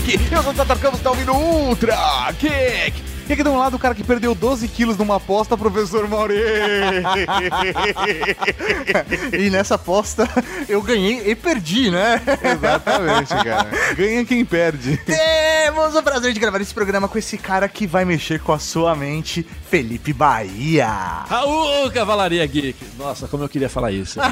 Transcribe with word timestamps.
Geek. 0.00 0.32
Eu 0.32 0.42
sou 0.42 0.52
o 0.52 0.54
Tatar 0.54 0.78
Campos, 0.78 1.00
tá 1.00 1.10
ouvindo 1.10 1.32
Ultra 1.32 2.32
Geek. 2.40 3.13
E 3.26 3.32
aqui 3.32 3.42
de 3.42 3.48
um 3.48 3.56
lado 3.56 3.76
o 3.76 3.78
cara 3.78 3.94
que 3.94 4.04
perdeu 4.04 4.34
12 4.34 4.68
quilos 4.68 4.98
numa 4.98 5.16
aposta, 5.16 5.56
professor 5.56 6.06
Mauri. 6.06 6.34
e 9.32 9.48
nessa 9.48 9.76
aposta 9.76 10.28
eu 10.68 10.82
ganhei 10.82 11.30
e 11.30 11.34
perdi, 11.34 11.90
né? 11.90 12.20
Exatamente, 12.42 13.28
cara. 13.28 13.70
Ganha 13.96 14.26
quem 14.26 14.44
perde. 14.44 14.98
Temos 14.98 15.94
o 15.94 16.02
prazer 16.02 16.34
de 16.34 16.40
gravar 16.40 16.60
esse 16.60 16.74
programa 16.74 17.08
com 17.08 17.16
esse 17.16 17.38
cara 17.38 17.66
que 17.66 17.86
vai 17.86 18.04
mexer 18.04 18.40
com 18.40 18.52
a 18.52 18.58
sua 18.58 18.94
mente, 18.94 19.42
Felipe 19.70 20.12
Bahia. 20.12 20.86
Raul, 21.26 21.90
Cavalaria 21.90 22.46
Geek. 22.46 22.76
Nossa, 22.98 23.26
como 23.26 23.44
eu 23.44 23.48
queria 23.48 23.70
falar 23.70 23.90
isso. 23.90 24.20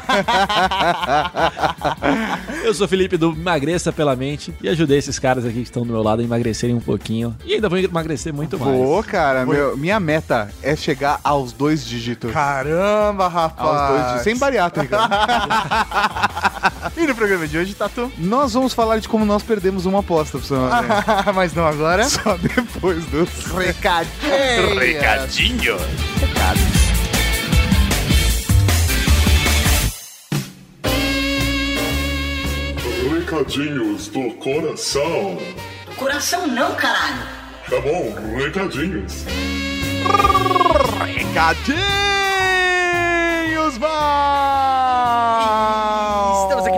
eu 2.63 2.75
sou 2.75 2.87
Felipe 2.87 3.17
do 3.17 3.33
Emagreça 3.33 3.91
pela 3.91 4.15
Mente 4.15 4.53
e 4.63 4.69
ajudei 4.69 4.99
esses 4.99 5.19
caras 5.19 5.47
aqui 5.47 5.55
que 5.55 5.63
estão 5.63 5.87
do 5.87 5.93
meu 5.93 6.03
lado 6.03 6.21
a 6.21 6.25
emagrecerem 6.25 6.77
um 6.77 6.81
pouquinho. 6.81 7.35
E 7.45 7.55
ainda 7.55 7.71
vou 7.71 7.79
emagrecer 7.79 8.35
muito 8.35 8.59
mais. 8.59 8.82
Pô, 8.83 9.01
cara, 9.01 9.47
meu, 9.47 9.77
minha 9.77 10.01
meta 10.01 10.53
é 10.61 10.75
chegar 10.75 11.21
aos 11.23 11.53
dois 11.53 11.87
dígitos. 11.87 12.33
Caramba, 12.33 13.29
rapaz. 13.29 13.69
Aos 13.69 13.89
dois 13.89 14.03
dígitos. 14.03 14.25
Sem 14.25 14.37
bariátrica. 14.37 14.99
e 16.97 17.07
no 17.07 17.15
programa 17.15 17.47
de 17.47 17.59
hoje, 17.59 17.75
Tatu? 17.75 18.11
Nós 18.19 18.55
vamos 18.55 18.75
falar 18.75 18.99
de 18.99 19.09
como 19.09 19.25
nós 19.25 19.45
perdemos 19.45 19.87
uma 19.87 20.01
aposta, 20.01 20.33
professor. 20.33 20.69
Mas 21.33 21.55
não 21.55 21.65
agora. 21.65 22.05
Só 22.09 22.37
depois 22.37 23.05
dos 23.07 23.29
recadinhos. 23.55 24.79
Recadinho. 24.79 25.77
Recados. 26.19 26.63
Recadinhos 33.15 34.09
do 34.09 34.31
coração. 34.35 35.39
Coração 35.97 36.49
não, 36.49 36.75
caralho. 36.75 37.42
Tá 37.71 37.81
bom, 37.81 38.13
recadinhos. 38.37 39.25
Recadinhos, 41.07 41.79
mal! 43.79 43.93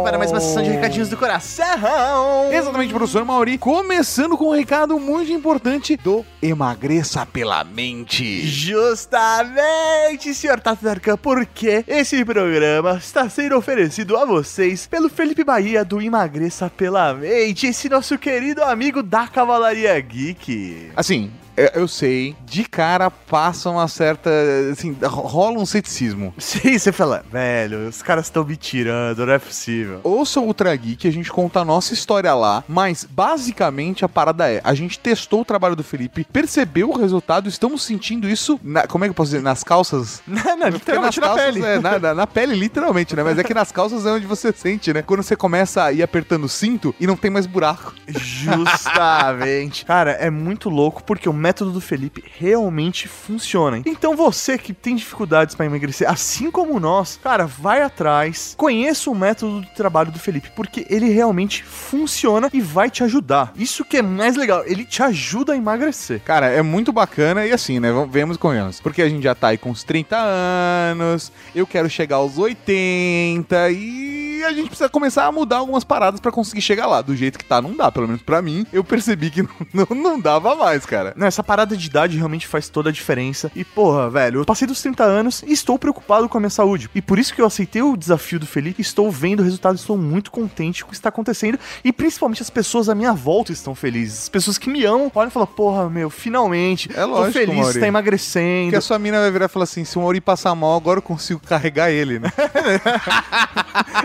Para 0.05 0.19
mais 0.19 0.31
uma 0.31 0.39
sessão 0.39 0.63
de 0.63 0.69
recadinhos 0.69 1.09
do 1.09 1.17
coração. 1.17 2.53
Exatamente, 2.53 2.93
professor 2.93 3.25
Mauri. 3.25 3.57
Começando 3.57 4.37
com 4.37 4.51
um 4.51 4.55
recado 4.55 5.01
muito 5.01 5.33
importante 5.33 5.97
do 5.97 6.23
Emagreça 6.43 7.25
pela 7.25 7.65
Mente. 7.65 8.47
Justamente, 8.47 10.35
senhor 10.35 10.61
Tato 10.61 10.85
Darkan, 10.85 11.17
porque 11.17 11.83
esse 11.89 12.23
programa 12.23 12.99
está 12.99 13.31
sendo 13.31 13.57
oferecido 13.57 14.15
a 14.19 14.27
vocês 14.27 14.87
pelo 14.87 15.09
Felipe 15.09 15.43
Bahia 15.43 15.83
do 15.83 16.03
Emagreça 16.03 16.69
pela 16.69 17.15
Mente, 17.15 17.67
esse 17.67 17.89
nosso 17.89 18.19
querido 18.19 18.63
amigo 18.63 19.03
da 19.03 19.27
Cavalaria 19.27 19.99
Geek. 19.99 20.91
Assim, 20.95 21.33
eu, 21.57 21.83
eu 21.83 21.89
sei, 21.89 22.37
de 22.45 22.65
cara 22.65 23.11
passa 23.11 23.71
uma 23.71 23.87
certa. 23.89 24.31
Assim, 24.73 24.97
rola 25.03 25.59
um 25.59 25.67
ceticismo. 25.67 26.35
Sim, 26.39 26.79
você 26.79 26.93
fala, 26.93 27.25
velho, 27.31 27.89
os 27.89 28.03
caras 28.03 28.27
estão 28.27 28.45
me 28.45 28.57
tirando, 28.57 29.25
não 29.27 29.33
é 29.33 29.39
possível. 29.39 30.01
Ouça 30.05 30.41
o 30.41 30.45
Ultra 30.45 30.75
Geek, 30.75 31.07
a 31.07 31.13
gente 31.13 31.31
conta 31.31 31.61
a 31.61 31.65
nossa 31.65 31.95
história 31.95 32.33
lá, 32.35 32.63
mas 32.69 33.05
basicamente 33.09 34.05
a 34.05 34.09
parada 34.09 34.51
é: 34.51 34.61
a 34.65 34.75
gente 34.75 34.99
testou 34.99 35.41
o 35.43 35.45
trabalho 35.45 35.77
do 35.77 35.85
Felipe, 35.85 36.27
percebeu 36.33 36.91
o 36.91 36.97
resultado, 36.99 37.49
estamos 37.49 37.83
sentindo 37.83 38.29
isso. 38.29 38.59
na- 38.63 38.87
como 38.87 39.05
é 39.05 39.09
que 39.09 39.11
eu 39.11 39.15
posso 39.15 39.31
dizer? 39.31 39.43
Nas 39.43 39.63
calças? 39.65 40.23
Não, 40.27 40.43
não, 40.57 40.71
Porque 40.73 40.93
nas 40.93 41.15
literalmente 41.15 41.21
na 41.21 41.27
calças, 41.29 41.45
pele. 41.55 41.65
É, 41.65 41.79
na, 41.81 41.99
na- 41.99 42.15
na 42.15 42.27
pele, 42.27 42.55
literalmente, 42.55 43.15
né? 43.17 43.23
Mas 43.23 43.39
é 43.39 43.45
que 43.45 43.55
nas 43.55 43.71
calças 43.73 44.05
é 44.07 44.11
onde 44.11 44.27
você 44.27 44.53
sente, 44.53 44.93
né? 44.93 45.03
Quando 45.03 45.23
você 45.23 45.37
começa 45.37 45.85
a 45.85 45.93
ir 45.93 46.03
apertando 46.03 46.45
o 46.45 46.49
cinto 46.49 46.95
e 47.01 47.07
não 47.07 47.17
tem 47.17 47.31
mais 47.31 47.47
buraco. 47.47 47.95
Justamente. 48.09 49.85
Cara, 49.87 50.13
é 50.13 50.31
muito 50.31 50.69
louco 50.69 51.03
porque 51.05 51.29
o 51.29 51.33
método 51.45 51.73
do 51.73 51.81
Felipe 51.81 52.25
realmente 52.39 53.07
funciona. 53.07 53.83
Então 53.85 54.17
você 54.17 54.57
que 54.57 54.73
tem 54.73 54.97
dificuldades 54.97 55.55
pra 55.55 55.67
emagrecer, 55.67 56.09
assim 56.09 56.51
como 56.51 56.81
nós, 56.81 57.21
cara, 57.23 57.45
vai 57.45 57.83
atrás, 57.83 58.55
conheça 58.57 59.11
o 59.11 59.15
método 59.15 59.61
de 59.61 59.75
trabalho 59.75 60.11
do 60.11 60.19
Felipe, 60.19 60.51
porque 60.57 60.87
ele 60.89 61.11
realmente 61.11 61.63
funciona 61.63 62.49
e 62.51 62.63
vai 62.63 62.89
te 62.89 63.05
ajudar. 63.05 63.53
Isso 63.57 63.85
que 63.85 63.99
é 63.99 64.03
mais 64.03 64.37
legal, 64.37 64.63
ele 64.65 64.87
te 64.87 65.03
ajuda 65.03 65.53
a 65.53 65.57
emagrecer. 65.57 66.21
Cara, 66.21 66.47
é 66.47 66.63
muito 66.63 66.95
bacana 66.95 67.45
e 67.45 67.53
assim, 67.53 67.79
né? 67.79 67.91
Vemos 68.09 68.39
com 68.39 68.51
elas. 68.51 68.81
Porque 68.81 69.03
a 69.03 69.09
gente 69.09 69.25
já 69.25 69.35
tá 69.35 69.49
aí 69.49 69.59
com 69.59 69.69
uns 69.69 69.85
30 69.85 70.17
anos, 70.17 71.31
eu 71.55 71.67
quero 71.67 71.91
chegar 71.91 72.17
aos 72.17 72.39
80 72.39 73.71
e 73.71 74.14
a 74.43 74.53
gente 74.53 74.69
precisa 74.69 74.89
começar 74.89 75.27
a 75.27 75.33
mudar 75.33 75.59
algumas 75.59 75.85
paradas 75.85 76.21
pra 76.21 76.33
conseguir 76.33 76.63
chegar 76.63 76.87
lá. 76.87 77.03
Do 77.03 77.15
jeito 77.15 77.39
que 77.39 77.45
tá, 77.45 77.61
não 77.61 77.77
dá. 77.77 77.93
Pelo 77.93 78.07
menos 78.07 78.23
pra 78.23 78.43
mim, 78.43 78.67
eu 78.73 78.83
percebi 78.83 79.31
que 79.31 79.43
não, 79.73 79.87
não, 79.87 79.97
não 79.97 80.21
dava 80.21 80.55
mais, 80.55 80.85
cara. 80.87 81.13
Não, 81.17 81.27
essa 81.27 81.43
parada 81.43 81.77
de 81.77 81.87
idade 81.87 82.17
realmente 82.17 82.47
faz 82.47 82.69
toda 82.69 82.89
a 82.89 82.93
diferença. 82.93 83.51
E, 83.55 83.65
porra, 83.65 84.11
velho, 84.11 84.41
eu 84.41 84.45
passei 84.45 84.67
dos 84.67 84.81
30 84.81 85.05
anos 85.05 85.43
e 85.47 85.53
estou 85.53 85.79
preocupado 85.79 86.29
com 86.29 86.39
a 86.39 86.41
minha 86.41 86.51
saúde. 86.51 86.91
E 86.95 87.03
por 87.03 87.19
isso 87.19 87.35
que 87.35 87.41
eu 87.41 87.47
aceitei 87.47 87.83
o 87.83 87.97
desafio 87.97 88.39
do 88.41 88.47
Felipe, 88.47 88.81
estou 88.83 89.11
vendo 89.11 89.41
o 89.41 89.43
resultado, 89.43 89.77
estou 89.77 89.97
muito 89.97 90.31
contente 90.31 90.83
com 90.83 90.89
o 90.89 90.91
que 90.91 90.97
está 90.97 91.09
acontecendo. 91.09 91.59
E 91.85 91.93
principalmente 91.93 92.43
as 92.43 92.51
pessoas 92.51 92.89
à 92.89 92.95
minha 92.95 93.13
volta 93.13 93.53
estão 93.53 93.75
felizes. 93.75 94.23
As 94.25 94.29
pessoas 94.29 94.59
que 94.59 94.69
me 94.69 94.85
amam 94.85 95.11
olham 95.15 95.29
e 95.29 95.33
falam, 95.33 95.47
porra, 95.47 95.89
meu, 95.91 96.11
finalmente. 96.11 96.91
É 96.95 97.05
lógico, 97.05 97.27
tô 97.27 97.33
feliz, 97.33 97.55
Mauri. 97.55 97.61
está 97.61 97.73
Porque 97.73 97.87
emagrecendo. 97.87 98.77
a 98.77 98.81
sua 98.81 98.99
mina 98.99 99.21
vai 99.21 99.31
virar 99.31 99.47
e 99.47 99.49
falar 99.49 99.65
assim: 99.65 99.85
se 99.85 99.97
o 99.99 100.01
Mauri 100.01 100.21
passar 100.21 100.55
mal, 100.55 100.77
agora 100.77 100.99
eu 100.99 101.03
consigo 101.03 101.41
carregar 101.41 101.91
ele, 101.91 102.19
né? 102.19 102.31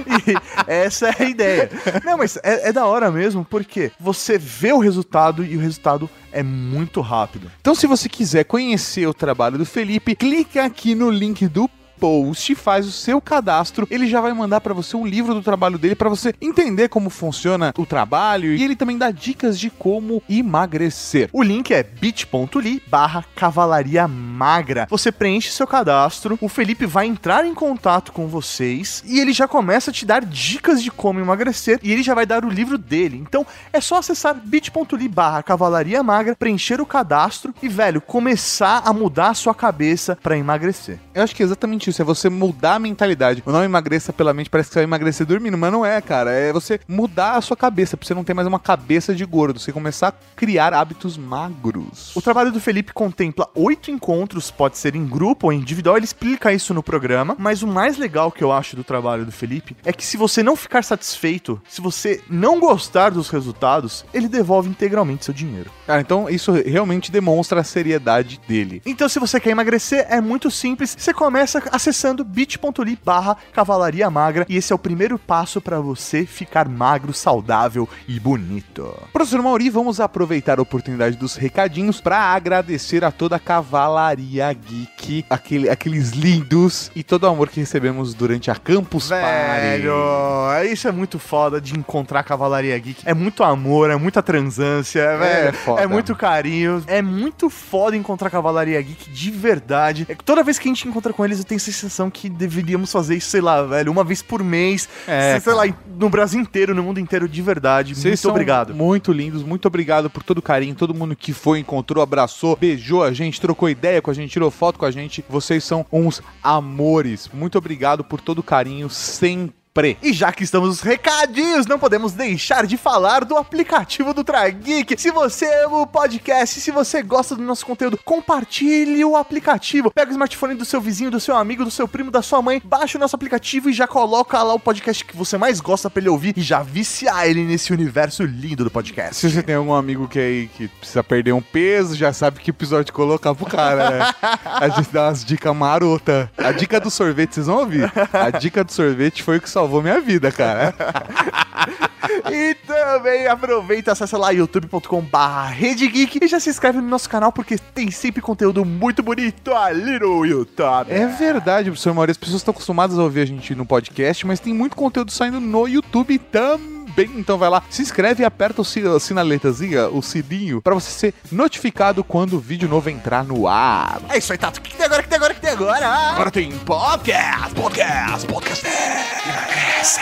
Essa 0.68 1.10
é 1.10 1.24
a 1.24 1.26
ideia. 1.26 1.70
Não, 2.04 2.18
mas 2.18 2.38
é, 2.38 2.70
é 2.70 2.74
da 2.74 2.86
hora 2.86 3.12
mesmo, 3.12 3.46
porque 3.46 3.92
você 4.00 4.38
vê 4.38 4.72
o 4.72 4.80
resultado 4.80 5.44
e 5.44 5.56
o 5.56 5.60
resultado 5.60 6.10
é 6.32 6.44
muito 6.44 7.02
rápido. 7.02 7.52
Então, 7.60 7.76
se 7.76 7.88
você 7.88 8.08
quiser 8.08 8.46
conhecer 8.46 9.08
o 9.08 9.14
trabalho 9.14 9.58
do 9.58 9.66
Felipe, 9.66 10.16
clica 10.16 10.66
aqui 10.66 10.96
no 10.96 11.10
link 11.10 11.48
do 11.48 11.70
post, 12.00 12.56
faz 12.56 12.88
o 12.88 12.92
seu 12.92 13.20
cadastro, 13.20 13.88
ele 13.92 14.08
já 14.08 14.22
vai 14.22 14.34
mandar 14.34 14.62
pra 14.62 14.74
você 14.74 14.96
um 14.96 15.06
livro 15.06 15.34
do 15.34 15.42
trabalho 15.42 15.78
dele 15.78 15.96
pra 15.96 16.10
você 16.10 16.34
entender 16.42 16.88
como 16.88 17.10
funciona 17.10 17.74
o 17.78 17.86
trabalho 17.86 18.56
e 18.56 18.64
ele 18.64 18.76
também 18.76 18.98
dá 18.98 19.12
dicas 19.12 19.60
de 19.60 19.70
como 19.70 20.24
emagrecer. 20.30 21.30
O 21.34 21.44
link 21.44 21.74
é 21.74 21.84
bit.ly 21.84 22.82
barra 22.88 23.26
cavalaria 23.36 24.08
magra. 24.08 24.88
Você 24.90 25.12
preenche 25.12 25.52
seu 25.52 25.68
cadastro, 25.68 26.38
o 26.42 26.48
Felipe 26.48 26.86
vai 26.86 27.06
entrar 27.06 27.46
em 27.46 27.54
contato 27.54 28.12
com 28.12 28.28
vocês 28.28 29.04
e 29.06 29.20
ele 29.20 29.34
já 29.34 29.48
começa 29.48 29.92
a 29.92 29.94
te 29.94 30.06
dar 30.06 30.24
dicas 30.24 30.82
de 30.82 30.90
como 30.90 31.20
emagrecer 31.20 31.80
e 31.84 31.92
ele 31.92 32.04
já 32.04 32.14
vai 32.14 32.26
dar 32.26 32.46
o 32.46 32.50
livro 32.50 32.78
dele. 32.78 33.18
Então 33.18 33.46
é 33.74 33.82
só 33.82 33.98
acessar 33.98 34.36
bit.ly 34.36 35.08
barra 35.08 35.44
cavalaria 35.44 36.02
magra, 36.02 36.36
preencher 36.36 36.80
o 36.80 36.86
cadastro 36.86 37.54
e, 37.62 37.68
velho, 37.68 38.02
começar 38.02 38.84
a 38.86 38.94
mudar 38.94 39.30
a 39.30 39.34
sua 39.34 39.54
cabeça 39.54 40.18
pra 40.22 40.38
emagrecer. 40.38 41.00
Eu 41.14 41.24
acho 41.24 41.36
que 41.36 41.44
é 41.44 41.46
exatamente 41.46 41.89
isso, 41.90 42.02
é 42.02 42.06
você 42.06 42.30
mudar 42.30 42.76
a 42.76 42.80
mentalidade. 42.80 43.44
O 43.46 43.52
não 43.52 43.64
emagreça 43.64 44.14
pela 44.14 44.34
mente, 44.34 44.50
parece 44.50 44.70
que 44.70 44.74
você 44.74 44.80
vai 44.80 44.86
emagrecer 44.86 45.26
dormindo, 45.26 45.58
mas 45.58 45.72
não 45.72 45.86
é, 45.86 46.00
cara. 46.02 46.32
É 46.32 46.54
você 46.54 46.80
mudar 46.88 47.36
a 47.36 47.42
sua 47.42 47.58
cabeça, 47.58 47.98
pra 47.98 48.08
você 48.08 48.14
não 48.14 48.24
ter 48.24 48.34
mais 48.34 48.48
uma 48.48 48.60
cabeça 48.60 49.14
de 49.14 49.26
gordo, 49.26 49.60
você 49.60 49.72
começar 49.72 50.10
a 50.10 50.14
criar 50.36 50.74
hábitos 50.74 51.18
magros. 51.18 52.16
O 52.16 52.22
trabalho 52.22 52.52
do 52.52 52.60
Felipe 52.60 52.94
contempla 52.94 53.50
oito 53.56 53.92
encontros, 53.92 54.52
pode 54.52 54.78
ser 54.78 54.96
em 54.96 55.06
grupo 55.06 55.48
ou 55.48 55.54
individual, 55.54 55.98
ele 55.98 56.06
explica 56.06 56.54
isso 56.54 56.74
no 56.74 56.84
programa, 56.84 57.36
mas 57.38 57.62
o 57.64 57.68
mais 57.68 57.98
legal 57.98 58.32
que 58.32 58.44
eu 58.44 58.52
acho 58.52 58.76
do 58.76 58.84
trabalho 58.84 59.26
do 59.26 59.32
Felipe 59.32 59.76
é 59.84 59.92
que 59.92 60.06
se 60.06 60.18
você 60.18 60.44
não 60.44 60.56
ficar 60.56 60.84
satisfeito, 60.84 61.62
se 61.68 61.82
você 61.82 62.22
não 62.30 62.60
gostar 62.60 63.10
dos 63.10 63.30
resultados, 63.30 64.06
ele 64.14 64.28
devolve 64.28 64.70
integralmente 64.70 65.26
seu 65.26 65.34
dinheiro. 65.34 65.72
Cara, 65.86 66.02
então 66.02 66.30
isso 66.30 66.52
realmente 66.52 67.12
demonstra 67.12 67.62
a 67.62 67.64
seriedade 67.64 68.40
dele. 68.48 68.82
Então 68.86 69.10
se 69.10 69.20
você 69.20 69.40
quer 69.40 69.52
emagrecer, 69.52 70.06
é 70.10 70.22
muito 70.22 70.52
simples, 70.52 70.96
você 70.98 71.14
começa 71.14 71.62
acessando 71.80 72.26
bit.ly 72.26 73.00
barra 73.04 73.38
cavalaria 73.54 74.10
magra 74.10 74.46
e 74.50 74.58
esse 74.58 74.74
é 74.74 74.76
o 74.76 74.80
primeiro 74.80 75.18
passo 75.18 75.62
para 75.62 75.80
você 75.80 76.26
ficar 76.26 76.68
magro, 76.68 77.14
saudável 77.14 77.88
e 78.06 78.20
bonito. 78.20 78.94
Professor 79.14 79.42
Mauri, 79.42 79.70
vamos 79.70 80.02
aproveitar 80.02 80.60
a 80.60 80.62
oportunidade 80.62 81.16
dos 81.16 81.36
recadinhos 81.36 82.02
para 82.02 82.18
agradecer 82.18 83.06
a 83.06 83.12
toda 83.12 83.38
a 83.38 83.40
Cavalaria 83.40 84.52
Geek, 84.52 85.26
aquele, 85.30 85.70
aqueles 85.70 86.12
lindos 86.12 86.92
e 86.94 87.02
todo 87.02 87.24
o 87.24 87.28
amor 87.28 87.48
que 87.48 87.62
recebemos 87.62 88.14
durante 88.14 88.52
a 88.52 88.56
Campus 88.56 89.08
Velho, 89.08 89.94
Party. 89.94 90.74
isso 90.74 90.88
é 90.88 90.92
muito 90.92 91.18
foda 91.18 91.62
de 91.62 91.78
encontrar 91.78 92.20
a 92.20 92.24
Cavalaria 92.24 92.78
Geek. 92.78 93.04
É 93.06 93.14
muito 93.14 93.42
amor, 93.42 93.90
é 93.90 93.96
muita 93.96 94.22
transância, 94.22 95.00
é, 95.00 95.18
velho, 95.18 95.58
foda. 95.58 95.82
é 95.82 95.88
muito 95.88 96.14
carinho. 96.14 96.84
É 96.88 97.02
muito 97.02 97.50
foda 97.50 97.96
encontrar 97.96 98.28
a 98.28 98.32
Cavalaria 98.32 98.82
Geek 98.82 99.10
de 99.10 99.32
verdade. 99.32 100.06
É 100.10 100.16
que 100.16 100.24
toda 100.24 100.44
vez 100.44 100.60
que 100.60 100.68
a 100.68 100.72
gente 100.72 100.88
encontra 100.88 101.14
com 101.14 101.24
eles, 101.24 101.40
eu 101.40 101.46
tenho 101.46 101.60
sensação 101.72 102.10
que 102.10 102.30
deveríamos 102.30 102.92
fazer 102.92 103.16
isso, 103.16 103.30
sei 103.30 103.42
lá, 103.42 103.64
velho, 103.64 103.92
uma 103.92 104.04
vez 104.04 104.22
por 104.22 104.44
mês. 104.44 104.88
É, 105.08 105.40
sei 105.40 105.54
lá, 105.54 105.64
no 105.98 106.10
Brasil 106.10 106.40
inteiro, 106.40 106.74
no 106.74 106.84
mundo 106.84 107.00
inteiro, 107.00 107.28
de 107.28 107.42
verdade. 107.42 107.96
Vocês 107.96 108.06
muito 108.06 108.20
são 108.20 108.32
obrigado. 108.32 108.74
Muito 108.76 109.12
lindos, 109.12 109.44
muito 109.44 109.68
obrigado 109.68 110.10
por 110.10 110.24
todo 110.24 110.40
o 110.40 110.42
carinho, 110.42 110.76
todo 110.76 110.94
mundo 110.94 111.16
que 111.16 111.34
foi, 111.34 111.60
encontrou, 111.60 112.02
abraçou, 112.02 112.56
beijou 112.56 113.04
a 113.04 113.12
gente, 113.12 113.40
trocou 113.40 113.70
ideia 113.70 114.02
com 114.02 114.12
a 114.12 114.14
gente, 114.14 114.32
tirou 114.32 114.52
foto 114.52 114.80
com 114.80 114.86
a 114.86 114.92
gente. 114.92 115.24
Vocês 115.30 115.64
são 115.64 115.86
uns 115.92 116.22
amores. 116.44 117.30
Muito 117.34 117.58
obrigado 117.58 118.04
por 118.04 118.22
todo 118.22 118.40
o 118.40 118.44
carinho 118.44 118.90
sempre. 118.90 119.59
E 120.02 120.12
já 120.12 120.32
que 120.32 120.44
estamos 120.44 120.68
nos 120.70 120.82
recadinhos, 120.82 121.68
não 121.68 121.78
podemos 121.78 122.14
deixar 122.14 122.66
de 122.66 122.76
falar 122.76 123.24
do 123.24 123.38
aplicativo 123.38 124.14
do 124.16 124.24
Trageek. 124.24 125.00
Se 125.00 125.12
você 125.12 125.46
ama 125.64 125.82
o 125.82 125.88
podcast, 125.88 126.60
se 126.60 126.72
você 126.72 127.04
gosta 127.04 127.36
do 127.36 127.44
nosso 127.44 127.66
conteúdo, 127.66 127.98
compartilhe 128.04 129.06
o 129.06 129.16
aplicativo. 129.16 129.92
Pega 129.92 130.10
o 130.10 130.14
smartphone 130.14 130.56
do 130.56 130.66
seu 130.66 130.82
vizinho, 130.82 131.12
do 131.12 131.20
seu 131.20 131.36
amigo, 131.36 131.64
do 131.64 131.70
seu 131.70 131.88
primo, 131.88 132.10
da 132.10 132.24
sua 132.24 132.42
mãe, 132.42 132.60
baixa 132.66 132.98
o 132.98 133.02
nosso 133.02 133.16
aplicativo 133.16 133.70
e 133.70 133.74
já 133.74 133.88
coloca 133.88 134.42
lá 134.42 134.56
o 134.56 134.60
podcast 134.60 135.06
que 135.06 135.16
você 135.16 135.38
mais 135.38 135.62
gosta 135.62 135.88
pra 135.88 136.02
ele 136.02 136.10
ouvir 136.10 136.34
e 136.36 136.42
já 136.42 136.64
viciar 136.64 137.28
ele 137.28 137.44
nesse 137.44 137.72
universo 137.72 138.24
lindo 138.24 138.64
do 138.64 138.72
podcast. 138.72 139.16
Se 139.16 139.30
você 139.30 139.44
tem 139.44 139.56
algum 139.56 139.74
amigo 139.74 140.08
que 140.08 140.20
aí 140.20 140.48
que 140.58 140.68
precisa 140.68 141.04
perder 141.04 141.34
um 141.34 141.42
peso, 141.42 141.96
já 141.96 142.12
sabe 142.12 142.40
que 142.40 142.50
episódio 142.50 142.92
colocar 142.92 143.36
pro 143.36 143.46
cara, 143.46 143.90
né? 143.92 144.16
A 144.44 144.68
gente 144.70 144.92
dá 144.92 145.08
umas 145.08 145.24
dicas 145.24 145.56
marota. 145.56 146.32
A 146.38 146.52
dica 146.52 146.80
do 146.80 146.90
sorvete, 146.90 147.36
vocês 147.36 147.46
vão 147.46 147.60
ouvir. 147.60 147.92
A 148.12 148.32
dica 148.32 148.64
do 148.64 148.72
sorvete 148.72 149.22
foi 149.22 149.38
o 149.38 149.42
que 149.42 149.50
salvou 149.60 149.82
minha 149.82 150.00
vida, 150.00 150.32
cara. 150.32 150.74
E 152.32 152.56
também 152.66 153.28
aproveita, 153.28 153.92
acessa 153.92 154.18
lá 154.18 154.32
youtube.com 154.32 155.02
barra 155.02 155.54
Geek 155.54 156.20
e 156.22 156.28
já 156.28 156.40
se 156.40 156.50
inscreve 156.50 156.82
no 156.82 156.88
nosso 156.88 157.08
canal 157.08 157.32
porque 157.32 157.58
tem 157.58 157.92
sempre 157.92 158.22
conteúdo 158.22 158.66
muito 158.66 159.04
bonito 159.04 159.54
ali 159.54 160.00
no 160.00 160.26
YouTube. 160.26 160.90
É 160.92 161.06
verdade, 161.06 161.70
professor 161.70 161.94
Maurício. 161.94 162.18
As 162.20 162.26
pessoas 162.26 162.42
estão 162.42 162.52
acostumadas 162.52 162.98
a 162.98 163.04
ouvir 163.04 163.22
a 163.22 163.26
gente 163.26 163.54
no 163.54 163.66
podcast, 163.66 164.26
mas 164.26 164.40
tem 164.40 164.54
muito 164.54 164.76
conteúdo 164.76 165.12
saindo 165.12 165.40
no 165.40 165.68
YouTube 165.68 166.18
também. 166.18 166.79
Então 166.98 167.38
vai 167.38 167.50
lá, 167.50 167.64
se 167.70 167.82
inscreve 167.82 168.24
e 168.24 168.26
aperta 168.26 168.62
o 168.62 169.00
sinaletazinha, 169.00 169.88
o 169.90 170.02
sininho, 170.02 170.62
pra 170.62 170.74
você 170.74 170.90
ser 170.92 171.14
notificado 171.32 172.04
quando 172.04 172.34
o 172.34 172.40
vídeo 172.40 172.68
novo 172.68 172.90
entrar 172.90 173.24
no 173.24 173.48
ar. 173.48 174.02
É 174.10 174.18
isso 174.18 174.32
aí, 174.32 174.38
Tato. 174.38 174.58
O 174.58 174.62
que 174.62 174.76
tem 174.76 174.86
agora? 174.86 175.02
O 175.02 175.04
que 175.04 175.10
tem 175.10 175.18
agora? 175.18 175.32
O 175.32 175.36
que 175.36 175.42
tem 175.42 175.52
agora? 175.52 175.88
Agora 175.88 176.32
tem 176.32 176.52
podcast, 176.60 177.56
podcast, 177.56 178.28
podcast. 178.28 180.00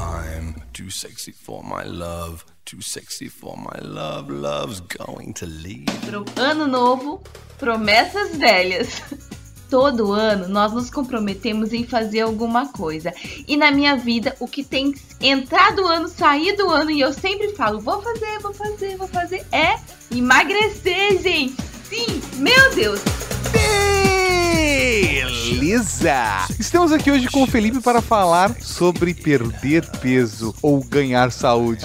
I'm 0.00 0.54
too 0.72 0.90
sexy 0.90 1.32
for 1.32 1.62
my 1.62 1.84
love, 1.84 2.44
too 2.64 2.80
sexy 2.82 3.28
for 3.28 3.56
my 3.56 3.80
love. 3.82 4.28
Love's 4.30 4.80
going 4.80 5.32
to 5.34 5.46
leave. 5.46 5.86
Pro 6.06 6.24
ano 6.36 6.66
novo, 6.66 7.22
promessas 7.58 8.36
velhas. 8.36 9.02
Todo 9.72 10.12
ano 10.12 10.48
nós 10.48 10.70
nos 10.70 10.90
comprometemos 10.90 11.72
em 11.72 11.82
fazer 11.82 12.20
alguma 12.20 12.68
coisa. 12.68 13.10
E 13.48 13.56
na 13.56 13.70
minha 13.70 13.96
vida, 13.96 14.36
o 14.38 14.46
que 14.46 14.62
tem 14.62 14.94
entrado 15.18 15.86
ano, 15.86 16.08
saído 16.08 16.68
ano, 16.68 16.90
e 16.90 17.00
eu 17.00 17.10
sempre 17.10 17.54
falo: 17.56 17.80
vou 17.80 18.02
fazer, 18.02 18.38
vou 18.40 18.52
fazer, 18.52 18.98
vou 18.98 19.08
fazer, 19.08 19.46
é 19.50 19.78
emagrecer, 20.14 21.22
gente. 21.22 21.71
Sim, 21.92 22.22
meu 22.38 22.74
Deus. 22.74 23.02
Beleza! 25.50 26.46
Estamos 26.58 26.90
aqui 26.90 27.10
hoje 27.10 27.28
com 27.28 27.42
o 27.42 27.46
Felipe 27.46 27.80
para 27.80 28.00
falar 28.00 28.54
sobre 28.62 29.12
perder 29.12 29.84
peso 30.00 30.54
ou 30.62 30.82
ganhar 30.82 31.30
saúde. 31.30 31.84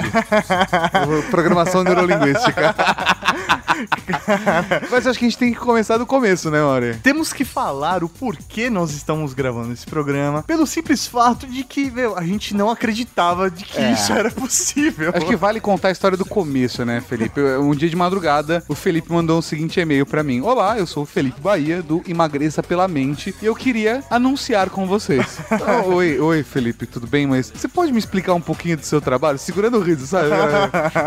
Programação 1.30 1.84
neurolinguística. 1.84 2.74
Mas 4.90 5.06
acho 5.06 5.20
que 5.20 5.26
a 5.26 5.30
gente 5.30 5.38
tem 5.38 5.54
que 5.54 5.60
começar 5.60 5.98
do 5.98 6.06
começo, 6.06 6.50
né, 6.50 6.60
Mauri? 6.62 6.96
Temos 7.04 7.32
que 7.32 7.46
falar 7.46 8.04
o 8.04 8.10
porquê 8.10 8.70
nós 8.70 8.92
estamos 8.92 9.34
gravando 9.34 9.72
esse 9.74 9.86
programa, 9.86 10.42
pelo 10.44 10.66
simples 10.66 11.06
fato 11.06 11.46
de 11.46 11.64
que, 11.64 11.92
meu, 11.92 12.18
a 12.18 12.24
gente 12.24 12.56
não 12.56 12.70
acreditava 12.72 13.52
de 13.52 13.64
que 13.66 13.78
É. 13.80 13.92
isso 13.94 14.12
era 14.14 14.32
possível. 14.32 15.12
Acho 15.14 15.26
que 15.28 15.36
vale 15.36 15.60
contar 15.60 15.90
a 15.90 15.92
história 15.92 16.18
do 16.18 16.26
começo, 16.26 16.84
né, 16.84 17.02
Felipe? 17.08 17.40
Um 17.62 17.76
dia 17.76 17.90
de 17.90 17.96
madrugada, 17.96 18.64
o 18.68 18.74
Felipe 18.76 19.12
mandou 19.12 19.38
o 19.40 19.44
seguinte 19.44 19.80
e-mail 19.80 19.97
pra 20.06 20.24
mim: 20.24 20.42
Olá, 20.42 20.78
eu 20.78 20.86
sou 20.88 21.04
o 21.04 21.06
Felipe 21.06 21.40
Bahia, 21.42 21.82
do 21.82 22.04
Emagreça 22.08 22.62
pela 22.62 22.88
Mente, 22.88 23.34
e 23.42 23.46
eu 23.46 23.56
queria 23.56 24.04
anunciar 24.10 24.70
com 24.70 24.86
vocês. 24.88 25.38
Oh, 25.88 25.96
oi, 25.96 26.20
oi, 26.20 26.44
Felipe, 26.44 26.86
tudo 26.86 27.08
bem? 27.08 27.28
Mas 27.28 27.52
você 27.54 27.68
pode 27.68 27.92
me 27.92 28.00
explicar 28.00 28.34
um 28.34 28.42
pouquinho 28.42 28.78
do 28.78 28.86
seu 28.86 29.02
trabalho? 29.02 29.38
Segurando 29.38 29.78
o 29.78 29.82
riso, 29.82 30.08
sabe? 30.08 30.30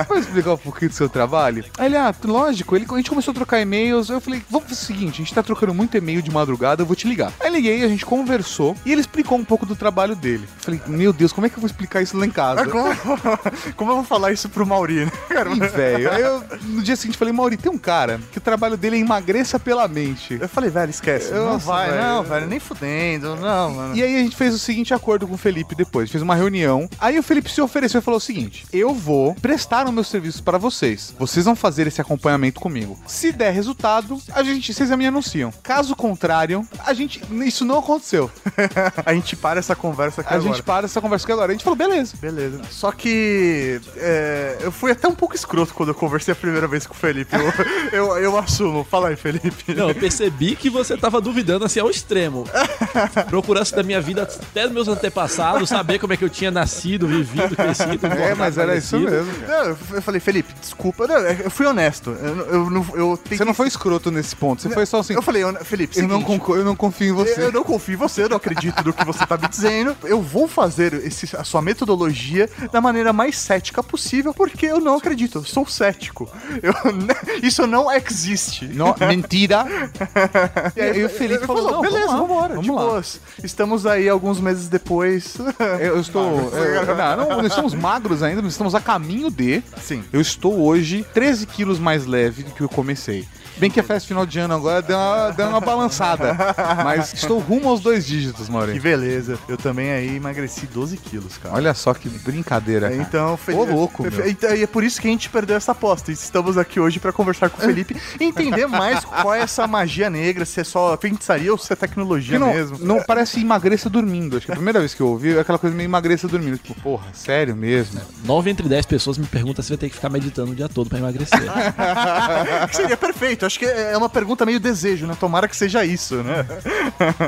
pode 0.06 0.20
explicar 0.20 0.54
um 0.54 0.58
pouquinho 0.58 0.90
do 0.90 0.94
seu 0.94 1.08
trabalho? 1.08 1.64
Aí 1.78 1.86
ele, 1.86 1.96
ah, 1.96 2.14
lógico, 2.24 2.76
ele, 2.76 2.86
a 2.90 2.96
gente 2.96 3.08
começou 3.10 3.32
a 3.32 3.34
trocar 3.34 3.60
e-mails. 3.60 4.10
Eu 4.10 4.20
falei, 4.20 4.42
vamos 4.50 4.68
fazer 4.68 4.82
o 4.82 4.84
seguinte: 4.86 5.14
a 5.14 5.16
gente 5.24 5.34
tá 5.34 5.42
trocando 5.42 5.72
muito 5.72 5.96
e-mail 5.96 6.20
de 6.22 6.30
madrugada, 6.30 6.82
eu 6.82 6.86
vou 6.86 6.94
te 6.96 7.08
ligar. 7.08 7.32
Aí 7.40 7.50
liguei, 7.50 7.82
a 7.84 7.88
gente 7.88 8.04
conversou 8.04 8.76
e 8.84 8.92
ele 8.92 9.00
explicou 9.00 9.38
um 9.38 9.44
pouco 9.44 9.64
do 9.64 9.74
trabalho 9.74 10.14
dele. 10.14 10.46
Falei, 10.58 10.80
meu 10.86 11.12
Deus, 11.12 11.32
como 11.32 11.46
é 11.46 11.50
que 11.50 11.56
eu 11.56 11.60
vou 11.60 11.66
explicar 11.66 12.02
isso 12.02 12.16
lá 12.16 12.26
em 12.26 12.30
casa? 12.30 12.62
Ah, 12.62 12.66
Como, 12.66 13.74
como 13.76 13.90
eu 13.90 13.96
vou 13.96 14.04
falar 14.04 14.32
isso 14.32 14.48
pro 14.48 14.66
Mauri, 14.66 15.04
né? 15.06 15.12
Cara, 15.28 15.50
velho. 15.54 16.10
Aí 16.10 16.22
eu, 16.22 16.42
no 16.64 16.82
dia 16.82 16.96
seguinte, 16.96 17.18
falei, 17.18 17.32
Mauri, 17.32 17.56
tem 17.56 17.70
um 17.70 17.78
cara 17.78 18.20
que 18.32 18.38
o 18.38 18.40
trabalho 18.40 18.76
dele 18.80 18.96
é 18.96 19.00
emagreça 19.00 19.58
pela 19.58 19.86
mente. 19.86 20.38
eu 20.40 20.48
falei, 20.48 20.70
velho, 20.70 20.90
esquece. 20.90 21.32
não 21.32 21.52
Nossa, 21.54 21.66
vai, 21.66 21.90
velho. 21.90 22.02
não, 22.02 22.22
velho, 22.22 22.46
nem 22.46 22.58
fudendo, 22.60 23.36
não, 23.36 23.70
mano. 23.74 23.96
E 23.96 24.02
aí 24.02 24.16
a 24.16 24.18
gente 24.20 24.36
fez 24.36 24.54
o 24.54 24.58
seguinte 24.58 24.92
acordo 24.94 25.26
com 25.28 25.34
o 25.34 25.38
Felipe 25.38 25.74
depois, 25.74 26.04
a 26.04 26.06
gente 26.06 26.12
fez 26.12 26.22
uma 26.22 26.34
reunião. 26.34 26.88
Aí 26.98 27.18
o 27.18 27.22
Felipe 27.22 27.50
se 27.50 27.60
ofereceu 27.60 28.00
e 28.00 28.02
falou 28.02 28.18
o 28.18 28.20
seguinte: 28.20 28.66
eu 28.72 28.94
vou 28.94 29.34
prestar 29.34 29.86
os 29.86 29.92
meus 29.92 30.08
serviços 30.08 30.40
para 30.40 30.58
vocês. 30.58 31.14
Vocês 31.18 31.44
vão 31.44 31.54
fazer 31.56 31.86
esse 31.86 32.00
acompanhamento 32.00 32.60
comigo. 32.60 32.98
Se 33.06 33.32
der 33.32 33.52
resultado, 33.52 34.20
a 34.32 34.42
gente, 34.42 34.72
vocês 34.72 34.90
me 34.90 35.06
anunciam. 35.06 35.52
Caso 35.62 35.94
contrário, 35.94 36.66
a 36.84 36.92
gente, 36.92 37.22
isso 37.44 37.64
não 37.64 37.78
aconteceu. 37.78 38.30
a 39.04 39.14
gente 39.14 39.36
para 39.36 39.58
essa 39.58 39.74
conversa 39.76 40.20
aqui 40.20 40.32
A 40.32 40.36
agora. 40.36 40.52
gente 40.52 40.62
para 40.62 40.84
essa 40.86 41.00
conversa 41.00 41.24
aqui 41.26 41.32
agora. 41.32 41.50
A 41.52 41.54
gente 41.54 41.64
falou, 41.64 41.76
beleza. 41.76 42.14
Beleza. 42.20 42.60
Só 42.70 42.90
que 42.92 43.80
é, 43.96 44.58
eu 44.60 44.72
fui 44.72 44.90
até 44.90 45.06
um 45.08 45.14
pouco 45.14 45.34
escroto 45.34 45.74
quando 45.74 45.90
eu 45.90 45.94
conversei 45.94 46.32
a 46.32 46.36
primeira 46.36 46.66
vez 46.66 46.86
com 46.86 46.94
o 46.94 46.96
Felipe. 46.96 47.34
Eu, 47.34 47.52
eu, 47.92 48.18
eu 48.18 48.38
assumo. 48.38 48.69
Fala 48.90 49.08
aí, 49.08 49.16
Felipe. 49.16 49.74
Não, 49.74 49.88
eu 49.88 49.94
percebi 49.94 50.54
que 50.56 50.68
você 50.70 50.96
tava 50.96 51.20
duvidando 51.20 51.64
assim 51.64 51.80
ao 51.80 51.90
extremo. 51.90 52.44
Procurasse 53.28 53.74
da 53.74 53.82
minha 53.82 54.00
vida 54.00 54.22
até 54.22 54.64
dos 54.64 54.72
meus 54.72 54.88
antepassados, 54.88 55.68
saber 55.68 55.98
como 55.98 56.12
é 56.12 56.16
que 56.16 56.24
eu 56.24 56.30
tinha 56.30 56.50
nascido, 56.50 57.06
vivido, 57.06 57.54
crescido. 57.56 58.06
É, 58.06 58.34
mas 58.34 58.58
era 58.58 58.76
isso 58.76 58.90
falecido. 58.98 59.10
mesmo. 59.26 59.46
Não, 59.48 59.64
eu 59.96 60.02
falei, 60.02 60.20
Felipe, 60.20 60.52
desculpa. 60.60 61.06
Não, 61.06 61.16
eu 61.18 61.50
fui 61.50 61.66
honesto. 61.66 62.10
Eu, 62.10 62.36
eu, 62.46 62.70
não- 62.70 62.86
eu 62.94 63.20
Você 63.30 63.44
não 63.44 63.54
foi 63.54 63.68
escroto 63.68 64.10
nesse 64.10 64.34
ponto, 64.36 64.62
você 64.62 64.70
foi 64.70 64.86
só 64.86 65.00
assim. 65.00 65.14
Eu 65.14 65.22
falei, 65.22 65.42
Felipe, 65.64 65.98
Eu 65.98 66.08
não, 66.08 66.20
seguinte, 66.20 66.48
eu 66.50 66.64
não 66.64 66.76
confio 66.76 67.08
em 67.08 67.12
você. 67.12 67.40
Eu 67.42 67.52
não 67.52 67.64
confio 67.64 67.94
em 67.94 67.96
você, 67.96 68.22
eu 68.24 68.28
não 68.28 68.36
acredito 68.36 68.82
no 68.84 68.92
que 68.92 69.04
você 69.04 69.24
tá 69.26 69.36
me 69.36 69.48
dizendo. 69.48 69.96
Eu 70.04 70.20
vou 70.20 70.46
fazer 70.48 70.94
esse- 70.94 71.36
a 71.36 71.44
sua 71.44 71.62
metodologia 71.62 72.48
da 72.72 72.80
maneira 72.80 73.12
mais 73.12 73.36
cética 73.38 73.82
possível, 73.82 74.32
porque 74.34 74.66
eu 74.66 74.80
não 74.80 74.96
acredito. 74.96 75.38
Eu 75.38 75.44
sou 75.44 75.66
cético. 75.66 76.30
Eu- 76.62 76.74
isso 77.42 77.66
não 77.66 77.90
existe. 77.92 78.59
Não, 78.68 78.94
mentira. 79.08 79.64
E 80.76 80.80
aí 80.80 81.04
o 81.04 81.08
Felipe 81.08 81.46
falou, 81.46 81.70
não, 81.70 81.80
beleza, 81.80 82.06
vamos 82.06 82.20
lá, 82.20 82.26
vambora, 82.26 82.54
vamos 82.54 82.66
de 82.66 82.70
lá. 82.72 83.44
Estamos 83.44 83.86
aí 83.86 84.08
alguns 84.08 84.40
meses 84.40 84.68
depois. 84.68 85.36
Eu, 85.78 85.78
eu 85.96 86.00
estou. 86.00 86.22
eu- 86.52 86.86
não, 87.16 87.28
não, 87.38 87.46
estamos 87.46 87.74
magros 87.74 88.22
ainda, 88.22 88.42
nós 88.42 88.52
estamos 88.52 88.74
a 88.74 88.80
caminho 88.80 89.30
de. 89.30 89.62
Sim. 89.80 90.02
Eu 90.12 90.20
estou 90.20 90.60
hoje 90.60 91.04
13 91.14 91.46
quilos 91.46 91.78
mais 91.78 92.06
leve 92.06 92.42
do 92.42 92.52
que 92.52 92.60
eu 92.60 92.68
comecei. 92.68 93.26
Bem 93.58 93.70
que 93.70 93.78
a 93.80 93.82
festa 93.82 94.08
final 94.08 94.24
de 94.24 94.38
ano 94.38 94.54
agora 94.54 94.80
deu 94.80 94.96
uma, 94.96 95.30
deu 95.32 95.48
uma 95.48 95.60
balançada. 95.60 96.36
Mas 96.84 97.12
estou 97.12 97.38
rumo 97.38 97.68
aos 97.68 97.80
dois 97.80 98.06
dígitos, 98.06 98.46
Que 98.46 98.52
Maurício. 98.52 98.80
beleza. 98.82 99.38
Eu 99.48 99.56
também 99.56 99.90
aí 99.90 100.16
emagreci 100.16 100.66
12 100.66 100.96
quilos, 100.96 101.36
cara. 101.38 101.54
Olha 101.54 101.74
só 101.74 101.92
que 101.92 102.08
brincadeira. 102.08 102.88
cara. 102.90 103.00
Então, 103.02 103.36
Fe- 103.36 103.52
Ô, 103.52 103.64
louco, 103.64 104.10
Fe-. 104.10 104.30
Então, 104.30 104.54
e 104.54 104.62
é 104.62 104.66
por 104.66 104.82
isso 104.82 105.00
que 105.00 105.06
a 105.08 105.10
gente 105.10 105.28
perdeu 105.28 105.56
essa 105.56 105.72
aposta. 105.72 106.10
E 106.10 106.14
Estamos 106.14 106.56
aqui 106.56 106.80
hoje 106.80 106.98
pra 106.98 107.12
conversar 107.12 107.50
com 107.50 107.58
o 107.58 107.60
Felipe 107.64 107.96
e 108.18 108.24
entender 108.24 108.66
mais 108.66 109.04
qual 109.04 109.34
é 109.34 109.40
essa 109.40 109.66
magia 109.66 110.08
negra, 110.08 110.44
se 110.46 110.60
é 110.60 110.64
só 110.64 110.96
feitiçaria 110.96 111.52
ou 111.52 111.58
se 111.58 111.72
é 111.72 111.76
tecnologia 111.76 112.34
Que 112.34 112.38
não, 112.38 112.52
mesmo. 112.54 112.78
não 112.80 113.02
parece 113.02 113.40
emagreça 113.40 113.90
dormindo. 113.90 114.36
Acho 114.38 114.46
que 114.46 114.52
a 114.52 114.56
primeira 114.56 114.78
vez 114.78 114.94
que 114.94 115.00
eu 115.02 115.08
ouvi 115.08 115.36
é 115.36 115.40
aquela 115.40 115.58
coisa 115.58 115.74
meio 115.76 115.86
emagreça 115.86 116.26
dormindo. 116.28 116.56
Tipo, 116.58 116.80
porra, 116.80 117.08
sério 117.12 117.54
mesmo? 117.56 118.00
Nove 118.24 118.48
entre 118.50 118.68
dez 118.68 118.86
pessoas 118.86 119.18
me 119.18 119.26
perguntam 119.26 119.62
se 119.62 119.68
vai 119.70 119.78
ter 119.78 119.88
que 119.88 119.96
ficar 119.96 120.08
meditando 120.08 120.52
o 120.52 120.54
dia 120.54 120.68
todo 120.68 120.88
pra 120.88 120.98
emagrecer. 120.98 121.40
Que 122.70 122.76
seria 122.76 122.96
perfeito. 122.96 123.44
Acho 123.50 123.58
que 123.58 123.64
é 123.66 123.96
uma 123.96 124.08
pergunta 124.08 124.46
meio 124.46 124.60
desejo, 124.60 125.08
né? 125.08 125.16
Tomara 125.18 125.48
que 125.48 125.56
seja 125.56 125.84
isso, 125.84 126.22
né? 126.22 126.46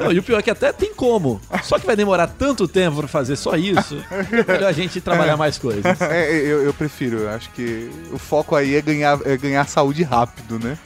Não, 0.00 0.12
e 0.12 0.20
o 0.20 0.22
pior 0.22 0.38
é 0.38 0.42
que 0.42 0.52
até 0.52 0.72
tem 0.72 0.94
como. 0.94 1.40
Só 1.64 1.80
que 1.80 1.84
vai 1.84 1.96
demorar 1.96 2.28
tanto 2.28 2.68
tempo 2.68 2.98
pra 2.98 3.08
fazer 3.08 3.34
só 3.34 3.56
isso. 3.56 4.00
É 4.08 4.52
melhor 4.52 4.68
a 4.68 4.72
gente 4.72 5.00
trabalhar 5.00 5.36
mais 5.36 5.58
coisas. 5.58 5.82
É, 6.00 6.30
eu, 6.30 6.62
eu 6.62 6.72
prefiro. 6.72 7.18
Eu 7.18 7.30
acho 7.30 7.50
que 7.50 7.90
o 8.12 8.18
foco 8.18 8.54
aí 8.54 8.76
é 8.76 8.80
ganhar, 8.80 9.18
é 9.24 9.36
ganhar 9.36 9.66
saúde 9.66 10.04
rápido, 10.04 10.60
né? 10.60 10.78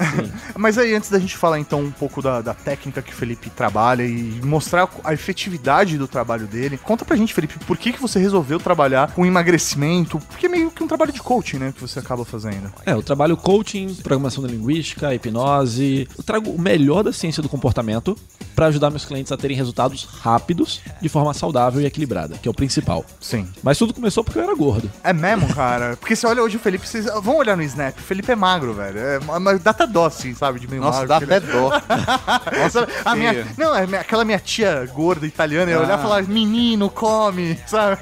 Mas 0.56 0.78
aí, 0.78 0.94
antes 0.94 1.10
da 1.10 1.18
gente 1.18 1.36
falar 1.36 1.58
então 1.58 1.80
um 1.80 1.90
pouco 1.90 2.22
da, 2.22 2.40
da 2.40 2.54
técnica 2.54 3.02
que 3.02 3.12
o 3.12 3.14
Felipe 3.14 3.50
trabalha 3.50 4.04
e 4.04 4.40
mostrar 4.42 4.88
a 5.04 5.12
efetividade 5.12 5.98
do 5.98 6.08
trabalho 6.08 6.46
dele, 6.46 6.78
conta 6.78 7.04
pra 7.04 7.14
gente, 7.14 7.34
Felipe, 7.34 7.58
por 7.66 7.76
que, 7.76 7.92
que 7.92 8.00
você 8.00 8.18
resolveu 8.18 8.58
trabalhar 8.58 9.12
com 9.12 9.26
emagrecimento? 9.26 10.18
Porque 10.18 10.46
é 10.46 10.48
meio 10.48 10.70
que 10.70 10.82
um 10.82 10.88
trabalho 10.88 11.12
de 11.12 11.20
coaching, 11.20 11.58
né? 11.58 11.74
Que 11.74 11.80
você 11.82 11.98
acaba 11.98 12.24
fazendo. 12.24 12.72
É, 12.86 12.92
eu 12.92 13.02
trabalho 13.02 13.36
coaching, 13.36 13.94
programação 13.96 14.42
da 14.42 14.48
linguística 14.48 15.14
hipnose. 15.16 16.08
Eu 16.16 16.22
trago 16.24 16.50
o 16.50 16.60
melhor 16.60 17.02
da 17.02 17.12
ciência 17.12 17.42
do 17.42 17.48
comportamento 17.48 18.16
para 18.54 18.66
ajudar 18.66 18.88
meus 18.88 19.04
clientes 19.04 19.30
a 19.32 19.36
terem 19.36 19.54
resultados 19.56 20.04
rápidos, 20.22 20.80
de 21.02 21.08
forma 21.10 21.34
saudável 21.34 21.80
e 21.82 21.84
equilibrada, 21.84 22.36
que 22.38 22.48
é 22.48 22.50
o 22.50 22.54
principal. 22.54 23.04
Sim. 23.20 23.46
Mas 23.62 23.76
tudo 23.76 23.92
começou 23.92 24.24
porque 24.24 24.38
eu 24.38 24.44
era 24.44 24.54
gordo. 24.54 24.90
É 25.04 25.12
mesmo, 25.12 25.52
cara? 25.54 25.96
Porque 25.98 26.16
você 26.16 26.26
olha 26.26 26.42
hoje 26.42 26.56
o 26.56 26.60
Felipe, 26.60 26.88
vocês 26.88 27.04
vão 27.22 27.36
olhar 27.36 27.54
no 27.56 27.62
Snap, 27.62 27.94
o 27.98 28.00
Felipe 28.00 28.32
é 28.32 28.36
magro, 28.36 28.72
velho. 28.72 28.98
É, 28.98 29.18
mas 29.40 29.60
dá 29.62 29.72
até 29.72 29.86
dó, 29.86 30.06
assim, 30.06 30.34
sabe? 30.34 30.58
De 30.60 30.68
meio 30.68 30.80
Nossa, 30.80 31.04
magro. 31.06 31.26
dá 31.26 31.36
até 31.36 31.40
dó. 31.40 31.70
Nossa, 32.62 32.88
a 33.04 33.14
minha, 33.14 33.32
feia. 33.34 33.46
não, 33.58 33.74
é 33.76 33.86
minha- 33.86 34.00
aquela 34.00 34.24
minha 34.24 34.38
tia 34.38 34.88
gorda 34.94 35.26
italiana, 35.26 35.70
ia 35.70 35.78
olhar 35.80 35.98
e 35.98 36.02
falar, 36.02 36.22
menino, 36.22 36.88
come, 36.88 37.58
sabe? 37.66 37.98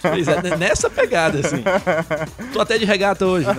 Pois 0.00 0.28
é, 0.28 0.38
n- 0.38 0.56
nessa 0.56 0.88
pegada, 0.88 1.40
assim. 1.40 1.62
Tô 2.52 2.60
até 2.60 2.78
de 2.78 2.84
regata 2.84 3.26
hoje, 3.26 3.46
né? 3.48 3.54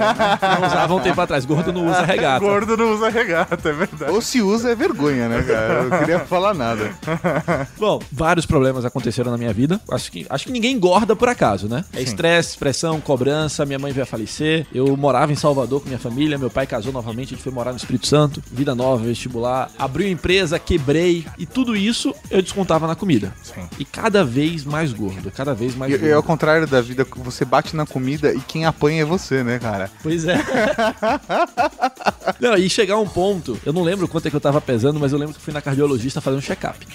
Não 0.59 0.67
usava 0.67 0.93
um 0.95 0.99
tempo 1.01 1.19
atrás. 1.19 1.43
Gordo 1.45 1.73
não 1.73 1.85
usa 1.87 2.01
regata. 2.03 2.24
Gordo 2.39 2.77
não 2.77 2.93
usa 2.93 3.09
regata, 3.09 3.69
é 3.69 3.73
verdade. 3.73 4.11
Ou 4.11 4.21
se 4.21 4.41
usa 4.41 4.71
é 4.71 4.75
vergonha, 4.75 5.27
né, 5.29 5.43
cara? 5.43 5.73
Eu 5.73 5.89
não 5.89 5.99
queria 5.99 6.19
falar 6.19 6.53
nada. 6.53 6.91
Bom, 7.77 8.01
vários 8.11 8.45
problemas 8.45 8.85
aconteceram 8.85 9.31
na 9.31 9.37
minha 9.37 9.53
vida. 9.53 9.79
Acho 9.91 10.11
que, 10.11 10.25
acho 10.29 10.45
que 10.45 10.51
ninguém 10.51 10.75
engorda 10.75 11.15
por 11.15 11.29
acaso, 11.29 11.67
né? 11.67 11.83
É 11.93 12.01
estresse, 12.01 12.57
pressão, 12.57 12.99
cobrança. 13.01 13.65
Minha 13.65 13.79
mãe 13.79 13.91
veio 13.91 14.03
a 14.03 14.07
falecer. 14.07 14.65
Eu 14.73 14.95
morava 14.97 15.31
em 15.31 15.35
Salvador 15.35 15.81
com 15.81 15.87
minha 15.87 15.99
família. 15.99 16.37
Meu 16.37 16.49
pai 16.49 16.65
casou 16.67 16.91
novamente. 16.91 17.33
A 17.33 17.35
gente 17.35 17.43
foi 17.43 17.51
morar 17.51 17.71
no 17.71 17.77
Espírito 17.77 18.07
Santo. 18.07 18.41
Vida 18.51 18.73
nova, 18.75 19.03
vestibular. 19.03 19.69
Abri 19.77 20.05
uma 20.05 20.11
empresa, 20.11 20.57
quebrei. 20.59 21.25
E 21.37 21.45
tudo 21.45 21.75
isso 21.75 22.13
eu 22.29 22.41
descontava 22.41 22.87
na 22.87 22.95
comida. 22.95 23.33
Sim. 23.43 23.67
E 23.79 23.85
cada 23.85 24.23
vez 24.23 24.63
mais 24.65 24.91
gordo. 24.93 25.31
Cada 25.31 25.53
vez 25.53 25.75
mais 25.75 25.91
E, 25.93 25.97
gordo. 25.97 26.09
e 26.09 26.13
ao 26.13 26.23
contrário 26.23 26.65
da 26.67 26.81
vida, 26.81 27.05
você 27.17 27.45
bate 27.45 27.75
na 27.75 27.85
comida 27.85 28.33
e 28.33 28.39
quem 28.41 28.65
apanha 28.65 29.01
é 29.01 29.05
você, 29.05 29.43
né, 29.43 29.59
cara? 29.59 29.89
Pois 30.01 30.25
é. 30.25 30.35
não, 32.39 32.55
e 32.57 32.69
chegar 32.69 32.95
a 32.95 32.99
um 32.99 33.07
ponto, 33.07 33.59
eu 33.65 33.73
não 33.73 33.83
lembro 33.83 34.07
quanto 34.07 34.27
é 34.27 34.29
que 34.29 34.35
eu 34.35 34.41
tava 34.41 34.59
pesando, 34.61 34.99
mas 34.99 35.11
eu 35.11 35.17
lembro 35.17 35.33
que 35.33 35.39
eu 35.39 35.43
fui 35.43 35.53
na 35.53 35.61
cardiologista 35.61 36.21
fazer 36.21 36.37
um 36.37 36.41
check-up. 36.41 36.85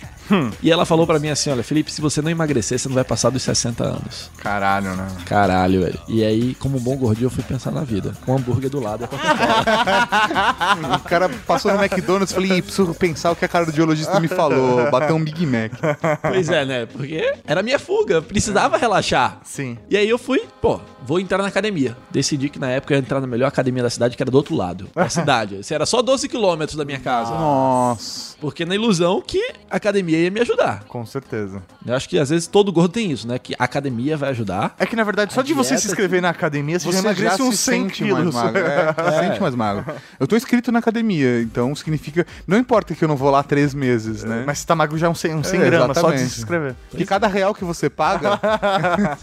E 0.63 0.71
ela 0.71 0.85
falou 0.87 1.07
pra 1.07 1.19
mim 1.19 1.29
assim: 1.29 1.51
olha, 1.51 1.63
Felipe, 1.63 1.93
se 1.93 2.01
você 2.01 2.23
não 2.23 2.31
emagrecer, 2.31 2.79
você 2.79 2.89
não 2.89 2.95
vai 2.95 3.03
passar 3.05 3.31
dos 3.31 3.43
60 3.43 3.83
anos. 3.85 4.31
Caralho, 4.39 4.95
né? 4.95 5.09
Caralho, 5.27 5.81
velho. 5.81 6.01
E 6.09 6.25
aí, 6.25 6.55
como 6.55 6.79
um 6.79 6.81
bom 6.81 6.97
gordinho, 6.97 7.27
eu 7.27 7.31
fui 7.31 7.43
pensar 7.43 7.71
na 7.73 7.83
vida. 7.83 8.15
Com 8.25 8.33
um 8.33 8.37
hambúrguer 8.37 8.71
do 8.71 8.79
lado 8.81 9.05
a 9.05 9.09
Coca-Cola. 9.09 11.01
O 11.01 11.09
cara 11.09 11.29
passou 11.47 11.73
no 11.73 11.83
McDonald's 11.83 12.31
e 12.31 12.35
falei, 12.35 12.59
"Ih, 12.59 12.63
preciso 12.63 12.95
pensar 12.95 13.31
o 13.33 13.37
que 13.37 13.45
a 13.45 13.49
cardiologista 13.49 14.21
me 14.21 14.29
falou. 14.29 14.91
Bateu 14.91 15.17
um 15.17 15.23
Big 15.25 15.45
Mac. 15.47 15.73
pois 16.23 16.49
é, 16.49 16.65
né? 16.65 16.87
Porque 16.87 17.35
era 17.45 17.61
a 17.61 17.63
minha 17.63 17.79
fuga, 17.79 18.23
precisava 18.23 18.77
relaxar. 18.77 19.41
Sim. 19.45 19.77
E 19.89 19.97
aí 19.97 20.09
eu 20.09 20.19
fui, 20.19 20.43
pô, 20.61 20.81
vou 21.05 21.19
entrar 21.19 21.39
na 21.39 21.49
academia. 21.49 21.97
Decidi 22.11 22.49
que 22.49 22.59
na 22.59 22.71
época 22.71 22.95
eu 22.95 22.99
ia 22.99 23.01
entrar 23.01 23.21
na 23.21 23.27
melhor 23.27 23.49
academia 23.49 23.83
da 23.83 23.91
cidade, 23.91 24.17
que 24.17 24.23
era 24.23 24.31
do 24.31 24.37
outro 24.37 24.55
lado. 24.55 24.89
Da 24.95 25.09
cidade. 25.21 25.61
Isso 25.61 25.73
era 25.75 25.87
só 25.87 26.03
12 26.03 26.29
quilômetros 26.29 26.77
da 26.77 26.85
minha 26.85 26.99
casa. 27.01 27.31
Nossa. 27.33 28.31
Porque 28.41 28.65
na 28.65 28.75
ilusão 28.75 29.23
que 29.25 29.39
a 29.71 29.77
academia 29.77 30.19
ia 30.19 30.31
me 30.31 30.41
ajudar. 30.41 30.85
Com 30.89 31.05
certeza. 31.05 31.63
Eu 31.85 31.95
acho 31.95 32.09
que 32.09 32.19
às 32.19 32.31
vezes 32.31 32.47
todo 32.47 32.73
gordo 32.73 32.91
tem 32.93 33.11
isso, 33.11 33.29
né? 33.29 33.39
Que 33.39 33.55
a 33.59 33.65
academia 33.65 34.17
vai 34.17 34.31
ajudar. 34.31 34.75
É 34.79 34.87
que 34.87 34.97
na 34.97 35.05
verdade, 35.05 35.35
só 35.35 35.43
de 35.43 35.53
você 35.53 35.77
se 35.77 35.87
inscrever 35.89 36.23
na 36.23 36.31
academia, 36.31 36.79
você, 36.79 36.87
já 36.87 36.93
Você 36.93 37.03
já 37.03 37.11
emagrece 37.11 37.37
se 37.37 37.43
uns 37.43 37.59
100 37.59 37.83
sente 37.83 38.05
mais 38.05 38.17
quilos. 38.19 38.35
magro. 38.35 38.61
É, 38.71 39.13
se 39.13 39.19
sente 39.29 39.41
mais 39.43 39.55
magro. 39.55 39.85
Eu 40.19 40.27
tô 40.27 40.37
inscrito 40.37 40.71
na 40.73 40.79
academia, 40.79 41.43
então 41.43 41.75
significa. 41.75 42.27
Não 42.47 42.57
importa 42.57 42.95
que 42.95 43.05
eu 43.05 43.09
não 43.09 43.17
vou 43.17 43.31
lá 43.31 43.43
três 43.43 43.75
meses, 43.75 44.25
né? 44.25 44.45
Mas 44.47 44.59
você 44.59 44.67
tá 44.67 44.75
magro 44.75 44.97
já 44.97 45.09
uns 45.09 45.21
100, 45.21 45.35
uns 45.35 45.47
100 45.49 45.61
É, 45.61 45.65
gramas, 45.71 45.99
só 45.99 46.11
de 46.11 46.19
se 46.21 46.39
inscrever. 46.41 46.75
Porque 46.91 47.05
cada 47.05 47.27
real 47.27 47.55
que 47.55 47.65
você 47.65 47.91
paga. 47.91 48.41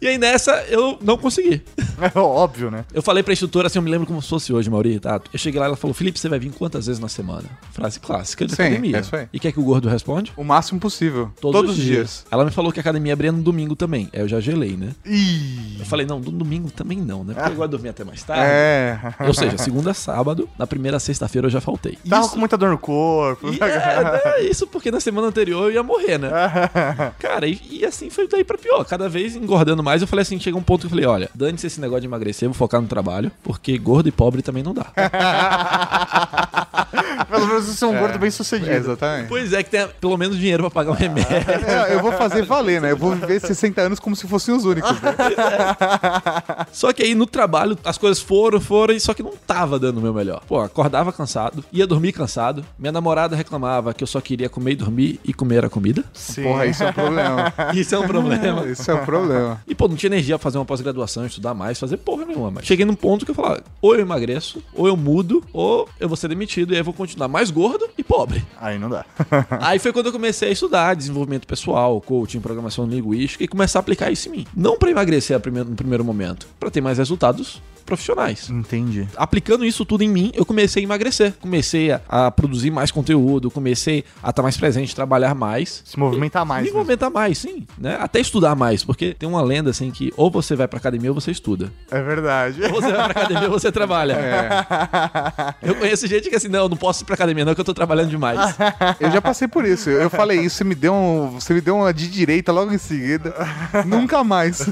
E 0.00 0.06
aí 0.06 0.18
nessa 0.18 0.52
eu 0.68 0.98
não 1.02 1.16
consegui. 1.18 1.62
É 2.14 2.18
óbvio, 2.18 2.70
né? 2.70 2.84
Eu 2.94 3.02
falei 3.02 3.22
pra 3.22 3.32
instrutora, 3.32 3.66
assim, 3.66 3.78
eu 3.78 3.82
me 3.82 3.90
lembro 3.90 4.06
como 4.06 4.22
se 4.22 4.28
fosse 4.28 4.52
hoje, 4.54 4.70
Mauri, 4.70 4.98
Eu 5.32 5.38
cheguei 5.38 5.58
lá 5.60 5.66
e 5.66 5.68
ela 5.68 5.76
falou, 5.76 5.94
Felipe, 5.94 6.18
você 6.18 6.28
vai 6.28 6.38
vir 6.38 6.50
quantas 6.52 6.86
vezes 6.86 7.00
na 7.00 7.08
semana? 7.08 7.44
Frase 7.72 7.98
clássica 8.00 8.46
de 8.46 8.54
Sim, 8.54 8.62
academia. 8.62 8.96
é 8.96 9.00
isso 9.00 9.16
aí. 9.16 9.28
E 9.32 9.38
quer 9.40 9.52
que 9.52 9.60
o 9.60 9.62
gordo 9.62 9.88
responde? 9.88 10.32
o 10.36 10.44
máximo 10.44 10.80
possível. 10.80 11.30
Todos, 11.40 11.70
os 11.70 11.76
dias. 11.76 12.26
Ela 12.30 12.44
me 12.44 12.50
falou 12.50 12.72
que 12.72 12.78
a 12.80 12.82
academia 12.82 13.12
abria 13.12 13.30
no 13.32 13.42
domingo 13.42 13.76
também. 13.76 14.08
Aí 14.12 14.20
eu 14.20 14.28
já 14.28 14.40
gelei, 14.40 14.76
né? 14.76 14.90
Ih. 15.04 15.76
Eu 15.78 15.84
falei, 15.86 16.06
não, 16.06 16.18
no 16.18 16.30
domingo 16.30 16.70
também 16.70 16.98
não, 16.98 17.24
né? 17.24 17.34
Porque 17.34 17.50
eu 17.50 17.54
gosto 17.56 17.68
de 17.68 17.76
dormir 17.76 17.88
até 17.90 18.04
mais 18.04 18.22
tarde. 18.22 18.42
É. 18.44 18.98
Ou 19.26 19.34
seja, 19.34 19.56
segunda 19.58 19.92
sábado, 19.94 20.48
na 20.58 20.66
primeira 20.66 20.98
sexta-feira 20.98 21.46
eu 21.46 21.50
já 21.50 21.60
faltei. 21.60 21.98
Tava 22.08 22.22
Isso- 22.24 22.32
com 22.34 22.38
muita 22.38 22.56
dor 22.56 22.70
no 22.70 22.78
corpo. 22.78 23.48
E 23.52 23.58
é, 23.62 24.40
é, 24.40 24.42
isso 24.50 24.66
porque 24.66 24.90
na 24.90 25.00
semana 25.00 25.28
anterior 25.28 25.64
eu 25.64 25.72
ia 25.72 25.82
morrer, 25.82 26.18
né? 26.18 26.30
Cara, 27.18 27.46
e, 27.46 27.60
e 27.70 27.84
assim 27.84 28.10
foi 28.10 28.28
daí 28.28 28.44
pra 28.44 28.58
pior. 28.58 28.84
Cada 28.84 29.08
vez 29.08 29.36
engordando 29.36 29.82
mais, 29.82 30.02
eu 30.02 30.08
falei 30.08 30.22
assim: 30.22 30.38
chega 30.38 30.56
um 30.56 30.62
ponto 30.62 30.80
que 30.82 30.86
eu 30.86 30.90
falei: 30.90 31.06
olha, 31.06 31.30
dane-se 31.34 31.66
esse 31.66 31.80
negócio 31.80 32.02
de 32.02 32.06
emagrecer, 32.06 32.48
vou 32.48 32.54
focar 32.54 32.80
no 32.80 32.88
trabalho, 32.88 33.30
porque 33.42 33.76
gordo 33.78 34.08
e 34.08 34.12
pobre 34.12 34.42
também 34.42 34.62
não 34.62 34.74
dá. 34.74 34.86
Pelo 37.30 37.46
menos 37.46 37.66
você 37.66 37.84
é 37.84 37.88
um 37.88 37.98
gordo 37.98 38.18
bem 38.18 38.30
sucedido. 38.30 38.70
É, 38.70 38.76
exatamente. 38.76 39.28
pois 39.28 39.52
é, 39.52 39.62
que 39.62 39.70
tem 39.70 39.86
pelo 40.00 40.16
menos 40.16 40.36
dinheiro 40.36 40.62
pra 40.64 40.70
pagar 40.70 40.92
um 40.92 40.94
remédio. 40.94 41.30
É, 41.30 41.94
eu 41.94 42.00
vou 42.00 42.12
fazer 42.12 42.44
valer, 42.44 42.80
né? 42.80 42.92
Eu 42.92 42.96
vou 42.96 43.14
viver 43.14 43.40
60 43.40 43.80
anos 43.80 44.00
como 44.00 44.16
se 44.16 44.26
fossem 44.26 44.54
os 44.54 44.64
únicos. 44.64 45.00
né? 45.00 45.14
Só 46.72 46.92
que 46.92 47.02
aí 47.02 47.14
no 47.14 47.26
trabalho 47.26 47.78
as 47.84 47.98
coisas 47.98 48.20
foram, 48.20 48.60
foram, 48.60 48.94
e 48.94 49.00
só 49.00 49.14
que 49.14 49.22
não 49.22 49.32
tava 49.46 49.78
dando 49.78 49.98
o 49.98 50.00
meu 50.00 50.12
melhor. 50.12 50.42
Pô, 50.46 50.60
acordava 50.60 51.12
cansado, 51.12 51.64
ia 51.72 51.86
dormir 51.86 52.12
cansado. 52.12 52.64
Minha 52.78 52.92
namorada 52.92 53.36
reclamava 53.36 53.94
que 53.94 54.02
eu 54.02 54.06
só 54.06 54.20
queria 54.20 54.48
comer 54.48 54.72
e 54.72 54.76
dormir 54.76 55.20
e 55.24 55.32
comer 55.32 55.64
a 55.64 55.68
comida. 55.68 56.04
Sim. 56.12 56.44
Porra, 56.44 56.66
isso 56.66 56.82
é 56.82 56.88
um 56.88 56.92
problema. 56.92 57.52
Isso 57.74 57.94
é 57.94 57.98
um 57.98 58.06
problema. 58.06 58.66
Isso 58.66 58.90
é 58.90 58.94
um 58.94 59.04
problema. 59.04 59.60
E, 59.66 59.74
pô, 59.74 59.88
não 59.88 59.96
tinha 59.96 60.08
energia 60.08 60.36
pra 60.38 60.42
fazer 60.42 60.58
uma 60.58 60.64
pós-graduação, 60.64 61.26
estudar 61.26 61.54
mais, 61.54 61.78
fazer 61.78 61.96
porra 61.98 62.24
nenhuma. 62.24 62.50
Mas 62.50 62.66
cheguei 62.66 62.84
num 62.84 62.94
ponto 62.94 63.24
que 63.24 63.30
eu 63.30 63.34
falava, 63.34 63.62
ou 63.80 63.94
eu 63.94 64.00
emagreço, 64.00 64.62
ou 64.80 64.88
eu 64.88 64.96
mudo, 64.96 65.44
ou 65.52 65.86
eu 66.00 66.08
vou 66.08 66.16
ser 66.16 66.28
demitido 66.28 66.72
e 66.72 66.74
aí 66.74 66.80
eu 66.80 66.84
vou 66.84 66.94
continuar 66.94 67.28
mais 67.28 67.50
gordo 67.50 67.86
e 67.98 68.02
pobre. 68.02 68.42
Aí 68.58 68.78
não 68.78 68.88
dá. 68.88 69.04
aí 69.60 69.78
foi 69.78 69.92
quando 69.92 70.06
eu 70.06 70.12
comecei 70.12 70.48
a 70.48 70.52
estudar 70.52 70.94
desenvolvimento 70.94 71.46
pessoal, 71.46 72.00
coaching, 72.00 72.40
programação 72.40 72.86
linguística 72.86 73.44
e 73.44 73.48
começar 73.48 73.78
a 73.78 73.80
aplicar 73.80 74.10
isso 74.10 74.30
em 74.30 74.32
mim. 74.32 74.46
Não 74.56 74.78
pra 74.78 74.90
emagrecer 74.90 75.36
no 75.36 75.76
primeiro 75.76 76.02
momento, 76.02 76.48
pra 76.58 76.70
ter 76.70 76.80
mais 76.80 76.96
resultados 76.96 77.60
profissionais. 77.84 78.48
Entendi. 78.50 79.06
Aplicando 79.16 79.64
isso 79.64 79.84
tudo 79.84 80.02
em 80.02 80.08
mim, 80.08 80.32
eu 80.34 80.44
comecei 80.44 80.82
a 80.82 80.84
emagrecer. 80.84 81.34
Comecei 81.40 81.90
a, 81.90 82.00
a 82.08 82.30
produzir 82.30 82.70
mais 82.70 82.90
conteúdo, 82.90 83.50
comecei 83.50 84.04
a 84.22 84.30
estar 84.30 84.42
mais 84.42 84.56
presente, 84.56 84.94
trabalhar 84.94 85.34
mais. 85.34 85.82
Se 85.84 85.98
movimentar 85.98 86.44
mais. 86.44 86.62
Me 86.62 86.66
mesmo. 86.66 86.78
movimentar 86.78 87.10
mais, 87.10 87.38
sim. 87.38 87.66
Né? 87.78 87.96
Até 88.00 88.20
estudar 88.20 88.54
mais, 88.54 88.84
porque 88.84 89.14
tem 89.14 89.28
uma 89.28 89.42
lenda 89.42 89.70
assim 89.70 89.90
que 89.90 90.12
ou 90.16 90.30
você 90.30 90.54
vai 90.54 90.68
pra 90.68 90.78
academia 90.78 91.10
ou 91.10 91.20
você 91.20 91.30
estuda. 91.30 91.72
É 91.90 92.02
verdade. 92.02 92.62
Ou 92.64 92.70
você 92.80 92.92
vai 92.92 93.08
pra 93.08 93.22
academia 93.22 93.48
ou 93.48 93.58
você 93.58 93.72
trabalha. 93.72 94.18
Eu 95.62 95.74
conheço 95.74 96.06
gente 96.06 96.28
que 96.28 96.36
assim, 96.36 96.48
não, 96.48 96.68
não 96.68 96.76
posso 96.76 97.02
ir 97.02 97.06
pra 97.06 97.14
academia, 97.14 97.44
não, 97.44 97.54
que 97.54 97.60
eu 97.60 97.64
tô 97.64 97.74
trabalhando 97.74 98.10
demais. 98.10 98.56
Eu 99.00 99.10
já 99.10 99.20
passei 99.20 99.48
por 99.48 99.64
isso. 99.64 99.90
Eu 99.90 100.10
falei 100.10 100.40
isso, 100.40 100.56
você 100.56 100.64
me 100.64 100.74
deu, 100.74 100.92
um, 100.92 101.30
você 101.40 101.54
me 101.54 101.60
deu 101.60 101.76
uma 101.76 101.92
de 101.92 102.08
direita 102.08 102.52
logo 102.52 102.72
em 102.72 102.78
seguida. 102.78 103.34
Nunca 103.86 104.22
mais. 104.24 104.66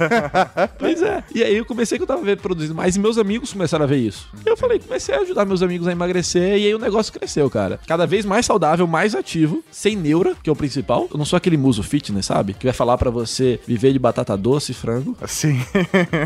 pois 0.79 1.03
é. 1.03 1.23
E 1.35 1.43
aí 1.43 1.57
eu 1.57 1.65
comecei 1.65 1.99
que 1.99 2.03
eu 2.03 2.07
tava 2.07 2.37
produzindo 2.37 2.75
mais 2.75 2.97
meus 2.99 3.19
amigos 3.19 3.53
começaram 3.53 3.85
a 3.85 3.89
ver 3.89 3.99
isso. 3.99 4.29
Eu 4.45 4.57
falei, 4.57 4.79
comecei 4.79 5.15
a 5.15 5.21
ajudar 5.21 5.45
meus 5.45 5.63
amigos 5.63 5.87
a 5.87 5.93
emagrecer 5.93 6.59
e 6.59 6.67
aí 6.67 6.75
o 6.75 6.79
negócio 6.79 7.13
cresceu, 7.13 7.49
cara. 7.51 7.81
Cada 7.87 8.07
vez 8.07 8.25
mais 8.25 8.47
saudável, 8.47 8.87
mais 8.87 9.15
ativo, 9.15 9.63
sem 9.71 9.97
neura, 9.97 10.35
que 10.43 10.51
é 10.51 10.53
o 10.53 10.57
principal. 10.57 11.09
Eu 11.11 11.19
não 11.19 11.25
sou 11.25 11.37
aquele 11.37 11.57
muso 11.57 11.83
fitness, 11.83 12.27
sabe? 12.27 12.55
Que 12.55 12.67
vai 12.67 12.73
falar 12.73 12.99
pra 12.99 13.11
você 13.11 13.61
viver 13.67 13.93
de 13.93 13.99
batata 13.99 14.37
doce 14.37 14.73
e 14.73 14.75
frango. 14.75 15.17
Sim. 15.27 15.61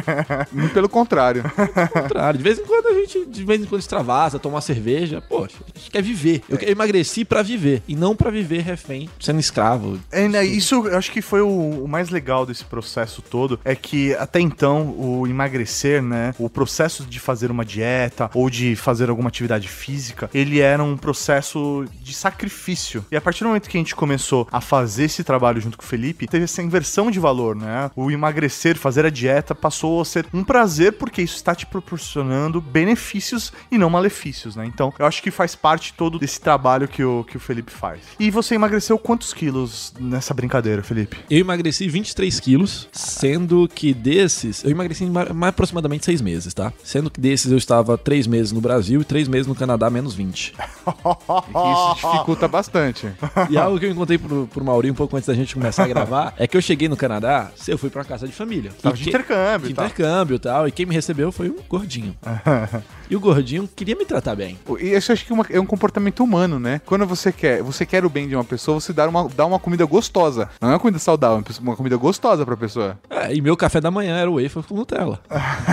Pelo 0.72 0.88
contrário. 0.88 1.44
Ao 1.56 1.88
contrário, 1.88 2.38
de 2.38 2.44
vez 2.44 2.58
em 2.58 2.64
quando 2.64 2.86
a 2.86 2.94
gente, 2.94 3.26
de 3.26 3.44
vez 3.44 3.60
em 3.60 3.64
quando 3.64 3.80
extravasa, 3.80 4.38
toma 4.38 4.56
uma 4.56 4.60
cerveja. 4.60 5.20
Poxa, 5.20 5.56
a 5.74 5.78
gente 5.78 5.90
quer 5.90 6.02
viver. 6.02 6.42
Eu, 6.48 6.58
eu 6.58 6.70
emagreci 6.70 7.24
pra 7.24 7.42
viver 7.42 7.82
e 7.86 7.94
não 7.94 8.14
pra 8.14 8.30
viver 8.30 8.60
refém, 8.60 9.08
sendo 9.20 9.40
escravo. 9.40 9.98
É, 10.10 10.28
né, 10.28 10.44
isso 10.44 10.86
eu 10.86 10.96
acho 10.96 11.10
que 11.10 11.22
foi 11.22 11.40
o, 11.40 11.84
o 11.84 11.88
mais 11.88 12.10
legal 12.10 12.46
desse 12.46 12.64
processo 12.64 13.22
todo, 13.22 13.58
é 13.64 13.74
que 13.74 14.14
até 14.14 14.40
então 14.40 14.94
o 14.98 15.26
emagrecer, 15.26 16.02
né, 16.02 16.34
o 16.38 16.48
processo 16.62 17.04
de 17.04 17.18
fazer 17.18 17.50
uma 17.50 17.64
dieta 17.64 18.30
ou 18.32 18.48
de 18.48 18.76
fazer 18.76 19.10
alguma 19.10 19.28
atividade 19.28 19.66
física, 19.66 20.30
ele 20.32 20.60
era 20.60 20.80
um 20.80 20.96
processo 20.96 21.84
de 22.00 22.14
sacrifício. 22.14 23.04
E 23.10 23.16
a 23.16 23.20
partir 23.20 23.42
do 23.42 23.48
momento 23.48 23.68
que 23.68 23.76
a 23.76 23.80
gente 23.80 23.96
começou 23.96 24.46
a 24.52 24.60
fazer 24.60 25.04
esse 25.04 25.24
trabalho 25.24 25.60
junto 25.60 25.76
com 25.76 25.82
o 25.82 25.86
Felipe, 25.86 26.28
teve 26.28 26.44
essa 26.44 26.62
inversão 26.62 27.10
de 27.10 27.18
valor, 27.18 27.56
né? 27.56 27.90
O 27.96 28.12
emagrecer, 28.12 28.78
fazer 28.78 29.04
a 29.04 29.10
dieta 29.10 29.56
passou 29.56 30.00
a 30.00 30.04
ser 30.04 30.24
um 30.32 30.44
prazer 30.44 30.92
porque 30.92 31.20
isso 31.20 31.34
está 31.34 31.52
te 31.52 31.66
proporcionando 31.66 32.60
benefícios 32.60 33.52
e 33.68 33.76
não 33.76 33.90
malefícios, 33.90 34.54
né? 34.54 34.64
Então, 34.64 34.94
eu 35.00 35.06
acho 35.06 35.20
que 35.20 35.32
faz 35.32 35.56
parte 35.56 35.94
todo 35.94 36.16
desse 36.16 36.40
trabalho 36.40 36.86
que 36.86 37.02
o, 37.02 37.24
que 37.24 37.36
o 37.36 37.40
Felipe 37.40 37.72
faz. 37.72 38.02
E 38.20 38.30
você 38.30 38.54
emagreceu 38.54 38.96
quantos 39.00 39.34
quilos 39.34 39.92
nessa 39.98 40.32
brincadeira, 40.32 40.80
Felipe? 40.80 41.16
Eu 41.28 41.40
emagreci 41.40 41.88
23 41.88 42.38
quilos, 42.38 42.88
sendo 42.92 43.68
que 43.68 43.92
desses, 43.92 44.62
eu 44.62 44.70
emagreci 44.70 45.02
em 45.02 45.12
aproximadamente 45.44 46.04
seis 46.04 46.20
meses. 46.20 46.51
Meses, 46.52 46.54
tá? 46.54 46.72
Sendo 46.84 47.10
que 47.10 47.20
desses 47.20 47.50
eu 47.50 47.58
estava 47.58 47.96
três 47.98 48.26
meses 48.26 48.52
no 48.52 48.60
Brasil 48.60 49.00
e 49.00 49.04
três 49.04 49.26
meses 49.26 49.46
no 49.46 49.54
Canadá, 49.54 49.88
menos 49.90 50.14
20. 50.14 50.54
Isso 50.84 52.06
dificulta 52.06 52.46
bastante. 52.46 53.08
E 53.50 53.56
algo 53.58 53.78
que 53.78 53.86
eu 53.86 53.90
encontrei 53.90 54.18
pro, 54.18 54.46
pro 54.46 54.64
Mauri 54.64 54.90
um 54.90 54.94
pouco 54.94 55.16
antes 55.16 55.26
da 55.26 55.34
gente 55.34 55.54
começar 55.54 55.84
a 55.84 55.88
gravar 55.88 56.34
é 56.36 56.46
que 56.46 56.56
eu 56.56 56.62
cheguei 56.62 56.88
no 56.88 56.96
Canadá, 56.96 57.50
eu 57.66 57.78
fui 57.78 57.90
pra 57.90 58.04
casa 58.04 58.26
de 58.26 58.32
família. 58.32 58.70
Tava 58.80 58.94
de 58.96 59.04
que- 59.04 59.08
intercâmbio 59.10 59.66
de 59.66 59.72
e 59.72 59.74
tal. 59.74 59.84
intercâmbio 59.86 60.36
e 60.36 60.38
tal. 60.38 60.68
E 60.68 60.72
quem 60.72 60.86
me 60.86 60.94
recebeu 60.94 61.32
foi 61.32 61.48
um 61.50 61.56
gordinho. 61.68 62.14
e 63.10 63.16
o 63.16 63.20
gordinho 63.20 63.68
queria 63.74 63.94
me 63.96 64.04
tratar 64.04 64.34
bem. 64.34 64.58
E 64.80 64.94
isso 64.94 65.10
eu 65.10 65.14
acho 65.14 65.24
que 65.26 65.32
é 65.32 65.34
uma- 65.34 65.46
é 65.50 65.60
um 65.60 65.66
comportamento 65.66 66.22
humano, 66.22 66.58
né? 66.58 66.80
Quando 66.86 67.06
você 67.06 67.30
quer, 67.32 67.62
você 67.62 67.84
quer 67.86 68.04
o 68.04 68.10
bem 68.10 68.28
de 68.28 68.34
uma 68.34 68.44
pessoa, 68.44 68.80
você 68.80 68.92
dá 68.92 69.08
uma, 69.08 69.28
dá 69.28 69.44
uma 69.46 69.58
comida 69.58 69.84
gostosa. 69.84 70.48
Não 70.60 70.68
é 70.70 70.72
uma 70.72 70.78
comida 70.78 70.98
saudável, 70.98 71.42
é 71.46 71.60
uma 71.60 71.76
comida 71.76 71.96
gostosa 71.96 72.44
pra 72.44 72.56
pessoa. 72.56 72.98
É, 73.10 73.34
e 73.34 73.40
meu 73.40 73.56
café 73.56 73.80
da 73.80 73.90
manhã 73.90 74.16
era 74.16 74.30
o 74.30 74.34
wafer 74.42 74.62
com 74.62 74.74
Nutella. 74.74 75.20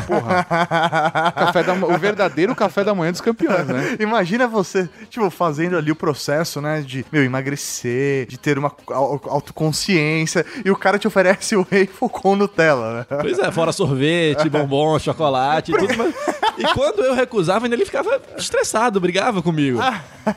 Porra. 0.07 0.45
Café 1.35 1.63
da- 1.63 1.73
o 1.73 1.97
verdadeiro 1.97 2.55
café 2.55 2.83
da 2.83 2.93
manhã 2.93 3.11
dos 3.11 3.21
campeões, 3.21 3.67
né? 3.67 3.97
Imagina 3.99 4.47
você, 4.47 4.89
tipo, 5.09 5.29
fazendo 5.29 5.77
ali 5.77 5.91
o 5.91 5.95
processo, 5.95 6.61
né, 6.61 6.81
de, 6.81 7.05
meu, 7.11 7.23
emagrecer, 7.23 8.25
de 8.27 8.37
ter 8.37 8.57
uma 8.57 8.71
au- 8.89 9.21
autoconsciência, 9.27 10.45
e 10.63 10.69
o 10.71 10.75
cara 10.75 10.97
te 10.99 11.07
oferece 11.07 11.55
o 11.55 11.59
waffle 11.59 12.09
com 12.11 12.35
Nutella, 12.35 12.99
né? 13.09 13.17
Pois 13.21 13.37
é, 13.39 13.51
fora 13.51 13.71
sorvete, 13.71 14.47
bombom, 14.49 14.97
chocolate, 14.99 15.71
tudo. 15.71 15.93
Mas... 15.97 16.13
E 16.59 16.73
quando 16.73 17.03
eu 17.03 17.13
recusava, 17.13 17.65
ainda 17.65 17.75
ele 17.75 17.85
ficava 17.85 18.21
estressado, 18.37 18.99
brigava 18.99 19.41
comigo. 19.41 19.79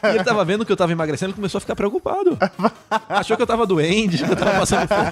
E 0.02 0.06
ele 0.14 0.24
tava 0.24 0.44
vendo 0.44 0.64
que 0.64 0.70
eu 0.72 0.76
tava 0.76 0.92
emagrecendo, 0.92 1.30
ele 1.30 1.36
começou 1.36 1.58
a 1.58 1.60
ficar 1.60 1.74
preocupado. 1.74 2.38
Achou 3.08 3.36
que 3.36 3.42
eu 3.42 3.46
tava 3.46 3.66
doente, 3.66 4.18
que 4.18 4.30
eu 4.30 4.36
tava 4.36 4.60
passando 4.60 4.86
fome. 4.88 5.10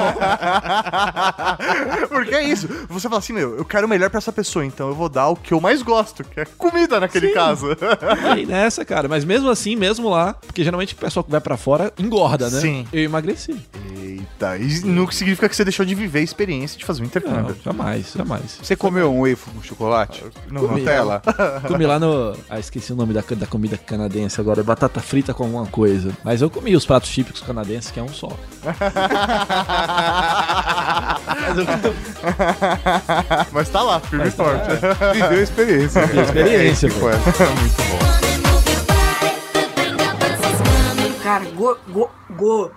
Porque 2.08 2.34
é 2.34 2.44
isso. 2.44 2.68
Você 2.88 3.08
fala 3.08 3.18
assim, 3.18 3.32
meu, 3.32 3.56
eu 3.56 3.64
quero 3.64 3.86
o 3.86 3.90
melhor 3.90 4.08
pra 4.08 4.18
essa 4.18 4.32
pessoa, 4.32 4.64
então 4.64 4.88
eu 4.88 4.94
vou 4.94 5.08
dar 5.08 5.28
o 5.28 5.36
que 5.36 5.52
eu 5.52 5.60
mais 5.60 5.82
gosto, 5.82 6.22
que 6.22 6.40
é 6.40 6.44
comida 6.44 7.00
naquele 7.00 7.30
caso. 7.30 7.76
Aí 8.30 8.46
nessa, 8.46 8.84
cara. 8.84 9.08
Mas 9.08 9.24
mesmo 9.24 9.50
assim, 9.50 9.74
mesmo 9.74 10.08
lá, 10.08 10.34
porque 10.34 10.62
geralmente 10.62 10.94
o 10.94 10.96
pessoal 10.96 11.24
que 11.24 11.30
vai 11.30 11.40
pra 11.40 11.56
fora 11.56 11.92
engorda, 11.98 12.48
né? 12.48 12.60
Sim. 12.60 12.86
Eu 12.92 13.02
emagreci. 13.02 13.60
Eita, 14.40 14.56
e 14.56 14.80
não 14.86 15.10
significa 15.10 15.46
que 15.48 15.54
você 15.54 15.64
deixou 15.64 15.84
de 15.84 15.94
viver 15.94 16.20
a 16.20 16.22
experiência 16.22 16.78
de 16.78 16.84
fazer 16.84 17.00
um 17.00 17.04
Não, 17.04 17.08
intercâmbio. 17.08 17.56
jamais, 17.62 18.12
jamais. 18.16 18.58
Você 18.62 18.74
comeu 18.74 19.12
um 19.12 19.20
waffle 19.20 19.52
com 19.52 19.62
chocolate? 19.62 20.24
Não, 20.50 20.66
Com 20.66 20.76
Nutella? 20.78 21.20
Comi 21.68 21.84
lá 21.86 21.98
no. 21.98 22.34
Ah, 22.48 22.58
esqueci 22.58 22.90
o 22.92 22.96
nome 22.96 23.12
da, 23.12 23.20
da 23.36 23.46
comida 23.46 23.76
canadense 23.76 24.40
agora. 24.40 24.60
é 24.60 24.62
Batata 24.62 25.00
frita 25.00 25.34
com 25.34 25.44
alguma 25.44 25.66
coisa. 25.66 26.10
Mas 26.24 26.40
eu 26.40 26.48
comi 26.48 26.74
os 26.74 26.86
pratos 26.86 27.10
típicos 27.10 27.42
canadenses, 27.42 27.90
que 27.90 28.00
é 28.00 28.02
um 28.02 28.08
só. 28.08 28.30
Mas 31.26 31.58
eu 31.58 31.66
Mas 33.52 33.68
tá 33.68 33.82
lá, 33.82 34.00
firme 34.00 34.28
e 34.28 34.30
forte. 34.30 34.68
Viveu 35.12 35.38
a 35.38 35.42
experiência. 35.42 36.06
Viveu 36.06 36.20
a 36.20 36.24
experiência, 36.24 36.86
É, 36.86 36.90
pô. 36.90 36.98
foi. 37.00 37.12
Cara, 41.22 41.44
go, 41.54 41.76
go, 41.88 42.10
go- 42.30 42.70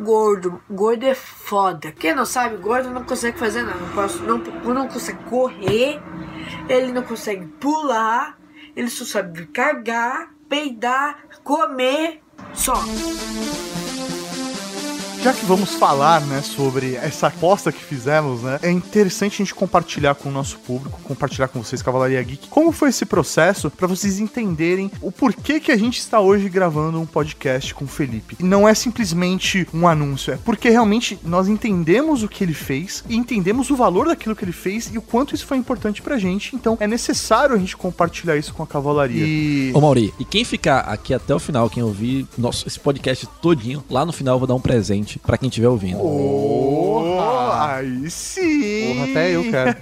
gordo, 0.00 0.62
gordo 0.68 1.04
é 1.04 1.14
foda. 1.14 1.92
Quem 1.92 2.14
não 2.14 2.24
sabe, 2.24 2.56
gordo 2.56 2.90
não 2.90 3.04
consegue 3.04 3.38
fazer 3.38 3.62
nada. 3.62 3.78
Não, 3.78 3.88
posso, 3.94 4.22
não, 4.22 4.38
não 4.38 4.88
consegue 4.88 5.22
correr, 5.24 6.00
ele 6.68 6.92
não 6.92 7.02
consegue 7.02 7.46
pular, 7.46 8.38
ele 8.74 8.88
só 8.88 9.04
sabe 9.04 9.46
cagar, 9.46 10.32
peidar, 10.48 11.24
comer, 11.44 12.22
só. 12.54 12.74
Já 15.22 15.34
que 15.34 15.44
vamos 15.44 15.74
falar, 15.74 16.22
né, 16.22 16.40
sobre 16.40 16.94
essa 16.94 17.26
aposta 17.26 17.70
que 17.70 17.84
fizemos, 17.84 18.40
né, 18.40 18.58
é 18.62 18.70
interessante 18.70 19.34
a 19.34 19.44
gente 19.44 19.54
compartilhar 19.54 20.14
com 20.14 20.30
o 20.30 20.32
nosso 20.32 20.58
público, 20.60 20.98
compartilhar 21.02 21.48
com 21.48 21.62
vocês, 21.62 21.82
Cavalaria 21.82 22.22
Geek, 22.22 22.48
como 22.48 22.72
foi 22.72 22.88
esse 22.88 23.04
processo 23.04 23.70
pra 23.70 23.86
vocês 23.86 24.18
entenderem 24.18 24.90
o 25.02 25.12
porquê 25.12 25.60
que 25.60 25.70
a 25.70 25.76
gente 25.76 25.98
está 25.98 26.20
hoje 26.20 26.48
gravando 26.48 26.98
um 26.98 27.04
podcast 27.04 27.74
com 27.74 27.84
o 27.84 27.88
Felipe. 27.88 28.34
E 28.40 28.42
não 28.42 28.66
é 28.66 28.72
simplesmente 28.72 29.68
um 29.74 29.86
anúncio, 29.86 30.32
é 30.32 30.38
porque 30.38 30.70
realmente 30.70 31.18
nós 31.22 31.48
entendemos 31.48 32.22
o 32.22 32.28
que 32.28 32.42
ele 32.42 32.54
fez 32.54 33.04
e 33.06 33.14
entendemos 33.14 33.68
o 33.68 33.76
valor 33.76 34.06
daquilo 34.06 34.34
que 34.34 34.44
ele 34.46 34.52
fez 34.52 34.90
e 34.90 34.96
o 34.96 35.02
quanto 35.02 35.34
isso 35.34 35.44
foi 35.44 35.58
importante 35.58 36.00
pra 36.00 36.16
gente. 36.16 36.56
Então 36.56 36.78
é 36.80 36.86
necessário 36.86 37.54
a 37.54 37.58
gente 37.58 37.76
compartilhar 37.76 38.38
isso 38.38 38.54
com 38.54 38.62
a 38.62 38.66
Cavalaria. 38.66 39.22
E 39.22 39.70
Ô 39.74 39.82
Mauri, 39.82 40.14
e 40.18 40.24
quem 40.24 40.44
ficar 40.44 40.80
aqui 40.80 41.12
até 41.12 41.34
o 41.34 41.38
final, 41.38 41.68
quem 41.68 41.82
ouvir 41.82 42.26
nosso, 42.38 42.66
esse 42.66 42.80
podcast 42.80 43.28
todinho, 43.42 43.84
lá 43.90 44.06
no 44.06 44.14
final 44.14 44.36
eu 44.36 44.38
vou 44.38 44.48
dar 44.48 44.54
um 44.54 44.60
presente 44.60 45.09
pra 45.18 45.36
quem 45.36 45.48
estiver 45.48 45.68
ouvindo. 45.68 45.98
Oh, 46.00 47.50
aí 47.52 48.10
sim! 48.10 48.94
Porra, 48.94 49.10
até 49.10 49.30
eu 49.30 49.50
quero. 49.50 49.76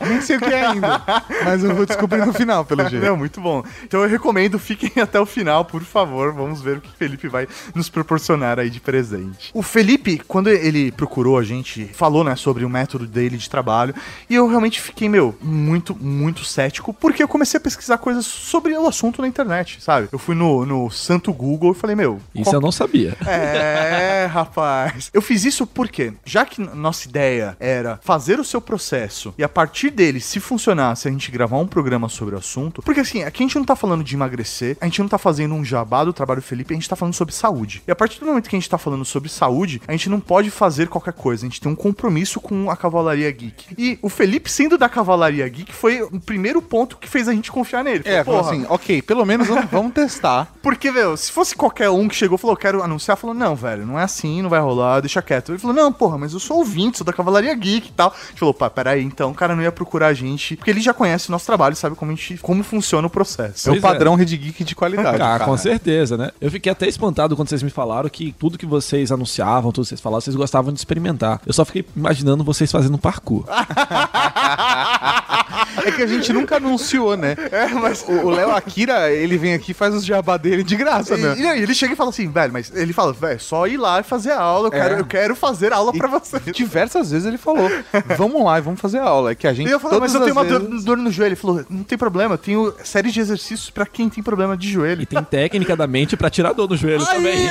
Nem 0.08 0.20
sei 0.20 0.36
o 0.36 0.40
que 0.40 0.52
é 0.52 0.66
ainda. 0.66 1.02
Mas 1.44 1.64
eu 1.64 1.74
vou 1.74 1.86
descobrir 1.86 2.24
no 2.24 2.32
final, 2.32 2.64
pelo 2.64 2.88
jeito. 2.88 3.04
Não, 3.04 3.16
muito 3.16 3.40
bom. 3.40 3.62
Então 3.84 4.02
eu 4.02 4.08
recomendo, 4.08 4.58
fiquem 4.58 4.90
até 5.02 5.20
o 5.20 5.26
final, 5.26 5.64
por 5.64 5.82
favor. 5.82 6.32
Vamos 6.32 6.60
ver 6.60 6.78
o 6.78 6.80
que 6.80 6.88
o 6.88 6.92
Felipe 6.92 7.28
vai 7.28 7.46
nos 7.74 7.88
proporcionar 7.88 8.58
aí 8.58 8.70
de 8.70 8.80
presente. 8.80 9.50
O 9.54 9.62
Felipe, 9.62 10.20
quando 10.26 10.48
ele 10.48 10.92
procurou 10.92 11.38
a 11.38 11.42
gente, 11.42 11.84
falou, 11.86 12.24
né, 12.24 12.36
sobre 12.36 12.64
o 12.64 12.68
método 12.68 13.06
dele 13.06 13.36
de 13.36 13.48
trabalho. 13.48 13.94
E 14.28 14.34
eu 14.34 14.46
realmente 14.48 14.80
fiquei, 14.80 15.08
meu, 15.08 15.34
muito, 15.40 15.96
muito 15.96 16.44
cético, 16.44 16.92
porque 16.92 17.22
eu 17.22 17.28
comecei 17.28 17.58
a 17.58 17.60
pesquisar 17.60 17.98
coisas 17.98 18.26
sobre 18.26 18.76
o 18.76 18.86
assunto 18.86 19.20
na 19.20 19.28
internet, 19.28 19.78
sabe? 19.80 20.08
Eu 20.12 20.18
fui 20.18 20.34
no, 20.34 20.64
no 20.66 20.90
santo 20.90 21.32
Google 21.32 21.72
e 21.72 21.74
falei, 21.74 21.96
meu. 21.96 22.20
Isso 22.34 22.44
qual 22.44 22.54
eu 22.54 22.60
não 22.60 22.72
sabia. 22.72 23.16
é, 23.26 24.26
rapaz. 24.42 25.10
Eu 25.12 25.22
fiz 25.22 25.44
isso 25.44 25.66
porque, 25.66 26.12
já 26.24 26.44
que 26.44 26.60
nossa 26.60 27.08
ideia 27.08 27.56
era 27.60 27.98
fazer 28.02 28.38
o 28.40 28.44
seu 28.44 28.60
processo 28.60 29.34
e 29.36 29.44
a 29.44 29.48
partir 29.48 29.90
dele, 29.90 30.20
se 30.20 30.40
funcionasse, 30.40 31.08
a 31.08 31.10
gente 31.10 31.30
gravar 31.30 31.58
um 31.58 31.66
programa 31.66 32.08
sobre 32.08 32.34
o 32.34 32.38
assunto. 32.38 32.82
Porque 32.82 33.00
assim, 33.00 33.22
aqui 33.22 33.42
a 33.42 33.46
gente 33.46 33.56
não 33.56 33.64
tá 33.64 33.76
falando 33.76 34.04
de 34.04 34.14
emagrecer, 34.14 34.76
a 34.80 34.84
gente 34.86 35.00
não 35.00 35.08
tá 35.08 35.18
fazendo 35.18 35.54
um 35.54 35.64
jabá 35.64 36.04
do 36.04 36.12
trabalho 36.12 36.40
do 36.40 36.46
Felipe, 36.46 36.74
a 36.74 36.76
gente 36.76 36.88
tá 36.88 36.96
falando 36.96 37.14
sobre 37.14 37.34
saúde. 37.34 37.82
E 37.86 37.90
a 37.90 37.96
partir 37.96 38.20
do 38.20 38.26
momento 38.26 38.48
que 38.48 38.56
a 38.56 38.58
gente 38.58 38.68
tá 38.68 38.78
falando 38.78 39.04
sobre 39.04 39.28
saúde, 39.28 39.80
a 39.86 39.92
gente 39.92 40.08
não 40.08 40.20
pode 40.20 40.50
fazer 40.50 40.88
qualquer 40.88 41.12
coisa, 41.12 41.44
a 41.44 41.48
gente 41.48 41.60
tem 41.60 41.70
um 41.70 41.76
compromisso 41.76 42.40
com 42.40 42.70
a 42.70 42.76
Cavalaria 42.76 43.30
Geek. 43.30 43.74
E 43.76 43.98
o 44.02 44.08
Felipe, 44.08 44.50
sendo 44.50 44.76
da 44.76 44.88
Cavalaria 44.88 45.48
Geek, 45.48 45.72
foi 45.72 46.02
o 46.02 46.20
primeiro 46.20 46.60
ponto 46.60 46.96
que 46.96 47.08
fez 47.08 47.28
a 47.28 47.32
gente 47.32 47.50
confiar 47.50 47.84
nele. 47.84 48.02
É, 48.04 48.24
falou 48.24 48.40
assim, 48.40 48.66
ok, 48.68 49.02
pelo 49.02 49.24
menos 49.24 49.46
vamos, 49.46 49.70
vamos 49.70 49.92
testar. 49.92 50.52
Porque, 50.62 50.90
meu, 50.90 51.16
se 51.16 51.30
fosse 51.30 51.54
qualquer 51.54 51.90
um 51.90 52.08
que 52.08 52.14
chegou 52.14 52.36
e 52.36 52.40
falou, 52.40 52.56
quero 52.56 52.82
anunciar, 52.82 53.16
falou, 53.16 53.34
não, 53.34 53.54
velho, 53.54 53.86
não 53.86 53.98
é 53.98 54.02
assim, 54.02 54.29
não 54.42 54.48
vai 54.48 54.60
rolar, 54.60 55.00
deixa 55.00 55.20
quieto. 55.20 55.52
Ele 55.52 55.58
falou, 55.58 55.74
não, 55.74 55.92
porra, 55.92 56.16
mas 56.16 56.32
eu 56.32 56.40
sou 56.40 56.58
ouvinte, 56.58 56.98
sou 56.98 57.04
da 57.04 57.12
Cavalaria 57.12 57.54
Geek 57.54 57.88
e 57.88 57.92
tal. 57.92 58.10
A 58.10 58.30
gente 58.30 58.38
falou, 58.38 58.54
pá, 58.54 58.70
peraí, 58.70 59.02
então 59.02 59.30
o 59.30 59.34
cara 59.34 59.56
não 59.56 59.62
ia 59.62 59.72
procurar 59.72 60.08
a 60.08 60.14
gente, 60.14 60.56
porque 60.56 60.70
ele 60.70 60.80
já 60.80 60.94
conhece 60.94 61.28
o 61.28 61.32
nosso 61.32 61.46
trabalho, 61.46 61.76
sabe 61.76 61.96
como, 61.96 62.12
a 62.12 62.14
gente, 62.14 62.38
como 62.38 62.62
funciona 62.62 63.06
o 63.06 63.10
processo. 63.10 63.68
É 63.68 63.72
o 63.72 63.74
Pois 63.74 63.82
padrão 63.82 64.14
Red 64.14 64.26
Geek 64.26 64.64
de 64.64 64.74
qualidade. 64.74 65.16
Ah, 65.16 65.18
cara. 65.18 65.44
com 65.44 65.56
certeza, 65.56 66.16
né? 66.16 66.30
Eu 66.40 66.50
fiquei 66.50 66.70
até 66.70 66.86
espantado 66.86 67.36
quando 67.36 67.48
vocês 67.48 67.62
me 67.62 67.70
falaram 67.70 68.08
que 68.08 68.34
tudo 68.38 68.56
que 68.56 68.66
vocês 68.66 69.10
anunciavam, 69.10 69.72
tudo 69.72 69.84
que 69.84 69.90
vocês 69.90 70.00
falavam, 70.00 70.20
vocês 70.20 70.36
gostavam 70.36 70.72
de 70.72 70.78
experimentar. 70.78 71.40
Eu 71.46 71.52
só 71.52 71.64
fiquei 71.64 71.84
imaginando 71.96 72.44
vocês 72.44 72.70
fazendo 72.70 72.94
um 72.94 72.98
parkour. 72.98 73.44
É 75.84 75.90
que 75.90 76.02
a 76.02 76.06
gente 76.06 76.32
nunca 76.32 76.56
anunciou, 76.56 77.16
né? 77.16 77.36
É, 77.52 77.66
mas... 77.68 78.04
O 78.08 78.30
Léo 78.30 78.50
Akira, 78.54 79.10
ele 79.12 79.36
vem 79.36 79.54
aqui 79.54 79.72
e 79.72 79.74
faz 79.74 79.94
os 79.94 80.04
jabá 80.04 80.36
dele 80.36 80.62
de 80.62 80.76
graça, 80.76 81.14
E, 81.16 81.20
né? 81.20 81.34
e 81.38 81.46
aí 81.46 81.62
ele 81.62 81.74
chega 81.74 81.92
e 81.92 81.96
fala 81.96 82.10
assim, 82.10 82.30
velho, 82.30 82.52
mas 82.52 82.70
ele 82.74 82.92
fala, 82.92 83.12
velho, 83.12 83.40
só 83.40 83.66
ir 83.66 83.76
lá 83.76 84.00
e 84.00 84.02
fazer 84.02 84.30
a 84.32 84.40
aula, 84.40 84.68
eu, 84.68 84.72
É. 84.72 84.80
quero, 84.82 84.98
eu 85.00 85.04
quero 85.04 85.36
fazer 85.36 85.72
aula 85.72 85.92
pra 85.92 86.08
você. 86.08 86.38
Diversas 86.52 87.10
vezes 87.10 87.26
ele 87.26 87.38
falou: 87.38 87.68
vamos 88.16 88.44
lá 88.44 88.58
e 88.58 88.60
vamos 88.60 88.80
fazer 88.80 88.98
aula. 88.98 89.32
É 89.32 89.34
que 89.34 89.46
a 89.46 89.52
gente. 89.52 89.68
E 89.68 89.70
eu 89.72 89.80
falei, 89.80 89.98
mas 90.00 90.14
eu 90.14 90.20
tenho 90.20 90.32
uma 90.32 90.44
vezes- 90.44 90.84
dor 90.84 90.96
no 90.96 91.10
joelho. 91.10 91.28
Ele 91.30 91.36
falou, 91.36 91.64
não 91.68 91.82
tem 91.82 91.96
problema, 91.98 92.34
eu 92.34 92.38
tenho 92.38 92.72
série 92.84 93.10
de 93.10 93.20
exercícios 93.20 93.70
pra 93.70 93.84
quem 93.86 94.08
tem 94.08 94.22
problema 94.22 94.56
de 94.56 94.70
joelho. 94.70 95.02
E 95.02 95.06
tem 95.06 95.22
técnica 95.22 95.76
da 95.76 95.86
mente 95.86 96.16
pra 96.16 96.30
tirar 96.30 96.52
dor 96.52 96.68
no 96.68 96.76
joelho 96.76 97.04
também. 97.04 97.48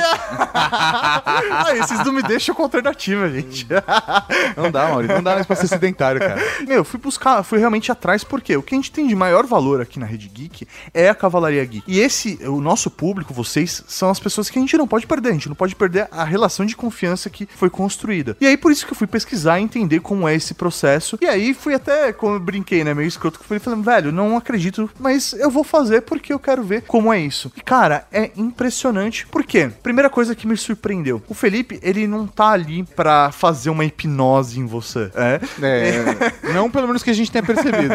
Aí, 1.66 1.78
vocês 1.78 2.04
não 2.04 2.12
me 2.12 2.22
deixam 2.22 2.54
com 2.54 2.62
alternativa, 2.62 3.28
gente. 3.28 3.66
Não 4.56 4.70
dá, 4.70 4.88
Mauri, 4.88 5.08
não 5.08 5.22
dá 5.22 5.34
mais 5.34 5.46
pra 5.46 5.56
ser 5.56 5.66
sedentário, 5.68 6.20
cara. 6.20 6.40
Meu, 6.66 6.84
fui 6.84 6.98
buscar, 6.98 7.42
fui 7.42 7.58
realmente 7.58 7.90
atrás, 7.92 8.09
porque 8.24 8.56
o 8.56 8.62
que 8.62 8.74
a 8.74 8.78
gente 8.78 8.90
tem 8.90 9.06
de 9.06 9.14
maior 9.14 9.46
valor 9.46 9.80
aqui 9.80 9.98
na 9.98 10.06
Rede 10.06 10.28
Geek 10.28 10.66
é 10.92 11.08
a 11.08 11.14
Cavalaria 11.14 11.64
Geek. 11.64 11.84
E 11.86 12.00
esse, 12.00 12.38
o 12.46 12.60
nosso 12.60 12.90
público, 12.90 13.32
vocês, 13.32 13.84
são 13.86 14.10
as 14.10 14.18
pessoas 14.18 14.50
que 14.50 14.58
a 14.58 14.62
gente 14.62 14.76
não 14.76 14.86
pode 14.86 15.06
perder. 15.06 15.30
A 15.30 15.32
gente 15.32 15.48
não 15.48 15.56
pode 15.56 15.74
perder 15.74 16.08
a 16.10 16.24
relação 16.24 16.66
de 16.66 16.76
confiança 16.76 17.30
que 17.30 17.48
foi 17.56 17.70
construída. 17.70 18.36
E 18.40 18.46
aí, 18.46 18.56
por 18.56 18.72
isso 18.72 18.86
que 18.86 18.92
eu 18.92 18.96
fui 18.96 19.06
pesquisar 19.06 19.58
e 19.58 19.62
entender 19.62 20.00
como 20.00 20.28
é 20.28 20.34
esse 20.34 20.54
processo. 20.54 21.18
E 21.20 21.26
aí, 21.26 21.54
fui 21.54 21.74
até, 21.74 22.12
como 22.12 22.34
eu 22.34 22.40
brinquei, 22.40 22.84
né, 22.84 22.94
meio 22.94 23.08
escroto, 23.08 23.38
que 23.38 23.46
fui 23.46 23.58
falando, 23.58 23.84
velho, 23.84 24.12
não 24.12 24.36
acredito, 24.36 24.90
mas 24.98 25.32
eu 25.32 25.50
vou 25.50 25.64
fazer 25.64 26.02
porque 26.02 26.32
eu 26.32 26.38
quero 26.38 26.62
ver 26.62 26.82
como 26.82 27.12
é 27.12 27.20
isso. 27.20 27.52
E, 27.56 27.60
cara, 27.60 28.06
é 28.12 28.30
impressionante. 28.36 29.26
Por 29.26 29.44
quê? 29.44 29.70
Primeira 29.82 30.10
coisa 30.10 30.34
que 30.34 30.46
me 30.46 30.56
surpreendeu. 30.56 31.22
O 31.28 31.34
Felipe, 31.34 31.78
ele 31.82 32.06
não 32.06 32.26
tá 32.26 32.50
ali 32.50 32.84
pra 32.84 33.30
fazer 33.32 33.70
uma 33.70 33.84
hipnose 33.84 34.58
em 34.58 34.66
você. 34.66 35.10
É. 35.14 35.40
É, 35.62 36.52
não 36.52 36.70
pelo 36.70 36.86
menos 36.86 37.02
que 37.02 37.10
a 37.10 37.14
gente 37.14 37.30
tenha 37.30 37.42
percebido. 37.42 37.94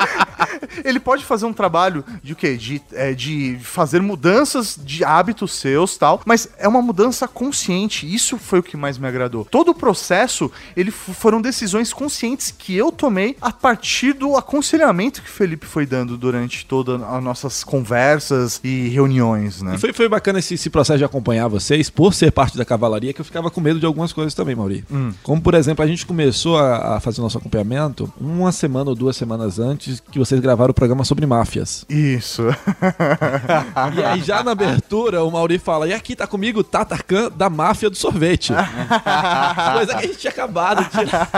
ele 0.83 0.99
pode 0.99 1.23
fazer 1.25 1.45
um 1.45 1.53
trabalho 1.53 2.03
de 2.23 2.33
o 2.33 2.35
quê? 2.35 2.55
De, 2.57 2.81
é, 2.93 3.13
de 3.13 3.57
fazer 3.61 4.01
mudanças 4.01 4.77
de 4.83 5.03
hábitos 5.03 5.53
seus 5.53 5.97
tal, 5.97 6.21
mas 6.25 6.49
é 6.57 6.67
uma 6.67 6.81
mudança 6.81 7.27
consciente. 7.27 8.11
Isso 8.11 8.37
foi 8.37 8.59
o 8.59 8.63
que 8.63 8.77
mais 8.77 8.97
me 8.97 9.07
agradou. 9.07 9.45
Todo 9.45 9.69
o 9.71 9.75
processo, 9.75 10.51
ele 10.75 10.91
foram 10.91 11.41
decisões 11.41 11.93
conscientes 11.93 12.51
que 12.51 12.75
eu 12.75 12.91
tomei 12.91 13.35
a 13.41 13.51
partir 13.51 14.13
do 14.13 14.35
aconselhamento 14.35 15.21
que 15.21 15.29
o 15.29 15.33
Felipe 15.33 15.65
foi 15.65 15.85
dando 15.85 16.17
durante 16.17 16.65
todas 16.65 17.01
as 17.01 17.23
nossas 17.23 17.63
conversas 17.63 18.59
e 18.63 18.87
reuniões, 18.89 19.61
né? 19.61 19.75
E 19.75 19.77
foi, 19.77 19.93
foi 19.93 20.09
bacana 20.09 20.39
esse, 20.39 20.53
esse 20.53 20.69
processo 20.69 20.99
de 20.99 21.05
acompanhar 21.05 21.47
vocês, 21.47 21.89
por 21.89 22.13
ser 22.13 22.31
parte 22.31 22.57
da 22.57 22.65
cavalaria, 22.65 23.13
que 23.13 23.21
eu 23.21 23.25
ficava 23.25 23.49
com 23.49 23.61
medo 23.61 23.79
de 23.79 23.85
algumas 23.85 24.13
coisas 24.13 24.33
também, 24.33 24.55
Mauri. 24.55 24.83
Como, 25.23 25.41
por 25.41 25.53
exemplo, 25.53 25.83
a 25.83 25.87
gente 25.87 26.05
começou 26.05 26.57
a, 26.57 26.97
a 26.97 26.99
fazer 26.99 27.19
o 27.21 27.23
nosso 27.23 27.37
acompanhamento 27.37 28.11
uma 28.19 28.51
semana 28.51 28.89
ou 28.89 28.95
duas 28.95 29.15
semanas 29.15 29.59
antes 29.59 29.99
que 29.99 30.19
vocês 30.19 30.39
gravaram 30.41 30.70
o 30.71 30.73
programa 30.73 31.03
sobre 31.03 31.25
máfias. 31.25 31.85
Isso. 31.89 32.43
E 33.95 34.03
aí, 34.03 34.21
já 34.21 34.43
na 34.43 34.51
abertura, 34.51 35.23
o 35.23 35.31
Mauri 35.31 35.57
fala: 35.57 35.87
E 35.87 35.93
aqui 35.93 36.15
tá 36.15 36.25
comigo 36.27 36.59
o 36.59 36.63
Tatarkan 36.63 37.29
da 37.35 37.49
máfia 37.49 37.89
do 37.89 37.95
sorvete. 37.95 38.53
Coisa 39.73 39.93
que 39.95 40.05
a 40.05 40.07
gente 40.07 40.17
tinha 40.17 40.31
acabado 40.31 40.83
de 40.83 40.89
tirar. 41.05 41.29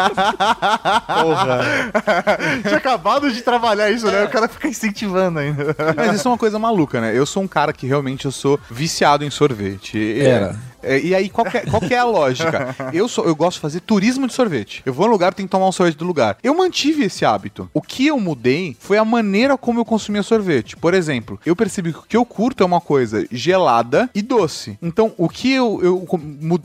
Tinha 2.61 2.77
acabado 2.77 3.31
de 3.31 3.41
trabalhar 3.41 3.89
isso, 3.91 4.07
né? 4.07 4.25
O 4.25 4.29
cara 4.29 4.47
fica 4.47 4.67
incentivando 4.67 5.39
ainda. 5.39 5.75
Mas 5.95 6.15
isso 6.15 6.27
é 6.27 6.31
uma 6.31 6.37
coisa 6.37 6.59
maluca, 6.59 7.01
né? 7.01 7.17
Eu 7.17 7.25
sou 7.25 7.43
um 7.43 7.47
cara 7.47 7.73
que 7.73 7.87
realmente 7.87 8.25
eu 8.25 8.31
sou 8.31 8.59
viciado 8.69 9.23
em 9.23 9.29
sorvete. 9.29 10.19
Era. 10.19 10.47
É, 10.47 10.72
e 11.03 11.15
aí, 11.15 11.29
qual 11.29 11.45
que, 11.49 11.57
é, 11.57 11.61
qual 11.61 11.81
que 11.81 11.93
é 11.93 11.97
a 11.97 12.03
lógica? 12.03 12.75
Eu, 12.93 13.07
sou, 13.07 13.25
eu 13.25 13.35
gosto 13.35 13.55
de 13.55 13.61
fazer 13.61 13.79
turismo 13.79 14.27
de 14.27 14.33
sorvete. 14.33 14.81
Eu 14.85 14.93
vou 14.93 15.07
no 15.07 15.13
lugar, 15.13 15.33
tenho 15.33 15.47
que 15.47 15.51
tomar 15.51 15.67
um 15.67 15.71
sorvete 15.71 15.97
do 15.97 16.05
lugar. 16.05 16.37
Eu 16.43 16.53
mantive 16.53 17.05
esse 17.05 17.25
hábito. 17.25 17.69
O 17.73 17.81
que 17.81 18.07
eu 18.07 18.19
mudei 18.19 18.75
foi 18.79 18.97
a 18.97 19.05
maneira 19.05 19.57
como 19.57 19.79
eu 19.79 19.85
consumia 19.85 20.21
sorvete. 20.21 20.75
Por 20.75 20.93
exemplo, 20.93 21.39
eu 21.45 21.55
percebi 21.55 21.91
que 21.91 21.99
o 21.99 22.03
que 22.03 22.17
eu 22.17 22.25
curto 22.25 22.61
é 22.61 22.65
uma 22.65 22.81
coisa 22.81 23.25
gelada 23.31 24.09
e 24.13 24.21
doce. 24.21 24.77
Então, 24.81 25.13
o 25.17 25.27
que 25.27 25.51
eu. 25.51 25.79
eu 25.81 26.07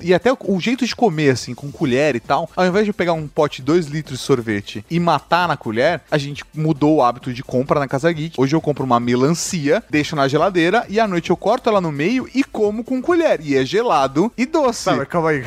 e 0.02 0.12
até 0.12 0.32
o, 0.32 0.36
o 0.40 0.60
jeito 0.60 0.84
de 0.84 0.94
comer, 0.94 1.30
assim, 1.30 1.54
com 1.54 1.70
colher 1.70 2.16
e 2.16 2.20
tal, 2.20 2.50
ao 2.56 2.66
invés 2.66 2.84
de 2.84 2.90
eu 2.90 2.94
pegar 2.94 3.12
um 3.12 3.26
pote 3.26 3.58
de 3.58 3.66
2 3.66 3.86
litros 3.86 4.18
de 4.18 4.24
sorvete 4.24 4.84
e 4.90 5.00
matar 5.00 5.48
na 5.48 5.56
colher, 5.56 6.02
a 6.10 6.18
gente 6.18 6.44
mudou 6.54 6.96
o 6.96 7.02
hábito 7.02 7.32
de 7.32 7.42
compra 7.42 7.80
na 7.80 7.88
Casa 7.88 8.10
Geek. 8.12 8.38
Hoje 8.38 8.54
eu 8.54 8.60
compro 8.60 8.84
uma 8.84 9.00
melancia, 9.00 9.82
deixo 9.88 10.16
na 10.16 10.28
geladeira 10.28 10.84
e 10.88 11.00
à 11.00 11.06
noite 11.06 11.30
eu 11.30 11.36
corto 11.36 11.68
ela 11.68 11.80
no 11.80 11.92
meio 11.92 12.28
e 12.34 12.42
como 12.44 12.84
com 12.84 13.00
colher. 13.00 13.40
E 13.40 13.56
é 13.56 13.64
gelado 13.64 14.07
e 14.36 14.46
doce. 14.46 14.84
Tá, 14.84 14.96
mas 14.96 15.08
calma 15.08 15.30
aí. 15.30 15.46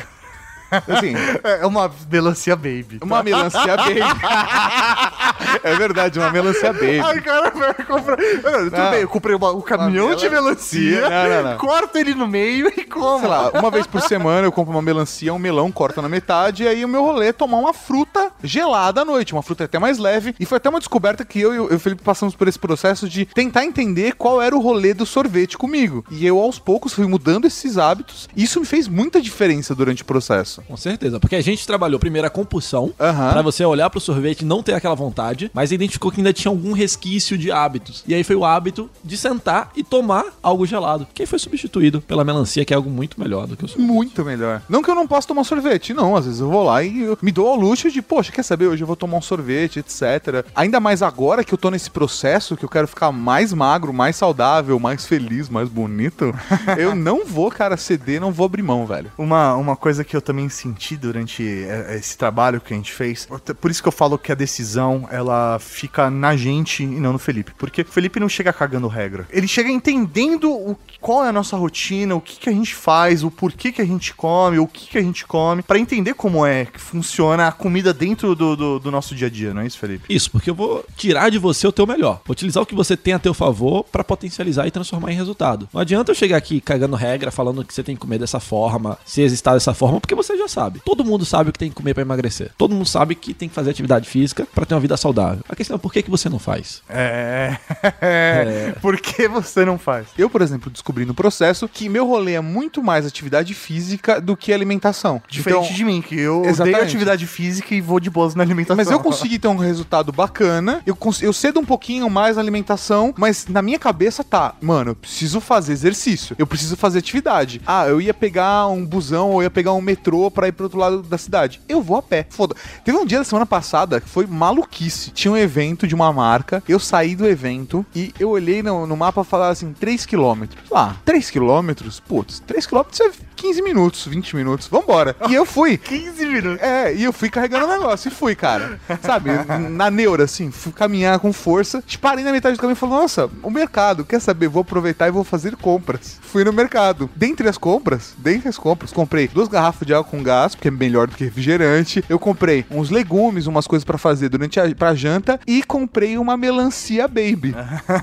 Assim, 0.88 1.14
É 1.44 1.66
uma 1.66 1.90
melancia 2.10 2.56
baby. 2.56 2.98
uma 3.02 3.22
melancia 3.22 3.76
baby. 3.76 4.00
é 5.62 5.74
verdade, 5.74 6.18
uma 6.18 6.30
melancia 6.30 6.72
baby. 6.72 7.00
Ai, 7.00 7.20
cara, 7.20 7.50
vai 7.50 7.74
comprar. 7.74 8.16
Tudo 8.16 8.70
Não. 8.76 8.90
bem, 8.90 9.00
eu 9.00 9.08
comprei 9.08 9.34
uma- 9.36 9.52
um 9.52 9.60
caminhão 9.60 10.06
Uma 10.06 10.16
de 10.16 10.28
melancia, 10.28 11.00
Não, 11.08 11.28
não, 11.42 11.50
não. 11.50 11.58
corto 11.58 11.98
ele 11.98 12.14
no 12.14 12.26
meio 12.26 12.68
e 12.76 12.84
como. 12.84 13.20
Sei 13.20 13.28
lá, 13.28 13.50
uma 13.50 13.70
vez 13.70 13.86
por 13.86 14.00
semana 14.00 14.46
eu 14.46 14.52
compro 14.52 14.72
uma 14.72 14.82
melancia, 14.82 15.32
um 15.32 15.38
melão, 15.38 15.70
corto 15.70 16.00
na 16.00 16.08
metade, 16.08 16.62
e 16.64 16.68
aí 16.68 16.84
o 16.84 16.88
meu 16.88 17.02
rolê 17.04 17.28
é 17.28 17.32
tomar 17.32 17.58
uma 17.58 17.72
fruta 17.72 18.30
gelada 18.42 19.02
à 19.02 19.04
noite, 19.04 19.32
uma 19.32 19.42
fruta 19.42 19.64
até 19.64 19.78
mais 19.78 19.98
leve. 19.98 20.34
E 20.40 20.46
foi 20.46 20.56
até 20.56 20.68
uma 20.68 20.78
descoberta 20.78 21.24
que 21.24 21.40
eu 21.40 21.54
e 21.54 21.58
o 21.74 21.78
Felipe 21.78 22.02
passamos 22.02 22.34
por 22.34 22.48
esse 22.48 22.58
processo 22.58 23.08
de 23.08 23.26
tentar 23.26 23.64
entender 23.64 24.14
qual 24.14 24.40
era 24.40 24.56
o 24.56 24.60
rolê 24.60 24.94
do 24.94 25.04
sorvete 25.06 25.56
comigo. 25.58 26.04
E 26.10 26.26
eu, 26.26 26.38
aos 26.38 26.58
poucos, 26.58 26.92
fui 26.92 27.06
mudando 27.06 27.44
esses 27.46 27.78
hábitos, 27.78 28.28
e 28.36 28.44
isso 28.44 28.60
me 28.60 28.66
fez 28.66 28.88
muita 28.88 29.20
diferença 29.20 29.74
durante 29.74 30.02
o 30.02 30.04
processo. 30.06 30.61
Com 30.66 30.76
certeza, 30.76 31.20
porque 31.20 31.36
a 31.36 31.40
gente 31.40 31.66
trabalhou 31.66 31.98
primeiro 31.98 32.26
a 32.26 32.30
compulsão, 32.30 32.92
Aham. 33.00 33.32
pra 33.32 33.42
você 33.42 33.64
olhar 33.64 33.90
pro 33.90 34.00
sorvete 34.00 34.40
e 34.40 34.44
não 34.44 34.62
ter 34.62 34.74
aquela 34.74 34.94
vontade, 34.94 35.50
mas 35.52 35.72
identificou 35.72 36.10
que 36.10 36.20
ainda 36.20 36.32
tinha 36.32 36.50
algum 36.50 36.72
resquício 36.72 37.36
de 37.36 37.50
hábitos. 37.50 38.02
E 38.06 38.14
aí 38.14 38.24
foi 38.24 38.36
o 38.36 38.44
hábito 38.44 38.90
de 39.04 39.16
sentar 39.16 39.70
e 39.76 39.82
tomar 39.82 40.24
algo 40.42 40.66
gelado, 40.66 41.06
que 41.14 41.22
aí 41.22 41.26
foi 41.26 41.38
substituído 41.38 42.00
pela 42.00 42.24
melancia, 42.24 42.64
que 42.64 42.72
é 42.72 42.76
algo 42.76 42.90
muito 42.90 43.20
melhor 43.20 43.46
do 43.46 43.56
que 43.56 43.64
o 43.64 43.68
sorvete. 43.68 43.86
Muito 43.86 44.24
melhor. 44.24 44.62
Não 44.68 44.82
que 44.82 44.90
eu 44.90 44.94
não 44.94 45.06
possa 45.06 45.28
tomar 45.28 45.44
sorvete, 45.44 45.92
não. 45.94 46.16
Às 46.16 46.26
vezes 46.26 46.40
eu 46.40 46.48
vou 46.48 46.62
lá 46.64 46.82
e 46.82 47.02
eu 47.02 47.18
me 47.20 47.32
dou 47.32 47.48
ao 47.48 47.56
luxo 47.56 47.90
de, 47.90 48.00
poxa, 48.02 48.32
quer 48.32 48.42
saber? 48.42 48.66
Hoje 48.66 48.82
eu 48.82 48.86
vou 48.86 48.96
tomar 48.96 49.18
um 49.18 49.22
sorvete, 49.22 49.78
etc. 49.78 50.44
Ainda 50.54 50.80
mais 50.80 51.02
agora 51.02 51.44
que 51.44 51.52
eu 51.52 51.58
tô 51.58 51.70
nesse 51.70 51.90
processo, 51.90 52.56
que 52.56 52.64
eu 52.64 52.68
quero 52.68 52.88
ficar 52.88 53.12
mais 53.12 53.52
magro, 53.52 53.92
mais 53.92 54.16
saudável, 54.16 54.78
mais 54.78 55.06
feliz, 55.06 55.48
mais 55.48 55.68
bonito. 55.68 56.34
eu 56.78 56.94
não 56.94 57.24
vou, 57.24 57.50
cara, 57.50 57.76
ceder, 57.76 58.20
não 58.20 58.32
vou 58.32 58.46
abrir 58.46 58.62
mão, 58.62 58.86
velho. 58.86 59.10
Uma, 59.18 59.54
uma 59.54 59.76
coisa 59.76 60.04
que 60.04 60.16
eu 60.16 60.22
também 60.22 60.48
senti 60.52 60.96
durante 60.96 61.42
é, 61.42 61.96
esse 61.96 62.16
trabalho 62.16 62.60
que 62.60 62.72
a 62.72 62.76
gente 62.76 62.92
fez, 62.92 63.28
por 63.60 63.70
isso 63.70 63.82
que 63.82 63.88
eu 63.88 63.92
falo 63.92 64.18
que 64.18 64.30
a 64.30 64.34
decisão 64.34 65.08
ela 65.10 65.58
fica 65.58 66.10
na 66.10 66.36
gente 66.36 66.82
e 66.82 66.86
não 66.86 67.12
no 67.12 67.18
Felipe, 67.18 67.52
porque 67.56 67.82
o 67.82 67.86
Felipe 67.86 68.20
não 68.20 68.28
chega 68.28 68.52
cagando 68.52 68.88
regra. 68.88 69.26
Ele 69.30 69.48
chega 69.48 69.70
entendendo 69.70 70.50
o, 70.50 70.76
qual 71.00 71.24
é 71.24 71.28
a 71.28 71.32
nossa 71.32 71.56
rotina, 71.56 72.14
o 72.14 72.20
que, 72.20 72.38
que 72.38 72.48
a 72.48 72.52
gente 72.52 72.74
faz, 72.74 73.24
o 73.24 73.30
porquê 73.30 73.72
que 73.72 73.82
a 73.82 73.84
gente 73.84 74.14
come, 74.14 74.58
o 74.58 74.66
que, 74.66 74.88
que 74.88 74.98
a 74.98 75.02
gente 75.02 75.26
come, 75.26 75.62
pra 75.62 75.78
entender 75.78 76.14
como 76.14 76.44
é 76.44 76.66
que 76.66 76.80
funciona 76.80 77.48
a 77.48 77.52
comida 77.52 77.92
dentro 77.92 78.34
do, 78.34 78.56
do, 78.56 78.78
do 78.78 78.90
nosso 78.90 79.14
dia 79.14 79.26
a 79.26 79.30
dia, 79.30 79.54
não 79.54 79.62
é 79.62 79.66
isso, 79.66 79.78
Felipe? 79.78 80.12
Isso, 80.14 80.30
porque 80.30 80.50
eu 80.50 80.54
vou 80.54 80.84
tirar 80.96 81.30
de 81.30 81.38
você 81.38 81.66
o 81.66 81.72
teu 81.72 81.86
melhor. 81.86 82.20
Vou 82.24 82.32
utilizar 82.32 82.62
o 82.62 82.66
que 82.66 82.74
você 82.74 82.96
tem 82.96 83.14
a 83.14 83.18
teu 83.18 83.34
favor 83.34 83.84
pra 83.84 84.04
potencializar 84.04 84.66
e 84.66 84.70
transformar 84.70 85.12
em 85.12 85.16
resultado. 85.16 85.68
Não 85.72 85.80
adianta 85.80 86.10
eu 86.10 86.14
chegar 86.14 86.36
aqui 86.36 86.60
cagando 86.60 86.96
regra, 86.96 87.30
falando 87.30 87.64
que 87.64 87.74
você 87.74 87.82
tem 87.82 87.94
que 87.94 88.00
comer 88.00 88.18
dessa 88.18 88.40
forma, 88.40 88.98
se 89.04 89.22
existar 89.22 89.54
dessa 89.54 89.74
forma, 89.74 90.00
porque 90.00 90.14
você 90.14 90.36
já 90.36 90.41
sabe. 90.48 90.80
Todo 90.84 91.04
mundo 91.04 91.24
sabe 91.24 91.50
o 91.50 91.52
que 91.52 91.58
tem 91.58 91.68
que 91.68 91.74
comer 91.74 91.94
pra 91.94 92.02
emagrecer. 92.02 92.50
Todo 92.56 92.74
mundo 92.74 92.86
sabe 92.86 93.14
que 93.14 93.34
tem 93.34 93.48
que 93.48 93.54
fazer 93.54 93.70
atividade 93.70 94.08
física 94.08 94.46
pra 94.54 94.64
ter 94.64 94.74
uma 94.74 94.80
vida 94.80 94.96
saudável. 94.96 95.44
A 95.48 95.56
questão 95.56 95.76
é 95.76 95.78
por 95.78 95.92
que, 95.92 96.02
que 96.02 96.10
você 96.10 96.28
não 96.28 96.38
faz? 96.38 96.82
É. 96.88 97.56
Por 98.80 99.00
que 99.00 99.28
você 99.28 99.64
não 99.64 99.78
faz? 99.78 100.08
Eu, 100.16 100.28
por 100.28 100.42
exemplo, 100.42 100.70
descobri 100.70 101.04
no 101.04 101.14
processo 101.14 101.68
que 101.68 101.88
meu 101.88 102.06
rolê 102.06 102.32
é 102.32 102.40
muito 102.40 102.82
mais 102.82 103.06
atividade 103.06 103.54
física 103.54 104.20
do 104.20 104.36
que 104.36 104.52
alimentação. 104.52 105.22
Diferente 105.28 105.64
Então, 105.64 105.76
de 105.76 105.84
mim, 105.84 106.02
que 106.02 106.18
eu 106.18 106.38
odeio 106.38 106.50
Exatamente. 106.50 106.82
atividade 106.82 107.26
física 107.26 107.74
e 107.74 107.80
vou 107.80 108.00
de 108.00 108.10
boas 108.10 108.34
na 108.34 108.42
alimentação. 108.42 108.76
Mas 108.76 108.90
eu 108.90 109.00
consegui 109.00 109.38
ter 109.38 109.48
um 109.48 109.56
resultado 109.56 110.12
bacana. 110.12 110.82
Eu, 110.86 110.96
eu 111.20 111.32
cedo 111.32 111.60
um 111.60 111.64
pouquinho 111.64 112.08
mais 112.10 112.36
na 112.36 112.42
alimentação, 112.42 113.14
mas 113.16 113.46
na 113.46 113.62
minha 113.62 113.78
cabeça 113.78 114.24
tá, 114.24 114.54
mano, 114.60 114.90
eu 114.92 114.96
preciso 114.96 115.40
fazer 115.40 115.72
exercício. 115.72 116.34
Eu 116.38 116.46
preciso 116.46 116.76
fazer 116.76 116.98
atividade. 116.98 117.60
Ah, 117.66 117.86
eu 117.86 118.00
ia 118.00 118.14
pegar 118.14 118.66
um 118.68 118.84
busão 118.84 119.30
ou 119.30 119.42
ia 119.42 119.50
pegar 119.50 119.72
um 119.72 119.80
metrô 119.80 120.21
pra 120.30 120.48
ir 120.48 120.52
pro 120.52 120.64
outro 120.64 120.78
lado 120.78 121.02
da 121.02 121.18
cidade. 121.18 121.60
Eu 121.68 121.82
vou 121.82 121.96
a 121.96 122.02
pé. 122.02 122.26
Foda. 122.30 122.54
Teve 122.84 122.98
um 122.98 123.06
dia 123.06 123.18
da 123.18 123.24
semana 123.24 123.46
passada 123.46 124.00
que 124.00 124.08
foi 124.08 124.26
maluquice. 124.26 125.10
Tinha 125.10 125.32
um 125.32 125.36
evento 125.36 125.86
de 125.86 125.94
uma 125.94 126.12
marca. 126.12 126.62
Eu 126.68 126.78
saí 126.78 127.14
do 127.14 127.26
evento 127.26 127.84
e 127.94 128.12
eu 128.18 128.30
olhei 128.30 128.62
no, 128.62 128.86
no 128.86 128.96
mapa 128.96 129.22
e 129.22 129.24
falava 129.24 129.52
assim: 129.52 129.72
3 129.72 130.06
quilômetros. 130.06 130.64
Ah, 130.72 130.96
3 131.04 131.30
quilômetros? 131.30 132.00
Putz, 132.00 132.40
3 132.40 132.66
quilômetros 132.66 133.00
é 133.00 133.10
15 133.36 133.62
minutos, 133.62 134.06
20 134.06 134.36
minutos. 134.36 134.68
Vambora. 134.68 135.16
E 135.28 135.34
eu 135.34 135.44
fui. 135.44 135.76
15 135.76 136.26
minutos. 136.26 136.62
É, 136.62 136.94
e 136.94 137.04
eu 137.04 137.12
fui 137.12 137.28
carregando 137.28 137.66
o 137.66 137.70
negócio 137.70 138.08
e 138.08 138.10
fui, 138.10 138.34
cara. 138.34 138.80
Sabe, 139.02 139.30
na 139.70 139.90
neura, 139.90 140.24
assim, 140.24 140.50
fui 140.50 140.72
caminhar 140.72 141.18
com 141.18 141.32
força. 141.32 141.82
Parei 142.00 142.24
na 142.24 142.32
metade 142.32 142.56
do 142.56 142.60
caminho 142.60 142.76
e 142.76 142.78
falei, 142.78 142.96
nossa, 142.96 143.30
o 143.42 143.50
mercado, 143.50 144.04
quer 144.04 144.20
saber? 144.20 144.48
Vou 144.48 144.62
aproveitar 144.62 145.08
e 145.08 145.10
vou 145.10 145.24
fazer 145.24 145.56
compras. 145.56 146.18
Fui 146.20 146.44
no 146.44 146.52
mercado. 146.52 147.08
Dentre 147.14 147.48
as 147.48 147.58
compras, 147.58 148.14
dentre 148.18 148.48
as 148.48 148.58
compras, 148.58 148.92
comprei 148.92 149.28
duas 149.28 149.48
garrafas 149.48 149.86
de 149.86 149.94
água 149.94 150.04
com 150.12 150.22
gás, 150.22 150.54
porque 150.54 150.68
é 150.68 150.70
melhor 150.70 151.08
do 151.08 151.16
que 151.16 151.24
refrigerante. 151.24 152.04
Eu 152.06 152.18
comprei 152.18 152.66
uns 152.70 152.90
legumes, 152.90 153.46
umas 153.46 153.66
coisas 153.66 153.82
pra 153.82 153.96
fazer 153.96 154.28
durante 154.28 154.60
a 154.60 154.74
pra 154.74 154.94
janta 154.94 155.40
e 155.46 155.62
comprei 155.62 156.18
uma 156.18 156.36
melancia 156.36 157.08
baby. 157.08 157.54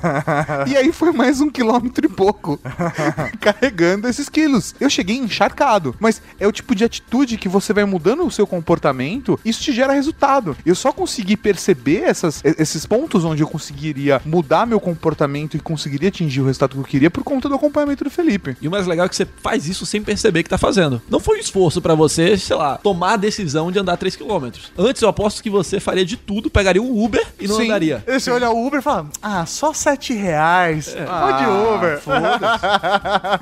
e 0.67 0.75
aí 0.75 0.91
foi 0.91 1.11
mais 1.11 1.39
um 1.39 1.51
quilômetro 1.51 2.03
e 2.03 2.09
pouco 2.09 2.59
carregando 3.39 4.07
esses 4.07 4.27
quilos. 4.27 4.73
Eu 4.79 4.89
cheguei 4.89 5.17
encharcado, 5.17 5.95
mas 5.99 6.19
é 6.39 6.47
o 6.47 6.51
tipo 6.51 6.73
de 6.73 6.83
atitude 6.83 7.37
que 7.37 7.47
você 7.47 7.73
vai 7.73 7.85
mudando 7.85 8.25
o 8.25 8.31
seu 8.31 8.47
comportamento, 8.47 9.39
isso 9.45 9.61
te 9.61 9.71
gera 9.71 9.93
resultado. 9.93 10.57
Eu 10.65 10.73
só 10.73 10.91
consegui 10.91 11.37
perceber 11.37 12.05
essas, 12.05 12.41
esses 12.43 12.87
pontos 12.87 13.23
onde 13.23 13.43
eu 13.43 13.47
conseguiria 13.47 14.19
mudar 14.25 14.65
meu 14.65 14.79
comportamento 14.79 15.55
e 15.55 15.59
conseguiria 15.59 16.09
atingir 16.09 16.41
o 16.41 16.45
resultado 16.45 16.71
que 16.71 16.79
eu 16.79 16.83
queria 16.83 17.11
por 17.11 17.23
conta 17.23 17.47
do 17.47 17.53
acompanhamento 17.53 18.03
do 18.03 18.09
Felipe. 18.09 18.57
E 18.59 18.67
o 18.67 18.71
mais 18.71 18.87
legal 18.87 19.05
é 19.05 19.09
que 19.09 19.15
você 19.15 19.27
faz 19.43 19.67
isso 19.67 19.85
sem 19.85 20.01
perceber 20.01 20.41
que 20.41 20.49
tá 20.49 20.57
fazendo. 20.57 20.99
Não 21.07 21.19
foi 21.19 21.37
um 21.37 21.41
esforço 21.41 21.79
pra 21.79 21.98
você, 21.99 22.37
sei 22.37 22.55
lá, 22.55 22.77
tomar 22.77 23.13
a 23.13 23.17
decisão 23.17 23.71
de 23.71 23.77
andar 23.79 23.97
3km. 23.97 24.53
Antes 24.77 25.01
eu 25.01 25.09
aposto 25.09 25.43
que 25.43 25.49
você 25.49 25.79
faria 25.79 26.05
de 26.05 26.17
tudo, 26.17 26.49
pegaria 26.49 26.81
um 26.81 27.03
Uber 27.03 27.25
e 27.39 27.47
não 27.47 27.57
Sim. 27.57 27.65
andaria. 27.65 28.03
Aí 28.07 28.19
Você 28.19 28.31
olha 28.31 28.49
o 28.49 28.65
Uber 28.65 28.79
e 28.79 28.83
fala, 28.83 29.07
ah, 29.21 29.45
só 29.45 29.73
7 29.73 30.13
reais. 30.13 30.95
Pode 30.95 31.45
Uber. 31.45 32.01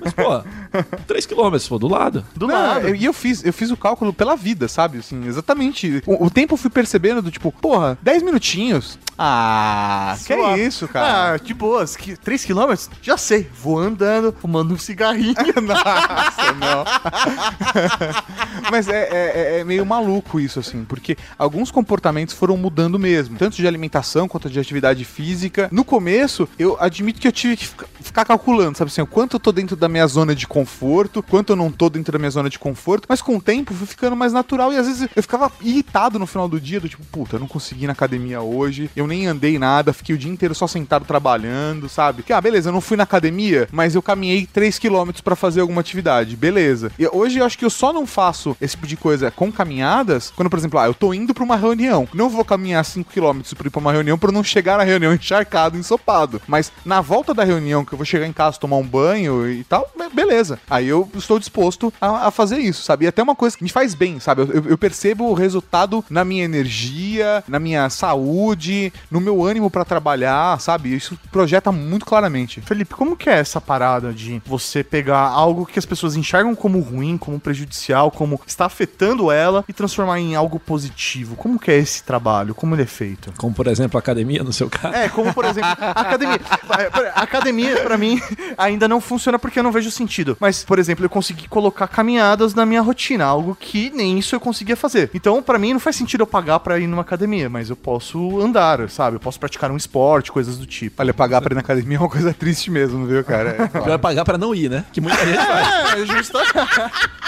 Mas, 0.03 0.13
pô, 0.13 0.43
3km, 1.07 1.67
pô, 1.69 1.79
do 1.79 1.87
lado. 1.87 2.25
Do 2.35 2.47
Não, 2.47 2.55
lado. 2.55 2.87
eu- 2.89 2.95
E 2.95 3.05
eu 3.05 3.13
fiz, 3.13 3.45
eu 3.45 3.53
fiz 3.53 3.69
o 3.71 3.77
cálculo 3.77 4.11
pela 4.11 4.35
vida, 4.35 4.67
sabe? 4.67 4.97
Assim, 4.97 5.25
exatamente. 5.27 6.01
O, 6.05 6.25
o 6.25 6.29
tempo 6.31 6.53
eu 6.55 6.57
fui 6.57 6.69
percebendo 6.69 7.21
do 7.21 7.29
tipo, 7.31 7.51
porra, 7.51 7.97
10 8.01 8.23
minutinhos. 8.23 8.97
Ah, 9.17 10.15
que 10.25 10.33
é 10.33 10.57
isso, 10.59 10.87
cara? 10.87 11.33
Ah, 11.33 11.37
de 11.37 11.53
boas. 11.53 11.95
3 12.23 12.43
quilômetros? 12.45 12.89
Já 13.01 13.17
sei. 13.17 13.47
Vou 13.61 13.77
andando, 13.79 14.33
fumando 14.39 14.73
um 14.73 14.77
cigarrinho. 14.77 15.35
Nossa, 15.61 16.53
não. 16.59 16.83
Mas 18.71 18.87
é, 18.87 19.07
é- 19.11 19.59
é 19.59 19.63
meio 19.63 19.85
maluco 19.85 20.39
isso, 20.39 20.59
assim, 20.59 20.83
porque 20.85 21.17
alguns 21.37 21.71
comportamentos 21.71 22.33
foram 22.35 22.57
mudando 22.57 22.97
mesmo, 22.99 23.37
tanto 23.37 23.55
de 23.57 23.67
alimentação 23.67 24.27
quanto 24.27 24.49
de 24.49 24.59
atividade 24.59 25.03
física. 25.05 25.67
No 25.71 25.83
começo, 25.85 26.47
eu 26.57 26.77
admito 26.79 27.19
que 27.19 27.27
eu 27.27 27.31
tive 27.31 27.57
que 27.57 27.67
fica- 27.67 27.87
ficar 28.07 28.25
calculando, 28.25 28.77
sabe 28.77 28.89
assim, 28.89 29.01
o 29.01 29.07
quanto 29.07 29.35
eu 29.35 29.39
tô 29.39 29.51
dentro 29.51 29.75
da 29.75 29.87
minha 29.87 30.05
zona 30.07 30.33
de 30.35 30.47
conforto, 30.47 31.21
quanto 31.23 31.53
eu 31.53 31.55
não 31.55 31.71
tô 31.71 31.89
dentro 31.89 32.11
da 32.11 32.19
minha 32.19 32.31
zona 32.31 32.49
de 32.49 32.59
conforto, 32.59 33.05
mas 33.07 33.21
com 33.21 33.37
o 33.37 33.41
tempo 33.41 33.73
foi 33.73 33.87
ficando 33.87 34.15
mais 34.15 34.33
natural 34.33 34.71
e 34.71 34.77
às 34.77 34.87
vezes 34.87 35.09
eu 35.15 35.21
ficava 35.21 35.51
irritado 35.61 36.19
no 36.19 36.25
final 36.25 36.47
do 36.47 36.59
dia, 36.59 36.79
do 36.79 36.89
tipo, 36.89 37.03
puta, 37.05 37.35
eu 37.35 37.39
não 37.39 37.47
consegui 37.47 37.83
ir 37.83 37.87
na 37.87 37.93
academia 37.93 38.41
hoje, 38.41 38.89
eu 38.95 39.07
nem 39.07 39.27
andei 39.27 39.59
nada, 39.59 39.93
fiquei 39.93 40.15
o 40.15 40.17
dia 40.17 40.31
inteiro 40.31 40.55
só 40.55 40.67
sentado 40.67 41.05
trabalhando, 41.05 41.89
sabe? 41.89 42.23
Que, 42.23 42.33
ah, 42.33 42.41
beleza, 42.41 42.69
eu 42.69 42.73
não 42.73 42.81
fui 42.81 42.97
na 42.97 43.03
academia, 43.03 43.67
mas 43.71 43.95
eu 43.95 44.01
caminhei 44.01 44.47
3km 44.47 45.21
pra 45.21 45.35
fazer 45.35 45.61
alguma 45.61 45.81
atividade, 45.81 46.35
beleza. 46.35 46.91
E 46.97 47.07
hoje 47.07 47.39
eu 47.39 47.45
acho 47.45 47.57
que 47.57 47.65
eu 47.65 47.69
só 47.69 47.91
não 47.91 48.05
faço 48.05 48.55
esse 48.61 48.75
tipo 48.75 48.87
de 48.87 48.97
coisa 48.97 49.31
com 49.31 49.51
caminhadas, 49.51 50.31
quando, 50.35 50.49
por 50.49 50.59
exemplo, 50.59 50.79
ah, 50.79 50.85
eu 50.85 50.93
tô 50.93 51.13
indo 51.13 51.33
pra 51.33 51.43
uma 51.43 51.55
reunião, 51.55 52.07
não 52.13 52.29
vou 52.29 52.45
caminhar 52.45 52.83
5km 52.83 53.55
pra 53.55 53.67
ir 53.67 53.69
pra 53.69 53.79
uma 53.79 53.91
reunião 53.91 54.17
eu 54.27 54.31
não 54.31 54.43
chegar 54.43 54.77
na 54.77 54.83
reunião 54.83 55.13
encharcado, 55.15 55.77
ensopado. 55.77 56.41
Mas 56.47 56.71
na 56.85 57.01
volta 57.01 57.33
da 57.33 57.43
reunião, 57.43 57.85
que 57.85 57.95
eu 57.97 57.99
vou 57.99 58.05
chegar 58.05 58.25
em 58.27 58.33
casa, 58.33 58.57
tomar 58.59 58.77
um 58.77 58.83
banho 58.87 59.49
e 59.51 59.63
tal, 59.63 59.89
be- 59.97 60.13
beleza. 60.13 60.59
Aí 60.69 60.87
eu 60.87 61.09
estou 61.15 61.39
disposto 61.39 61.91
a, 61.99 62.27
a 62.27 62.31
fazer 62.31 62.57
isso, 62.59 62.83
sabe? 62.83 63.05
E 63.05 63.07
até 63.07 63.21
uma 63.23 63.35
coisa 63.35 63.57
que 63.57 63.63
me 63.63 63.69
faz 63.69 63.93
bem, 63.93 64.19
sabe? 64.19 64.41
Eu, 64.43 64.47
eu- 64.51 64.65
eu 64.69 64.77
percebo 64.77 65.25
o 65.25 65.33
resultado 65.33 66.03
na 66.09 66.23
minha 66.23 66.43
energia, 66.45 67.43
na 67.47 67.59
minha 67.59 67.89
saúde, 67.89 68.93
no 69.09 69.19
meu 69.19 69.43
ânimo 69.43 69.69
pra 69.69 69.83
trabalhar, 69.85 70.59
sabe? 70.59 70.95
Isso 70.95 71.17
projeta 71.31 71.71
muito 71.71 72.05
claramente. 72.05 72.61
Felipe, 72.61 72.93
como 72.93 73.15
que 73.17 73.29
é 73.29 73.33
essa 73.39 73.59
parada 73.59 74.13
de 74.13 74.41
você 74.45 74.83
pegar 74.83 75.19
algo 75.21 75.65
que 75.65 75.79
as 75.79 75.85
pessoas 75.85 76.15
enxergam 76.15 76.55
como 76.55 76.79
ruim, 76.79 77.17
como 77.17 77.39
prejudicial, 77.39 78.11
como 78.11 78.39
está 78.45 78.65
afetando 78.65 79.31
ela 79.31 79.63
e 79.67 79.73
transformar 79.73 80.19
em 80.19 80.35
algo 80.35 80.59
positivo? 80.59 81.35
Como 81.35 81.59
que 81.59 81.71
é 81.71 81.77
esse 81.77 82.03
trabalho? 82.03 82.53
Como 82.55 82.75
ele 82.75 82.83
é 82.83 82.85
feito? 82.85 83.33
Como, 83.37 83.53
por 83.53 83.67
exemplo, 83.67 83.97
a 83.97 83.99
academia, 83.99 84.43
no 84.43 84.53
seu 84.53 84.69
caso. 84.69 84.93
É, 84.95 85.09
como 85.09 85.33
por 85.33 85.45
exemplo, 85.45 85.69
a 85.79 86.01
academia. 86.01 86.37
A 87.15 87.21
academia, 87.23 87.75
pra 87.87 87.97
mim, 87.97 88.21
ainda 88.57 88.87
não 88.87 88.99
funciona 88.99 89.39
porque 89.39 89.59
eu 89.59 89.63
não 89.63 89.71
vejo 89.71 89.89
sentido. 89.89 90.35
Mas, 90.39 90.63
por 90.63 90.77
exemplo, 90.77 91.05
eu 91.05 91.09
consegui 91.09 91.47
colocar 91.47 91.87
caminhadas 91.87 92.53
na 92.53 92.65
minha 92.65 92.81
rotina, 92.81 93.23
algo 93.23 93.55
que 93.57 93.89
nem 93.91 94.19
isso 94.19 94.35
eu 94.35 94.39
conseguia 94.39 94.75
fazer. 94.75 95.09
Então, 95.13 95.41
pra 95.41 95.57
mim, 95.57 95.73
não 95.73 95.79
faz 95.79 95.95
sentido 95.95 96.21
eu 96.21 96.27
pagar 96.27 96.59
pra 96.59 96.77
ir 96.77 96.87
numa 96.87 97.01
academia, 97.01 97.49
mas 97.49 97.69
eu 97.69 97.75
posso 97.75 98.41
andar, 98.41 98.89
sabe? 98.89 99.15
Eu 99.15 99.19
posso 99.19 99.39
praticar 99.39 99.71
um 99.71 99.77
esporte, 99.77 100.31
coisas 100.31 100.57
do 100.57 100.65
tipo. 100.65 101.01
Olha, 101.01 101.13
pagar 101.13 101.41
pra 101.41 101.53
ir 101.53 101.55
na 101.55 101.61
academia 101.61 101.97
é 101.97 101.99
uma 101.99 102.09
coisa 102.09 102.33
triste 102.33 102.69
mesmo, 102.69 103.05
viu, 103.05 103.23
cara? 103.23 103.69
Você 103.71 103.89
vai 103.89 103.97
pagar 103.97 104.25
pra 104.25 104.37
não 104.37 104.53
ir, 104.53 104.69
né? 104.69 104.83
Que 104.91 104.99
muita 104.99 105.25
gente 105.25 105.37
faz. 105.45 105.67
É, 105.97 106.05
justo. 106.05 106.37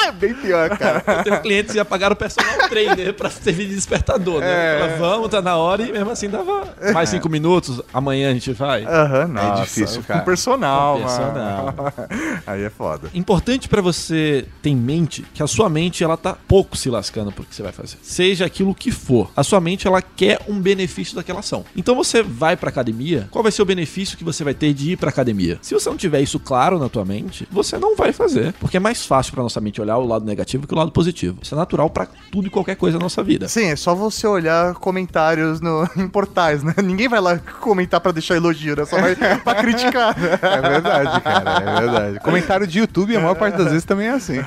É 0.05 0.11
bem 0.11 0.33
pior, 0.33 0.69
cara. 0.77 1.03
Eu 1.07 1.23
tenho 1.23 1.41
clientes 1.41 1.71
que 1.71 1.77
já 1.77 1.85
pagaram 1.85 2.13
o 2.13 2.15
personal 2.15 2.67
trainer 2.67 3.13
pra 3.13 3.29
servir 3.29 3.67
de 3.67 3.75
despertador, 3.75 4.41
né? 4.41 4.79
Fala, 4.79 4.97
vamos, 4.97 5.29
tá 5.29 5.41
na 5.41 5.55
hora, 5.55 5.83
e 5.83 5.91
mesmo 5.91 6.09
assim 6.11 6.29
dava 6.29 6.67
mais 6.93 7.09
cinco 7.09 7.29
minutos, 7.29 7.81
amanhã 7.93 8.29
a 8.29 8.33
gente 8.33 8.51
vai. 8.51 8.85
Aham, 8.85 9.27
nossa, 9.27 9.63
difícil, 9.63 10.03
cara. 10.03 10.19
Com 10.19 10.25
personal, 10.49 10.95
Com 10.97 11.01
personal. 11.03 11.65
mano. 11.65 11.93
Aí 12.47 12.63
é 12.63 12.69
foda. 12.69 13.09
Importante 13.13 13.67
pra 13.67 13.81
você 13.81 14.45
ter 14.61 14.69
em 14.69 14.75
mente 14.75 15.23
que 15.33 15.43
a 15.43 15.47
sua 15.47 15.69
mente 15.69 16.03
ela 16.03 16.17
tá 16.17 16.35
pouco 16.47 16.75
se 16.75 16.89
lascando 16.89 17.31
pro 17.31 17.43
que 17.43 17.55
você 17.55 17.61
vai 17.63 17.71
fazer. 17.71 17.97
Seja 18.01 18.45
aquilo 18.45 18.73
que 18.73 18.91
for. 18.91 19.29
A 19.35 19.43
sua 19.43 19.59
mente 19.59 19.87
ela 19.87 20.01
quer 20.01 20.39
um 20.47 20.59
benefício 20.59 21.15
daquela 21.15 21.39
ação. 21.39 21.63
Então 21.75 21.95
você 21.95 22.23
vai 22.23 22.55
pra 22.57 22.69
academia, 22.69 23.27
qual 23.31 23.43
vai 23.43 23.51
ser 23.51 23.61
o 23.61 23.65
benefício 23.65 24.17
que 24.17 24.23
você 24.23 24.43
vai 24.43 24.53
ter 24.53 24.73
de 24.73 24.91
ir 24.93 24.97
pra 24.97 25.09
academia? 25.09 25.59
Se 25.61 25.73
você 25.73 25.89
não 25.89 25.97
tiver 25.97 26.21
isso 26.21 26.39
claro 26.39 26.79
na 26.79 26.89
tua 26.89 27.05
mente, 27.05 27.47
você 27.51 27.77
não 27.77 27.95
vai 27.95 28.11
fazer, 28.11 28.53
porque 28.59 28.77
é 28.77 28.79
mais 28.79 29.05
fácil 29.05 29.33
pra 29.33 29.43
nossa 29.43 29.61
mente 29.61 29.81
olhar 29.81 29.97
o 29.97 30.05
lado 30.05 30.25
negativo 30.25 30.65
que 30.67 30.73
o 30.73 30.77
lado 30.77 30.91
positivo. 30.91 31.37
Isso 31.41 31.53
é 31.53 31.57
natural 31.57 31.89
pra 31.89 32.07
tudo 32.31 32.47
e 32.47 32.49
qualquer 32.49 32.75
coisa 32.75 32.97
na 32.97 33.03
nossa 33.03 33.23
vida. 33.23 33.47
Sim, 33.47 33.65
é 33.65 33.75
só 33.75 33.93
você 33.93 34.27
olhar 34.27 34.73
comentários 34.75 35.61
no, 35.61 35.87
em 35.97 36.07
portais, 36.07 36.63
né? 36.63 36.73
Ninguém 36.83 37.07
vai 37.07 37.19
lá 37.19 37.37
comentar 37.59 37.99
pra 37.99 38.11
deixar 38.11 38.35
elogio, 38.35 38.75
né? 38.75 38.85
Só 38.85 38.99
vai 38.99 39.15
pra 39.43 39.55
criticar. 39.55 40.15
É 40.41 40.61
verdade, 40.61 41.21
cara. 41.21 41.51
É 41.51 41.81
verdade. 41.81 42.19
Comentário 42.19 42.67
de 42.67 42.79
YouTube, 42.79 43.15
a 43.15 43.19
maior 43.19 43.35
parte 43.35 43.57
das 43.57 43.67
vezes 43.67 43.83
também 43.83 44.07
é 44.07 44.11
assim. 44.11 44.37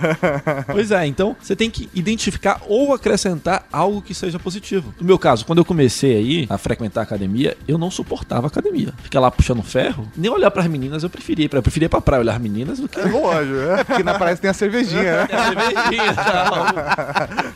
Pois 0.67 0.91
é, 0.91 1.07
então 1.07 1.37
você 1.41 1.55
tem 1.55 1.71
que 1.71 1.89
identificar 1.95 2.61
ou 2.67 2.93
acrescentar 2.95 3.67
algo 3.73 4.03
que 4.03 4.15
seja 4.15 4.39
positivo. 4.39 4.95
No 5.01 5.07
meu 5.07 5.19
caso, 5.19 5.45
quando 5.45 5.59
eu 5.59 5.65
comecei 5.65 6.17
aí 6.17 6.47
a 6.49 6.59
frequentar 6.59 7.01
a 7.01 7.05
academia, 7.05 7.57
eu 7.67 7.79
não 7.79 7.91
suportava 7.91 8.47
a 8.47 8.49
academia. 8.49 8.93
Ficar 9.03 9.21
lá 9.21 9.31
puxando 9.31 9.63
ferro, 9.63 10.09
nem 10.17 10.31
olhar 10.31 10.51
pras 10.51 10.67
meninas 10.67 11.03
eu 11.03 11.11
preferia. 11.11 11.49
Eu 11.51 11.63
preferia 11.63 11.87
ir 11.87 11.89
pra 11.89 12.01
praia 12.01 12.21
olhar 12.21 12.35
as 12.35 12.41
meninas 12.41 12.79
do 12.79 12.89
que 12.89 13.01
É 13.01 13.05
lógico, 13.05 13.59
é. 13.59 13.85
Porque 13.85 14.03
na 14.03 14.15
praia 14.15 14.37
tem 14.37 14.51
a 14.51 14.55
cervejinha, 14.55 15.03
né? 15.03 15.29
a 15.33 15.45
cervejinha 15.45 16.15
tal. 16.15 16.53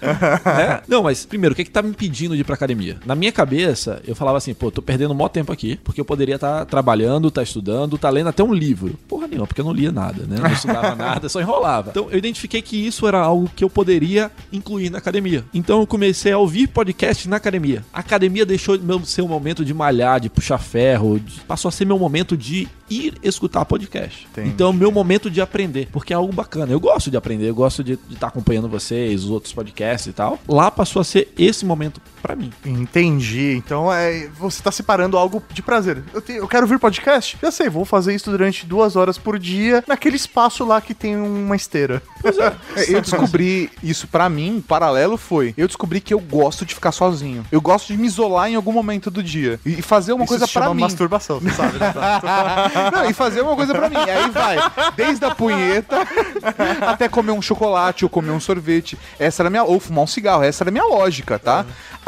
Né? 0.57 0.81
Não, 0.89 1.03
mas 1.03 1.27
primeiro, 1.27 1.53
o 1.53 1.57
que 1.57 1.65
que 1.65 1.71
tá 1.71 1.83
me 1.83 1.91
impedindo 1.91 2.35
de 2.35 2.41
ir 2.41 2.45
pra 2.45 2.55
academia? 2.55 2.97
Na 3.05 3.15
minha 3.15 3.33
cabeça, 3.33 4.01
eu 4.07 4.15
falava 4.15 4.39
assim, 4.39 4.55
pô, 4.55 4.71
tô 4.71 4.81
perdendo 4.81 5.15
mó 5.15 5.29
tempo 5.29 5.53
aqui, 5.53 5.79
porque 5.83 6.01
eu 6.01 6.05
poderia 6.05 6.37
estar 6.37 6.65
trabalhando, 6.67 7.31
tá 7.31 7.43
estudando, 7.43 7.99
tá 7.99 8.09
lendo 8.17 8.29
até 8.29 8.43
um 8.43 8.53
livro. 8.53 8.99
Porra 9.09 9.27
nenhuma, 9.29 9.47
porque 9.47 9.61
eu 9.61 9.65
não 9.65 9.73
lia 9.73 9.93
nada, 9.93 10.25
né? 10.27 10.37
Não 10.41 10.51
estudava 10.53 10.95
nada, 10.97 11.29
só 11.29 11.41
enrolava. 11.41 11.91
Então 11.91 12.09
eu 12.11 12.19
identifiquei 12.19 12.61
que 12.63 12.77
isso 12.87 13.07
era 13.07 13.19
algo 13.21 13.51
que 13.55 13.63
eu 13.65 13.71
poderia 13.71 14.31
incluir 14.53 14.91
na 14.91 14.99
academia. 14.99 15.45
Então 15.55 15.81
eu 15.81 15.87
comecei 15.87 16.33
a 16.33 16.39
ouvir 16.39 16.67
podcast 16.69 17.29
na 17.29 17.37
academia. 17.37 17.85
A 17.93 18.01
academia 18.01 18.45
deixou 18.47 18.77
de 18.77 18.85
meu- 18.85 19.05
ser 19.05 19.23
um 19.23 19.29
momento 19.29 19.65
de 19.65 19.73
malhar, 19.75 20.21
de 20.21 20.29
puxar 20.29 20.59
ferro, 20.59 21.19
de- 21.21 21.41
passou 21.43 21.69
a 21.69 21.73
ser 21.73 21.85
meu 21.85 21.99
momento 21.99 22.37
de 22.37 22.67
ir 22.89 23.15
escutar 23.23 23.65
podcast. 23.65 24.27
Entendi. 24.31 24.49
Então 24.49 24.73
meu 24.73 24.91
momento 24.93 25.31
de 25.31 25.41
aprender, 25.41 25.89
porque 25.93 26.13
é 26.13 26.17
algo 26.17 26.33
bacana. 26.33 26.73
Eu 26.73 26.81
gosto 26.81 27.11
de 27.11 27.17
aprender, 27.17 27.49
eu 27.49 27.55
gosto 27.55 27.83
de 27.83 27.99
estar 28.11 28.29
acompanhando 28.29 28.69
vocês, 28.69 29.25
os 29.25 29.31
outros 29.31 29.53
podcasts 29.53 30.07
e 30.07 30.13
tal. 30.13 30.39
Lá 30.49 30.71
passou 30.71 31.01
a 31.01 31.05
ser 31.05 31.33
esse 31.39 31.65
momento 31.67 32.01
pra 32.27 32.35
mim. 32.35 32.53
Entendi. 32.65 33.55
Então 33.57 33.93
é, 33.93 34.29
você 34.39 34.61
tá 34.63 34.73
separando 34.73 35.17
algo 35.17 35.43
de 35.53 35.63
prazer. 35.63 36.03
Eu, 36.13 36.21
te- 36.21 36.33
eu 36.33 36.49
quero 36.49 36.63
ouvir 36.65 36.79
podcast? 36.79 37.39
Já 37.41 37.51
sei, 37.53 37.69
vou 37.69 37.85
fazer 37.85 38.15
isso 38.15 38.31
durante 38.31 38.67
duas 38.67 38.97
horas 38.97 39.17
por 39.17 39.39
dia 39.39 39.85
naquele 39.87 40.17
espaço 40.17 40.65
lá 40.65 40.81
que 40.81 40.93
tem 40.93 41.17
uma 41.17 41.55
esteira. 41.55 42.03
É, 42.77 42.95
Eu 42.97 43.01
descobri 43.01 43.71
isso 43.83 44.09
pra 44.09 44.29
mim, 44.29 44.63
paralelo 44.67 45.17
foi. 45.17 45.55
Eu 45.57 45.67
descobri 45.69 46.01
que 46.01 46.13
eu 46.13 46.19
gosto 46.19 46.65
de 46.67 46.75
ficar 46.75 46.91
sozinho. 46.93 47.45
Eu 47.53 47.61
gosto 47.61 47.87
de 47.89 47.97
me 47.97 48.07
isolar 48.07 48.49
em 48.51 48.55
algum 48.57 48.73
momento 48.73 49.11
do 49.11 49.23
dia 49.23 49.61
e 49.65 49.81
fazer 49.83 50.13
uma 50.13 50.25
Isso 50.25 50.31
coisa 50.31 50.47
chama 50.47 50.75
mim. 50.75 50.81
masturbação, 50.83 51.39
você 51.39 51.51
sabe, 51.51 51.79
né? 51.79 51.93
Não, 52.93 53.09
e 53.09 53.13
fazer 53.13 53.41
uma 53.43 53.55
coisa 53.55 53.73
pra 53.75 53.89
mim. 53.89 53.97
Aí 53.97 54.31
vai, 54.31 54.57
desde 54.97 55.25
a 55.25 55.35
punheta 55.35 55.97
até 56.87 57.09
comer 57.09 57.33
um 57.33 57.43
chocolate 57.43 58.05
ou 58.05 58.09
comer 58.09 58.31
um 58.33 58.41
sorvete. 58.41 58.99
Essa 59.19 59.43
era 59.43 59.49
a 59.49 59.51
minha. 59.51 59.65
Ou 59.65 59.79
fumar 59.79 60.05
um 60.05 60.07
cigarro. 60.07 60.43
Essa 60.43 60.65
era 60.65 60.71
a 60.71 60.73
minha 60.73 60.85
lógica, 60.85 61.39
tá? 61.39 61.65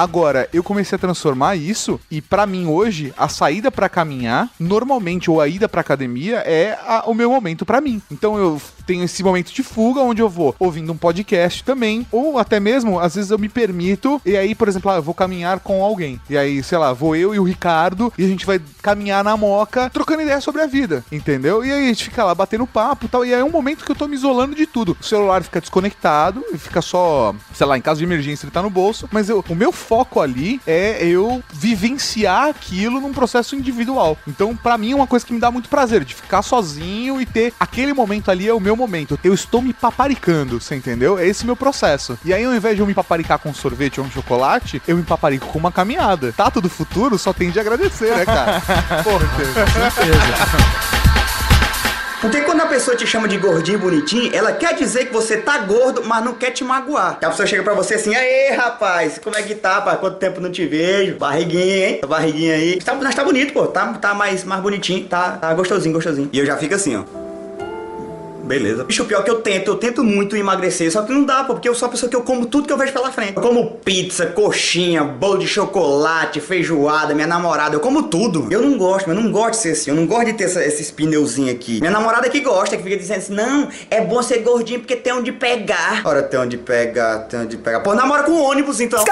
Agora, 0.08 0.48
eu 0.54 0.62
comecei 0.62 0.96
a 0.96 0.98
transformar 0.98 1.54
isso 1.56 2.00
e 2.10 2.22
pra 2.22 2.46
mim 2.46 2.64
hoje, 2.66 3.12
a 3.14 3.28
saída 3.28 3.70
pra 3.70 3.90
caminhar, 3.90 4.48
normalmente, 4.58 5.30
ou 5.30 5.38
a 5.38 5.46
ida 5.46 5.68
pra 5.68 5.82
academia, 5.82 6.38
é 6.46 6.78
a- 6.86 7.02
o 7.06 7.12
meu 7.12 7.30
momento 7.30 7.66
pra 7.66 7.78
mim. 7.78 8.00
Então 8.10 8.38
eu 8.38 8.58
tenho 8.88 9.04
esse 9.04 9.22
momento 9.22 9.52
de 9.52 9.62
fuga 9.62 10.00
onde 10.00 10.22
eu 10.22 10.30
vou 10.30 10.56
ouvindo 10.58 10.90
um 10.90 10.96
podcast 10.96 11.62
também, 11.62 12.06
ou 12.10 12.38
até 12.38 12.58
mesmo, 12.58 12.98
às 12.98 13.16
vezes 13.16 13.30
eu 13.30 13.38
me 13.38 13.50
permito, 13.50 14.18
e 14.24 14.34
aí, 14.34 14.54
por 14.54 14.66
exemplo, 14.66 14.90
ah, 14.90 14.96
eu 14.96 15.02
vou 15.02 15.12
caminhar 15.12 15.60
com 15.60 15.84
alguém. 15.84 16.18
E 16.30 16.38
aí, 16.38 16.62
sei 16.62 16.78
lá, 16.78 16.94
vou 16.94 17.14
eu 17.14 17.34
e 17.34 17.38
o 17.38 17.44
Ricardo 17.44 18.10
e 18.16 18.24
a 18.24 18.28
gente 18.28 18.46
vai 18.46 18.58
caminhar 18.80 19.22
na 19.22 19.36
moca, 19.36 19.90
trocando 19.90 20.22
ideia 20.22 20.40
sobre 20.40 20.62
a 20.62 20.66
vida, 20.66 21.04
entendeu? 21.12 21.62
E 21.62 21.70
aí 21.70 21.84
a 21.84 21.88
gente 21.88 22.04
fica 22.04 22.24
lá 22.24 22.34
batendo 22.34 22.66
papo 22.66 23.04
e 23.04 23.08
tal, 23.08 23.26
e 23.26 23.34
aí 23.34 23.40
é 23.40 23.44
um 23.44 23.50
momento 23.50 23.84
que 23.84 23.92
eu 23.92 23.96
tô 23.96 24.08
me 24.08 24.14
isolando 24.14 24.54
de 24.54 24.64
tudo. 24.64 24.96
O 24.98 25.04
celular 25.04 25.42
fica 25.42 25.60
desconectado 25.60 26.42
e 26.50 26.56
fica 26.56 26.80
só, 26.80 27.34
sei 27.52 27.66
lá, 27.66 27.76
em 27.76 27.82
caso 27.82 27.98
de 27.98 28.04
emergência 28.04 28.46
ele 28.46 28.52
tá 28.52 28.62
no 28.62 28.70
bolso, 28.70 29.06
mas 29.12 29.28
eu, 29.28 29.44
o 29.46 29.54
meu 29.54 29.70
foco 29.70 30.18
ali 30.18 30.62
é 30.66 31.04
eu 31.04 31.42
vivenciar 31.52 32.48
aquilo 32.48 33.02
num 33.02 33.12
processo 33.12 33.54
individual. 33.54 34.16
Então, 34.26 34.56
pra 34.56 34.78
mim 34.78 34.92
é 34.92 34.96
uma 34.96 35.06
coisa 35.06 35.26
que 35.26 35.34
me 35.34 35.40
dá 35.40 35.50
muito 35.50 35.68
prazer, 35.68 36.04
de 36.04 36.14
ficar 36.14 36.40
sozinho 36.40 37.20
e 37.20 37.26
ter 37.26 37.52
aquele 37.60 37.92
momento 37.92 38.30
ali 38.30 38.48
é 38.48 38.54
o 38.54 38.60
meu 38.60 38.77
momento. 38.78 39.18
Eu 39.22 39.34
estou 39.34 39.60
me 39.60 39.74
paparicando, 39.74 40.60
você 40.60 40.74
entendeu? 40.74 41.18
É 41.18 41.26
esse 41.26 41.44
meu 41.44 41.56
processo. 41.56 42.18
E 42.24 42.32
aí, 42.32 42.44
ao 42.44 42.54
invés 42.54 42.76
de 42.76 42.80
eu 42.80 42.86
me 42.86 42.94
paparicar 42.94 43.38
com 43.38 43.50
um 43.50 43.54
sorvete 43.54 44.00
ou 44.00 44.06
um 44.06 44.10
chocolate, 44.10 44.80
eu 44.88 44.96
me 44.96 45.02
paparico 45.02 45.46
com 45.48 45.58
uma 45.58 45.72
caminhada. 45.72 46.32
Tato 46.32 46.60
do 46.60 46.70
futuro 46.70 47.18
só 47.18 47.32
tem 47.32 47.50
de 47.50 47.60
agradecer, 47.60 48.14
né, 48.16 48.24
cara? 48.24 48.62
Porra, 49.04 49.26
Porque 52.20 52.40
quando 52.40 52.60
a 52.60 52.66
pessoa 52.66 52.96
te 52.96 53.06
chama 53.06 53.28
de 53.28 53.38
gordinho 53.38 53.78
bonitinho, 53.78 54.34
ela 54.34 54.52
quer 54.52 54.74
dizer 54.74 55.06
que 55.06 55.12
você 55.12 55.36
tá 55.36 55.58
gordo, 55.58 56.02
mas 56.04 56.24
não 56.24 56.34
quer 56.34 56.50
te 56.50 56.64
magoar. 56.64 57.18
Que 57.18 57.24
a 57.24 57.30
pessoa 57.30 57.46
chega 57.46 57.62
pra 57.62 57.74
você 57.74 57.94
assim, 57.94 58.14
aê, 58.14 58.52
rapaz, 58.52 59.18
como 59.18 59.36
é 59.36 59.42
que 59.42 59.54
tá, 59.54 59.74
rapaz? 59.74 60.00
Quanto 60.00 60.16
tempo 60.16 60.40
não 60.40 60.50
te 60.50 60.66
vejo? 60.66 61.16
Barriguinha, 61.16 61.88
hein? 61.88 62.00
Barriguinha 62.06 62.54
aí. 62.54 62.78
Tá, 62.80 62.94
mas 62.94 63.14
tá 63.14 63.22
bonito, 63.22 63.52
pô. 63.52 63.66
Tá, 63.66 63.86
tá 63.94 64.14
mais, 64.14 64.44
mais 64.44 64.60
bonitinho, 64.60 65.06
tá, 65.06 65.32
tá 65.32 65.54
gostosinho, 65.54 65.94
gostosinho. 65.94 66.28
E 66.32 66.38
eu 66.38 66.46
já 66.46 66.56
fico 66.56 66.74
assim, 66.74 66.96
ó. 66.96 67.27
Beleza. 68.48 68.84
Bicho, 68.84 69.04
pior 69.04 69.22
que 69.22 69.30
eu 69.30 69.40
tento, 69.40 69.68
eu 69.68 69.76
tento 69.76 70.02
muito 70.02 70.34
emagrecer, 70.36 70.90
só 70.90 71.02
que 71.02 71.12
não 71.12 71.22
dá, 71.24 71.44
pô, 71.44 71.52
porque 71.54 71.68
eu 71.68 71.74
sou 71.74 71.86
a 71.86 71.90
pessoa 71.90 72.08
que 72.10 72.16
eu 72.16 72.22
como 72.22 72.46
tudo 72.46 72.66
que 72.66 72.72
eu 72.72 72.78
vejo 72.78 72.92
pela 72.92 73.12
frente. 73.12 73.36
Eu 73.36 73.42
como 73.42 73.72
pizza, 73.84 74.26
coxinha, 74.26 75.04
bolo 75.04 75.38
de 75.38 75.46
chocolate, 75.46 76.40
feijoada, 76.40 77.14
minha 77.14 77.26
namorada, 77.26 77.76
eu 77.76 77.80
como 77.80 78.04
tudo. 78.04 78.48
Eu 78.50 78.62
não 78.62 78.76
gosto, 78.78 79.08
eu 79.08 79.14
não 79.14 79.30
gosto 79.30 79.50
de 79.52 79.56
ser 79.58 79.70
assim, 79.72 79.90
eu 79.90 79.96
não 79.96 80.06
gosto 80.06 80.26
de 80.26 80.32
ter 80.32 80.44
essa- 80.44 80.64
esses 80.64 80.90
pneuzinhos 80.90 81.54
aqui. 81.54 81.78
Minha 81.80 81.92
namorada 81.92 82.28
que 82.28 82.40
gosta, 82.40 82.76
que 82.76 82.82
fica 82.82 82.96
dizendo 82.96 83.18
assim, 83.18 83.34
não, 83.34 83.68
é 83.90 84.00
bom 84.00 84.22
ser 84.22 84.38
gordinho 84.38 84.80
porque 84.80 84.96
tem 84.96 85.12
onde 85.12 85.30
pegar. 85.30 86.02
Ora, 86.04 86.22
tem 86.22 86.40
onde 86.40 86.56
pegar, 86.56 87.18
tem 87.20 87.40
onde 87.40 87.56
pegar. 87.58 87.80
Pô, 87.80 87.94
namora 87.94 88.22
com 88.22 88.32
ônibus, 88.32 88.80
então. 88.80 89.04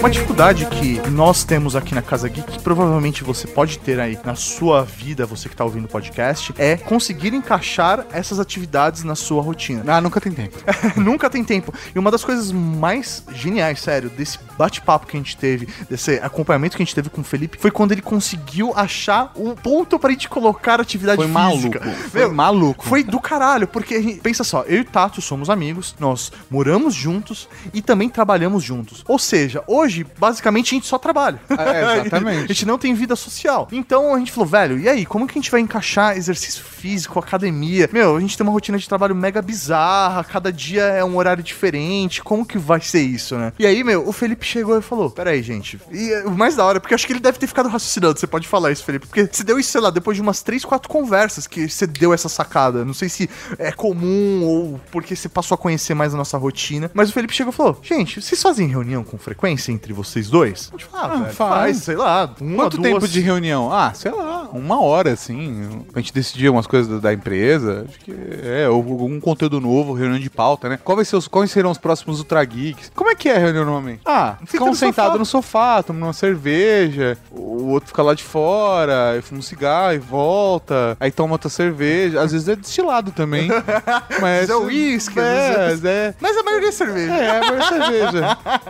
Uma 0.00 0.08
dificuldade 0.08 0.64
que 0.64 0.98
nós 1.10 1.44
temos 1.44 1.76
aqui 1.76 1.94
na 1.94 2.00
Casa 2.00 2.26
Geek, 2.26 2.52
que 2.52 2.62
provavelmente 2.62 3.22
você 3.22 3.46
pode 3.46 3.78
ter 3.78 4.00
aí 4.00 4.18
na 4.24 4.34
sua 4.34 4.82
vida, 4.82 5.26
você 5.26 5.46
que 5.46 5.54
tá 5.54 5.62
ouvindo 5.62 5.84
o 5.84 5.88
podcast, 5.88 6.54
é 6.56 6.74
conseguir 6.78 7.34
encaixar 7.34 8.06
essas 8.10 8.40
atividades 8.40 9.04
na 9.04 9.14
sua 9.14 9.42
rotina. 9.42 9.84
Ah, 9.86 10.00
nunca 10.00 10.22
tem 10.22 10.32
tempo. 10.32 10.56
Nunca 10.96 11.28
tem 11.28 11.44
tempo. 11.44 11.74
E 11.94 11.98
uma 11.98 12.10
das 12.10 12.24
coisas 12.24 12.50
mais 12.50 13.22
geniais, 13.30 13.80
sério, 13.80 14.08
desse 14.08 14.38
bate-papo 14.56 15.06
que 15.06 15.18
a 15.18 15.20
gente 15.20 15.36
teve, 15.36 15.68
desse 15.90 16.12
acompanhamento 16.14 16.78
que 16.78 16.82
a 16.82 16.86
gente 16.86 16.94
teve 16.94 17.10
com 17.10 17.20
o 17.20 17.24
Felipe, 17.24 17.58
foi 17.60 17.70
quando 17.70 17.92
ele 17.92 18.00
conseguiu 18.00 18.72
achar 18.74 19.32
um 19.36 19.54
ponto 19.54 19.98
pra 19.98 20.10
gente 20.12 20.30
colocar 20.30 20.80
atividade 20.80 21.16
Foi 21.18 21.26
física. 21.26 21.80
maluco. 21.80 22.08
Foi 22.10 22.26
maluco. 22.28 22.86
Foi 22.86 23.04
do 23.04 23.20
caralho, 23.20 23.68
porque 23.68 24.02
gente, 24.02 24.20
pensa 24.20 24.42
só, 24.44 24.62
eu 24.62 24.78
e 24.78 24.80
o 24.80 24.84
Tato 24.86 25.20
somos 25.20 25.50
amigos, 25.50 25.94
nós 26.00 26.32
moramos 26.50 26.94
juntos 26.94 27.46
e 27.74 27.82
também 27.82 28.08
trabalhamos 28.08 28.29
juntos. 28.62 29.04
Ou 29.06 29.18
seja, 29.18 29.62
hoje, 29.66 30.06
basicamente, 30.18 30.74
a 30.74 30.76
gente 30.76 30.86
só 30.86 30.98
trabalha. 30.98 31.40
É, 31.50 32.00
exatamente. 32.00 32.44
a 32.50 32.54
gente 32.54 32.66
não 32.66 32.78
tem 32.78 32.94
vida 32.94 33.16
social. 33.16 33.68
Então 33.72 34.14
a 34.14 34.18
gente 34.18 34.32
falou, 34.32 34.48
velho, 34.48 34.78
e 34.78 34.88
aí, 34.88 35.06
como 35.06 35.26
que 35.26 35.38
a 35.38 35.40
gente 35.40 35.50
vai 35.50 35.60
encaixar 35.60 36.16
exercício 36.16 36.62
físico, 36.64 37.18
academia? 37.18 37.88
Meu, 37.92 38.16
a 38.16 38.20
gente 38.20 38.36
tem 38.36 38.46
uma 38.46 38.52
rotina 38.52 38.78
de 38.78 38.88
trabalho 38.88 39.14
mega 39.14 39.42
bizarra, 39.42 40.24
cada 40.24 40.52
dia 40.52 40.82
é 40.82 41.04
um 41.04 41.16
horário 41.16 41.42
diferente, 41.42 42.22
como 42.22 42.44
que 42.44 42.58
vai 42.58 42.80
ser 42.80 43.02
isso, 43.02 43.36
né? 43.36 43.52
E 43.58 43.66
aí, 43.66 43.82
meu, 43.84 44.08
o 44.08 44.12
Felipe 44.12 44.44
chegou 44.44 44.78
e 44.78 44.82
falou, 44.82 45.10
peraí, 45.10 45.42
gente, 45.42 45.80
e 45.90 46.12
é, 46.12 46.24
o 46.24 46.30
mais 46.30 46.56
da 46.56 46.64
hora, 46.64 46.80
porque 46.80 46.94
acho 46.94 47.06
que 47.06 47.12
ele 47.12 47.20
deve 47.20 47.38
ter 47.38 47.46
ficado 47.46 47.68
raciocinando, 47.68 48.18
você 48.18 48.26
pode 48.26 48.46
falar 48.46 48.72
isso, 48.72 48.84
Felipe, 48.84 49.06
porque 49.06 49.28
você 49.30 49.44
deu 49.44 49.58
isso, 49.58 49.70
sei 49.70 49.80
lá, 49.80 49.90
depois 49.90 50.16
de 50.16 50.22
umas 50.22 50.42
três, 50.42 50.64
quatro 50.64 50.88
conversas 50.88 51.46
que 51.46 51.68
você 51.68 51.86
deu 51.86 52.12
essa 52.12 52.28
sacada, 52.28 52.84
não 52.84 52.94
sei 52.94 53.08
se 53.08 53.28
é 53.58 53.72
comum 53.72 54.44
ou 54.44 54.80
porque 54.90 55.14
você 55.14 55.28
passou 55.28 55.54
a 55.54 55.58
conhecer 55.58 55.94
mais 55.94 56.14
a 56.14 56.16
nossa 56.16 56.36
rotina, 56.38 56.90
mas 56.94 57.10
o 57.10 57.12
Felipe 57.12 57.34
chegou 57.34 57.52
e 57.52 57.56
falou, 57.56 57.78
gente, 57.82 58.19
vocês 58.20 58.42
fazem 58.42 58.68
reunião 58.68 59.02
com 59.02 59.18
frequência 59.18 59.72
entre 59.72 59.92
vocês 59.92 60.28
dois? 60.28 60.68
A 60.68 60.76
gente 60.76 60.84
falou, 60.86 61.06
ah, 61.06 61.16
velho, 61.18 61.34
faz. 61.34 61.50
faz, 61.50 61.76
sei 61.78 61.96
lá, 61.96 62.34
uma, 62.40 62.64
Quanto 62.64 62.76
duas... 62.76 62.88
tempo 62.88 63.08
de 63.08 63.20
reunião? 63.20 63.72
Ah, 63.72 63.92
sei 63.94 64.10
lá, 64.10 64.48
uma 64.52 64.80
hora, 64.80 65.12
assim. 65.12 65.84
Pra 65.92 66.00
gente 66.00 66.12
decidir 66.12 66.48
umas 66.48 66.66
coisas 66.66 67.00
da, 67.00 67.12
empresa. 67.12 67.86
Acho 67.88 67.98
que 68.00 68.14
é, 68.42 68.68
ou 68.68 68.76
algum 68.76 69.20
conteúdo 69.20 69.60
novo, 69.60 69.92
reunião 69.92 70.18
de 70.18 70.30
pauta, 70.30 70.68
né? 70.68 70.78
Qual 70.82 70.96
vai 70.96 71.04
ser 71.04 71.16
os, 71.16 71.28
quais 71.28 71.50
serão 71.50 71.70
os 71.70 71.78
próximos 71.78 72.18
Ultra 72.18 72.44
Geeks? 72.44 72.90
Como 72.94 73.10
é 73.10 73.14
que 73.14 73.28
é 73.28 73.36
a 73.36 73.38
reunião 73.38 73.64
normalmente? 73.64 74.02
Ah, 74.04 74.36
fica 74.46 74.64
um 74.64 74.68
no 74.68 74.74
sentado 74.74 75.06
sofá. 75.06 75.18
no 75.18 75.24
sofá, 75.24 75.82
tomando 75.82 76.04
uma 76.04 76.12
cerveja, 76.12 77.18
o 77.30 77.68
outro 77.68 77.88
fica 77.88 78.02
lá 78.02 78.14
de 78.14 78.22
fora, 78.22 79.16
e 79.18 79.22
fuma 79.22 79.40
um 79.40 79.42
cigarro 79.42 79.92
e 79.94 79.98
volta, 79.98 80.96
aí 81.00 81.10
toma 81.10 81.32
outra 81.32 81.48
cerveja. 81.48 82.20
Às 82.20 82.32
vezes 82.32 82.48
é 82.48 82.56
destilado 82.56 83.12
também. 83.12 83.48
Mas 84.20 84.48
é 84.48 84.56
uísque, 84.56 85.18
é, 85.18 85.68
vezes 85.68 85.84
é, 85.84 86.14
Mas 86.20 86.36
a 86.36 86.42
maioria 86.42 86.68
é 86.68 86.72
cerveja. 86.72 87.12
é, 87.12 87.26
é, 87.26 87.38
é 87.38 87.62
cerveja. 87.62 88.09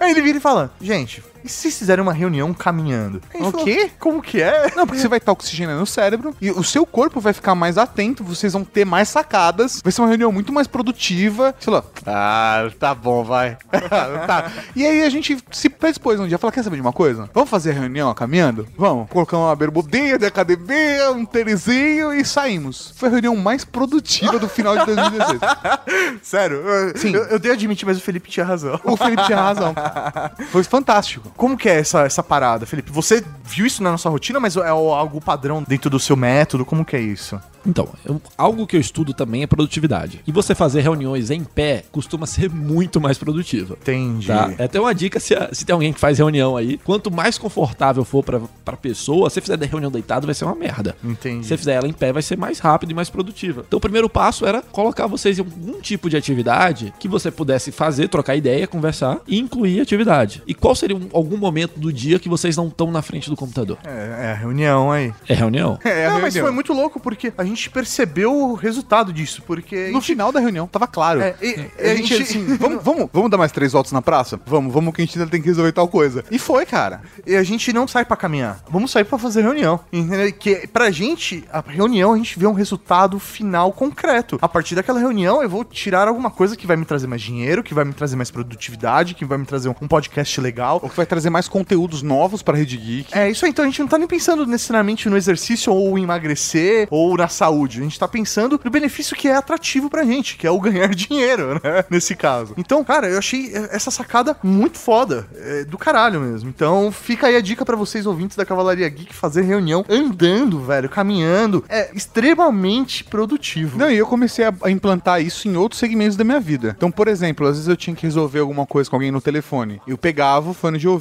Aí 0.00 0.10
ele 0.10 0.22
vira 0.22 0.38
e 0.38 0.40
fala, 0.40 0.70
gente, 0.80 1.22
e 1.44 1.48
se 1.48 1.70
fizerem 1.70 2.02
uma 2.02 2.12
reunião 2.12 2.52
caminhando? 2.52 3.20
O 3.34 3.50
falou, 3.50 3.64
quê? 3.64 3.90
Como 3.98 4.22
que 4.22 4.40
é? 4.40 4.72
Não, 4.74 4.86
porque 4.86 5.00
você 5.00 5.08
vai 5.08 5.18
estar 5.18 5.32
oxigenando 5.32 5.82
o 5.82 5.86
cérebro 5.86 6.34
e 6.40 6.50
o 6.50 6.62
seu 6.62 6.84
corpo 6.84 7.20
vai 7.20 7.32
ficar 7.32 7.54
mais 7.54 7.78
atento, 7.78 8.24
vocês 8.24 8.52
vão 8.52 8.64
ter 8.64 8.84
mais 8.84 9.08
sacadas, 9.08 9.80
vai 9.82 9.92
ser 9.92 10.00
uma 10.00 10.08
reunião 10.08 10.32
muito 10.32 10.52
mais 10.52 10.66
produtiva. 10.66 11.54
Sei 11.58 11.72
lá. 11.72 11.84
Ah, 12.06 12.68
tá 12.78 12.94
bom, 12.94 13.24
vai. 13.24 13.56
tá. 14.26 14.50
E 14.74 14.86
aí 14.86 15.02
a 15.02 15.10
gente 15.10 15.38
se 15.50 15.68
predispôs 15.68 16.20
um 16.20 16.26
dia, 16.26 16.38
fala, 16.38 16.52
quer 16.52 16.62
saber 16.62 16.76
de 16.76 16.82
uma 16.82 16.92
coisa? 16.92 17.28
Vamos 17.32 17.50
fazer 17.50 17.70
a 17.70 17.74
reunião 17.74 18.12
caminhando? 18.14 18.66
Vamos. 18.76 19.08
Colocamos 19.08 19.46
uma 19.46 19.56
bermudinha 19.56 20.18
de 20.18 20.26
academia, 20.26 21.12
um 21.12 21.24
tênisinho 21.24 22.12
e 22.12 22.24
saímos. 22.24 22.92
Foi 22.96 23.08
a 23.08 23.12
reunião 23.12 23.36
mais 23.36 23.64
produtiva 23.64 24.38
do 24.38 24.48
final 24.48 24.78
de 24.78 24.86
2016. 24.86 25.40
Sério, 26.22 26.62
Sim. 26.96 27.14
eu, 27.14 27.24
eu 27.24 27.38
dei 27.38 27.50
a 27.50 27.54
admitir, 27.54 27.86
mas 27.86 27.98
o 27.98 28.00
Felipe 28.00 28.30
tinha 28.30 28.44
razão. 28.44 28.80
O 28.84 28.96
Felipe 28.96 29.24
tinha 29.24 29.40
razão. 29.40 29.74
Foi 30.50 30.62
fantástico. 30.64 31.29
Como 31.36 31.56
que 31.56 31.68
é 31.68 31.78
essa, 31.78 32.02
essa 32.02 32.22
parada, 32.22 32.66
Felipe? 32.66 32.90
Você 32.92 33.24
viu 33.44 33.66
isso 33.66 33.82
na 33.82 33.90
nossa 33.92 34.08
rotina, 34.08 34.38
mas 34.40 34.56
é 34.56 34.68
algo 34.68 35.20
padrão 35.20 35.64
dentro 35.66 35.88
do 35.90 35.98
seu 35.98 36.16
método? 36.16 36.64
Como 36.64 36.84
que 36.84 36.96
é 36.96 37.00
isso? 37.00 37.40
Então, 37.66 37.86
eu- 38.06 38.20
algo 38.38 38.66
que 38.66 38.74
eu 38.74 38.80
estudo 38.80 39.12
também 39.12 39.42
é 39.42 39.46
produtividade. 39.46 40.22
E 40.26 40.32
você 40.32 40.54
fazer 40.54 40.80
reuniões 40.80 41.30
em 41.30 41.44
pé 41.44 41.84
costuma 41.92 42.24
ser 42.26 42.48
muito 42.48 42.98
mais 43.00 43.18
produtiva. 43.18 43.76
Entendi. 43.82 44.28
Tá? 44.28 44.50
É 44.58 44.64
até 44.64 44.80
uma 44.80 44.94
dica 44.94 45.20
se, 45.20 45.34
se 45.52 45.66
tem 45.66 45.74
alguém 45.74 45.92
que 45.92 46.00
faz 46.00 46.16
reunião 46.18 46.56
aí. 46.56 46.78
Quanto 46.78 47.10
mais 47.10 47.36
confortável 47.36 48.02
for 48.02 48.24
pra, 48.24 48.40
pra 48.64 48.76
pessoa, 48.78 49.28
se 49.28 49.34
você 49.34 49.40
fizer 49.42 49.58
reunião 49.68 49.90
deitado, 49.90 50.26
vai 50.26 50.34
ser 50.34 50.46
uma 50.46 50.54
merda. 50.54 50.96
Entendi. 51.04 51.42
Se 51.42 51.48
você 51.50 51.56
fizer 51.58 51.74
ela 51.74 51.86
em 51.86 51.92
pé, 51.92 52.12
vai 52.14 52.22
ser 52.22 52.38
mais 52.38 52.58
rápido 52.60 52.92
e 52.92 52.94
mais 52.94 53.10
produtiva. 53.10 53.62
Então, 53.66 53.76
o 53.76 53.80
primeiro 53.80 54.08
passo 54.08 54.46
era 54.46 54.62
colocar 54.62 55.06
vocês 55.06 55.38
em 55.38 55.42
algum 55.42 55.80
tipo 55.82 56.08
de 56.08 56.16
atividade 56.16 56.94
que 56.98 57.08
você 57.08 57.30
pudesse 57.30 57.70
fazer, 57.70 58.08
trocar 58.08 58.36
ideia, 58.36 58.66
conversar 58.66 59.18
e 59.28 59.38
incluir 59.38 59.80
atividade. 59.82 60.42
E 60.46 60.54
qual 60.54 60.74
seria 60.74 60.96
um- 60.96 61.08
algum 61.20 61.36
momento 61.36 61.78
do 61.78 61.92
dia 61.92 62.18
que 62.18 62.28
vocês 62.28 62.56
não 62.56 62.68
estão 62.68 62.90
na 62.90 63.02
frente 63.02 63.28
do 63.30 63.36
computador? 63.36 63.78
É, 63.84 64.26
é 64.28 64.32
a 64.32 64.34
reunião 64.34 64.90
aí. 64.90 65.12
É 65.28 65.34
reunião? 65.34 65.78
É, 65.84 66.06
a 66.06 66.10
Não, 66.10 66.20
mas 66.20 66.34
reunião. 66.34 66.46
foi 66.46 66.54
muito 66.54 66.72
louco 66.72 66.98
porque 67.00 67.32
a 67.36 67.44
gente 67.44 67.70
percebeu 67.70 68.32
o 68.34 68.54
resultado 68.54 69.12
disso, 69.12 69.42
porque... 69.46 69.86
No 69.88 69.94
gente- 69.94 70.06
final 70.06 70.32
da 70.32 70.40
reunião, 70.40 70.66
tava 70.66 70.86
claro. 70.86 71.20
É, 71.22 71.34
e- 71.40 71.70
a 71.78 71.94
gente, 71.94 72.14
assim, 72.14 72.44
vamos, 72.58 72.82
vamos, 72.82 73.08
vamos 73.12 73.30
dar 73.30 73.36
mais 73.38 73.52
três 73.52 73.72
voltas 73.72 73.92
na 73.92 74.02
praça? 74.02 74.40
Vamos, 74.46 74.72
vamos 74.72 74.94
que 74.94 75.02
a 75.02 75.04
gente 75.04 75.18
ainda 75.18 75.30
tem 75.30 75.40
que 75.40 75.48
resolver 75.48 75.72
tal 75.72 75.88
coisa. 75.88 76.24
E 76.30 76.38
foi, 76.38 76.66
cara. 76.66 77.02
E 77.26 77.36
a 77.36 77.42
gente 77.42 77.72
não 77.72 77.86
sai 77.86 78.04
pra 78.04 78.16
caminhar. 78.16 78.60
Vamos 78.70 78.90
sair 78.90 79.04
pra 79.04 79.18
fazer 79.18 79.42
reunião. 79.42 79.80
Entendeu? 79.92 80.32
Que 80.32 80.66
pra 80.66 80.90
gente, 80.90 81.44
a 81.52 81.62
reunião, 81.66 82.12
a 82.12 82.16
gente 82.16 82.38
vê 82.38 82.46
um 82.46 82.52
resultado 82.52 83.18
final 83.18 83.72
concreto. 83.72 84.38
A 84.40 84.48
partir 84.48 84.74
daquela 84.74 84.98
reunião, 84.98 85.42
eu 85.42 85.48
vou 85.48 85.64
tirar 85.64 86.08
alguma 86.08 86.30
coisa 86.30 86.56
que 86.56 86.66
vai 86.66 86.76
me 86.76 86.84
trazer 86.84 87.06
mais 87.06 87.22
dinheiro, 87.22 87.62
que 87.62 87.74
vai 87.74 87.84
me 87.84 87.92
trazer 87.92 88.16
mais 88.16 88.30
produtividade, 88.30 89.14
que 89.14 89.24
vai 89.24 89.38
me 89.38 89.46
trazer 89.46 89.68
um 89.68 89.74
podcast 89.88 90.40
legal. 90.40 90.80
O 90.82 90.88
que 90.88 90.96
vai 90.96 91.06
trazer 91.10 91.28
mais 91.28 91.48
conteúdos 91.48 92.02
novos 92.02 92.40
pra 92.40 92.56
Rede 92.56 92.76
Geek. 92.76 93.10
É 93.12 93.28
isso 93.28 93.44
aí, 93.44 93.50
então 93.50 93.64
a 93.64 93.68
gente 93.68 93.80
não 93.80 93.88
tá 93.88 93.98
nem 93.98 94.06
pensando 94.06 94.46
necessariamente 94.46 95.08
no 95.08 95.16
exercício 95.16 95.72
ou 95.72 95.98
em 95.98 96.04
emagrecer 96.04 96.86
ou 96.90 97.16
na 97.16 97.26
saúde. 97.28 97.80
A 97.80 97.82
gente 97.82 97.98
tá 97.98 98.06
pensando 98.06 98.60
no 98.62 98.70
benefício 98.70 99.16
que 99.16 99.26
é 99.26 99.34
atrativo 99.34 99.90
pra 99.90 100.04
gente, 100.04 100.36
que 100.36 100.46
é 100.46 100.50
o 100.50 100.60
ganhar 100.60 100.88
dinheiro, 100.94 101.54
né? 101.54 101.84
Nesse 101.90 102.14
caso. 102.14 102.54
Então, 102.56 102.84
cara, 102.84 103.08
eu 103.08 103.18
achei 103.18 103.52
é, 103.52 103.74
essa 103.74 103.90
sacada 103.90 104.36
muito 104.42 104.78
foda. 104.78 105.26
é, 105.36 105.64
do 105.64 105.76
caralho 105.76 106.20
mesmo. 106.20 106.48
Então, 106.48 106.92
fica 106.92 107.26
aí 107.26 107.34
a 107.36 107.40
dica 107.40 107.64
pra 107.64 107.76
vocês, 107.76 108.06
ouvintes 108.06 108.36
da 108.36 108.44
Cavalaria 108.44 108.88
Geek, 108.88 109.12
fazer 109.14 109.42
reunião 109.42 109.84
andando, 109.88 110.60
velho, 110.60 110.88
caminhando. 110.88 111.64
É 111.68 111.90
extremamente 111.94 113.02
produtivo. 113.02 113.78
Não, 113.78 113.90
e 113.90 113.96
eu 113.96 114.06
comecei 114.06 114.44
a, 114.44 114.54
a 114.62 114.70
implantar 114.70 115.20
isso 115.20 115.48
em 115.48 115.56
outros 115.56 115.80
segmentos 115.80 116.16
da 116.16 116.22
minha 116.22 116.38
vida. 116.38 116.74
Então, 116.76 116.90
por 116.90 117.08
exemplo, 117.08 117.46
às 117.46 117.56
vezes 117.56 117.68
eu 117.68 117.76
tinha 117.76 117.96
que 117.96 118.04
resolver 118.04 118.38
alguma 118.38 118.64
coisa 118.66 118.88
com 118.88 118.96
alguém 118.96 119.10
no 119.10 119.20
telefone. 119.20 119.80
Eu 119.86 119.98
pegava 119.98 120.50
o 120.50 120.54
fone 120.54 120.78
de 120.78 120.86
ouvido, 120.86 120.99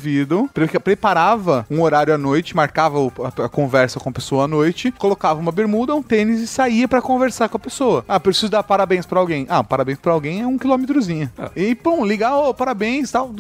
pre- 0.53 0.67
preparava 0.79 1.65
um 1.69 1.81
horário 1.81 2.13
à 2.13 2.17
noite, 2.17 2.55
marcava 2.55 2.97
a, 3.43 3.49
conversa 3.49 3.99
com 3.99 4.09
a 4.09 4.11
pessoa 4.13 4.45
à 4.45 4.47
noite, 4.47 4.91
colocava 4.97 5.39
uma 5.39 5.51
bermuda, 5.51 5.93
um 5.95 6.01
tênis 6.01 6.39
e 6.41 6.47
saía 6.47 6.87
pra 6.87 7.01
conversar 7.01 7.49
com 7.49 7.57
a 7.57 7.59
pessoa. 7.59 8.05
Ah, 8.07 8.19
preciso 8.19 8.49
dar 8.49 8.63
parabéns 8.63 9.05
pra 9.05 9.19
alguém. 9.19 9.45
Ah, 9.49 9.63
parabéns 9.63 9.97
pra 9.99 10.13
alguém 10.13 10.41
é 10.41 10.47
um 10.47 10.57
quilômetrozinho. 10.57 11.29
E, 11.55 11.75
pum, 11.75 12.05
ligar, 12.05 12.35
ô, 12.37 12.53
parabéns 12.53 13.11
tal. 13.11 13.31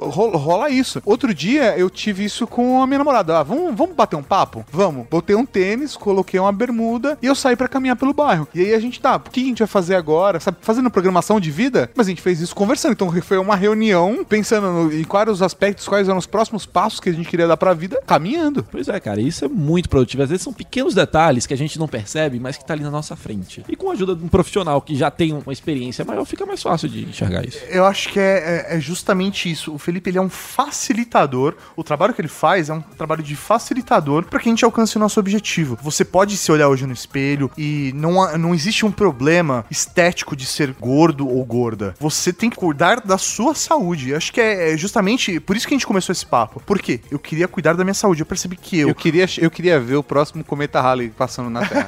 Rola, 0.00 0.70
isso. 0.70 1.02
Outro 1.04 1.34
dia 1.34 1.76
eu 1.78 1.88
tive 1.90 2.24
isso 2.24 2.46
com 2.46 2.82
a 2.82 2.86
minha 2.86 2.98
namorada. 2.98 3.38
Ah, 3.38 3.42
vamos, 3.42 3.74
vamos 3.74 3.94
bater 3.94 4.16
um 4.16 4.22
papo? 4.22 4.64
Vamos. 4.70 5.06
Botei 5.10 5.34
um 5.36 5.44
tênis, 5.46 5.96
coloquei 5.96 6.38
uma 6.40 6.52
bermuda 6.52 7.18
e 7.22 7.26
eu 7.26 7.34
saí 7.34 7.56
pra 7.56 7.68
caminhar 7.68 7.96
pelo 7.96 8.12
bairro. 8.12 8.48
E 8.54 8.60
aí 8.60 8.74
a 8.74 8.78
gente, 8.80 9.00
tá, 9.00 9.16
o 9.16 9.20
que 9.20 9.40
a 9.40 9.44
gente 9.44 9.58
vai 9.58 9.68
fazer 9.68 9.94
agora? 9.94 10.40
Sabe, 10.40 10.58
fazendo 10.60 10.90
programação 10.90 11.40
de 11.40 11.50
vida? 11.50 11.90
Mas 11.94 12.06
a 12.06 12.10
gente 12.10 12.22
fez 12.22 12.40
isso 12.40 12.54
conversando. 12.54 12.92
Então 12.92 13.10
foi 13.22 13.38
uma 13.38 13.56
reunião 13.56 14.24
pensando 14.28 14.70
no- 14.70 14.92
em 14.92 15.04
quais 15.04 15.28
os 15.28 15.42
aspectos, 15.42 15.86
quais 15.88 16.03
eram 16.08 16.18
os 16.18 16.26
próximos 16.26 16.66
passos 16.66 17.00
que 17.00 17.08
a 17.08 17.12
gente 17.12 17.28
queria 17.28 17.46
dar 17.46 17.56
pra 17.56 17.72
vida, 17.74 18.00
caminhando. 18.06 18.66
Pois 18.70 18.88
é, 18.88 18.98
cara, 19.00 19.20
isso 19.20 19.44
é 19.44 19.48
muito 19.48 19.88
produtivo. 19.88 20.22
Às 20.22 20.28
vezes 20.30 20.42
são 20.42 20.52
pequenos 20.52 20.94
detalhes 20.94 21.46
que 21.46 21.54
a 21.54 21.56
gente 21.56 21.78
não 21.78 21.88
percebe, 21.88 22.38
mas 22.40 22.56
que 22.56 22.64
tá 22.64 22.74
ali 22.74 22.82
na 22.82 22.90
nossa 22.90 23.14
frente. 23.16 23.64
E 23.68 23.76
com 23.76 23.90
a 23.90 23.92
ajuda 23.94 24.14
de 24.14 24.24
um 24.24 24.28
profissional 24.28 24.80
que 24.80 24.94
já 24.96 25.10
tem 25.10 25.32
uma 25.32 25.52
experiência 25.52 26.04
maior, 26.04 26.24
fica 26.24 26.44
mais 26.46 26.62
fácil 26.62 26.88
de 26.88 27.04
enxergar 27.04 27.44
isso. 27.46 27.58
Eu 27.68 27.84
acho 27.84 28.08
que 28.10 28.18
é, 28.20 28.66
é- 28.70 28.76
é 28.76 28.80
justamente 28.80 29.50
isso. 29.50 29.72
O 29.74 29.78
Felipe 29.78 30.10
ele 30.10 30.18
é 30.18 30.22
um 30.22 30.28
facilitador. 30.30 31.54
O 31.76 31.82
trabalho 31.84 32.12
que 32.14 32.20
ele 32.20 32.28
faz 32.28 32.68
é 32.68 32.74
um 32.74 32.80
trabalho 32.80 33.22
de 33.22 33.34
facilitador 33.36 34.24
para 34.24 34.38
que 34.40 34.48
a 34.48 34.52
gente 34.52 34.64
alcance 34.64 34.96
o 34.96 35.00
nosso 35.00 35.18
objetivo. 35.20 35.78
Você 35.82 36.04
pode 36.04 36.36
se 36.36 36.50
olhar 36.52 36.68
hoje 36.68 36.86
no 36.86 36.92
espelho 36.92 37.50
e 37.56 37.92
não, 37.94 38.36
não 38.38 38.54
existe 38.54 38.84
um 38.84 38.90
problema 38.92 39.64
estético 39.70 40.36
de 40.36 40.46
ser 40.46 40.72
gordo 40.74 41.28
ou 41.28 41.44
gorda. 41.44 41.94
Você 41.98 42.32
tem 42.32 42.50
que 42.50 42.56
cuidar 42.56 43.00
da 43.00 43.16
sua 43.18 43.54
saúde. 43.54 44.10
Eu 44.10 44.16
acho 44.16 44.32
que 44.32 44.40
é, 44.40 44.72
é 44.72 44.76
justamente 44.76 45.38
por 45.40 45.56
isso 45.56 45.66
que 45.66 45.74
a 45.74 45.76
gente 45.76 45.86
começou 45.94 46.12
esse 46.12 46.26
papo? 46.26 46.60
Por 46.66 46.80
quê? 46.80 47.00
Eu 47.08 47.20
queria 47.20 47.46
cuidar 47.46 47.74
da 47.74 47.84
minha 47.84 47.94
saúde. 47.94 48.20
Eu 48.20 48.26
percebi 48.26 48.56
que 48.56 48.80
eu. 48.80 48.88
Eu 48.88 48.94
queria, 48.96 49.26
eu 49.38 49.50
queria 49.50 49.78
ver 49.78 49.94
o 49.94 50.02
próximo 50.02 50.42
cometa 50.42 50.80
Halley 50.80 51.08
passando 51.08 51.48
na 51.48 51.64
Terra. 51.64 51.86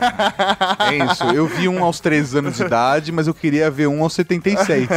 é 0.92 1.12
isso. 1.12 1.25
Eu 1.25 1.49
vi 1.49 1.69
um 1.69 1.83
aos 1.83 1.99
13 1.99 2.38
anos 2.38 2.57
de 2.57 2.62
idade, 2.62 3.11
mas 3.11 3.27
eu 3.27 3.35
queria 3.35 3.69
ver 3.69 3.88
um 3.88 4.01
aos 4.05 4.14
76. 4.14 4.88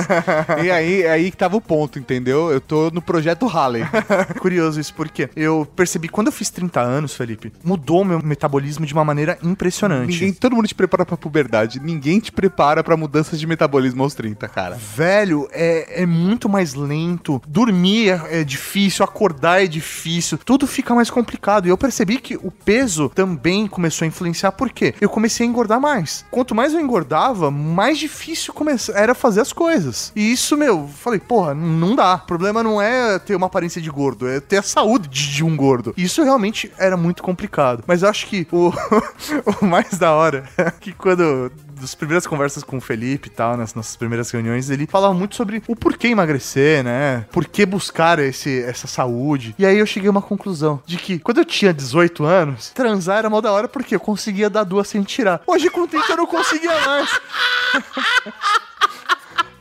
E 0.63 0.69
aí, 0.69 1.07
aí 1.07 1.31
que 1.31 1.37
tava 1.37 1.57
o 1.57 1.61
ponto, 1.61 1.97
entendeu? 1.97 2.51
Eu 2.51 2.61
tô 2.61 2.91
no 2.91 3.01
projeto 3.01 3.47
Halley. 3.47 3.83
Curioso 4.39 4.79
isso, 4.79 4.93
porque 4.93 5.27
eu 5.35 5.67
percebi 5.75 6.07
quando 6.07 6.27
eu 6.27 6.33
fiz 6.33 6.51
30 6.51 6.79
anos, 6.79 7.15
Felipe, 7.15 7.51
mudou 7.63 8.05
meu 8.05 8.21
metabolismo 8.21 8.85
de 8.85 8.93
uma 8.93 9.03
maneira 9.03 9.39
impressionante. 9.41 10.11
Ninguém, 10.11 10.33
todo 10.33 10.55
mundo 10.55 10.67
te 10.67 10.75
prepara 10.75 11.03
pra 11.03 11.17
puberdade. 11.17 11.79
Ninguém 11.79 12.19
te 12.19 12.31
prepara 12.31 12.83
pra 12.83 12.95
mudanças 12.95 13.39
de 13.39 13.47
metabolismo 13.47 14.03
aos 14.03 14.13
30, 14.13 14.47
cara. 14.49 14.75
Velho, 14.75 15.49
é, 15.51 16.03
é 16.03 16.05
muito 16.05 16.47
mais 16.47 16.75
lento. 16.75 17.41
Dormir 17.47 18.09
é, 18.09 18.41
é 18.41 18.43
difícil, 18.43 18.98
acordar 19.03 19.63
é 19.63 19.67
difícil. 19.67 20.37
Tudo 20.37 20.67
fica 20.67 20.93
mais 20.93 21.09
complicado. 21.09 21.65
E 21.65 21.69
eu 21.69 21.77
percebi 21.77 22.17
que 22.17 22.35
o 22.35 22.51
peso 22.51 23.09
também 23.09 23.67
começou 23.67 24.05
a 24.05 24.07
influenciar. 24.07 24.51
Por 24.51 24.69
quê? 24.71 24.93
Eu 24.99 25.09
comecei 25.09 25.45
a 25.45 25.49
engordar 25.49 25.79
mais. 25.79 26.25
Quanto 26.31 26.55
mais 26.55 26.73
eu 26.73 26.79
engordava, 26.79 27.51
mais 27.51 27.97
difícil 27.97 28.53
era 28.93 29.15
fazer 29.15 29.41
as 29.41 29.53
coisas. 29.53 30.11
E 30.15 30.31
isso, 30.31 30.57
meu, 30.57 30.87
falei, 30.87 31.19
porra, 31.19 31.53
não 31.53 31.95
dá. 31.95 32.15
O 32.15 32.27
problema 32.27 32.61
não 32.61 32.81
é 32.81 33.17
ter 33.19 33.35
uma 33.35 33.47
aparência 33.47 33.81
de 33.81 33.89
gordo, 33.89 34.27
é 34.27 34.39
ter 34.39 34.57
a 34.57 34.63
saúde 34.63 35.09
de 35.09 35.43
um 35.43 35.55
gordo. 35.55 35.93
Isso 35.97 36.23
realmente 36.23 36.71
era 36.77 36.97
muito 36.97 37.23
complicado. 37.23 37.83
Mas 37.87 38.03
eu 38.03 38.09
acho 38.09 38.27
que 38.27 38.47
o, 38.51 38.71
o 39.61 39.65
mais 39.65 39.97
da 39.97 40.13
hora 40.13 40.43
é 40.57 40.69
que 40.71 40.93
quando 40.93 41.51
das 41.79 41.95
primeiras 41.95 42.27
conversas 42.27 42.63
com 42.63 42.77
o 42.77 42.81
Felipe 42.81 43.29
e 43.29 43.31
tal, 43.31 43.55
nas 43.55 43.73
nossas 43.73 43.95
primeiras 43.95 44.29
reuniões, 44.29 44.69
ele 44.69 44.85
falava 44.85 45.13
muito 45.13 45.35
sobre 45.35 45.63
o 45.67 45.75
porquê 45.75 46.07
emagrecer, 46.07 46.83
né? 46.83 47.25
Por 47.31 47.45
que 47.45 47.65
buscar 47.65 48.19
esse, 48.19 48.49
essa 48.79 48.87
saúde. 48.87 49.53
E 49.59 49.65
aí 49.65 49.77
eu 49.77 49.85
cheguei 49.85 50.07
a 50.07 50.11
uma 50.11 50.21
conclusão 50.21 50.81
de 50.85 50.97
que 50.97 51.19
quando 51.19 51.39
eu 51.39 51.45
tinha 51.45 51.73
18 51.73 52.23
anos, 52.23 52.69
transar 52.69 53.19
era 53.19 53.29
mal 53.29 53.41
da 53.41 53.51
hora 53.51 53.67
porque 53.67 53.95
eu 53.95 53.99
conseguia 53.99 54.49
dar 54.49 54.63
duas 54.63 54.87
sem 54.87 55.03
tirar. 55.03 55.41
Hoje 55.45 55.69
com 55.69 55.85
30 55.87 56.11
eu 56.13 56.17
não 56.17 56.25
conseguia 56.25 56.71
mais. 56.85 57.09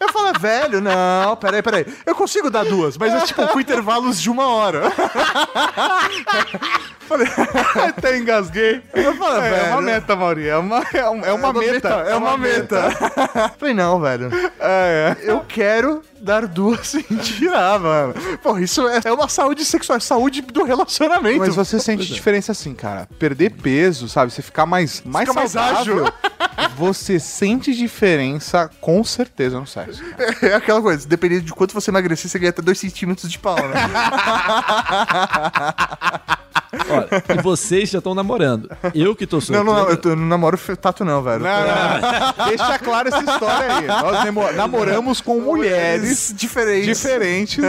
Eu 0.01 0.13
falo, 0.13 0.33
velho, 0.39 0.81
não, 0.81 1.35
peraí, 1.37 1.61
peraí. 1.61 1.85
Eu 2.07 2.15
consigo 2.15 2.49
dar 2.49 2.65
duas, 2.65 2.97
mas 2.97 3.13
é 3.13 3.21
tipo 3.27 3.47
com 3.49 3.61
intervalos 3.61 4.21
de 4.23 4.31
uma 4.31 4.47
hora. 4.47 4.83
Até 7.89 8.17
engasguei. 8.19 8.83
Eu 8.95 9.15
falo, 9.17 9.41
É, 9.41 9.51
velho. 9.51 9.73
uma 9.73 9.83
meta, 9.83 10.15
Mauri. 10.17 10.47
É 10.47 10.57
uma, 10.57 10.83
é 10.93 11.09
um- 11.09 11.25
é 11.25 11.33
uma 11.33 11.53
meta. 11.53 11.89
É 11.89 12.15
uma 12.15 12.37
meta. 12.37 12.91
Falei, 13.59 13.75
não, 13.75 14.01
velho. 14.01 14.31
É, 14.61 15.17
é. 15.19 15.31
Eu 15.31 15.41
quero 15.41 16.03
dar 16.21 16.47
duas 16.47 16.87
sem 16.89 17.03
tirar, 17.23 17.79
mano. 17.79 18.15
Pô, 18.43 18.59
isso 18.59 18.87
é, 18.89 19.01
é 19.05 19.13
uma 19.13 19.29
saúde 19.29 19.65
sexual, 19.65 19.97
é 19.97 20.01
saúde 20.01 20.41
do 20.43 20.65
relacionamento. 20.65 21.39
Mas 21.39 21.55
você 21.55 21.79
sente 21.81 22.07
diferença 22.07 22.53
assim, 22.53 22.75
cara. 22.75 23.09
Perder 23.19 23.51
peso, 23.51 24.09
sabe? 24.09 24.33
Você 24.33 24.43
ficar 24.43 24.67
mais, 24.67 25.03
mais 25.05 25.29
Fica 25.29 25.39
mais 25.41 25.53
saudável. 25.53 26.13
você 26.77 27.19
sente 27.21 27.75
diferença 27.75 28.71
com 28.81 29.03
certeza 29.05 29.59
no 29.59 29.67
sexo. 29.67 30.03
É 30.43 30.55
aquela 30.55 30.81
coisa, 30.83 31.07
dependendo 31.09 31.43
de 31.43 31.53
quanto 31.53 31.75
você 31.75 31.91
emagrecer, 31.91 32.31
você 32.31 32.39
ganha 32.39 32.51
até 32.51 32.63
2 32.63 32.79
centímetros 32.79 33.31
de 33.31 33.39
pau, 33.39 33.57
né? 33.57 33.75
Olha, 36.91 37.09
e 37.39 37.43
vocês 37.43 37.89
já 37.89 37.99
estão 37.99 38.15
namorando. 38.15 38.71
Eu 38.95 39.17
que 39.17 39.27
tô 39.27 39.37
não, 39.37 39.41
solteiro. 39.41 39.65
não, 39.73 39.89
eu, 39.89 39.97
tô- 39.97 40.11
eu 40.11 40.17
não 40.17 40.27
namoro 40.27 40.59
tato 40.77 41.03
não, 41.05 41.23
velho. 41.23 41.43
Não, 41.43 41.51
não. 41.51 42.47
Deixa 42.49 42.79
claro 42.79 43.09
essa 43.09 43.19
história 43.21 43.77
aí. 43.79 43.87
Nós 43.87 44.55
namoramos 44.55 45.21
com 45.23 45.41
mulheres 45.41 46.08
diferentes. 46.35 46.87
diferentes. 46.87 47.65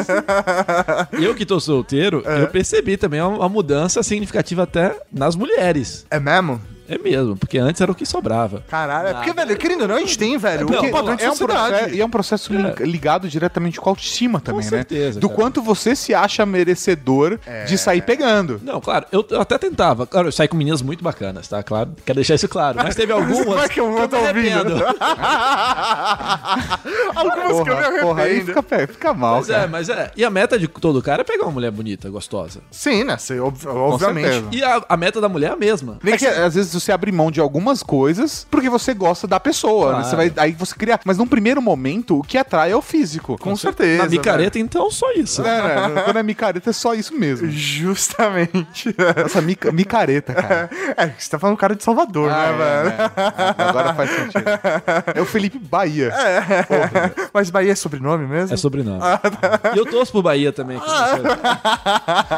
Eu 1.14 1.36
que 1.36 1.46
tô 1.46 1.60
solteiro, 1.60 2.24
eu 2.26 2.48
percebi 2.48 2.98
também 2.98 3.22
uma, 3.22 3.38
uma 3.38 3.50
mudança 3.50 4.02
significativa 4.04 4.64
até 4.64 4.96
nas 5.12 5.36
mulheres. 5.36 6.06
É 6.10 6.20
mesmo? 6.20 6.62
É 6.90 6.98
mesmo, 6.98 7.38
porque 7.38 7.58
antes 7.58 7.80
era 7.82 7.92
o 7.92 7.96
que 7.96 8.06
sobrava. 8.06 8.64
Caralho, 8.68 9.10
é 9.10 9.14
porque, 9.14 9.32
velho, 9.32 9.56
querendo 9.58 9.82
ou 9.82 9.88
não, 9.90 9.96
a 9.96 10.00
gente 10.00 10.18
tem, 10.18 10.38
velho, 10.38 10.70
Não, 10.70 10.84
um 10.84 10.92
padrão 10.92 11.16
de 11.16 11.24
é 11.24 11.32
um 11.32 11.38
processo, 11.38 11.94
e 11.96 12.02
é 12.02 12.06
um 12.06 12.10
processo 12.10 12.54
li- 12.54 12.74
ligado 12.92 13.30
diretamente 13.30 13.80
com 13.80 13.90
a 13.90 13.92
autoestima 13.92 14.40
também, 14.42 14.64
certeza, 14.64 15.16
né? 15.16 15.22
Do 15.22 15.30
cara. 15.30 15.40
quanto 15.42 15.62
você 15.62 15.96
se 15.96 16.14
acha 16.14 16.46
merecedor 16.46 17.40
de 17.68 17.78
sair 17.78 18.02
pegando. 18.02 18.60
Não, 18.64 18.82
claro, 18.82 19.06
eu, 19.12 19.26
eu 19.30 19.42
até 19.42 19.58
tentava. 19.58 20.08
Claro, 20.08 20.28
eu 20.28 20.32
saí 20.32 20.48
com 20.48 20.58
meninas 20.58 20.82
muito 20.82 21.04
bacanas, 21.04 21.48
tá? 21.48 21.62
Claro, 21.62 21.92
quero 22.06 22.16
deixar 22.18 22.36
isso 22.36 22.48
claro. 22.50 22.78
Mas 22.82 22.96
teve 22.96 23.12
algumas 23.14 23.46
Vai 23.46 23.70
que 23.70 23.80
eu 23.80 23.92
vou 23.92 24.08
tá 24.08 24.18
ouvindo. 24.18 24.58
arrependo. 24.58 24.76
Algumas 27.16 27.64
que 27.64 27.70
eu 27.70 27.76
me 27.76 27.82
Porra, 27.84 28.00
porra, 28.02 28.22
aí 28.24 28.32
arrependo. 28.38 28.64
fica, 28.64 28.88
fica 28.88 29.14
mal, 29.14 29.38
Mas 29.38 29.50
é, 29.50 29.54
cara. 29.54 29.68
mas 29.68 29.90
é. 29.90 30.12
E 30.16 30.24
a 30.26 30.30
meta 30.30 30.58
de 30.58 30.68
todo 30.68 31.02
cara 31.02 31.22
é 31.22 31.24
pegar 31.26 31.44
uma 31.46 31.52
mulher 31.52 31.72
bonita, 31.72 32.10
gostosa. 32.10 32.62
Sim, 32.72 33.04
né? 33.04 33.18
Ob- 33.44 33.66
obviamente. 33.68 34.26
certeza. 34.30 34.48
E 34.52 34.64
a, 34.64 34.82
a 34.88 34.98
meta 34.98 35.20
da 35.22 35.30
mulher 35.30 35.50
é 35.52 35.54
a 35.54 35.56
mesma. 35.56 35.98
Nem 36.04 36.18
que 36.18 36.26
às 36.26 36.56
vezes 36.56 36.79
você 36.80 36.92
abre 36.92 37.12
mão 37.12 37.30
de 37.32 37.40
algumas 37.40 37.84
coisas 37.84 38.46
porque 38.50 38.70
você 38.70 38.94
gosta 38.94 39.28
da 39.28 39.40
pessoa. 39.40 39.88
né? 39.88 39.92
Claro. 40.00 40.10
Você 40.10 40.16
vai, 40.16 40.34
aí 40.38 40.52
você 40.54 40.76
cria. 40.76 41.00
Mas 41.06 41.18
num 41.18 41.28
primeiro 41.28 41.62
momento, 41.62 42.20
o 42.20 42.24
que 42.24 42.38
atrai 42.38 42.72
é 42.72 42.76
o 42.76 42.82
físico. 42.82 43.38
Com 43.38 43.56
certeza. 43.56 44.04
Na 44.04 44.10
micareta, 44.10 44.58
então, 44.60 44.90
só 44.92 45.12
isso. 45.14 45.42
É, 45.46 45.88
né? 45.90 46.02
Quando 46.04 46.18
é 46.20 46.24
micareta, 46.24 46.70
é 46.70 46.74
só 46.74 46.94
isso 46.94 47.14
mesmo. 47.16 47.50
Justamente. 47.50 48.96
Essa 49.26 49.42
mica, 49.42 49.72
micareta, 49.72 50.34
cara. 50.34 50.70
É, 50.98 51.08
você 51.18 51.30
tá 51.30 51.40
falando 51.40 51.58
cara 51.58 51.76
de 51.76 51.84
Salvador, 51.84 52.30
Ah, 52.32 52.52
né, 52.52 52.58
velho? 52.58 52.90
é, 52.90 53.64
é. 53.64 53.70
Agora 53.70 53.94
faz 53.94 54.10
sentido. 54.12 54.44
É 55.16 55.22
o 55.22 55.26
Felipe 55.26 55.58
Bahia. 55.60 56.14
Mas 57.34 57.50
Bahia 57.50 57.72
é 57.72 57.76
sobrenome 57.76 58.26
mesmo? 58.28 58.54
É 58.54 58.58
sobrenome. 58.58 59.00
E 59.76 59.78
eu 59.78 59.86
torço 59.86 60.12
pro 60.12 60.22
Bahia 60.22 60.52
também. 60.52 60.78
você- 60.78 61.22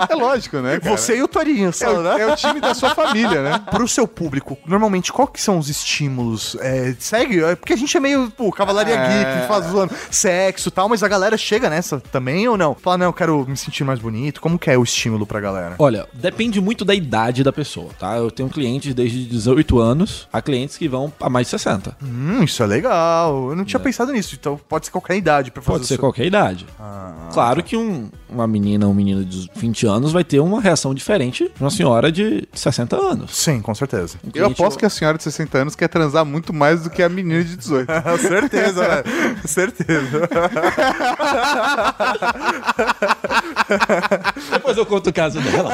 É 0.09 0.15
lógico, 0.15 0.57
né? 0.57 0.79
cara? 0.79 0.95
Você 0.97 1.17
e 1.17 1.23
o 1.23 1.27
Torinho, 1.27 1.69
é 1.69 1.71
só, 1.71 1.93
o, 1.95 2.01
né? 2.03 2.21
é 2.21 2.27
o 2.31 2.35
time 2.35 2.59
da 2.59 2.73
sua 2.73 2.93
família, 2.95 3.41
né? 3.41 3.61
Pro 3.69 3.87
seu 3.87 4.07
público, 4.07 4.30
normalmente, 4.65 5.11
qual 5.11 5.27
que 5.27 5.41
são 5.41 5.57
os 5.57 5.69
estímulos? 5.69 6.55
É, 6.59 6.95
segue? 6.99 7.43
É 7.43 7.55
porque 7.55 7.73
a 7.73 7.75
gente 7.77 7.95
é 7.95 7.99
meio, 7.99 8.29
pô, 8.31 8.51
cavalaria 8.51 8.95
É. 8.95 9.07
geek, 9.35 9.47
faz 9.47 9.65
zoando 9.65 9.93
sexo 10.09 10.69
e 10.69 10.71
tal, 10.71 10.87
mas 10.89 11.03
a 11.03 11.07
galera 11.07 11.37
chega 11.37 11.69
nessa 11.69 11.99
também 11.99 12.47
ou 12.47 12.57
não? 12.57 12.75
Fala, 12.75 12.97
não, 12.99 13.05
eu 13.07 13.13
quero 13.13 13.45
me 13.47 13.57
sentir 13.57 13.83
mais 13.83 13.99
bonito. 13.99 14.39
Como 14.41 14.57
que 14.59 14.69
é 14.69 14.77
o 14.77 14.83
estímulo 14.83 15.25
pra 15.25 15.39
galera? 15.39 15.75
Olha, 15.79 16.07
depende 16.13 16.59
muito 16.61 16.85
da 16.85 16.93
idade 16.95 17.43
da 17.43 17.51
pessoa, 17.51 17.89
tá? 17.99 18.15
Eu 18.17 18.29
tenho 18.31 18.49
clientes 18.49 18.93
desde 18.93 19.25
18 19.25 19.79
anos 19.79 20.27
a 20.31 20.41
clientes 20.41 20.77
que 20.77 20.87
vão 20.87 21.11
a 21.19 21.29
mais 21.29 21.47
de 21.47 21.51
60. 21.51 21.97
Hum, 22.03 22.43
isso 22.43 22.61
é 22.63 22.65
legal. 22.65 23.49
Eu 23.49 23.55
não 23.55 23.65
tinha 23.65 23.79
pensado 23.79 24.11
nisso. 24.11 24.35
Então 24.39 24.59
pode 24.69 24.85
ser 24.85 24.91
qualquer 24.91 25.15
idade 25.17 25.51
pra 25.51 25.61
fazer 25.61 25.77
Pode 25.77 25.87
ser 25.87 25.93
isso. 25.95 26.01
qualquer 26.01 26.25
idade. 26.25 26.65
claro 27.33 27.63
que 27.63 27.75
um- 27.77 28.09
uma 28.29 28.47
menina 28.47 28.85
ou 28.85 28.91
um 28.91 28.95
menino 28.95 29.23
de 29.25 29.49
20 29.55 29.85
anos 29.85 30.11
vai 30.11 30.23
ter 30.23 30.39
uma 30.39 30.61
reação 30.61 30.93
diferente 30.93 31.51
de 31.55 31.61
uma 31.63 31.69
senhora 31.69 32.11
de 32.11 32.47
60 32.53 32.95
anos. 32.95 33.35
Sim, 33.35 33.61
com 33.61 33.73
certeza. 33.73 34.10
Um 34.23 34.31
Eu 34.33 34.47
aposto 34.47 34.77
que 34.77 34.85
a 34.85 34.89
senhora 34.89 35.17
de 35.17 35.23
60 35.23 35.57
anos 35.57 35.75
quer 35.75 35.87
transar 35.87 36.25
muito 36.25 36.53
mais 36.53 36.83
do 36.83 36.89
que 36.89 37.01
a 37.03 37.09
menina 37.09 37.43
de 37.43 37.55
18. 37.55 37.87
certeza, 38.21 38.87
velho. 38.87 39.37
Certeza. 39.47 40.29
Depois 44.51 44.77
eu 44.77 44.85
conto 44.85 45.09
o 45.09 45.13
caso 45.13 45.39
dela. 45.41 45.71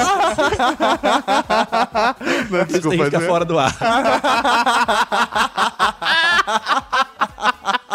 Não, 2.50 2.62
Isso 2.62 2.88
tem 2.88 2.98
que 2.98 3.04
ficar 3.04 3.20
né? 3.20 3.26
fora 3.26 3.44
do 3.44 3.58
ar. 3.58 3.74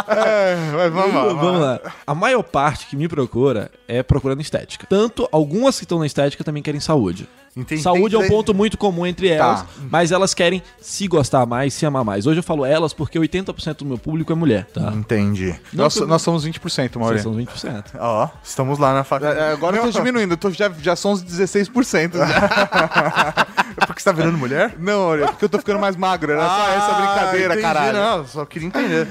É, 0.07 0.55
mas 0.73 0.91
vamos 0.91 1.13
lá. 1.13 1.33
Vamos 1.33 1.61
lá. 1.61 1.79
A 2.05 2.15
maior 2.15 2.43
parte 2.43 2.87
que 2.87 2.95
me 2.95 3.07
procura 3.07 3.69
é 3.87 4.01
procurando 4.01 4.41
estética. 4.41 4.85
Tanto 4.89 5.27
algumas 5.31 5.77
que 5.77 5.85
estão 5.85 5.99
na 5.99 6.05
estética 6.05 6.43
também 6.43 6.63
querem 6.63 6.79
saúde. 6.79 7.27
Entendi. 7.55 7.83
Saúde 7.83 8.15
é 8.15 8.17
um 8.17 8.27
ponto 8.27 8.51
muito 8.51 8.79
comum 8.79 9.05
entre 9.05 9.27
elas, 9.27 9.63
mas 9.91 10.11
elas 10.11 10.33
querem 10.33 10.63
se 10.81 11.07
gostar 11.07 11.45
mais, 11.45 11.71
se 11.75 11.85
amar 11.85 12.03
mais. 12.03 12.25
Hoje 12.25 12.39
eu 12.39 12.43
falo 12.43 12.65
elas 12.65 12.93
porque 12.93 13.19
80% 13.19 13.77
do 13.77 13.85
meu 13.85 13.97
público 13.99 14.31
é 14.31 14.35
mulher, 14.35 14.65
tá? 14.73 14.91
Entendi. 14.91 15.53
Nós, 15.71 15.95
nós 15.97 16.23
somos 16.23 16.47
20%, 16.47 16.97
Maurício. 16.97 16.99
Vocês 16.99 17.21
são 17.21 17.31
os 17.31 17.37
20%. 17.37 17.99
Ó, 17.99 18.27
estamos 18.43 18.79
lá 18.79 18.91
na 18.95 19.03
faca. 19.03 19.27
É, 19.27 19.51
Agora 19.51 19.77
eu 19.77 19.83
tô 19.83 19.91
diminuindo, 19.91 20.33
eu 20.33 20.37
tô, 20.37 20.49
já, 20.49 20.71
já 20.81 20.95
são 20.95 21.11
uns 21.11 21.23
16%. 21.23 22.17
Já. 22.17 23.47
É 23.75 23.85
porque 23.87 24.01
você 24.01 24.05
tá 24.05 24.11
virando 24.11 24.37
mulher? 24.37 24.75
Não, 24.77 25.07
olha, 25.07 25.27
porque 25.27 25.45
eu 25.45 25.49
tô 25.49 25.57
ficando 25.57 25.79
mais 25.79 25.95
magro. 25.95 26.31
Era 26.31 26.47
só 26.47 26.69
essa 26.69 26.93
brincadeira, 26.93 27.53
Ah, 27.53 27.57
entendi, 27.57 27.61
caralho. 27.61 27.97
Não, 27.97 28.27
só 28.27 28.45
queria 28.45 28.67
entender. 28.67 29.07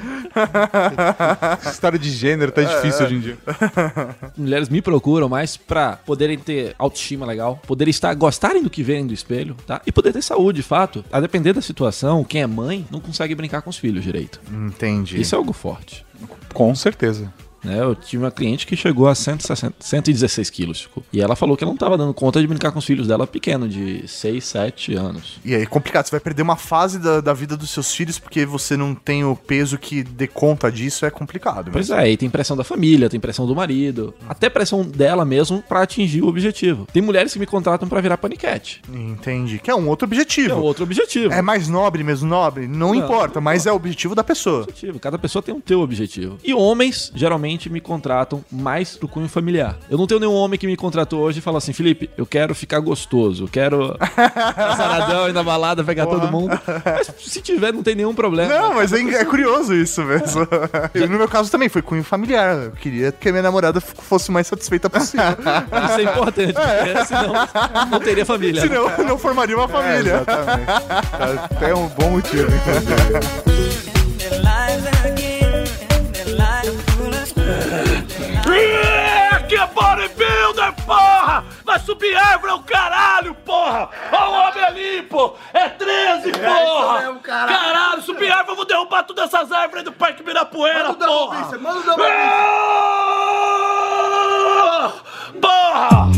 Essa 0.72 1.70
história 1.70 1.98
de 1.98 2.10
gênero 2.10 2.50
tá 2.52 2.62
difícil 2.62 3.06
hoje 3.06 3.14
em 3.14 3.20
dia. 3.20 3.38
Mulheres 4.36 4.68
me 4.68 4.80
procuram 4.80 5.28
mais 5.28 5.56
pra 5.56 5.96
poderem 5.96 6.38
ter 6.38 6.74
autoestima 6.78 7.26
legal, 7.26 7.60
poderem 7.66 7.90
estar 7.90 8.12
gostarem 8.14 8.62
do 8.62 8.70
que 8.70 8.82
veem 8.82 9.06
do 9.06 9.12
espelho, 9.12 9.56
tá? 9.66 9.80
E 9.86 9.92
poder 9.92 10.12
ter 10.12 10.22
saúde, 10.22 10.56
de 10.56 10.62
fato. 10.62 11.04
A 11.12 11.20
depender 11.20 11.52
da 11.52 11.60
situação, 11.60 12.24
quem 12.24 12.42
é 12.42 12.46
mãe 12.46 12.86
não 12.90 13.00
consegue 13.00 13.34
brincar 13.34 13.62
com 13.62 13.70
os 13.70 13.76
filhos 13.76 14.02
direito. 14.02 14.40
Entendi. 14.50 15.20
Isso 15.20 15.34
é 15.34 15.38
algo 15.38 15.52
forte. 15.52 16.04
Com 16.52 16.74
certeza. 16.74 17.32
Né? 17.62 17.80
Eu 17.80 17.94
tive 17.94 18.22
uma 18.24 18.30
cliente 18.30 18.66
que 18.66 18.76
chegou 18.76 19.06
a 19.08 19.14
160, 19.14 19.74
116 19.78 20.50
quilos. 20.50 20.88
E 21.12 21.20
ela 21.20 21.36
falou 21.36 21.56
que 21.56 21.64
ela 21.64 21.72
não 21.72 21.78
tava 21.78 21.96
dando 21.96 22.12
conta 22.14 22.40
de 22.40 22.46
brincar 22.46 22.72
com 22.72 22.78
os 22.78 22.84
filhos 22.84 23.06
dela 23.06 23.26
pequeno, 23.26 23.68
de 23.68 24.06
6, 24.08 24.44
7 24.44 24.94
anos. 24.94 25.38
E 25.44 25.54
aí 25.54 25.62
é 25.62 25.66
complicado, 25.66 26.06
você 26.06 26.10
vai 26.12 26.20
perder 26.20 26.42
uma 26.42 26.56
fase 26.56 26.98
da, 26.98 27.20
da 27.20 27.32
vida 27.32 27.56
dos 27.56 27.70
seus 27.70 27.94
filhos 27.94 28.18
porque 28.18 28.44
você 28.44 28.76
não 28.76 28.94
tem 28.94 29.24
o 29.24 29.36
peso 29.36 29.78
que 29.78 30.02
dê 30.02 30.26
conta 30.26 30.70
disso, 30.72 31.06
é 31.06 31.10
complicado. 31.10 31.70
Pois 31.72 31.90
é, 31.90 32.10
e 32.10 32.16
tem 32.16 32.28
pressão 32.28 32.56
da 32.56 32.64
família, 32.64 33.08
tem 33.08 33.20
pressão 33.20 33.46
do 33.46 33.54
marido, 33.54 34.12
até 34.28 34.48
pressão 34.50 34.82
dela 34.84 35.24
mesmo 35.24 35.62
pra 35.62 35.82
atingir 35.82 36.22
o 36.22 36.26
objetivo. 36.28 36.86
Tem 36.92 37.02
mulheres 37.02 37.32
que 37.32 37.38
me 37.38 37.46
contratam 37.46 37.88
pra 37.88 38.00
virar 38.00 38.16
paniquete. 38.18 38.82
Entendi. 38.92 39.58
Que 39.58 39.70
é 39.70 39.74
um 39.74 39.88
outro 39.88 40.06
Que 40.08 40.14
objetivo. 40.14 40.50
é 40.52 40.56
outro 40.56 40.84
objetivo. 40.84 41.32
É 41.32 41.42
mais 41.42 41.68
nobre 41.68 42.02
mesmo, 42.02 42.28
nobre? 42.28 42.66
Não, 42.66 42.88
Não, 42.88 42.94
importa, 42.94 43.36
não 43.36 43.42
mas 43.42 43.66
é 43.66 43.72
o 43.72 43.76
objetivo 43.76 44.14
da 44.14 44.24
pessoa. 44.24 44.62
objetivo. 44.62 44.98
Cada 44.98 45.18
pessoa 45.18 45.42
tem 45.42 45.54
um 45.54 45.60
teu 45.60 45.80
objetivo. 45.80 46.38
E 46.42 46.52
homens, 46.54 47.12
geralmente, 47.14 47.51
me 47.70 47.80
contratam 47.80 48.44
mais 48.50 48.96
pro 48.96 49.08
cunho 49.08 49.28
familiar. 49.28 49.76
Eu 49.90 49.98
não 49.98 50.06
tenho 50.06 50.20
nenhum 50.20 50.34
homem 50.34 50.58
que 50.58 50.66
me 50.66 50.76
contratou 50.76 51.20
hoje 51.20 51.38
e 51.38 51.42
fala 51.42 51.58
assim, 51.58 51.72
Felipe, 51.72 52.10
eu 52.16 52.26
quero 52.26 52.54
ficar 52.54 52.80
gostoso, 52.80 53.44
eu 53.44 53.48
quero 53.48 53.96
saradão 54.76 55.28
e 55.28 55.32
na 55.32 55.42
balada, 55.42 55.84
pegar 55.84 56.06
todo 56.06 56.30
mundo. 56.30 56.58
Mas 56.84 57.12
se 57.18 57.40
tiver, 57.40 57.72
não 57.72 57.82
tem 57.82 57.94
nenhum 57.94 58.14
problema. 58.14 58.52
Não, 58.52 58.74
mas 58.74 58.92
é, 58.92 59.00
é 59.00 59.24
curioso 59.24 59.74
isso 59.74 60.02
mesmo. 60.02 60.46
E 60.94 61.06
no 61.06 61.18
meu 61.18 61.28
caso 61.28 61.50
também 61.50 61.68
foi 61.68 61.82
cunho 61.82 62.04
familiar. 62.04 62.56
Eu 62.56 62.70
queria 62.72 63.12
que 63.12 63.28
a 63.28 63.32
minha 63.32 63.42
namorada 63.42 63.80
fosse 63.80 64.28
o 64.28 64.32
mais 64.32 64.46
satisfeita 64.46 64.88
possível. 64.90 65.26
Isso 65.90 66.00
é 66.00 66.02
importante, 66.02 66.52
porque 66.52 67.04
senão 67.06 67.32
não 67.90 68.00
teria 68.00 68.24
família. 68.26 68.62
né? 68.62 68.68
Senão 68.68 69.06
não 69.06 69.18
formaria 69.18 69.56
uma 69.56 69.68
família. 69.68 70.22
exatamente. 70.22 70.70
Até 71.50 71.74
um 71.74 71.88
bom 71.88 72.10
motivo, 72.10 72.48
inclusive. 72.54 73.71
Que 79.48 79.58
bodybuilder, 79.74 80.72
porra! 80.86 81.44
Vai 81.64 81.78
subir 81.80 82.16
árvore, 82.16 82.52
é 82.52 82.54
o 82.54 82.62
caralho, 82.62 83.34
porra! 83.34 83.90
Ó 84.10 84.30
o 84.30 84.32
homem 84.32 84.64
ali, 84.64 85.02
pô! 85.02 85.36
É 85.52 85.68
13, 85.68 86.32
porra! 86.32 87.20
caralho. 87.22 88.02
subir 88.02 88.30
árvore, 88.30 88.52
eu 88.52 88.56
vou 88.56 88.64
derrubar 88.64 89.02
todas 89.04 89.26
essas 89.26 89.52
árvores 89.52 89.84
do 89.84 89.92
Parque 89.92 90.22
Ibirapuera, 90.22 90.94
porra! 90.94 91.58
Manda 91.58 91.94
Porra! 95.40 96.12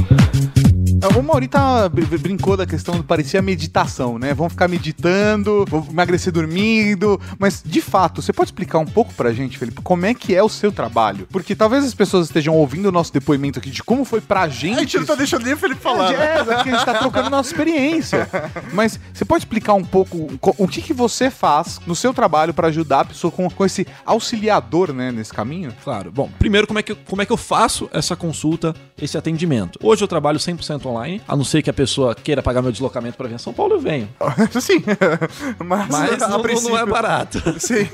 O 1.18 1.22
Mauri 1.22 1.48
tá, 1.48 1.88
br- 1.88 2.07
br- 2.07 2.16
brincou 2.18 2.57
da 2.57 2.66
questão 2.66 2.96
do 2.96 3.05
parecia 3.05 3.40
meditação, 3.42 4.18
né? 4.18 4.32
Vamos 4.32 4.52
ficar 4.55 4.68
meditando, 4.68 5.64
vou 5.68 5.86
emagrecer 5.90 6.32
dormindo. 6.32 7.20
Mas, 7.38 7.62
de 7.64 7.80
fato, 7.82 8.22
você 8.22 8.32
pode 8.32 8.48
explicar 8.48 8.78
um 8.78 8.86
pouco 8.86 9.12
pra 9.14 9.32
gente, 9.32 9.59
Felipe, 9.59 9.80
como 9.82 10.07
é 10.07 10.14
que 10.14 10.34
é 10.34 10.42
o 10.42 10.48
seu 10.48 10.72
trabalho? 10.72 11.26
Porque 11.30 11.55
talvez 11.55 11.84
as 11.84 11.94
pessoas 11.94 12.26
estejam 12.26 12.55
ouvindo 12.55 12.86
o 12.86 12.92
nosso 12.92 13.12
depoimento 13.12 13.59
aqui 13.59 13.70
de 13.70 13.82
como 13.82 14.05
foi 14.05 14.20
pra 14.20 14.48
gente. 14.48 14.76
A 14.76 14.80
gente 14.80 14.98
não 14.98 15.07
tá 15.07 15.14
deixando 15.14 15.44
nem 15.44 15.55
o 15.55 15.57
Felipe 15.59 15.80
falar. 15.80 16.12
É, 16.12 16.16
né? 16.16 16.24
é, 16.40 16.44
porque 16.44 16.70
a 16.70 16.72
gente 16.76 16.84
tá 16.84 16.94
trocando 16.94 17.28
nossa 17.30 17.50
experiência. 17.50 18.28
Mas 18.72 18.98
você 19.12 19.24
pode 19.24 19.42
explicar 19.44 19.74
um 19.74 19.84
pouco 19.84 20.38
co- 20.38 20.55
o 20.59 20.66
que, 20.66 20.80
que 20.80 20.92
você 20.94 21.30
faz 21.30 21.80
no 21.86 21.94
seu 21.94 22.14
trabalho 22.14 22.55
pra 22.55 22.68
ajudar 22.68 23.00
a 23.00 23.05
pessoa 23.05 23.30
com, 23.30 23.48
com 23.50 23.64
esse 23.64 23.86
auxiliador, 24.07 24.92
né, 24.92 25.12
nesse 25.12 25.32
caminho? 25.32 25.72
Claro. 25.84 26.11
Bom, 26.11 26.30
primeiro, 26.38 26.66
como 26.66 26.78
é, 26.78 26.82
que, 26.82 26.92
eu- 26.92 26.98
como 27.09 27.20
é 27.22 27.26
que 27.26 27.32
eu 27.32 27.36
faço 27.36 27.88
essa 27.92 28.16
consulta, 28.16 28.74
esse 29.00 29.18
atendimento? 29.18 29.78
Hoje 29.82 30.02
eu 30.02 30.09
trabalho 30.09 30.38
100% 30.38 30.86
online, 30.86 30.93
a 31.26 31.36
não 31.36 31.45
ser 31.45 31.62
que 31.62 31.70
a 31.70 31.72
pessoa 31.72 32.14
queira 32.14 32.42
pagar 32.42 32.62
meu 32.62 32.72
deslocamento 32.72 33.16
para 33.16 33.28
vir 33.28 33.34
a 33.34 33.38
São 33.38 33.53
Paulo, 33.53 33.74
eu 33.74 33.80
venho. 33.80 34.09
Sim. 34.61 34.82
Mas, 35.64 35.88
Mas 35.88 36.22
a 36.22 36.28
não, 36.28 36.36
não 36.36 36.42
princípio- 36.42 36.76
é 36.76 36.86
barato. 36.86 37.42
Sim. 37.59 37.88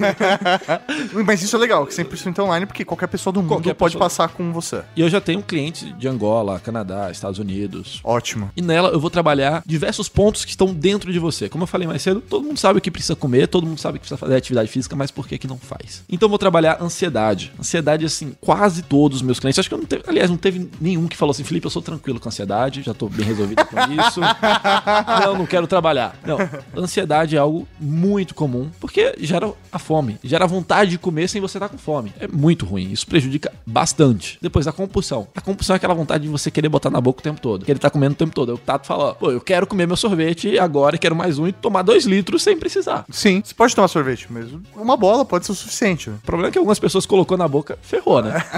Mas 1.24 1.42
isso 1.42 1.56
é 1.56 1.58
legal, 1.58 1.86
que 1.86 1.94
100% 1.94 2.38
online, 2.42 2.66
porque 2.66 2.84
qualquer 2.84 3.06
pessoa 3.06 3.32
do 3.32 3.40
mundo 3.42 3.48
Qualquer 3.50 3.74
pode 3.74 3.94
pessoa. 3.94 4.08
passar 4.08 4.28
com 4.28 4.52
você. 4.52 4.82
E 4.96 5.00
eu 5.00 5.08
já 5.08 5.20
tenho 5.20 5.42
clientes 5.42 5.92
de 5.98 6.08
Angola, 6.08 6.58
Canadá, 6.60 7.10
Estados 7.10 7.38
Unidos. 7.38 8.00
Ótimo. 8.04 8.50
E 8.56 8.62
nela 8.62 8.90
eu 8.90 9.00
vou 9.00 9.10
trabalhar 9.10 9.62
diversos 9.66 10.08
pontos 10.08 10.44
que 10.44 10.50
estão 10.50 10.72
dentro 10.72 11.12
de 11.12 11.18
você. 11.18 11.48
Como 11.48 11.64
eu 11.64 11.66
falei 11.68 11.86
mais 11.86 12.02
cedo, 12.02 12.20
todo 12.20 12.44
mundo 12.44 12.58
sabe 12.58 12.78
o 12.78 12.82
que 12.82 12.90
precisa 12.90 13.16
comer, 13.16 13.48
todo 13.48 13.66
mundo 13.66 13.78
sabe 13.78 13.98
que 13.98 14.00
precisa 14.02 14.18
fazer 14.18 14.36
atividade 14.36 14.68
física, 14.70 14.94
mas 14.96 15.10
por 15.10 15.26
que 15.26 15.38
que 15.38 15.46
não 15.46 15.58
faz? 15.58 16.02
Então 16.08 16.26
eu 16.26 16.30
vou 16.30 16.38
trabalhar 16.38 16.78
ansiedade. 16.80 17.52
Ansiedade, 17.58 18.04
assim, 18.04 18.34
quase 18.40 18.82
todos 18.82 19.16
os 19.16 19.22
meus 19.22 19.38
clientes. 19.40 19.58
Acho 19.58 19.68
que 19.68 19.74
eu 19.74 19.78
não 19.78 19.86
teve, 19.86 20.02
aliás, 20.06 20.30
não 20.30 20.36
teve 20.36 20.68
nenhum 20.80 21.06
que 21.08 21.16
falou 21.16 21.30
assim, 21.30 21.44
Felipe, 21.44 21.66
eu 21.66 21.70
sou 21.70 21.82
tranquilo 21.82 22.18
com 22.20 22.28
ansiedade, 22.28 22.79
já 22.82 22.94
tô 22.94 23.08
bem 23.08 23.24
resolvido 23.26 23.64
com 23.66 23.76
isso. 23.92 24.20
não, 25.24 25.38
não 25.38 25.46
quero 25.46 25.66
trabalhar. 25.66 26.14
Não, 26.24 26.38
ansiedade 26.76 27.36
é 27.36 27.38
algo 27.38 27.66
muito 27.78 28.34
comum, 28.34 28.70
porque 28.80 29.14
gera 29.20 29.52
a 29.72 29.78
fome, 29.78 30.18
gera 30.22 30.44
a 30.44 30.48
vontade 30.48 30.90
de 30.92 30.98
comer 30.98 31.28
sem 31.28 31.40
você 31.40 31.58
estar 31.58 31.68
com 31.68 31.78
fome. 31.78 32.12
É 32.18 32.26
muito 32.28 32.64
ruim, 32.66 32.90
isso 32.90 33.06
prejudica 33.06 33.52
bastante. 33.66 34.38
Depois 34.40 34.66
a 34.66 34.72
compulsão. 34.72 35.28
A 35.34 35.40
compulsão 35.40 35.74
é 35.74 35.76
aquela 35.76 35.94
vontade 35.94 36.24
de 36.24 36.30
você 36.30 36.50
querer 36.50 36.68
botar 36.68 36.90
na 36.90 37.00
boca 37.00 37.20
o 37.20 37.22
tempo 37.22 37.40
todo, 37.40 37.64
querer 37.64 37.78
estar 37.78 37.90
comendo 37.90 38.12
o 38.12 38.16
tempo 38.16 38.34
todo. 38.34 38.50
Aí 38.50 38.54
O 38.54 38.58
Tato 38.58 38.86
fala, 38.86 39.14
pô, 39.14 39.30
eu 39.30 39.40
quero 39.40 39.66
comer 39.66 39.86
meu 39.86 39.96
sorvete 39.96 40.58
agora, 40.58 40.98
quero 40.98 41.14
mais 41.16 41.38
um 41.38 41.46
e 41.46 41.52
tomar 41.52 41.82
dois 41.82 42.04
litros 42.04 42.42
sem 42.42 42.56
precisar. 42.58 43.04
Sim. 43.10 43.42
Você 43.44 43.54
pode 43.54 43.74
tomar 43.74 43.88
sorvete, 43.88 44.26
mas 44.30 44.46
uma 44.74 44.96
bola 44.96 45.24
pode 45.24 45.46
ser 45.46 45.52
o 45.52 45.54
suficiente. 45.54 46.10
né? 46.10 46.16
O 46.22 46.26
problema 46.26 46.48
é 46.48 46.52
que 46.52 46.58
algumas 46.58 46.78
pessoas 46.78 47.06
colocou 47.06 47.36
na 47.36 47.48
boca, 47.48 47.78
ferrou, 47.82 48.22
né? 48.22 48.40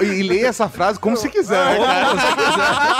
E, 0.00 0.04
e, 0.04 0.20
e 0.20 0.22
leia 0.22 0.46
essa 0.48 0.68
frase 0.68 0.98
como 0.98 1.16
você 1.16 1.28
quiser, 1.28 1.78
né, 1.78 1.86
cara? 1.86 2.16
Tem 2.36 2.99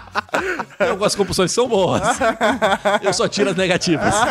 algumas 0.79 1.15
compulsões 1.15 1.51
são 1.51 1.67
boas. 1.67 2.01
Eu 3.01 3.13
só 3.13 3.27
tiro 3.27 3.49
as 3.49 3.55
negativas. 3.55 4.13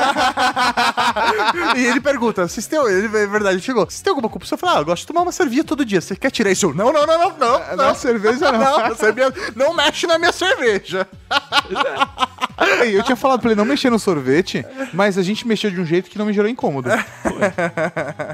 E 1.76 1.86
ele 1.86 2.00
pergunta, 2.00 2.46
vocês 2.48 2.66
têm, 2.66 2.78
ele, 2.86 3.06
é 3.06 3.26
verdade, 3.26 3.56
ele 3.56 3.62
chegou, 3.62 3.84
vocês 3.84 4.00
têm 4.00 4.10
alguma 4.10 4.28
compulsão? 4.28 4.56
Eu 4.56 4.60
falei, 4.60 4.76
ah, 4.76 4.80
eu 4.80 4.84
gosto 4.84 5.02
de 5.02 5.06
tomar 5.06 5.22
uma 5.22 5.32
cerveja 5.32 5.64
todo 5.64 5.84
dia, 5.84 6.00
você 6.00 6.14
quer 6.16 6.30
tirar 6.30 6.50
isso? 6.50 6.66
Eu, 6.66 6.74
Não, 6.74 6.92
não, 6.92 7.06
não, 7.06 7.18
não, 7.18 7.36
não, 7.38 7.76
Não, 7.76 7.94
cerveja 7.94 8.50
não. 8.52 8.88
não, 8.88 8.96
cerveja- 8.96 9.32
não 9.56 9.72
mexe 9.74 10.06
na 10.06 10.18
minha 10.18 10.32
cerveja. 10.32 11.06
Eu 12.92 13.02
tinha 13.04 13.16
falado 13.16 13.40
pra 13.40 13.50
ele 13.50 13.58
não 13.58 13.64
mexer 13.64 13.90
no 13.90 13.98
sorvete, 13.98 14.64
mas 14.92 15.16
a 15.18 15.22
gente 15.22 15.46
mexeu 15.46 15.70
de 15.70 15.80
um 15.80 15.84
jeito 15.86 16.10
que 16.10 16.18
não 16.18 16.26
me 16.26 16.32
gerou 16.32 16.48
incômodo. 16.50 16.88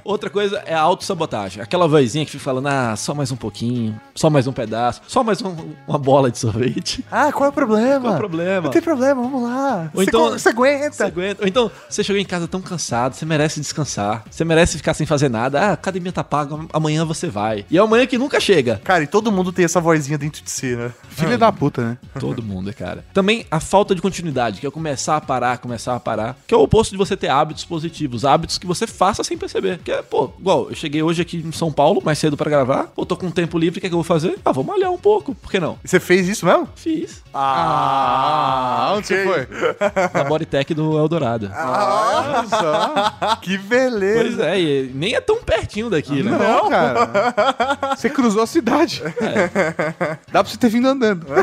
Outra 0.05 0.29
coisa 0.31 0.63
é 0.67 0.75
a 0.75 0.81
autossabotagem. 0.81 1.63
Aquela 1.63 1.87
vozinha 1.87 2.25
que 2.25 2.31
fica 2.33 2.43
falando, 2.45 2.67
ah, 2.69 2.97
só 2.97 3.15
mais 3.15 3.31
um 3.31 3.37
pouquinho, 3.37 3.99
só 4.15 4.29
mais 4.29 4.47
um 4.47 4.53
pedaço, 4.53 5.01
só 5.07 5.23
mais 5.23 5.41
um- 5.43 5.75
uma 5.87 5.99
bola 5.99 6.31
de 6.31 6.39
sorvete. 6.39 7.05
Ah, 7.11 7.33
qual 7.33 7.47
é 7.47 7.49
o 7.51 7.53
problema? 7.57 8.01
Qual 8.01 8.15
o 8.15 8.19
problema? 8.19 8.61
Não 8.63 8.71
tem 8.71 8.83
problema, 8.83 9.21
vamos 9.23 9.43
lá. 9.43 9.91
Ou 9.93 10.03
Você 10.05 10.09
então- 10.09 10.31
você 10.31 10.49
aguenta. 10.49 10.93
Você 10.93 11.03
aguenta. 11.03 11.43
Ou 11.43 11.49
então, 11.49 11.71
você 11.89 12.05
chegou 12.05 12.21
em 12.21 12.25
casa 12.25 12.47
tão 12.47 12.61
cansado, 12.61 13.15
você 13.15 13.25
merece 13.27 13.59
descansar. 13.61 14.25
Você 14.31 14.45
merece 14.45 14.77
ficar 14.77 14.95
sem 14.95 15.07
fazer 15.07 15.29
nada. 15.29 15.61
Ah, 15.61 15.71
a 15.71 15.73
academia 15.73 16.13
tá 16.13 16.23
paga, 16.23 16.57
amanhã 16.73 17.05
você 17.05 17.29
vai. 17.29 17.65
E 17.71 17.77
é 17.77 17.81
amanhã 17.81 18.07
que 18.07 18.19
nunca 18.19 18.39
chega. 18.39 18.81
Cara, 18.85 19.03
e 19.03 19.07
todo 19.07 19.33
mundo 19.33 19.53
tem 19.53 19.65
essa 19.65 19.81
vozinha 19.81 20.19
dentro 20.19 20.43
de 20.43 20.51
si, 20.51 20.77
né? 20.77 20.93
Filha 21.09 21.39
da 21.39 21.51
puta, 21.51 21.83
né? 21.83 21.99
Todo 22.21 22.43
mundo, 22.43 22.73
cara. 22.75 23.05
Também 23.13 23.47
a 23.51 23.59
falta 23.59 23.95
de 23.95 24.03
continuidade, 24.03 24.61
que 24.61 24.67
é 24.67 24.71
começar 24.71 25.17
a 25.17 25.21
parar, 25.21 25.59
começar 25.59 25.95
a 25.97 26.01
parar. 26.01 26.37
Que 26.47 26.55
é 26.55 26.57
o 26.57 26.61
oposto 26.63 26.91
de 26.93 26.97
você 26.99 27.17
ter 27.17 27.29
hábitos 27.29 27.65
positivos, 27.65 28.25
hábitos 28.25 28.59
que 28.59 28.67
você 28.67 28.87
faça 28.87 29.25
sem 29.25 29.37
perceber. 29.39 29.79
Que 29.79 29.93
é, 29.93 30.03
pô, 30.03 30.31
igual, 30.39 30.69
eu 30.69 30.75
cheguei 30.77 31.03
hoje 31.03 31.23
aqui 31.23 31.39
em 31.39 31.53
São 31.53 31.73
Paulo, 31.73 32.03
mais 32.05 32.19
cedo 32.19 32.37
pra 32.37 32.51
gravar. 32.51 32.85
Pô, 32.95 33.07
tô 33.07 33.17
com 33.17 33.31
tempo 33.31 33.59
livre, 33.59 33.79
o 33.79 33.81
que, 33.81 33.87
é 33.87 33.91
que 33.91 33.95
eu 33.95 33.99
vou 33.99 34.05
fazer? 34.05 34.39
Ah, 34.45 34.53
vou 34.53 34.63
malhar 34.65 34.91
um 34.91 34.99
pouco. 34.99 35.35
Por 35.35 35.51
que 35.51 35.59
não? 35.59 35.79
E 35.85 35.89
Você 35.89 35.99
fez 35.99 36.29
isso 36.29 36.45
mesmo? 36.45 36.69
Fiz. 36.77 37.23
Ah, 37.33 37.46
onde 38.97 39.07
você 39.07 39.25
foi? 39.25 39.49
Na 40.15 40.25
Bodytech 40.25 40.75
do 40.75 40.99
Eldorado. 40.99 41.51
Olha 41.55 42.47
só. 42.49 43.37
Que 43.43 43.59
beleza. 43.59 44.21
Pois 44.21 44.39
é, 44.41 44.61
e 44.61 44.91
nem 44.95 45.15
é 45.15 45.21
tão 45.21 45.37
pertinho 45.43 45.91
daqui, 45.91 46.23
né? 46.23 46.31
Não, 46.31 46.69
cara. 46.69 47.95
Você 47.97 48.09
cruzou 48.11 48.43
a 48.43 48.47
cidade. 48.47 49.03
Dá 50.33 50.43
pra 50.43 50.51
você 50.51 50.57
ter 50.57 50.69
vindo 50.69 50.89
andando. 50.89 51.27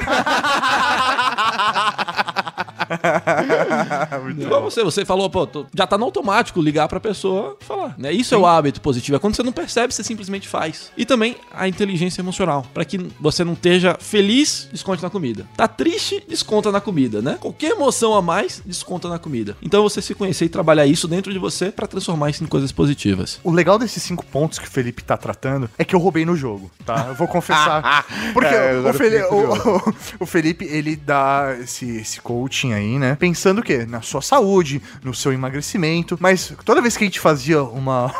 Igual 4.39 4.61
você, 4.61 4.83
você 4.83 5.05
falou, 5.05 5.29
pô, 5.29 5.45
tô- 5.47 5.65
já 5.75 5.85
tá 5.87 5.97
no 5.97 6.05
automático 6.05 6.61
ligar 6.61 6.87
pra 6.87 6.99
pessoa 6.99 7.57
e 7.61 7.65
falar, 7.65 7.95
né? 7.97 8.11
Isso 8.11 8.33
é 8.33 8.37
o 8.37 8.45
hábito 8.45 8.81
positivo, 8.81 9.15
é 9.15 9.19
quando 9.19 9.35
você 9.35 9.43
não 9.43 9.51
percebe, 9.51 9.93
você 9.93 10.03
simplesmente 10.03 10.47
faz. 10.47 10.91
E 10.97 11.05
também 11.05 11.35
a 11.53 11.67
inteligência 11.67 12.21
emocional, 12.21 12.65
Pra 12.73 12.85
que 12.85 12.97
você 13.19 13.43
não 13.43 13.53
esteja 13.53 13.95
feliz, 13.99 14.67
desconte 14.71 15.01
na 15.03 15.09
comida. 15.09 15.45
Tá 15.55 15.67
triste, 15.67 16.23
desconta 16.27 16.71
na 16.71 16.81
comida, 16.81 17.21
né? 17.21 17.37
Qualquer 17.39 17.71
emoção 17.71 18.13
a 18.15 18.21
mais, 18.21 18.61
desconta 18.65 19.07
na 19.07 19.19
comida. 19.19 19.55
Então 19.61 19.83
você 19.83 20.01
se 20.01 20.13
conhecer 20.15 20.45
e 20.45 20.49
trabalhar 20.49 20.85
isso 20.85 21.07
dentro 21.07 21.31
de 21.31 21.39
você 21.39 21.71
pra 21.71 21.87
transformar 21.87 22.29
isso 22.29 22.43
em 22.43 22.47
coisas 22.47 22.71
positivas. 22.71 23.39
O 23.43 23.51
legal 23.51 23.77
desses 23.77 24.01
cinco 24.03 24.25
pontos 24.25 24.59
que 24.59 24.67
o 24.67 24.71
Felipe 24.71 25.03
tá 25.03 25.17
tratando 25.17 25.69
é 25.77 25.83
que 25.85 25.95
eu 25.95 25.99
roubei 25.99 26.25
no 26.25 26.35
jogo, 26.35 26.71
tá? 26.85 27.05
Eu 27.09 27.15
vou 27.15 27.27
confessar. 27.27 28.05
Porque 28.33 28.53
É, 28.53 28.73
o, 28.75 28.79
agora 28.79 28.89
eu 28.89 28.97
Feli- 28.97 29.21
fiquei 29.23 29.37
o- 29.37 29.77
o- 29.77 29.93
o 30.21 30.25
Felipe, 30.25 30.65
ele 30.65 30.95
dá 30.95 31.55
esse, 31.61 31.89
esse 31.97 32.21
coaching 32.21 32.73
aí, 32.73 32.82
né? 32.99 33.15
Pensando 33.15 33.59
o 33.59 33.63
quê? 33.63 33.86
Na 33.88 34.01
sua 34.01 34.21
saúde, 34.21 34.81
no 35.03 35.13
seu 35.13 35.31
emagrecimento. 35.34 36.17
Mas 36.19 36.53
toda 36.63 36.81
vez 36.81 36.95
que 36.97 37.03
a 37.03 37.07
gente 37.07 37.19
fazia 37.19 37.63
uma. 37.63 38.13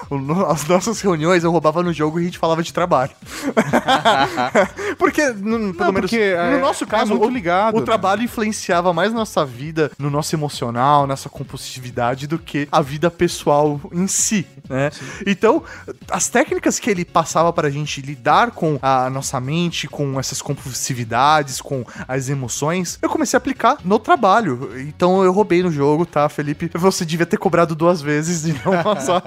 as 0.50 0.66
nossas 0.68 1.02
reuniões, 1.02 1.44
eu 1.44 1.52
roubava 1.52 1.84
no 1.84 1.94
jogo 1.94 2.20
e 2.20 2.24
a 2.24 2.26
gente 2.26 2.38
falava 2.38 2.64
de 2.64 2.74
trabalho. 2.74 3.12
porque, 4.98 5.30
no, 5.30 5.74
pelo 5.74 5.86
Não, 5.86 5.92
menos 5.92 6.10
porque 6.12 6.18
é- 6.24 6.52
no 6.52 6.60
nosso 6.60 6.84
é 6.84 6.88
caso, 6.88 7.12
muito 7.16 7.28
o, 7.28 7.30
ligado, 7.30 7.76
o 7.76 7.80
né? 7.80 7.86
trabalho 7.86 8.24
influenciava 8.24 8.94
mais 8.94 9.14
nossa 9.14 9.46
vida, 9.46 9.92
no 9.98 10.10
nosso 10.10 10.36
emocional, 10.36 11.08
nessa 11.08 11.30
compulsividade, 11.30 12.28
do 12.28 12.38
que 12.40 12.68
a 12.72 12.82
vida 12.82 13.10
pessoal 13.10 13.80
em 13.92 14.08
si, 14.08 14.46
né? 14.70 14.90
Então, 15.26 15.64
as 16.10 16.28
técnicas 16.30 16.80
que 16.80 16.90
ele 16.90 17.06
passava 17.06 17.52
pra 17.54 17.70
gente 17.70 18.02
lidar 18.02 18.52
com 18.52 18.78
a 18.82 19.10
nossa 19.10 19.40
mente, 19.40 19.88
com 19.88 20.20
essas 20.20 20.42
compulsividades, 20.42 21.62
com 21.62 21.86
as 22.08 22.30
emoções, 22.30 22.98
eu 23.02 23.10
comecei 23.10 23.38
a 23.38 23.40
aplicar 23.40 23.78
no 23.84 24.00
trabalho. 24.00 24.43
Então, 24.88 25.24
eu 25.24 25.32
roubei 25.32 25.62
no 25.64 25.72
jogo, 25.72 26.06
tá, 26.06 26.28
Felipe? 26.30 26.70
Você 26.74 27.06
devia 27.06 27.26
ter 27.26 27.38
cobrado 27.38 27.76
duas 27.76 28.02
vezes 28.02 28.46
e 28.46 28.54
não 28.66 28.74
só. 29.02 29.22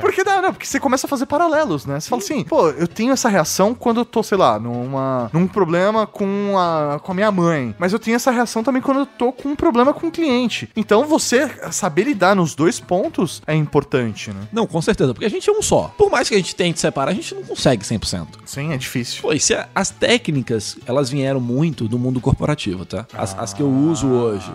Porque 0.00 0.22
não, 0.24 0.42
não, 0.42 0.52
porque 0.52 0.66
você 0.66 0.78
começa 0.80 1.06
a 1.06 1.10
fazer 1.10 1.26
paralelos, 1.26 1.86
né? 1.86 2.00
Você 2.00 2.08
fala 2.08 2.22
assim, 2.22 2.44
pô, 2.44 2.68
eu 2.70 2.86
tenho 2.88 3.12
essa 3.12 3.28
reação 3.28 3.74
quando 3.74 4.00
eu 4.00 4.04
tô, 4.04 4.22
sei 4.22 4.38
lá, 4.38 4.58
numa, 4.58 5.30
num 5.32 5.46
problema 5.46 6.06
com 6.06 6.54
a, 6.58 6.98
com 7.02 7.12
a 7.12 7.14
minha 7.14 7.30
mãe. 7.30 7.74
Mas 7.78 7.92
eu 7.92 7.98
tenho 7.98 8.16
essa 8.16 8.30
reação 8.30 8.62
também 8.62 8.82
quando 8.82 9.00
eu 9.00 9.06
tô 9.06 9.32
com 9.32 9.50
um 9.50 9.56
problema 9.56 9.92
com 9.92 10.06
o 10.08 10.10
cliente. 10.10 10.68
Então 10.76 11.04
você 11.06 11.48
saber 11.70 12.04
lidar 12.04 12.34
nos 12.36 12.54
dois 12.54 12.80
pontos 12.80 13.42
é 13.46 13.54
importante, 13.54 14.30
né? 14.30 14.40
Não, 14.52 14.66
com 14.66 14.80
certeza, 14.82 15.12
porque 15.14 15.26
a 15.26 15.30
gente 15.30 15.48
é 15.48 15.52
um 15.52 15.62
só. 15.62 15.92
Por 15.96 16.10
mais 16.10 16.28
que 16.28 16.34
a 16.34 16.38
gente 16.38 16.54
tente 16.54 16.80
separar, 16.80 17.10
a 17.10 17.14
gente 17.14 17.34
não 17.34 17.42
consegue 17.42 17.84
100%. 17.84 18.26
Sim, 18.44 18.72
é 18.72 18.76
difícil. 18.76 19.22
Pô, 19.22 19.32
e 19.32 19.40
se 19.40 19.54
a- 19.54 19.68
as 19.74 19.90
técnicas, 19.90 20.76
elas 20.86 21.10
vieram 21.10 21.40
muito 21.40 21.88
do 21.88 21.98
mundo 21.98 22.20
corporativo, 22.20 22.84
tá? 22.84 23.06
As, 23.16 23.36
as 23.38 23.52
que 23.52 23.62
eu 23.62 23.68
uso 23.68 23.93
hoje. 24.02 24.50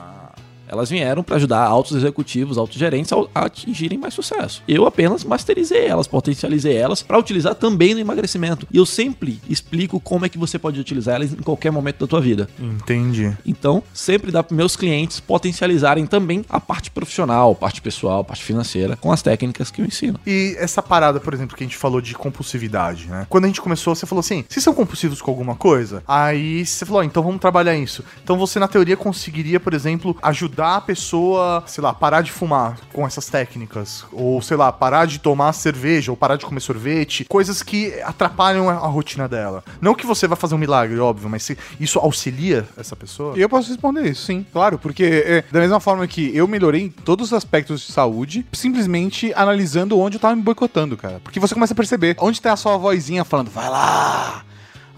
Elas 0.69 0.89
vieram 0.89 1.23
para 1.23 1.35
ajudar 1.35 1.63
altos 1.63 1.97
executivos, 1.97 2.57
altos 2.57 2.77
gerentes 2.77 3.11
a 3.11 3.45
atingirem 3.45 3.97
mais 3.97 4.13
sucesso. 4.13 4.63
Eu 4.67 4.85
apenas 4.85 5.23
masterizei 5.23 5.85
elas, 5.85 6.07
potencializei 6.07 6.75
elas 6.75 7.01
para 7.01 7.17
utilizar 7.17 7.55
também 7.55 7.93
no 7.93 7.99
emagrecimento. 7.99 8.67
E 8.71 8.77
eu 8.77 8.85
sempre 8.85 9.41
explico 9.49 9.99
como 9.99 10.25
é 10.25 10.29
que 10.29 10.37
você 10.37 10.59
pode 10.59 10.79
utilizar 10.79 11.15
elas 11.15 11.33
em 11.33 11.37
qualquer 11.37 11.71
momento 11.71 11.99
da 11.99 12.07
tua 12.07 12.21
vida. 12.21 12.47
Entendi. 12.59 13.35
Então, 13.45 13.83
sempre 13.93 14.31
dá 14.31 14.43
para 14.43 14.55
meus 14.55 14.75
clientes 14.75 15.19
potencializarem 15.19 16.05
também 16.05 16.45
a 16.47 16.59
parte 16.59 16.91
profissional, 16.91 17.55
parte 17.55 17.81
pessoal, 17.81 18.23
parte 18.23 18.43
financeira, 18.43 18.95
com 18.95 19.11
as 19.11 19.21
técnicas 19.21 19.71
que 19.71 19.81
eu 19.81 19.85
ensino. 19.85 20.19
E 20.25 20.55
essa 20.59 20.83
parada, 20.83 21.19
por 21.19 21.33
exemplo, 21.33 21.57
que 21.57 21.63
a 21.63 21.67
gente 21.67 21.77
falou 21.77 21.99
de 21.99 22.13
compulsividade, 22.13 23.07
né? 23.07 23.25
Quando 23.29 23.45
a 23.45 23.47
gente 23.47 23.61
começou, 23.61 23.95
você 23.95 24.05
falou 24.05 24.19
assim: 24.19 24.45
vocês 24.47 24.63
são 24.63 24.73
compulsivos 24.73 25.21
com 25.21 25.31
alguma 25.31 25.55
coisa? 25.55 26.03
Aí 26.07 26.65
você 26.65 26.85
falou: 26.85 27.03
então 27.03 27.23
vamos 27.23 27.39
trabalhar 27.39 27.75
isso. 27.75 28.03
Então 28.23 28.37
você, 28.37 28.59
na 28.59 28.67
teoria, 28.67 28.95
conseguiria, 28.95 29.59
por 29.59 29.73
exemplo, 29.73 30.15
ajudar 30.21 30.58
a 30.61 30.81
pessoa, 30.81 31.63
sei 31.67 31.83
lá, 31.83 31.93
parar 31.93 32.21
de 32.21 32.31
fumar 32.31 32.77
com 32.93 33.05
essas 33.05 33.27
técnicas. 33.27 34.05
Ou, 34.11 34.41
sei 34.41 34.57
lá, 34.57 34.71
parar 34.71 35.05
de 35.05 35.19
tomar 35.19 35.53
cerveja, 35.53 36.11
ou 36.11 36.17
parar 36.17 36.35
de 36.35 36.45
comer 36.45 36.59
sorvete. 36.59 37.25
Coisas 37.25 37.61
que 37.63 37.93
atrapalham 38.01 38.69
a, 38.69 38.73
rotina 38.89 39.27
dela. 39.27 39.63
Não 39.81 39.95
que 39.95 40.05
você 40.05 40.27
vai 40.27 40.37
fazer 40.37 40.55
um 40.55 40.57
milagre, 40.57 40.99
óbvio, 40.99 41.29
mas 41.29 41.43
se 41.43 41.57
isso 41.79 41.99
auxilia 41.99 42.67
essa 42.77 42.95
pessoa. 42.95 43.37
Eu 43.37 43.49
posso 43.49 43.69
responder 43.69 44.09
isso, 44.09 44.25
sim, 44.25 44.45
claro, 44.51 44.77
porque 44.77 45.23
é, 45.25 45.43
da 45.51 45.59
mesma 45.59 45.79
forma 45.79 46.07
que 46.07 46.35
eu 46.35 46.47
melhorei 46.47 46.89
todos 47.05 47.27
os 47.27 47.33
aspectos 47.33 47.81
de 47.81 47.91
saúde, 47.91 48.45
simplesmente 48.51 49.33
analisando 49.35 49.99
onde 49.99 50.17
eu 50.17 50.19
tava 50.19 50.35
me 50.35 50.41
boicotando, 50.41 50.97
cara. 50.97 51.19
Porque 51.23 51.39
você 51.39 51.53
começa 51.53 51.73
a 51.73 51.75
perceber 51.75 52.15
onde 52.19 52.41
tá 52.41 52.53
a 52.53 52.57
sua 52.57 52.77
vozinha 52.77 53.23
falando, 53.23 53.49
vai 53.49 53.69
lá, 53.69 54.43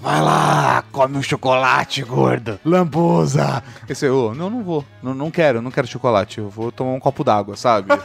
vai 0.02 0.22
lá, 0.22 0.84
come 0.92 1.18
um 1.18 1.22
chocolate, 1.22 2.02
gordo, 2.04 2.60
lambuza. 2.66 3.64
Esse, 3.88 4.08
ô, 4.10 4.34
não, 4.34 4.50
não 4.50 4.64
vou, 4.64 4.84
não, 5.02 5.14
não 5.14 5.30
quero, 5.32 5.62
não 5.62 5.70
quero 5.72 5.88
chocolate, 5.88 6.40
eu 6.40 6.50
vou 6.50 6.72
tomar 6.72 6.92
um 6.94 7.00
copo 7.00 7.24
d'água, 7.24 7.56
sabe? 7.56 7.90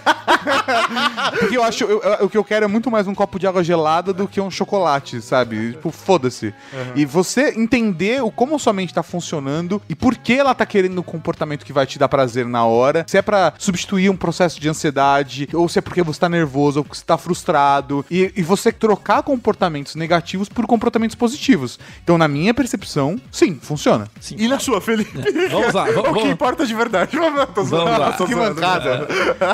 Porque 1.38 1.56
eu 1.56 1.62
acho, 1.62 1.84
eu- 1.84 2.00
eu- 2.02 2.26
o 2.26 2.30
que 2.30 2.36
eu 2.38 2.44
quero 2.44 2.64
é 2.64 2.68
muito 2.68 2.90
mais 2.90 3.06
um 3.06 3.14
copo 3.14 3.38
de 3.38 3.46
água 3.46 3.62
gelada 3.64 4.12
do 4.12 4.28
que 4.28 4.40
um 4.40 4.50
chocolate, 4.50 5.20
sabe? 5.20 5.72
Tipo, 5.72 5.90
foda-se. 5.90 6.54
E 6.94 7.04
você 7.04 7.50
entender 7.58 8.22
o 8.22 8.30
como 8.30 8.58
sua 8.58 8.72
mente 8.72 8.92
tá 8.94 9.02
funcionando 9.02 9.80
e 9.88 9.94
por 9.94 10.16
que 10.16 10.34
ela 10.34 10.54
tá 10.54 10.64
querendo 10.66 10.98
um 10.98 11.02
comportamento 11.02 11.64
que 11.64 11.72
vai 11.72 11.86
te 11.86 11.98
dar 11.98 12.08
prazer 12.08 12.46
na 12.46 12.64
hora. 12.64 13.04
Se 13.08 13.16
é 13.18 13.22
pra 13.22 13.52
substituir 13.58 14.10
um 14.10 14.16
processo 14.16 14.60
de 14.60 14.68
ansiedade, 14.68 15.48
ou 15.52 15.68
se 15.68 15.78
é 15.78 15.82
porque 15.82 16.02
você 16.02 16.20
tá 16.20 16.28
nervoso, 16.28 16.80
ou 16.80 16.84
porque 16.84 16.98
você 16.98 17.04
tá 17.04 17.16
frustrado. 17.18 18.04
E, 18.10 18.32
e 18.36 18.42
você 18.42 18.70
trocar 18.70 19.22
comportamentos 19.22 19.94
negativos 19.94 20.48
por 20.48 20.66
comportamentos 20.66 21.16
positivos. 21.16 21.78
Então, 22.02 22.16
na 22.18 22.28
minha 22.28 22.52
percepção, 22.54 23.20
sim, 23.30 23.58
funciona. 23.60 24.08
E 24.36 24.48
na 24.48 24.58
sua, 24.58 24.80
Felipe? 24.80 25.18
Vamos 25.50 25.72
lá, 25.72 25.84
vamos, 25.86 25.96
o 26.00 26.02
que 26.02 26.10
vamos. 26.20 26.30
importa 26.30 26.66
de 26.66 26.74
verdade. 26.74 27.16
Vamos, 27.16 27.98
lá. 27.98 28.12
Que 28.12 28.34
mancada. 28.34 29.06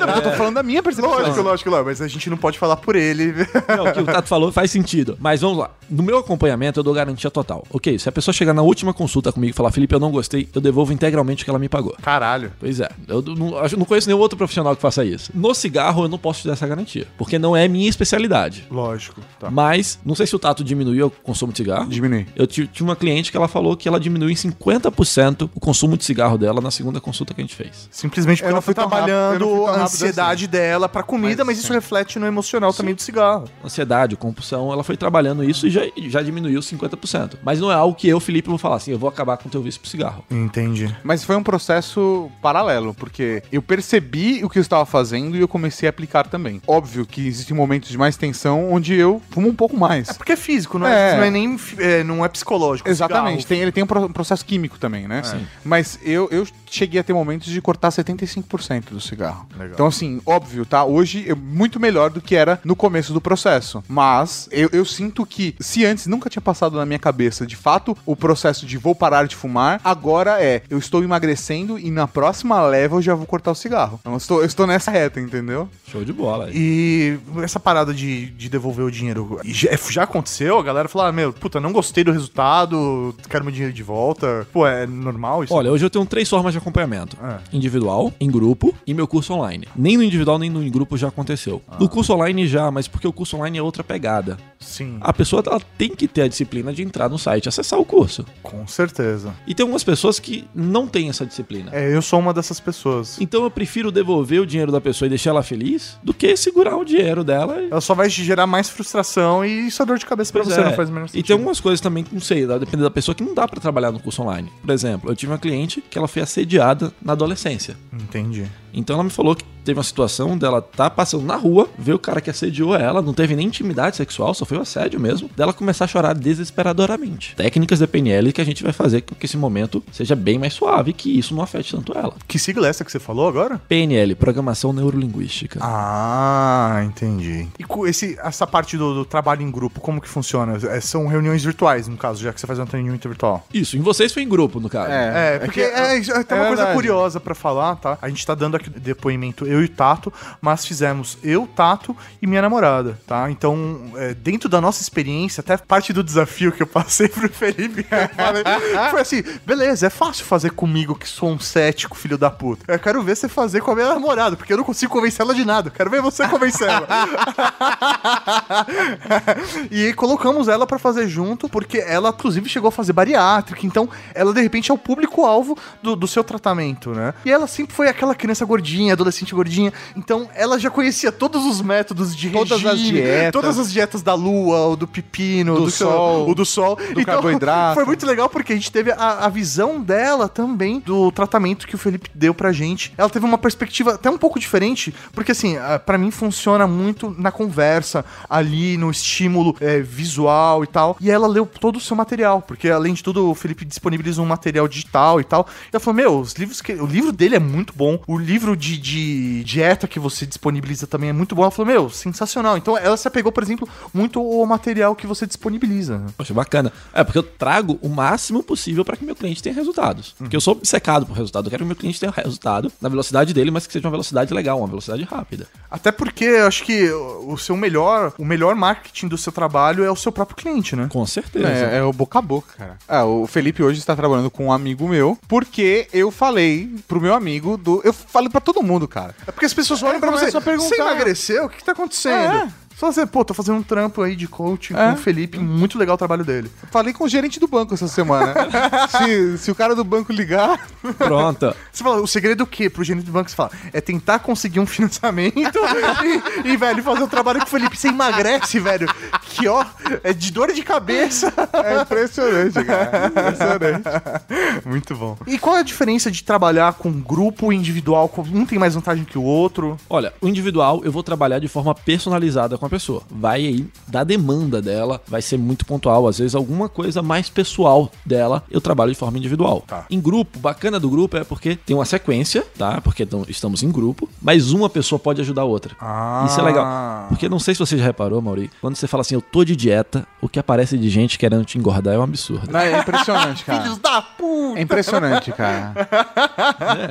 Mas 0.07 0.17
eu 0.17 0.23
tô 0.23 0.31
falando 0.33 0.55
da 0.55 0.63
minha 0.63 0.83
percepção. 0.83 1.11
Lógico, 1.13 1.43
lógico, 1.43 1.71
lógico, 1.71 1.89
mas 1.89 2.01
a 2.01 2.09
gente 2.09 2.29
não 2.31 2.37
pode 2.37 2.59
falar 2.59 2.77
por 2.77 2.97
ele. 2.97 3.33
Não, 3.77 3.85
o 3.87 3.93
que 3.93 4.01
o 4.01 4.05
Tato 4.05 4.29
falou 4.29 4.51
faz 4.53 4.71
sentido. 4.71 5.17
Mas 5.21 5.41
vamos 5.41 5.59
lá. 5.59 5.71
No 5.89 6.03
meu 6.03 6.19
acompanhamento, 6.19 6.81
eu 6.81 6.85
dou 6.85 6.95
garantia 6.95 7.31
total. 7.31 7.65
Ok, 7.71 7.99
se 7.99 8.09
a 8.09 8.13
pessoa 8.13 8.33
chegar 8.33 8.53
na 8.55 8.63
última 8.63 8.93
consulta 8.95 9.33
comigo 9.33 9.51
e 9.51 9.55
falar, 9.57 9.71
Felipe, 9.71 9.95
eu 9.95 10.01
não 10.01 10.11
gostei, 10.11 10.49
eu 10.55 10.61
devolvo 10.61 10.93
integralmente 10.93 11.43
o 11.43 11.45
que 11.45 11.51
ela 11.51 11.59
me 11.59 11.69
pagou. 11.69 11.95
Caralho. 12.03 12.53
Pois 12.59 12.81
é, 12.81 12.89
eu 13.09 13.23
não, 13.23 13.59
acho- 13.59 13.77
não 13.77 13.85
conheço 13.85 14.09
nenhum 14.09 14.19
outro 14.21 14.37
profissional 14.39 14.75
que 14.75 14.83
faça 14.83 15.05
isso. 15.05 15.31
No 15.35 15.55
cigarro, 15.55 16.05
eu 16.05 16.09
não 16.09 16.19
posso 16.19 16.43
te 16.43 16.47
dar 16.47 16.55
essa 16.55 16.67
garantia, 16.67 17.07
porque 17.19 17.39
não 17.39 17.57
é 17.57 17.69
minha 17.69 17.89
especialidade. 17.89 18.67
Lógico. 18.71 19.21
Tá. 19.39 19.51
Mas, 19.51 19.99
não 20.05 20.15
sei 20.15 20.27
se 20.27 20.35
o 20.35 20.39
Tato 20.39 20.65
diminuiu 20.65 21.07
o 21.07 21.11
consumo 21.11 21.53
de 21.53 21.59
cigarro. 21.59 21.87
Diminui. 21.89 22.22
Eu 22.37 22.47
ti- 22.47 22.67
tinha 22.67 22.87
uma 22.87 22.97
cliente 22.97 23.31
que 23.31 23.37
ela 23.37 23.49
falou 23.49 23.77
que 23.77 23.89
ela 23.89 23.99
diminuiu 24.01 24.31
em 24.31 24.35
50% 24.37 25.51
o 25.55 25.61
consumo 25.61 25.97
de 25.97 26.05
cigarro 26.05 26.37
dela 26.39 26.61
na 26.61 26.71
segunda 26.71 27.01
consulta 27.01 27.35
que 27.35 27.41
a 27.41 27.45
gente 27.45 27.55
fez. 27.55 27.89
Simplesmente 27.91 28.39
porque 28.39 28.53
ela 28.53 28.61
foi 28.63 28.75
trabalhando 28.75 29.67
a 29.67 29.83
ansiedade 29.85 30.47
dela 30.47 30.89
pra 30.89 31.03
comida, 31.03 31.45
mas, 31.45 31.53
Mas, 31.53 31.59
isso 31.59 31.69
sim. 31.69 31.75
reflete 31.75 32.19
no 32.19 32.27
emocional 32.27 32.73
também 32.73 32.95
do 32.95 33.03
cigarro. 33.03 33.45
Ansiedade, 33.65 34.17
compulsão, 34.17 34.73
ela 34.73 34.83
foi 34.83 34.97
trabalhando 34.97 35.45
isso 35.45 35.67
e 35.67 35.71
já, 35.71 35.83
já 36.09 36.23
diminuiu 36.23 36.61
50%. 36.61 37.37
Mas 37.43 37.61
não 37.61 37.71
é 37.71 37.75
algo 37.75 37.95
que 37.97 38.09
eu, 38.09 38.19
Felipe, 38.21 38.49
vou 38.49 38.59
falar 38.59 38.77
assim, 38.77 38.91
eu 38.93 38.99
vou 38.99 39.09
acabar 39.09 39.37
com 39.37 39.49
o 39.49 39.51
teu 39.53 39.61
vício 39.63 39.81
pro 39.81 39.91
cigarro. 39.91 40.25
Entendi. 40.31 40.95
Mas 41.05 41.25
foi 41.25 41.37
um 41.37 41.43
processo 41.43 42.31
paralelo, 42.41 42.95
porque 42.95 43.43
eu 43.53 43.61
percebi 43.63 44.43
o 44.45 44.49
que 44.49 44.59
eu 44.59 44.63
estava 44.63 44.87
fazendo 44.87 45.37
e 45.37 45.41
eu 45.41 45.49
comecei 45.49 45.89
a 45.89 45.91
aplicar 45.91 46.27
também. 46.27 46.63
Óbvio 46.67 47.05
que 47.05 47.27
existem 47.27 47.57
momentos 47.57 47.91
de 47.91 47.99
mais 47.99 48.17
tensão 48.17 48.73
onde 48.73 48.95
eu 48.95 49.21
fumo 49.31 49.49
um 49.49 49.55
pouco 49.55 49.77
mais. 49.77 50.09
É 50.09 50.15
porque 50.15 50.33
é 50.33 50.37
físico, 50.37 50.79
não 50.79 50.87
é, 50.87 51.13
É. 51.13 51.17
não 51.17 51.25
é 51.25 51.31
nem 51.31 51.57
é, 51.79 52.05
não 52.13 52.25
é 52.25 52.29
psicológico. 52.29 52.89
o 52.89 52.93
Exatamente, 52.93 53.47
tem, 53.47 53.61
ele 53.61 53.73
tem 53.73 53.83
um 53.85 53.87
pro- 53.87 54.09
processo 54.11 54.45
químico 54.45 54.79
também, 54.79 55.07
né? 55.09 55.23
Sim. 55.23 55.47
Mas 55.65 55.99
eu, 56.03 56.29
eu 56.31 56.47
cheguei 56.71 57.01
a 57.01 57.05
ter 57.05 57.13
momentos 57.13 57.49
de 57.51 57.61
cortar 57.61 57.89
75% 57.91 58.91
do 58.91 59.01
cigarro. 59.01 59.47
Legal. 59.53 59.75
Então, 59.75 59.87
assim, 59.87 60.21
óbvio, 60.27 60.65
tá? 60.65 60.85
Hoje 60.85 61.25
é 61.29 61.35
muito 61.35 61.79
melhor 61.81 62.11
do 62.11 62.21
que 62.21 62.35
era 62.35 62.61
no 62.65 62.75
começo 62.77 63.13
do 63.13 63.21
processo. 63.21 63.83
Mas 63.89 64.49
eu, 64.51 64.69
eu 64.73 64.85
sinto 64.85 65.25
que, 65.27 65.55
se 65.61 65.85
antes 65.85 66.07
nunca 66.07 66.29
tinha 66.31 66.43
passado 66.43 66.77
na 66.77 66.87
minha 66.87 66.99
cabeça, 66.99 67.47
de 67.47 67.57
fato, 67.57 67.97
o 68.07 68.15
processo 68.17 68.67
de 68.67 68.77
vou 68.79 68.95
parar 68.95 69.27
de 69.27 69.37
fumar, 69.37 69.81
agora 69.85 70.43
é, 70.43 70.63
eu 70.71 70.79
estou 70.79 71.03
emagrecendo 71.03 71.79
e 71.79 71.91
na 71.91 72.07
próxima 72.09 72.61
leva 72.63 72.97
eu 72.97 73.03
já 73.03 73.15
vou 73.15 73.27
cortar 73.27 73.51
o 73.51 73.55
cigarro. 73.55 73.99
Então, 74.01 74.13
eu 74.13 74.19
estou, 74.19 74.41
eu 74.41 74.47
estou 74.47 74.67
nessa 74.67 74.91
reta, 74.91 75.21
entendeu? 75.21 75.69
Show 75.87 76.05
de 76.05 76.13
bola. 76.13 76.49
E 76.53 77.19
essa 77.43 77.61
parada 77.61 77.93
de, 77.93 78.27
de 78.31 78.49
devolver 78.49 78.85
o 78.85 78.91
dinheiro, 78.91 79.41
já, 79.45 79.71
já 79.91 80.03
aconteceu? 80.05 80.59
A 80.59 80.63
galera 80.63 80.89
falou, 80.89 81.07
ah, 81.09 81.13
meu, 81.13 81.33
puta, 81.33 81.61
não 81.61 81.73
gostei 81.73 82.02
do 82.05 82.13
resultado, 82.13 83.15
quero 83.29 83.45
meu 83.45 83.53
dinheiro 83.53 83.73
de 83.73 83.83
volta. 83.83 84.47
Pô, 84.53 84.67
é 84.67 84.87
normal 84.87 85.45
isso? 85.45 85.55
Olha, 85.55 85.71
hoje 85.71 85.85
eu 85.85 85.91
tenho 85.91 86.05
três 86.07 86.29
formas 86.29 86.53
de 86.53 86.59
acompanhamento: 86.59 87.17
É. 87.23 87.39
individual, 87.57 88.13
em 88.21 88.31
grupo 88.31 88.75
e 88.87 88.93
meu 88.95 89.07
curso 89.07 89.33
online. 89.35 89.67
Nem 89.77 89.97
no 89.97 90.03
individual 90.03 90.39
nem 90.39 90.51
no 90.51 90.63
em 90.63 90.71
grupo 90.71 90.97
já 90.97 91.09
aconteceu. 91.09 91.63
No 91.79 91.89
curso 91.89 92.13
online 92.13 92.47
já, 92.47 92.71
mas 92.71 92.89
porque 92.89 93.07
o 93.07 93.13
curso 93.13 93.37
online 93.37 93.59
é 93.59 93.63
outra 93.63 93.83
pegada. 93.85 94.37
Sim, 94.59 94.99
A 95.01 95.13
pessoa 95.13 95.43
ela 95.45 95.61
tem 95.77 95.91
que 95.95 96.07
ter 96.07 96.23
a 96.23 96.29
disciplina 96.29 96.73
de 96.73 96.83
entrar 96.83 97.09
no 97.09 97.19
site 97.19 97.49
acessar 97.49 97.79
o 97.79 97.85
curso. 97.85 98.25
com 98.43 98.67
certeza. 98.67 99.35
E 99.47 99.55
tem 99.55 99.65
algumas 99.65 99.83
pessoas 99.83 100.19
que 100.21 100.45
não 100.55 100.87
têm 100.87 101.09
essa 101.09 101.27
disciplina. 101.27 101.71
É, 101.73 101.95
eu 101.95 102.01
sou 102.01 102.19
uma 102.21 102.33
dessas 102.33 102.61
pessoas. 102.61 103.21
Então 103.21 103.43
eu 103.43 103.51
prefiro 103.51 103.91
devolver 103.91 104.41
o 104.41 104.47
dinheiro 104.47 104.71
da 104.71 104.81
pessoa 104.81 105.07
e 105.07 105.09
deixar 105.09 105.31
ela 105.31 105.43
feliz 105.43 105.99
do 106.03 106.15
que 106.15 106.37
segurar 106.37 106.77
o 106.77 106.85
dinheiro 106.85 107.25
dela. 107.25 107.61
Ela 107.71 107.81
só 107.81 107.95
vai 107.95 108.09
gerar 108.09 108.47
mais 108.47 108.69
frustração 108.69 109.45
e 109.45 109.67
isso 109.67 109.83
é 109.83 109.87
dor 109.87 109.99
de 109.99 110.07
cabeça 110.07 110.33
pra 110.33 110.43
Pois 110.43 110.55
você, 110.55 110.61
é. 110.61 110.65
não 110.65 110.73
faz 110.75 110.89
o 110.89 110.93
menor 110.93 111.07
E 111.07 111.09
sentido. 111.09 111.27
tem 111.27 111.35
algumas 111.35 111.59
coisas 111.61 111.81
também 111.81 111.92
que 112.03 112.15
não 112.15 112.21
sei, 112.21 112.47
depende 112.47 112.83
da 112.83 112.91
pessoa 112.91 113.15
que 113.15 113.23
não 113.23 113.35
dá 113.35 113.47
pra 113.49 113.61
trabalhar 113.61 113.91
no 113.91 113.99
curso 113.99 114.23
online. 114.23 114.49
Por 114.63 114.71
exemplo, 114.71 115.11
eu 115.11 115.17
tive 115.17 115.33
uma 115.33 115.39
cliente 115.39 115.83
que 115.91 115.99
ela 115.99 116.07
foi 116.07 116.23
assediada 116.23 116.93
na 117.03 117.13
adolescência. 117.13 117.77
Entendi. 117.93 118.47
Então 118.73 118.95
ela 118.95 119.05
me 119.05 119.11
falou 119.11 119.35
que 119.35 119.45
teve 119.65 119.79
uma 119.79 119.85
situação 119.85 120.37
dela 120.37 120.61
tá 120.61 120.91
passando 120.91 121.25
na 121.25 121.37
rua, 121.37 121.69
ver 121.79 121.95
o 121.95 121.99
cara 121.99 122.21
que 122.21 122.31
assediou 122.31 122.75
ela, 122.75 123.01
não 123.01 123.15
teve 123.15 123.37
nem 123.37 123.47
intimidade 123.47 123.97
sexual, 123.97 124.35
só 124.35 124.45
foi 124.45 124.59
o 124.59 124.63
assédio 124.63 124.99
mesmo, 125.01 125.31
dela 125.37 125.53
começar 125.53 125.85
a 125.85 125.89
chorar 125.89 126.15
desesperadoramente. 126.15 127.35
Técnicas 127.37 127.79
da 127.79 127.87
PNL 127.87 128.33
que 128.33 128.41
a 128.41 128.45
gente 128.45 128.63
vai 128.63 128.73
fazer 128.73 129.03
com 129.03 129.15
que 129.15 129.27
esse 129.27 129.37
momento 129.37 129.83
seja 129.93 130.17
bem 130.17 130.39
mais 130.39 130.53
suave, 130.53 130.93
que 130.93 131.19
isso 131.19 131.35
não 131.35 131.43
afete 131.43 131.77
tanto 131.77 131.97
ela. 131.97 132.15
Que 132.27 132.39
sigla 132.39 132.67
é 132.67 132.71
essa 132.71 132.85
que 132.85 132.91
você 132.91 132.99
falou 132.99 133.29
agora? 133.29 133.61
PNL, 133.69 134.15
Programação 134.15 134.73
Neurolinguística. 134.73 135.61
Ah, 135.63 136.83
entendi. 136.85 137.49
E 137.59 137.65
com 137.65 137.87
esse, 137.87 138.19
essa 138.23 138.47
parte 138.47 138.77
do, 138.77 138.95
do 138.95 139.05
trabalho 139.05 139.43
em 139.43 139.51
grupo, 139.51 139.81
como 139.81 140.01
que 140.01 140.09
funciona? 140.09 140.59
É, 140.69 140.81
são 140.81 141.07
reuniões 141.07 141.45
virtuais, 141.45 141.89
no 141.89 141.97
caso, 141.97 142.23
já 142.23 142.33
que 142.33 142.41
você 142.41 142.47
faz 142.47 142.59
um 142.59 142.67
treinamento 142.67 143.09
virtual. 143.09 143.47
Isso, 143.53 143.77
em 143.77 143.81
vocês 143.81 144.13
foi 144.13 144.23
em 144.23 144.29
grupo, 144.29 144.59
no 144.59 144.69
caso. 144.69 144.91
É, 144.91 145.39
porque 145.39 145.61
é, 145.61 145.99
é, 145.99 146.01
tem 146.01 146.37
uma 146.37 146.45
é 146.45 146.49
coisa 146.49 146.57
verdade. 146.57 146.75
curiosa 146.75 147.21
pra 147.21 147.35
falar, 147.35 147.77
tá? 147.77 147.99
A 148.01 148.09
gente 148.09 148.25
tá 148.27 148.35
dando 148.35 148.57
aqui 148.57 148.62
depoimento 148.71 149.47
eu 149.47 149.63
e 149.63 149.65
o 149.65 149.69
Tato, 149.69 150.13
mas 150.41 150.65
fizemos 150.65 151.19
eu, 151.23 151.47
Tato 151.47 151.97
e 152.21 152.27
minha 152.27 152.43
namorada, 152.43 152.99
tá? 153.07 153.31
Então, 153.31 153.93
é, 153.97 154.15
dentro 154.15 154.49
da 154.49 154.61
nossa 154.61 154.83
experiência, 154.83 155.41
até 155.41 155.57
parte 155.57 155.93
do 155.93 156.03
desafio 156.03 156.53
que 156.53 156.63
eu 156.63 156.67
passei 156.67 157.09
pro 157.09 157.29
Felipe, 157.29 157.87
foi 158.91 159.01
assim, 159.01 159.23
beleza, 159.45 159.87
é 159.87 159.91
fácil 159.91 160.25
fazer 160.25 160.51
comigo 160.51 160.95
que 160.95 161.09
sou 161.09 161.31
um 161.31 161.39
cético, 161.39 161.97
filho 161.97 162.19
da 162.19 162.31
puta. 162.31 162.65
Eu 162.67 162.79
quero 162.79 163.03
ver 163.03 163.17
você 163.17 163.29
fazer 163.29 163.61
com 163.61 163.71
a 163.71 163.75
minha 163.75 163.89
namorada, 163.89 164.37
porque 164.37 164.53
eu 164.53 164.57
não 164.57 164.65
consigo 164.65 164.93
convencer 164.93 165.23
ela 165.23 165.35
de 165.35 165.45
nada. 165.45 165.69
Eu 165.69 165.73
Quero 165.73 165.91
ver 165.91 166.01
você 166.01 166.27
convencer 166.29 166.69
ela. 166.69 166.87
e 169.71 169.93
colocamos 169.95 170.49
ela 170.49 170.67
pra 170.67 170.79
fazer 170.79 171.09
junto, 171.09 171.49
porque 171.49 171.79
ela, 171.79 172.11
inclusive, 172.11 172.49
chegou 172.49 172.69
a 172.69 172.73
fazer 172.73 172.93
bariátrica, 172.93 173.67
então 173.67 173.89
ela, 174.15 174.33
de 174.33 174.41
repente, 174.41 174.71
é 174.71 174.75
o 174.75 174.79
público-alvo 174.79 175.57
do, 175.83 175.97
do 175.97 176.07
seu 176.07 176.23
tratamento, 176.23 176.91
né? 176.91 177.15
E 177.25 177.31
ela 177.31 177.47
sempre 177.47 177.75
foi 177.75 177.89
aquela 177.89 178.15
criança 178.15 178.45
gordinha, 178.53 178.93
adolescente 178.93 179.35
gordinha, 179.35 179.73
então 179.97 180.29
ela 180.35 180.59
já 180.59 180.69
conhecia 180.71 181.11
todos 181.11 181.45
os 181.47 181.61
métodos 181.63 182.15
de 182.15 182.29
Todas 182.31 182.53
as 182.53 182.63
regime, 182.63 183.01
dietas. 183.01 183.33
todas 183.33 183.59
as 183.59 183.73
dietas 183.73 184.03
da 184.03 184.15
lua, 184.15 184.69
o 184.69 184.77
do 184.77 184.87
pepino, 184.87 185.55
Do 185.55 185.71
seu- 185.71 185.87
sol, 185.89 186.29
o 186.31 186.35
do 186.35 186.45
sol, 186.45 186.77
do 186.95 187.01
carboidrato. 187.07 187.75
Foi 187.77 187.85
muito 187.85 188.05
legal 188.07 188.29
porque 188.29 188.53
a 188.53 188.57
gente 188.57 188.71
teve 188.71 188.91
a, 188.93 189.25
a 189.25 189.29
visão 189.29 189.81
dela 189.81 190.29
também 190.29 190.81
do 190.81 191.11
tratamento 191.13 191.67
que 191.67 191.75
o 191.75 191.79
Felipe 191.79 192.11
deu 192.15 192.35
pra 192.35 192.53
gente. 192.53 192.93
Ela 192.99 193.09
teve 193.09 193.25
uma 193.25 193.39
perspectiva 193.39 193.95
até 193.95 194.11
um 194.11 194.19
pouco 194.19 194.39
diferente, 194.39 194.93
porque 195.13 195.33
assim, 195.33 195.57
pra 195.87 195.97
mim 195.97 196.11
funciona 196.11 196.67
muito 196.67 197.15
na 197.19 197.31
conversa, 197.33 198.05
ali 198.29 198.77
no 198.77 198.91
estímulo 198.91 199.57
é, 199.61 199.81
visual 199.81 200.65
e 200.65 200.67
tal. 200.67 200.97
E 201.01 201.11
ela 201.11 201.27
leu 201.27 201.47
todo 201.47 201.77
o 201.77 201.81
seu 201.81 201.97
material, 201.97 202.43
porque 202.43 202.69
além 202.69 202.93
de 202.95 203.03
tudo, 203.03 203.31
o 203.31 203.35
Felipe 203.35 203.65
disponibiliza 203.65 204.21
um 204.21 204.27
material 204.27 204.67
digital 204.69 205.21
e 205.21 205.25
tal. 205.25 205.47
E 205.67 205.69
ela 205.77 205.81
falou: 205.81 205.95
Meu, 205.97 206.19
os 206.19 206.33
livros 206.35 206.61
que. 206.61 206.73
O 206.73 206.87
livro 206.87 207.13
dele 207.13 207.37
é 207.37 207.39
muito 207.39 207.73
bom. 207.77 208.01
O 208.07 208.19
livro 208.19 208.42
de, 208.57 208.77
de 208.77 209.45
dieta 209.45 209.89
que 209.89 209.99
você 209.99 210.27
disponibiliza 210.27 210.87
também 210.87 211.11
é 211.11 211.13
muito 211.13 211.35
bom. 211.35 211.43
Ela 211.43 211.51
falou: 211.51 211.73
Meu, 211.73 211.91
sensacional. 211.91 212.57
Então 212.57 212.77
ela 212.77 212.97
se 212.97 213.09
apegou, 213.09 213.33
por 213.33 213.43
exemplo, 213.43 213.69
muito 213.93 214.19
ao 214.21 214.47
material 214.47 214.95
que 214.95 215.07
você 215.07 215.27
disponibiliza. 215.27 216.03
Poxa, 216.17 216.35
bacana. 216.35 216.73
É, 216.93 217.03
porque 217.03 217.19
eu 217.19 217.23
trago 217.23 217.79
o 217.83 217.89
máximo 217.89 218.43
possível 218.43 218.85
para 218.85 218.97
que 218.97 219.05
meu 219.05 219.17
cliente 219.17 219.43
tenha 219.43 219.55
resultados. 219.55 220.15
Porque 220.19 220.37
eu 220.37 220.41
sou 220.41 220.55
obcecado 220.55 221.07
por 221.07 221.17
resultado. 221.17 221.47
Eu 221.47 221.51
quero 221.51 221.65
que 221.65 221.69
meu 221.69 221.77
cliente 221.77 221.99
tenha 221.99 222.13
resultado 222.13 222.71
na 222.81 222.89
velocidade 222.89 223.33
dele, 223.33 223.51
mas 223.51 223.67
que 223.67 223.73
seja 223.73 223.87
uma 223.87 223.91
velocidade 223.91 224.35
legal, 224.35 224.59
uma 224.59 224.69
velocidade 224.69 225.03
rápida. 225.05 225.47
Até 225.71 225.91
porque 225.91 226.25
eu 226.25 226.47
acho 226.47 226.65
que 226.65 226.91
o 226.91 227.33
o 227.33 227.39
seu 227.39 227.57
melhor, 227.57 228.13
o 228.19 228.25
melhor 228.25 228.55
marketing 228.55 229.09
do 229.09 229.19
seu 229.19 229.33
trabalho 229.33 229.85
é 229.85 229.91
o 229.91 229.97
seu 229.97 230.13
próprio 230.13 230.37
cliente, 230.37 230.77
né? 230.77 230.87
Com 230.91 231.05
certeza. 231.07 231.49
É, 231.49 231.79
é 231.79 231.83
o 231.83 231.93
boca 231.93 232.19
a 232.19 232.23
boca, 232.23 232.55
cara. 232.57 232.79
Ah, 232.87 233.05
o 233.05 233.27
Felipe 233.27 233.63
hoje 233.63 233.79
está 233.79 233.97
trabalhando 233.97 234.31
com 234.31 234.47
um 234.47 234.53
amigo 234.53 234.89
meu, 234.89 235.19
porque 235.27 235.89
eu 235.93 236.11
falei 236.11 236.71
pro 236.87 237.01
meu 237.01 237.15
amigo 237.15 237.57
do. 237.57 237.81
Eu 237.85 237.93
falei 237.93 238.29
pra 238.33 238.41
todo 238.41 238.63
mundo, 238.63 238.89
cara. 238.89 239.15
É 239.27 239.31
porque 239.31 239.47
as 239.47 239.55
pessoas 239.55 239.83
olham 239.83 240.01
pra 240.01 240.11
você. 240.11 240.31
Você 240.31 240.75
emagreceu? 240.77 241.45
O 241.45 241.49
que, 241.49 241.59
que 241.59 241.65
tá 241.65 241.73
acontecendo? 241.73 242.53
É. 242.83 242.87
Só 242.87 242.93
você, 242.93 243.07
pô, 243.07 243.25
tô 243.25 243.33
fazendo 243.33 243.59
um 243.59 243.63
trampo 243.63 244.03
aí 244.03 244.17
de 244.17 244.27
coach 244.27 244.75
É. 244.75 244.89
com 244.89 244.95
o 244.95 244.97
Felipe, 244.97 245.39
muito 245.39 245.79
legal 245.79 245.95
o 245.95 245.99
trabalho 245.99 246.25
dele. 246.25 246.51
Falei 246.71 246.93
com 246.93 247.05
o 247.05 247.09
gerente 247.09 247.39
do 247.39 247.47
banco 247.47 247.75
essa 247.75 247.87
semana. 247.87 248.35
se, 248.91 249.39
se 249.39 249.51
o 249.51 249.55
cara 249.55 249.75
do 249.77 249.85
banco 249.85 250.13
ligar. 250.13 250.59
Pronto. 250.99 251.55
Você 251.73 251.85
fala, 251.85 252.01
o 252.01 252.07
segredo 252.07 252.43
o 252.43 252.47
quê 252.47 252.69
pro 252.69 252.83
gerente 252.83 253.05
do 253.07 253.13
banco? 253.13 253.31
Você 253.31 253.37
fala, 253.37 253.51
é 253.73 253.81
tentar 253.81 254.19
conseguir 254.19 254.59
um 254.59 254.67
financiamento 254.67 255.39
e, 256.45 256.49
e, 256.51 256.57
velho, 256.57 256.83
fazer 256.83 257.05
um 257.05 257.09
trabalho 257.09 257.39
com 257.41 257.47
o 257.47 257.49
Felipe. 257.49 257.77
Você 257.77 257.89
emagrece, 257.89 258.59
velho. 258.59 258.89
Que 259.23 259.47
ó, 259.47 259.65
é 260.03 260.13
de 260.13 260.33
dor 260.33 260.53
de 260.53 260.63
cabeça. 260.63 261.33
É 261.53 261.83
impressionante, 261.83 262.65
cara. 262.65 263.07
Impressionante. 263.07 264.69
Muito 264.69 264.97
bom. 264.97 265.17
E 265.27 265.39
qual 265.39 265.57
é 265.57 265.61
a 265.61 265.65
diferença 265.65 266.11
de 266.11 266.25
trabalhar 266.25 266.75
com 266.75 266.91
grupo 266.93 267.53
individual? 267.53 268.13
Um 268.33 268.45
tem 268.45 268.59
mais 268.59 268.75
vantagem 268.75 269.05
que 269.05 269.17
o 269.19 269.23
outro? 269.23 269.77
Olha, 269.89 270.13
o 270.21 270.29
individual 270.29 270.83
eu 270.85 270.91
vou 270.93 271.03
trabalhar 271.03 271.39
de 271.39 271.49
forma 271.49 271.75
personalizada 271.75 272.59
com 272.59 272.67
a 272.67 272.72
pessoa. 272.73 273.03
Vai 273.11 273.47
aí 273.47 273.67
da 273.87 274.03
demanda 274.03 274.61
dela, 274.63 275.01
vai 275.07 275.21
ser 275.23 275.37
muito 275.39 275.65
pontual. 275.67 276.09
Às 276.09 276.19
vezes, 276.19 276.35
alguma 276.35 276.69
coisa 276.69 277.03
mais 277.03 277.29
pessoal 277.29 277.91
dela, 278.05 278.43
eu 278.51 278.61
trabalho 278.61 278.91
de 278.93 278.99
forma 278.99 279.19
individual. 279.19 279.63
Tá. 279.67 279.85
Em 279.91 280.01
grupo, 280.01 280.39
bacana 280.39 280.81
do 280.81 280.89
grupo 280.89 281.17
é 281.17 281.25
porque 281.25 281.55
tem 281.57 281.77
uma 281.77 281.85
sequência, 281.85 282.45
tá? 282.59 282.81
Porque 282.81 283.05
tão- 283.05 283.25
estamos 283.29 283.63
em 283.63 283.71
grupo, 283.71 284.09
mas 284.21 284.53
uma 284.53 284.71
pessoa 284.71 284.99
pode 284.99 285.21
ajudar 285.21 285.43
a 285.43 285.45
outra. 285.45 285.77
Ah. 285.81 286.25
Isso 286.29 286.41
é 286.41 286.43
legal. 286.43 287.07
Porque 287.09 287.29
não 287.29 287.39
sei 287.39 287.55
se 287.55 287.61
você 287.61 287.77
já 287.77 287.85
reparou, 287.85 288.21
Mauri, 288.23 288.51
quando 288.61 288.75
você 288.77 288.87
fala 288.87 289.03
assim, 289.03 289.15
eu 289.15 289.21
tô 289.23 289.45
de 289.45 289.55
dieta, 289.55 290.07
o 290.21 290.29
que 290.29 290.39
aparece 290.39 290.79
de 290.79 290.89
gente 290.89 291.19
querendo 291.19 291.45
te 291.45 291.59
engordar 291.59 291.95
é 291.95 291.99
um 291.99 292.03
absurdo. 292.03 292.51
Não, 292.51 292.61
é 292.61 292.79
impressionante, 292.81 293.45
cara. 293.47 293.63
Filhos 293.63 293.79
da 293.79 294.01
puta! 294.01 294.59
É 294.59 294.63
impressionante, 294.63 295.33
cara. 295.33 295.73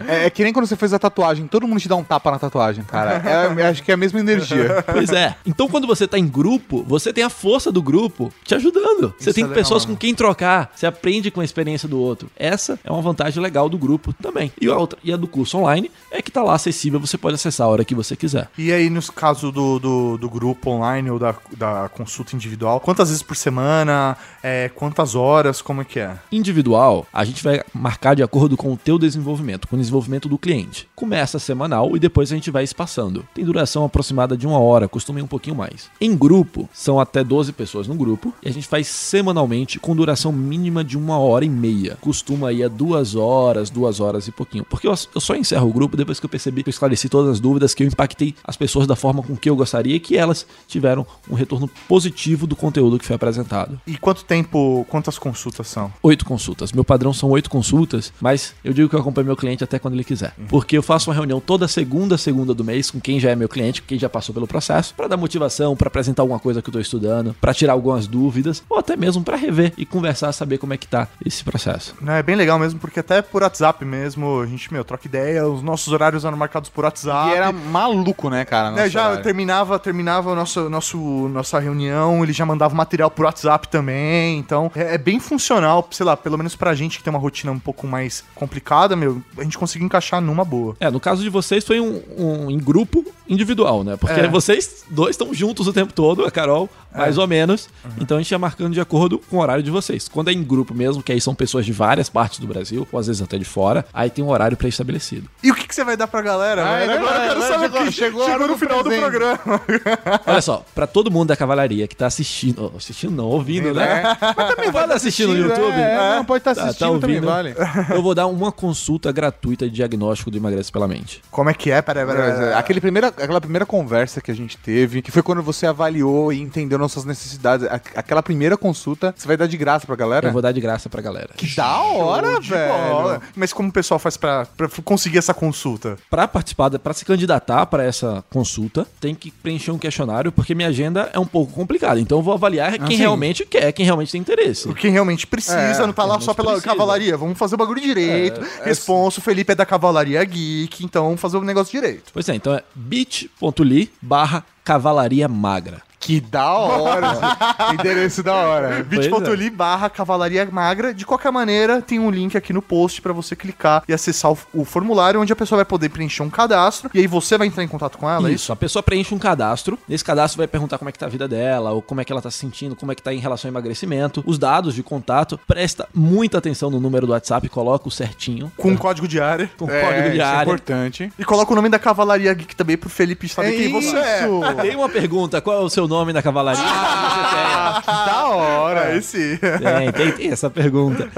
É, 0.07 0.25
é 0.25 0.29
que 0.29 0.43
nem 0.43 0.51
quando 0.53 0.65
você 0.65 0.75
fez 0.75 0.93
a 0.93 0.99
tatuagem, 0.99 1.47
todo 1.47 1.67
mundo 1.67 1.79
te 1.79 1.87
dá 1.87 1.95
um 1.95 2.03
tapa 2.03 2.31
na 2.31 2.39
tatuagem, 2.39 2.83
cara. 2.83 3.21
É, 3.57 3.67
acho 3.69 3.81
que 3.83 3.91
é 3.91 3.93
a 3.93 3.97
mesma 3.97 4.19
energia. 4.19 4.83
Pois 4.91 5.09
é. 5.11 5.35
Então, 5.45 5.60
quando 5.67 5.87
você 5.87 6.07
tá 6.07 6.17
em 6.17 6.27
grupo, 6.27 6.83
você 6.87 7.11
tem 7.11 7.23
a 7.23 7.29
força 7.29 7.71
do 7.71 7.81
grupo 7.81 8.31
te 8.43 8.55
ajudando. 8.55 9.13
Você 9.17 9.29
Isso 9.29 9.33
tem 9.33 9.43
é 9.43 9.47
legal, 9.47 9.63
pessoas 9.63 9.85
né? 9.85 9.91
com 9.91 9.97
quem 9.97 10.13
trocar. 10.15 10.71
Você 10.75 10.85
aprende 10.85 11.31
com 11.31 11.41
a 11.41 11.45
experiência 11.45 11.87
do 11.87 11.99
outro. 11.99 12.29
Essa 12.35 12.79
é 12.83 12.91
uma 12.91 13.01
vantagem 13.01 13.41
legal 13.41 13.69
do 13.69 13.77
grupo 13.77 14.13
também. 14.13 14.51
E 14.59 14.67
a 14.67 14.77
outra, 14.77 14.99
e 15.03 15.11
a 15.11 15.17
do 15.17 15.27
curso 15.27 15.57
online, 15.57 15.91
é 16.09 16.21
que 16.21 16.31
tá 16.31 16.43
lá 16.43 16.53
acessível, 16.53 16.99
você 16.99 17.17
pode 17.17 17.35
acessar 17.35 17.67
a 17.67 17.69
hora 17.69 17.85
que 17.85 17.95
você 17.95 18.15
quiser. 18.15 18.49
E 18.57 18.71
aí, 18.71 18.89
nos 18.89 19.09
casos 19.09 19.51
do, 19.51 19.79
do, 19.79 20.17
do 20.17 20.29
grupo 20.29 20.69
online 20.69 21.09
ou 21.09 21.19
da, 21.19 21.35
da 21.57 21.89
consulta 21.89 22.35
individual, 22.35 22.79
quantas 22.79 23.09
vezes 23.09 23.23
por 23.23 23.35
semana? 23.35 24.17
É, 24.43 24.69
quantas 24.69 25.15
horas? 25.15 25.61
Como 25.61 25.81
é 25.81 25.85
que 25.85 25.99
é? 25.99 26.17
Individual, 26.31 27.05
a 27.13 27.23
gente 27.23 27.43
vai 27.43 27.63
marcar 27.73 28.15
de 28.15 28.23
acordo 28.23 28.57
com 28.57 28.71
o 28.73 28.77
teu 28.77 28.97
desenvolvimento, 28.97 29.67
com 29.67 29.75
o 29.75 29.79
desenvolvimento 29.79 30.27
do 30.27 30.37
cliente. 30.37 30.87
Começa 30.95 31.39
semanal 31.39 31.95
e 31.95 31.99
depois 31.99 32.31
a 32.31 32.35
gente 32.35 32.51
vai 32.51 32.63
espaçando. 32.63 33.25
Tem 33.33 33.45
duração 33.45 33.85
aproximada 33.85 34.37
de 34.37 34.47
uma 34.47 34.59
hora, 34.59 34.87
costuma 34.87 35.19
ir 35.19 35.23
um 35.23 35.27
pouquinho 35.27 35.50
mais. 35.55 35.89
Em 35.99 36.15
grupo, 36.15 36.69
são 36.73 36.99
até 36.99 37.23
12 37.23 37.53
pessoas 37.53 37.87
no 37.87 37.95
grupo 37.95 38.33
e 38.43 38.49
a 38.49 38.51
gente 38.51 38.67
faz 38.67 38.87
semanalmente 38.87 39.79
com 39.79 39.95
duração 39.95 40.31
mínima 40.31 40.83
de 40.83 40.97
uma 40.97 41.17
hora 41.17 41.45
e 41.45 41.49
meia. 41.49 41.97
Costuma 42.01 42.51
ir 42.51 42.63
a 42.63 42.67
duas 42.67 43.15
horas, 43.15 43.69
duas 43.69 43.99
horas 43.99 44.27
e 44.27 44.31
pouquinho. 44.31 44.65
Porque 44.65 44.87
eu, 44.87 44.93
eu 45.13 45.21
só 45.21 45.35
encerro 45.35 45.69
o 45.69 45.73
grupo 45.73 45.97
depois 45.97 46.19
que 46.19 46.25
eu 46.25 46.29
percebi 46.29 46.63
que 46.63 46.69
eu 46.69 46.71
esclareci 46.71 47.09
todas 47.09 47.31
as 47.31 47.39
dúvidas, 47.39 47.73
que 47.73 47.83
eu 47.83 47.87
impactei 47.87 48.35
as 48.43 48.57
pessoas 48.57 48.87
da 48.87 48.95
forma 48.95 49.23
com 49.23 49.35
que 49.35 49.49
eu 49.49 49.55
gostaria 49.55 49.95
e 49.95 49.99
que 49.99 50.17
elas 50.17 50.45
tiveram 50.67 51.05
um 51.29 51.35
retorno 51.35 51.69
positivo 51.87 52.47
do 52.47 52.55
conteúdo 52.55 52.97
que 52.97 53.05
foi 53.05 53.15
apresentado. 53.15 53.79
E 53.85 53.97
quanto 53.97 54.23
tempo, 54.23 54.85
quantas 54.89 55.17
consultas 55.17 55.67
são? 55.67 55.91
Oito 56.03 56.25
consultas. 56.25 56.71
Meu 56.71 56.83
padrão 56.83 57.13
são 57.13 57.29
oito 57.29 57.49
consultas, 57.49 58.13
mas 58.19 58.53
eu 58.63 58.73
digo 58.73 58.89
que 58.89 58.95
eu 58.95 58.99
acompanho 58.99 59.27
meu 59.27 59.35
cliente 59.35 59.63
até 59.63 59.79
quando 59.79 59.93
ele 59.93 60.03
quiser. 60.03 60.33
Porque 60.47 60.77
eu 60.77 60.83
faço 60.83 61.09
uma 61.09 61.15
reunião 61.15 61.39
toda 61.39 61.67
segunda, 61.67 62.17
segunda 62.17 62.53
do 62.53 62.63
mês 62.63 62.91
com 62.91 62.99
quem 62.99 63.19
já 63.19 63.31
é 63.31 63.35
meu 63.35 63.49
cliente, 63.49 63.81
com 63.81 63.87
quem 63.87 63.99
já 63.99 64.09
passou 64.09 64.33
pelo 64.33 64.47
processo, 64.47 64.93
para 64.95 65.07
dar 65.07 65.17
motivação, 65.17 65.40
para 65.77 65.87
apresentar 65.87 66.21
alguma 66.23 66.39
coisa 66.39 66.61
que 66.61 66.69
eu 66.69 66.73
tô 66.73 66.79
estudando, 66.79 67.35
para 67.39 67.53
tirar 67.53 67.73
algumas 67.73 68.07
dúvidas, 68.07 68.63
ou 68.69 68.77
até 68.77 68.95
mesmo 68.95 69.23
para 69.23 69.37
rever 69.37 69.73
e 69.77 69.85
conversar, 69.85 70.31
saber 70.31 70.57
como 70.57 70.73
é 70.73 70.77
que 70.77 70.87
tá 70.87 71.07
esse 71.25 71.43
processo. 71.43 71.95
É 72.07 72.21
bem 72.23 72.35
legal 72.35 72.57
mesmo, 72.59 72.79
porque 72.79 72.99
até 72.99 73.21
por 73.21 73.41
WhatsApp 73.43 73.83
mesmo, 73.85 74.41
a 74.41 74.45
gente, 74.45 74.71
meu, 74.71 74.83
troca 74.83 75.07
ideia, 75.07 75.47
os 75.47 75.61
nossos 75.61 75.91
horários 75.93 76.25
eram 76.25 76.37
marcados 76.37 76.69
por 76.69 76.83
WhatsApp. 76.85 77.29
E 77.29 77.33
era 77.33 77.51
maluco, 77.51 78.29
né, 78.29 78.45
cara? 78.45 78.71
nosso 78.71 78.89
já 78.89 79.05
horário. 79.07 79.23
terminava, 79.23 79.79
terminava 79.79 80.31
o 80.31 80.35
nosso, 80.35 80.69
nosso, 80.69 80.97
nossa 81.29 81.59
reunião, 81.59 82.23
ele 82.23 82.33
já 82.33 82.45
mandava 82.45 82.73
material 82.75 83.09
por 83.11 83.25
WhatsApp 83.25 83.67
também, 83.67 84.37
então 84.39 84.71
é, 84.75 84.95
é 84.95 84.97
bem 84.97 85.19
funcional, 85.19 85.87
sei 85.91 86.05
lá, 86.05 86.15
pelo 86.17 86.37
menos 86.37 86.55
pra 86.55 86.73
gente 86.73 86.97
que 86.97 87.03
tem 87.03 87.11
uma 87.11 87.19
rotina 87.19 87.51
um 87.51 87.59
pouco 87.59 87.87
mais 87.87 88.23
complicada, 88.35 88.95
meu, 88.95 89.21
a 89.37 89.43
gente 89.43 89.57
conseguiu 89.57 89.85
encaixar 89.85 90.21
numa 90.21 90.43
boa. 90.45 90.75
É, 90.79 90.89
no 90.89 90.99
caso 90.99 91.21
de 91.23 91.29
vocês 91.29 91.65
foi 91.65 91.79
um, 91.79 92.01
um 92.17 92.51
em 92.51 92.57
grupo 92.57 93.05
individual, 93.27 93.83
né? 93.83 93.95
Porque 93.95 94.19
É. 94.19 94.27
vocês 94.27 94.83
dois 94.89 95.11
estão 95.11 95.30
juntos 95.33 95.67
o 95.67 95.73
tempo 95.73 95.93
todo, 95.93 96.25
a 96.25 96.31
Carol, 96.31 96.69
mais 96.93 97.17
ou 97.17 97.27
menos. 97.27 97.69
Uhum. 97.85 97.91
Então 98.01 98.17
a 98.17 98.21
gente 98.21 98.31
ia 98.31 98.39
marcando 98.39 98.73
de 98.73 98.81
acordo 98.81 99.19
com 99.19 99.37
o 99.37 99.39
horário 99.41 99.63
de 99.63 99.71
vocês. 99.71 100.07
Quando 100.07 100.29
é 100.29 100.33
em 100.33 100.43
grupo 100.43 100.73
mesmo, 100.73 101.01
que 101.03 101.11
aí 101.11 101.21
são 101.21 101.33
pessoas 101.35 101.65
de 101.65 101.71
várias 101.73 102.09
partes 102.09 102.39
do 102.39 102.47
Brasil, 102.47 102.87
ou 102.91 102.99
às 102.99 103.07
vezes 103.07 103.21
até 103.21 103.37
de 103.37 103.45
fora, 103.45 103.85
aí 103.93 104.09
tem 104.09 104.23
um 104.23 104.29
horário 104.29 104.57
pré-estabelecido. 104.57 105.27
E 105.43 105.51
o 105.51 105.55
que, 105.55 105.67
que 105.67 105.73
você 105.75 105.83
vai 105.83 105.95
dar 105.97 106.07
pra 106.07 106.21
galera? 106.21 106.63
Ah, 106.65 106.77
velho? 106.79 106.91
é 106.91 106.97
Agora 106.97 107.15
eu 107.15 107.27
quero 107.29 107.41
saber 107.41 107.61
chegou- 107.71 107.85
que 107.85 107.91
chegou 107.91 108.25
chegou 108.25 108.47
no 108.47 108.53
do 108.53 108.57
final 108.59 108.77
do 108.83 108.89
presente. 108.89 109.09
programa. 109.09 109.39
Olha 110.27 110.41
só, 110.41 110.65
pra 110.75 110.85
todo 110.87 111.09
mundo 111.11 111.29
da 111.29 111.35
cavalaria 111.35 111.87
que 111.87 111.95
tá 111.95 112.07
assistindo, 112.07 112.71
oh, 112.73 112.77
assistindo 112.77 113.11
não, 113.15 113.25
ouvindo, 113.25 113.73
né? 113.73 114.03
Mas 114.35 114.55
também 114.55 114.71
vale 114.71 114.93
assistir 114.93 115.27
no 115.27 115.35
YouTube. 115.35 115.71
É, 115.73 116.15
não, 116.17 116.25
pode 116.25 116.39
estar 116.41 116.51
Tá, 116.55 116.61
tá 116.61 116.67
assistindo, 116.67 116.99
também 116.99 117.15
ouvindo. 117.17 117.29
vale. 117.31 117.55
Eu 117.93 118.01
vou 118.03 118.13
dar 118.13 118.27
uma 118.27 118.51
consulta 118.51 119.11
gratuita 119.11 119.65
de 119.65 119.71
diagnóstico 119.75 120.29
do 120.29 120.37
Emagrece 120.37 120.71
pela 120.71 120.87
Mente. 120.87 121.21
Como 121.31 121.49
é 121.49 121.53
que 121.53 121.71
é? 121.71 121.81
Peraí, 121.81 122.05
peraí, 122.05 122.33
peraí. 122.33 122.53
Aquele 122.53 122.81
primeira, 122.81 123.07
aquela 123.07 123.39
primeira 123.41 123.65
conversa 123.65 124.21
que 124.21 124.29
a 124.31 124.35
gente 124.35 124.57
teve, 124.57 125.01
que 125.01 125.11
foi 125.11 125.20
quando 125.23 125.41
você 125.41 125.65
avaliou 125.65 126.31
e 126.33 126.41
entendeu 126.41 126.77
nossas 126.77 127.05
necessidades. 127.05 127.67
aquela 127.95 128.21
primeira 128.23 128.57
consulta, 128.57 129.13
você 129.17 129.27
vai 129.27 129.37
dar 129.37 129.47
de 129.47 129.57
graça 129.57 129.85
pra 129.85 129.95
galera? 129.95 130.27
Eu 130.27 130.33
vou 130.33 130.41
dar 130.41 130.51
de 130.51 130.61
graça 130.61 130.89
pra 130.89 131.01
galera. 131.01 131.29
Que 131.35 131.55
da 131.55 131.81
hora, 131.81 132.39
velho. 132.39 133.21
Mas 133.35 133.53
como 133.53 133.69
o 133.69 133.71
pessoal 133.71 133.99
faz 133.99 134.17
pra, 134.17 134.45
pra 134.45 134.67
conseguir 134.83 135.17
essa 135.17 135.33
consulta? 135.33 135.97
Pra 136.09 136.27
participar, 136.27 136.69
pra 136.79 136.93
se 136.93 137.05
candidatar 137.05 137.65
pra 137.65 137.83
essa 137.83 138.23
consulta, 138.29 138.85
tem 138.99 139.13
que 139.15 139.31
preencher 139.31 139.71
um 139.71 139.77
questionário, 139.77 140.31
porque 140.31 140.53
minha 140.55 140.69
agenda 140.69 141.09
é 141.13 141.19
um 141.19 141.25
pouco 141.25 141.53
complicada. 141.53 141.99
Então 141.99 142.19
eu 142.19 142.23
vou 142.23 142.33
avaliar 142.33 142.77
quem 142.79 142.87
sim. 142.97 143.03
realmente 143.03 143.45
quer, 143.45 143.71
quem 143.71 143.85
realmente 143.85 144.11
tem 144.11 144.21
interesse. 144.21 144.71
Quem 144.75 144.91
realmente 144.91 145.27
precisa, 145.27 145.55
É, 145.83 145.85
não 145.85 145.93
tá 145.93 146.03
lá 146.03 146.19
só 146.19 146.33
pela 146.33 146.51
precisa. 146.51 146.67
cavalaria. 146.71 147.17
Vamos 147.17 147.37
fazer 147.37 147.55
o 147.55 147.57
bagulho 147.57 147.81
direito. 147.81 148.41
Responso, 148.63 149.19
o 149.19 149.23
Felipe 149.23 149.51
é 149.51 149.55
da 149.55 149.65
Cavalaria 149.65 150.23
Geek, 150.23 150.83
então 150.83 151.05
vamos 151.05 151.19
fazer 151.21 151.37
o 151.37 151.41
negócio 151.41 151.71
direito. 151.71 152.11
Pois 152.13 152.27
é, 152.29 152.35
então 152.35 152.53
é 152.53 152.63
bit.ly 152.75 153.91
barra 154.01 154.43
cavalaria 154.71 155.27
magra. 155.27 155.81
Que 156.01 156.19
da 156.19 156.51
hora. 156.51 157.11
Endereço 157.73 158.23
da 158.23 158.33
hora. 158.33 158.83
Bit.ly 158.83 159.49
barra 159.51 159.87
Cavalaria 159.87 160.47
Magra. 160.51 160.93
De 160.95 161.05
qualquer 161.05 161.31
maneira, 161.31 161.79
tem 161.79 161.99
um 161.99 162.09
link 162.09 162.35
aqui 162.35 162.51
no 162.51 162.61
post 162.61 162.99
pra 163.01 163.13
você 163.13 163.35
clicar 163.35 163.83
e 163.87 163.93
acessar 163.93 164.31
o, 164.31 164.37
o 164.51 164.65
formulário, 164.65 165.21
onde 165.21 165.31
a 165.31 165.35
pessoa 165.35 165.57
vai 165.57 165.65
poder 165.65 165.89
preencher 165.89 166.23
um 166.23 166.29
cadastro. 166.29 166.89
E 166.91 166.99
aí 166.99 167.05
você 167.05 167.37
vai 167.37 167.45
entrar 167.47 167.63
em 167.63 167.67
contato 167.67 167.99
com 167.99 168.09
ela, 168.09 168.29
é 168.29 168.33
Isso, 168.33 168.51
a 168.51 168.55
pessoa 168.55 168.81
preenche 168.81 169.13
um 169.13 169.19
cadastro. 169.19 169.77
Nesse 169.87 170.03
cadastro 170.03 170.39
vai 170.39 170.47
perguntar 170.47 170.79
como 170.79 170.89
é 170.89 170.91
que 170.91 170.97
tá 170.97 171.05
a 171.05 171.09
vida 171.09 171.27
dela, 171.27 171.71
ou 171.71 171.83
como 171.83 172.01
é 172.01 172.03
que 172.05 172.11
ela 172.11 172.21
tá 172.21 172.31
se 172.31 172.39
sentindo, 172.39 172.75
como 172.75 172.91
é 172.91 172.95
que 172.95 173.03
tá 173.03 173.13
em 173.13 173.19
relação 173.19 173.47
ao 173.47 173.53
emagrecimento, 173.53 174.23
os 174.25 174.39
dados 174.39 174.73
de 174.73 174.81
contato. 174.81 175.39
Presta 175.47 175.87
muita 175.93 176.39
atenção 176.39 176.71
no 176.71 176.79
número 176.79 177.05
do 177.05 177.13
WhatsApp, 177.13 177.47
coloca 177.47 177.87
o 177.87 177.91
certinho. 177.91 178.51
Com 178.57 178.69
um 178.71 178.77
código 178.77 179.07
de 179.07 179.21
área. 179.21 179.51
Com 179.55 179.69
É, 179.69 179.81
código 179.81 180.09
de 180.09 180.15
isso 180.15 180.21
é 180.21 180.23
área. 180.25 180.49
importante. 180.49 181.13
E 181.19 181.23
coloca 181.23 181.51
o 181.53 181.55
nome 181.55 181.69
da 181.69 181.77
Cavalaria 181.77 182.33
Geek 182.33 182.55
também 182.55 182.75
pro 182.75 182.89
Felipe 182.89 183.29
saber 183.29 183.51
quem 183.51 183.71
você 183.71 183.95
é. 183.95 184.27
Tem 184.63 184.75
uma 184.75 184.89
pergunta: 184.89 185.39
qual 185.39 185.61
é 185.61 185.63
o 185.63 185.69
seu 185.69 185.87
nome 185.91 186.11
na 186.13 186.21
cavalaria? 186.23 186.63
Que 187.81 187.87
da 187.87 188.27
hora. 188.27 188.81
Aí 188.87 189.01
sim. 189.01 189.37
Tem, 189.37 189.91
tem, 189.91 190.11
tem 190.11 190.31
essa 190.31 190.49
pergunta. 190.49 191.09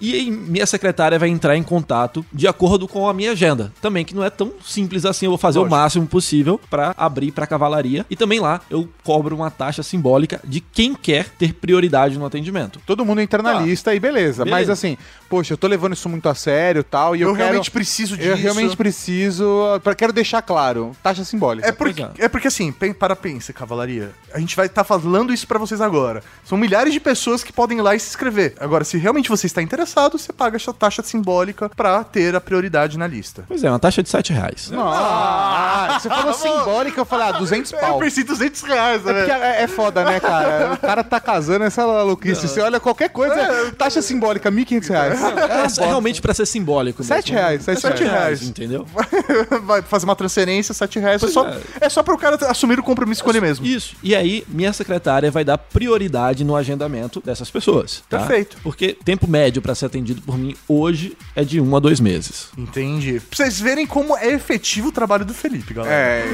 E 0.00 0.14
aí, 0.14 0.30
minha 0.30 0.66
secretária 0.66 1.18
vai 1.18 1.28
entrar 1.28 1.56
em 1.56 1.62
contato 1.62 2.24
de 2.32 2.48
acordo 2.48 2.88
com 2.88 3.08
a 3.08 3.14
minha 3.14 3.30
agenda. 3.32 3.72
Também, 3.80 4.04
que 4.04 4.14
não 4.14 4.24
é 4.24 4.30
tão 4.30 4.52
simples 4.64 5.04
assim. 5.04 5.26
Eu 5.26 5.30
vou 5.32 5.38
fazer 5.38 5.58
Lógico. 5.60 5.74
o 5.74 5.78
máximo 5.78 6.06
possível 6.06 6.60
pra 6.70 6.94
abrir 6.96 7.30
pra 7.32 7.46
cavalaria. 7.46 8.04
E 8.10 8.16
também 8.16 8.40
lá 8.40 8.60
eu 8.70 8.88
cobro 9.04 9.36
uma 9.36 9.50
taxa 9.50 9.82
simbólica 9.82 10.40
de 10.42 10.60
quem 10.60 10.94
quer 10.94 11.28
ter 11.38 11.52
prioridade 11.54 12.18
no 12.18 12.26
atendimento. 12.26 12.80
Todo 12.86 13.04
mundo 13.04 13.20
entra 13.20 13.42
na 13.42 13.54
Tá. 13.54 13.60
lista 13.60 13.94
e 13.94 14.00
beleza. 14.00 14.44
Beleza. 14.44 14.44
Mas 14.50 14.68
assim, 14.70 14.96
poxa, 15.28 15.52
eu 15.52 15.58
tô 15.58 15.66
levando 15.68 15.92
isso 15.92 16.08
muito 16.08 16.28
a 16.28 16.34
sério 16.34 16.80
e 16.80 16.84
tal. 16.84 17.14
E 17.14 17.20
eu, 17.20 17.28
Eu, 17.28 17.34
quero- 17.34 17.44
realmente 17.46 17.70
preciso 17.70 18.16
disso. 18.16 18.28
Eu 18.30 18.36
realmente 18.36 18.76
preciso. 18.76 19.80
Quero 19.96 20.12
deixar 20.12 20.42
claro. 20.42 20.92
Taxa 21.02 21.24
simbólica. 21.24 21.68
É 21.68 21.72
porque, 21.72 22.02
Pois 22.04 22.18
é 22.18 22.28
porque 22.28 22.48
assim, 22.48 22.72
para 22.72 23.14
pensa, 23.14 23.52
Cavalaria. 23.52 23.93
A 24.32 24.40
gente 24.40 24.56
vai 24.56 24.66
estar 24.66 24.82
falando 24.82 25.32
isso 25.32 25.46
pra 25.46 25.58
vocês 25.58 25.80
agora. 25.80 26.22
São 26.44 26.58
milhares 26.58 26.92
de 26.92 26.98
pessoas 26.98 27.44
que 27.44 27.52
podem 27.52 27.78
ir 27.78 27.82
lá 27.82 27.94
e 27.94 28.00
se 28.00 28.08
inscrever. 28.08 28.54
Agora, 28.58 28.82
se 28.84 28.98
realmente 28.98 29.28
você 29.28 29.46
está 29.46 29.62
interessado, 29.62 30.18
você 30.18 30.32
paga 30.32 30.56
essa 30.56 30.72
taxa 30.72 31.02
simbólica 31.02 31.68
pra 31.68 32.02
ter 32.02 32.34
a 32.34 32.40
prioridade 32.40 32.98
na 32.98 33.06
lista. 33.06 33.44
Pois 33.46 33.62
é, 33.62 33.70
uma 33.70 33.78
taxa 33.78 34.02
de 34.02 34.08
7 34.08 34.32
reais. 34.32 34.70
Ah, 34.74 35.98
você 36.00 36.08
falou 36.08 36.34
simbólica, 36.34 37.00
eu 37.00 37.04
falei, 37.04 37.28
ah, 37.28 37.32
200 37.32 37.72
Eu 37.72 37.78
pau. 37.78 37.98
pensei 37.98 38.24
200 38.24 38.62
reais, 38.62 39.06
É 39.06 39.12
né? 39.12 39.26
é, 39.58 39.62
é 39.62 39.68
foda, 39.68 40.04
né, 40.04 40.18
cara? 40.20 40.74
O 40.74 40.78
cara 40.78 41.04
tá 41.04 41.20
casando 41.20 41.64
essa 41.64 41.86
maluquice. 41.86 42.48
Você 42.48 42.60
olha 42.60 42.80
qualquer 42.80 43.10
coisa, 43.10 43.34
taxa 43.78 44.02
simbólica, 44.02 44.50
1.500 44.50 44.88
reais. 44.88 45.20
É, 45.22 45.82
é 45.84 45.86
realmente 45.86 46.20
pra 46.20 46.34
ser 46.34 46.46
simbólico. 46.46 47.02
mesmo. 47.02 47.14
7 47.14 47.32
reais, 47.32 47.62
7 47.62 47.80
Sete 47.80 48.02
reais. 48.04 48.12
reais. 48.40 48.42
Entendeu? 48.42 48.86
vai 49.62 49.82
fazer 49.82 50.04
uma 50.04 50.16
transferência, 50.16 50.74
7 50.74 50.98
reais. 50.98 51.22
É 51.22 51.28
só, 51.28 51.46
é. 51.48 51.60
é 51.82 51.88
só 51.88 52.02
pro 52.02 52.16
cara 52.18 52.36
assumir 52.48 52.78
o 52.78 52.82
compromisso 52.82 53.22
com 53.22 53.30
ele 53.30 53.40
mesmo. 53.40 53.64
Isso. 53.66 53.83
E 54.02 54.14
aí, 54.14 54.44
minha 54.48 54.72
secretária 54.72 55.30
vai 55.30 55.44
dar 55.44 55.58
prioridade 55.58 56.44
no 56.44 56.54
agendamento 56.56 57.20
dessas 57.24 57.50
pessoas. 57.50 58.02
tá? 58.08 58.18
Perfeito. 58.18 58.56
Porque 58.62 58.96
tempo 59.04 59.28
médio 59.28 59.60
pra 59.62 59.74
ser 59.74 59.86
atendido 59.86 60.20
por 60.22 60.36
mim 60.38 60.54
hoje 60.68 61.16
é 61.34 61.44
de 61.44 61.60
um 61.60 61.76
a 61.76 61.80
dois 61.80 62.00
meses. 62.00 62.48
Entendi. 62.56 63.20
Pra 63.20 63.36
vocês 63.36 63.60
verem 63.60 63.86
como 63.86 64.16
é 64.16 64.28
efetivo 64.32 64.88
o 64.88 64.92
trabalho 64.92 65.24
do 65.24 65.34
Felipe, 65.34 65.74
galera. 65.74 65.94
É, 65.94 66.24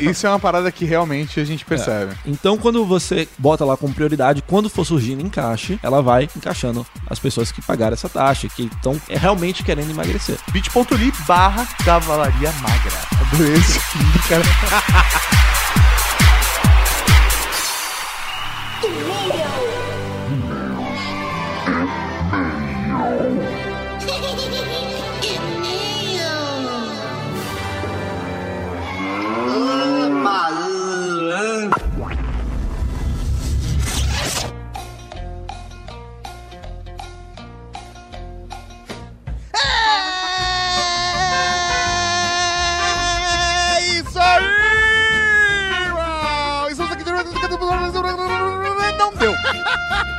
e- 0.00 0.04
e- 0.06 0.10
isso 0.10 0.26
é 0.26 0.30
uma 0.30 0.38
parada 0.40 0.70
que 0.72 0.84
realmente 0.84 1.38
a 1.40 1.44
gente 1.44 1.64
percebe. 1.64 2.14
Então, 2.26 2.56
quando 2.58 2.84
você 2.84 3.28
bota 3.38 3.64
lá 3.64 3.76
como 3.76 3.94
prioridade, 3.94 4.42
quando 4.46 4.68
for 4.70 4.84
surgindo 4.84 5.22
encaixe, 5.22 5.78
ela 5.82 6.00
vai 6.02 6.28
encaixando 6.36 6.86
as 7.08 7.18
pessoas 7.18 7.52
que 7.52 7.60
pagaram 7.62 7.94
essa 7.94 8.08
taxa, 8.08 8.48
que 8.48 8.64
estão 8.64 9.00
é, 9.08 9.16
realmente 9.16 9.62
querendo 9.62 9.90
emagrecer. 9.90 10.36
bit.ly 10.52 11.12
barra 11.26 11.66
Cavalaria 11.84 12.52
Magra. 12.60 12.98
Adorei 13.20 13.54
esse 13.54 13.78
cara. 14.28 14.42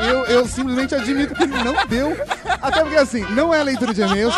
Eu, 0.07 0.25
eu 0.25 0.47
simplesmente 0.47 0.93
admito 0.95 1.33
que 1.33 1.45
não 1.45 1.73
deu. 1.87 2.15
Até 2.61 2.81
porque 2.81 2.97
assim, 2.97 3.21
não 3.31 3.53
é 3.53 3.63
leitura 3.63 3.93
de 3.93 4.01
e-mails, 4.01 4.33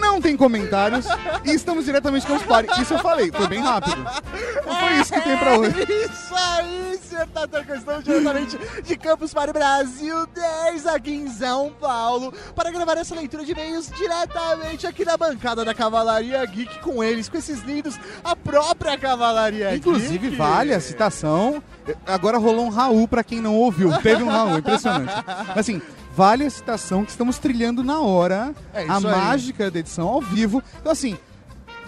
não 0.00 0.20
tem 0.20 0.36
comentários 0.36 1.06
e 1.44 1.50
estamos 1.50 1.84
diretamente 1.84 2.26
com 2.26 2.34
os 2.34 2.42
pares. 2.42 2.76
Isso 2.78 2.94
eu 2.94 2.98
falei, 2.98 3.30
foi 3.32 3.46
bem 3.48 3.60
rápido. 3.60 3.96
Foi 4.64 5.00
isso 5.00 5.12
que 5.12 5.20
tem 5.20 5.36
pra 5.36 5.58
hoje. 5.58 5.74
Isso 6.04 6.34
aí, 6.34 6.98
senhor 7.08 7.26
Tatarca, 7.28 7.76
estamos 7.76 8.04
diretamente 8.04 8.58
de 8.82 8.96
Campus 8.96 9.32
Party 9.32 9.52
Brasil 9.52 10.26
10 10.26 10.86
aqui 10.86 11.14
em 11.14 11.28
São 11.28 11.72
Paulo 11.80 12.32
para 12.54 12.70
gravar 12.70 12.96
essa 12.98 13.14
leitura 13.14 13.44
de 13.44 13.52
e-mails 13.52 13.90
diretamente 13.90 14.86
aqui 14.86 15.04
na 15.04 15.16
bancada 15.16 15.64
da 15.64 15.74
Cavalaria 15.74 16.44
Geek 16.44 16.80
com 16.80 17.02
eles, 17.02 17.28
com 17.28 17.38
esses 17.38 17.62
lindos, 17.62 17.98
a 18.22 18.34
própria 18.36 18.98
Cavalaria 18.98 19.74
Inclusive, 19.74 20.18
Geek. 20.30 20.36
vale 20.36 20.74
a 20.74 20.80
citação. 20.80 21.62
Agora 22.06 22.38
rolou 22.38 22.66
um 22.66 22.70
Raul 22.70 23.06
pra 23.06 23.22
quem 23.22 23.40
não 23.40 23.54
ouviu. 23.56 23.90
Teve 24.00 24.22
um 24.22 24.28
Raul, 24.28 24.58
impressionante. 24.58 24.93
Mas 25.48 25.58
assim, 25.58 25.80
vale 26.16 26.44
a 26.44 26.50
citação 26.50 27.04
que 27.04 27.10
estamos 27.10 27.38
trilhando 27.38 27.82
na 27.82 28.00
hora 28.00 28.54
É 28.72 28.86
a 28.88 28.96
aí. 28.96 29.02
mágica 29.02 29.70
da 29.70 29.78
edição 29.78 30.08
ao 30.08 30.20
vivo. 30.20 30.62
Então 30.80 30.92
assim, 30.92 31.16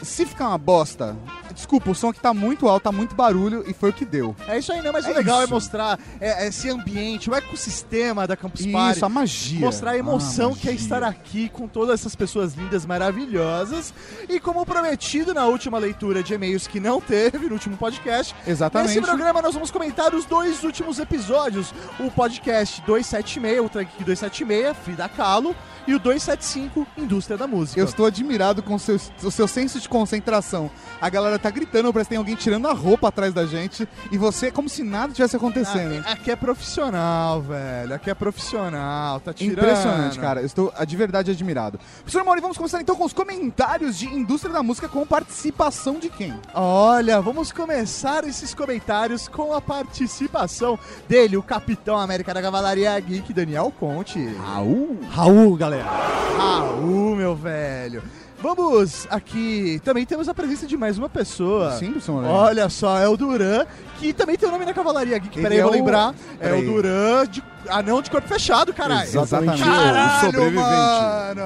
se 0.02 0.26
ficar 0.26 0.48
uma 0.48 0.58
bosta, 0.58 1.16
desculpa, 1.56 1.90
o 1.90 1.94
som 1.94 2.10
aqui 2.10 2.20
tá 2.20 2.32
muito 2.32 2.68
alto, 2.68 2.84
tá 2.84 2.92
muito 2.92 3.14
barulho 3.16 3.64
e 3.66 3.72
foi 3.74 3.90
o 3.90 3.92
que 3.92 4.04
deu. 4.04 4.36
É 4.46 4.58
isso 4.58 4.72
aí, 4.72 4.80
não, 4.82 4.92
mas 4.92 5.04
É 5.06 5.10
o 5.10 5.14
legal 5.14 5.40
é 5.40 5.44
isso. 5.44 5.52
mostrar 5.52 5.98
é, 6.20 6.46
esse 6.46 6.70
ambiente, 6.70 7.28
o 7.28 7.34
ecossistema 7.34 8.26
da 8.26 8.36
Campus 8.36 8.64
Party. 8.66 8.96
Isso, 8.98 9.04
a 9.04 9.08
magia. 9.08 9.58
Mostrar 9.60 9.90
a 9.92 9.98
emoção 9.98 10.52
Ah, 10.54 10.58
que 10.60 10.68
é 10.68 10.72
estar 10.72 11.02
aqui 11.02 11.48
com 11.48 11.66
todas 11.66 12.00
essas 12.00 12.14
pessoas 12.14 12.54
lindas, 12.54 12.86
maravilhosas. 12.86 13.92
E 14.28 14.38
como 14.38 14.64
prometido 14.64 15.34
na 15.34 15.46
última 15.46 15.78
leitura 15.78 16.22
de 16.22 16.34
e-mails 16.34 16.66
que 16.66 16.78
não 16.78 17.00
teve 17.00 17.46
no 17.48 17.54
último 17.54 17.76
podcast, 17.76 18.34
Exatamente. 18.46 18.88
nesse 18.94 19.00
programa 19.00 19.42
nós 19.42 19.54
vamos 19.54 19.70
comentar 19.70 20.14
os 20.14 20.24
dois 20.24 20.62
últimos 20.62 20.98
episódios. 20.98 21.72
O 21.98 22.10
podcast 22.10 22.80
276, 22.82 23.60
o 23.64 23.68
Track 23.68 24.04
276, 24.04 24.76
Frida 24.84 25.08
Kahlo, 25.08 25.56
e 25.86 25.94
o 25.94 25.98
275, 25.98 26.86
Indústria 26.96 27.36
da 27.36 27.46
Música. 27.46 27.80
Eu 27.80 27.84
estou 27.84 28.06
admirado 28.06 28.62
com 28.62 28.74
o 28.74 28.78
seu, 28.78 28.98
o 29.22 29.30
seu 29.30 29.46
senso 29.46 29.78
de 29.78 29.88
concentração. 29.88 30.70
A 31.00 31.08
galera 31.08 31.38
tá 31.38 31.48
gritando, 31.50 31.92
parece 31.92 32.08
que 32.08 32.10
tem 32.10 32.18
alguém 32.18 32.34
tirando 32.34 32.66
a 32.66 32.72
roupa 32.72 33.08
atrás 33.08 33.32
da 33.32 33.46
gente. 33.46 33.88
E 34.10 34.18
você, 34.18 34.50
como 34.50 34.68
se 34.68 34.82
nada 34.82 35.12
tivesse 35.12 35.36
acontecendo. 35.36 35.98
Aqui, 36.00 36.12
aqui 36.12 36.30
é 36.32 36.36
profissional, 36.36 37.40
velho. 37.40 37.94
Aqui 37.94 38.10
é 38.10 38.14
profissional. 38.14 39.20
Tá 39.20 39.32
tirando. 39.32 39.58
Impressionante, 39.58 40.18
cara. 40.18 40.40
Eu 40.40 40.46
estou 40.46 40.72
ah, 40.76 40.84
de 40.84 40.96
verdade 40.96 41.30
admirado. 41.30 41.78
Professor 41.98 42.24
Mauri, 42.24 42.40
vamos 42.40 42.56
começar 42.56 42.80
então 42.80 42.96
com 42.96 43.04
os 43.04 43.12
comentários 43.12 43.96
de 43.96 44.06
indústria 44.06 44.52
da 44.52 44.62
música 44.62 44.88
com 44.88 45.06
participação 45.06 46.00
de 46.00 46.08
quem? 46.08 46.34
Olha, 46.52 47.20
vamos 47.20 47.52
começar 47.52 48.24
esses 48.24 48.54
comentários 48.54 49.28
com 49.28 49.52
a 49.52 49.60
participação 49.60 50.78
dele, 51.08 51.36
o 51.36 51.42
Capitão 51.42 51.96
América 51.96 52.34
da 52.34 52.42
Cavalaria 52.42 52.98
Geek, 52.98 53.32
Daniel 53.32 53.72
Conte. 53.78 54.24
Raul? 54.34 54.98
Raul, 55.10 55.56
galera. 55.56 55.75
Raul, 55.82 57.16
meu 57.16 57.34
velho. 57.34 58.02
Vamos 58.38 59.06
aqui. 59.10 59.80
Também 59.84 60.04
temos 60.04 60.28
a 60.28 60.34
presença 60.34 60.66
de 60.66 60.76
mais 60.76 60.98
uma 60.98 61.08
pessoa. 61.08 61.72
Sim, 61.72 61.94
Mauri. 62.08 62.26
Olha 62.28 62.68
só, 62.68 62.98
é 62.98 63.08
o 63.08 63.16
Duran, 63.16 63.64
que 63.98 64.12
também 64.12 64.36
tem 64.36 64.48
o 64.48 64.52
nome 64.52 64.64
na 64.66 64.74
Cavalaria 64.74 65.18
Geek. 65.18 65.40
Peraí, 65.40 65.56
eu 65.58 65.60
é 65.60 65.62
vou 65.64 65.72
o- 65.72 65.74
lembrar. 65.74 66.14
É 66.38 66.44
Peraí. 66.50 66.68
o 66.68 66.72
Duran 66.72 67.26
de. 67.26 67.42
Anão 67.68 68.00
de 68.02 68.10
corpo 68.10 68.28
fechado, 68.28 68.72
caralho. 68.72 69.08
Exatamente. 69.08 69.62
Caralho, 69.62 70.16
O 70.16 70.20
sobrevivente. 70.26 70.56
Mano, 70.66 71.42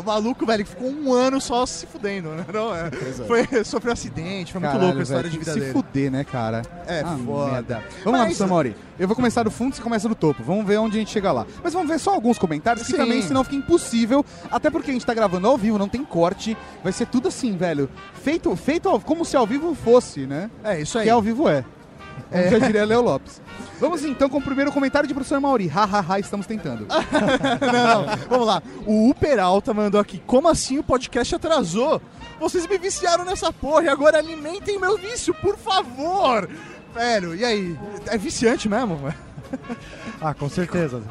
o 0.00 0.02
maluco, 0.04 0.46
velho, 0.46 0.64
que 0.64 0.70
ficou 0.70 0.88
um 0.90 1.12
ano 1.12 1.40
só 1.40 1.64
se 1.66 1.86
fudendo, 1.86 2.30
né? 2.30 2.44
Não, 2.52 2.74
é. 2.74 2.90
Foi, 3.26 3.64
sofreu 3.64 3.90
um 3.90 3.92
acidente, 3.92 4.52
foi 4.52 4.60
muito 4.60 4.70
Caralho, 4.72 4.86
louco 4.86 5.00
a 5.00 5.02
história 5.02 5.22
velho, 5.28 5.32
de 5.32 5.38
vida 5.38 5.50
que 5.52 5.58
se 5.58 5.60
dele. 5.60 5.72
fuder, 5.72 6.10
né, 6.10 6.24
cara? 6.24 6.62
É 6.86 7.00
Ah, 7.00 7.16
foda. 7.24 7.52
merda. 7.52 7.74
Vamos 8.04 8.04
lá, 8.04 8.10
Mas- 8.12 8.20
professor 8.20 8.48
Mauri. 8.48 8.76
Eu 8.96 9.08
vou 9.08 9.16
começar 9.16 9.42
do 9.42 9.50
fundo, 9.50 9.74
você 9.74 9.82
começa 9.82 10.08
do 10.08 10.14
topo. 10.14 10.42
Vamos 10.44 10.64
ver 10.64 10.78
onde 10.78 10.96
a 10.96 11.00
gente 11.00 11.10
chega 11.10 11.32
lá. 11.32 11.44
Mas 11.64 11.72
vamos 11.72 11.88
ver 11.88 11.98
só 11.98 12.14
alguns 12.14 12.38
comentários, 12.38 12.86
que 12.86 12.92
Sim. 12.92 12.98
também, 12.98 13.20
senão 13.22 13.42
fica 13.42 13.56
impossível. 13.56 14.24
Até 14.50 14.70
porque 14.70 14.90
a 14.90 14.94
gente 14.94 15.04
tá 15.04 15.12
gravando 15.12 15.48
ao 15.48 15.58
vivo, 15.58 15.76
não 15.78 15.88
tem 15.88 16.04
corte. 16.04 16.56
Vai 16.82 16.92
ser 16.92 17.06
tudo 17.06 17.26
assim, 17.26 17.56
velho. 17.56 17.90
Feito, 18.22 18.54
feito 18.54 18.88
como 19.00 19.24
se 19.24 19.36
ao 19.36 19.46
vivo 19.46 19.74
fosse, 19.74 20.26
né? 20.26 20.48
É, 20.62 20.80
isso 20.80 20.96
aí. 20.96 21.04
Que 21.06 21.10
ao 21.10 21.20
vivo 21.20 21.48
é. 21.48 21.64
É. 22.30 22.50
já 22.50 22.58
diria 22.58 22.84
Léo 22.84 23.02
Lopes. 23.02 23.40
Vamos 23.78 24.04
então 24.04 24.28
com 24.28 24.38
o 24.38 24.42
primeiro 24.42 24.72
comentário 24.72 25.06
de 25.06 25.14
professor 25.14 25.40
Mauri. 25.40 25.66
Hahaha, 25.66 26.18
estamos 26.18 26.46
tentando. 26.46 26.86
não, 27.60 28.06
não. 28.06 28.16
Vamos 28.28 28.46
lá. 28.46 28.62
O 28.86 29.14
Peralta 29.14 29.74
mandou 29.74 30.00
aqui. 30.00 30.22
Como 30.26 30.48
assim 30.48 30.78
o 30.78 30.82
podcast 30.82 31.34
atrasou? 31.34 32.00
Vocês 32.40 32.66
me 32.66 32.78
viciaram 32.78 33.24
nessa 33.24 33.52
porra 33.52 33.84
e 33.84 33.88
agora 33.88 34.18
alimentem 34.18 34.78
meu 34.78 34.96
vício, 34.96 35.34
por 35.34 35.56
favor. 35.56 36.48
Velho, 36.94 37.34
e 37.34 37.44
aí? 37.44 37.78
É 38.06 38.16
viciante 38.16 38.68
mesmo? 38.68 39.12
Ah, 40.20 40.32
com 40.32 40.48
certeza. 40.48 41.02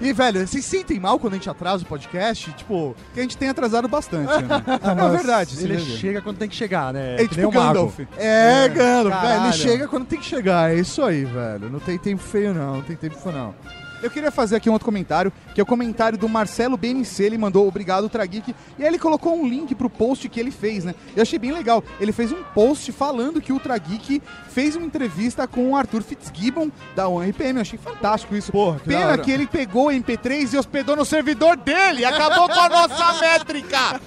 E, 0.00 0.12
velho, 0.12 0.46
vocês 0.46 0.64
sentem 0.64 0.98
mal 0.98 1.18
quando 1.18 1.34
a 1.34 1.36
gente 1.36 1.48
atrasa 1.48 1.82
o 1.82 1.86
podcast? 1.86 2.52
Tipo... 2.52 2.96
Que 3.14 3.20
a 3.20 3.22
gente 3.22 3.36
tem 3.36 3.48
atrasado 3.48 3.88
bastante, 3.88 4.32
né? 4.42 4.48
É 5.08 5.10
verdade. 5.10 5.56
Ele 5.62 5.78
chega 5.78 6.20
quando 6.20 6.38
tem 6.38 6.48
que 6.48 6.56
chegar, 6.56 6.92
né? 6.92 7.16
É 7.22 7.28
tipo. 7.28 7.50
Gandalf. 7.50 8.00
É, 8.16 8.64
É, 8.64 8.68
Gandalf, 8.68 9.22
velho, 9.22 9.44
ele 9.44 9.52
chega 9.52 9.88
quando 9.88 10.06
tem 10.06 10.18
que 10.18 10.26
chegar, 10.26 10.70
é 10.70 10.76
isso 10.76 11.02
aí, 11.02 11.24
velho. 11.24 11.70
Não 11.70 11.80
tem 11.80 11.98
tempo 11.98 12.22
feio 12.22 12.54
não, 12.54 12.76
não 12.76 12.82
tem 12.82 12.96
tempo 12.96 13.16
feio 13.16 13.34
não. 13.34 13.54
Eu 14.02 14.10
queria 14.10 14.30
fazer 14.30 14.56
aqui 14.56 14.68
um 14.68 14.72
outro 14.72 14.86
comentário, 14.86 15.32
que 15.54 15.60
é 15.60 15.62
o 15.62 15.66
comentário 15.66 16.16
do 16.18 16.28
Marcelo 16.28 16.76
BNC, 16.76 17.24
ele 17.24 17.38
mandou 17.38 17.66
obrigado 17.66 18.08
Trageek, 18.08 18.54
e 18.78 18.82
aí 18.82 18.88
ele 18.88 18.98
colocou 18.98 19.34
um 19.36 19.46
link 19.46 19.74
pro 19.74 19.90
post 19.90 20.28
que 20.28 20.38
ele 20.38 20.50
fez, 20.50 20.84
né? 20.84 20.94
Eu 21.16 21.22
achei 21.22 21.38
bem 21.38 21.52
legal. 21.52 21.82
Ele 22.00 22.12
fez 22.12 22.32
um 22.32 22.42
post 22.54 22.90
falando 22.92 23.40
que 23.40 23.52
o 23.52 23.60
Trageek 23.60 24.22
fez 24.50 24.76
uma 24.76 24.86
entrevista 24.86 25.46
com 25.46 25.70
o 25.70 25.76
Arthur 25.76 26.02
Fitzgibbon 26.02 26.70
da 26.94 27.08
ONRPM. 27.08 27.56
Eu 27.56 27.62
achei 27.62 27.78
fantástico 27.78 28.34
isso. 28.34 28.52
Porra, 28.52 28.78
que 28.78 28.88
Pena 28.88 29.18
que 29.18 29.30
ele 29.30 29.46
pegou 29.46 29.88
o 29.88 29.90
MP3 29.90 30.52
e 30.54 30.56
hospedou 30.58 30.96
no 30.96 31.04
servidor 31.04 31.56
dele, 31.56 32.04
acabou 32.04 32.48
com 32.48 32.60
a 32.60 32.68
nossa 32.68 33.12
métrica. 33.20 34.00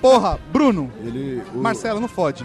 Porra, 0.00 0.38
Bruno, 0.52 0.92
Ele, 1.04 1.42
o, 1.54 1.58
Marcelo, 1.58 2.00
não 2.00 2.08
fode. 2.08 2.44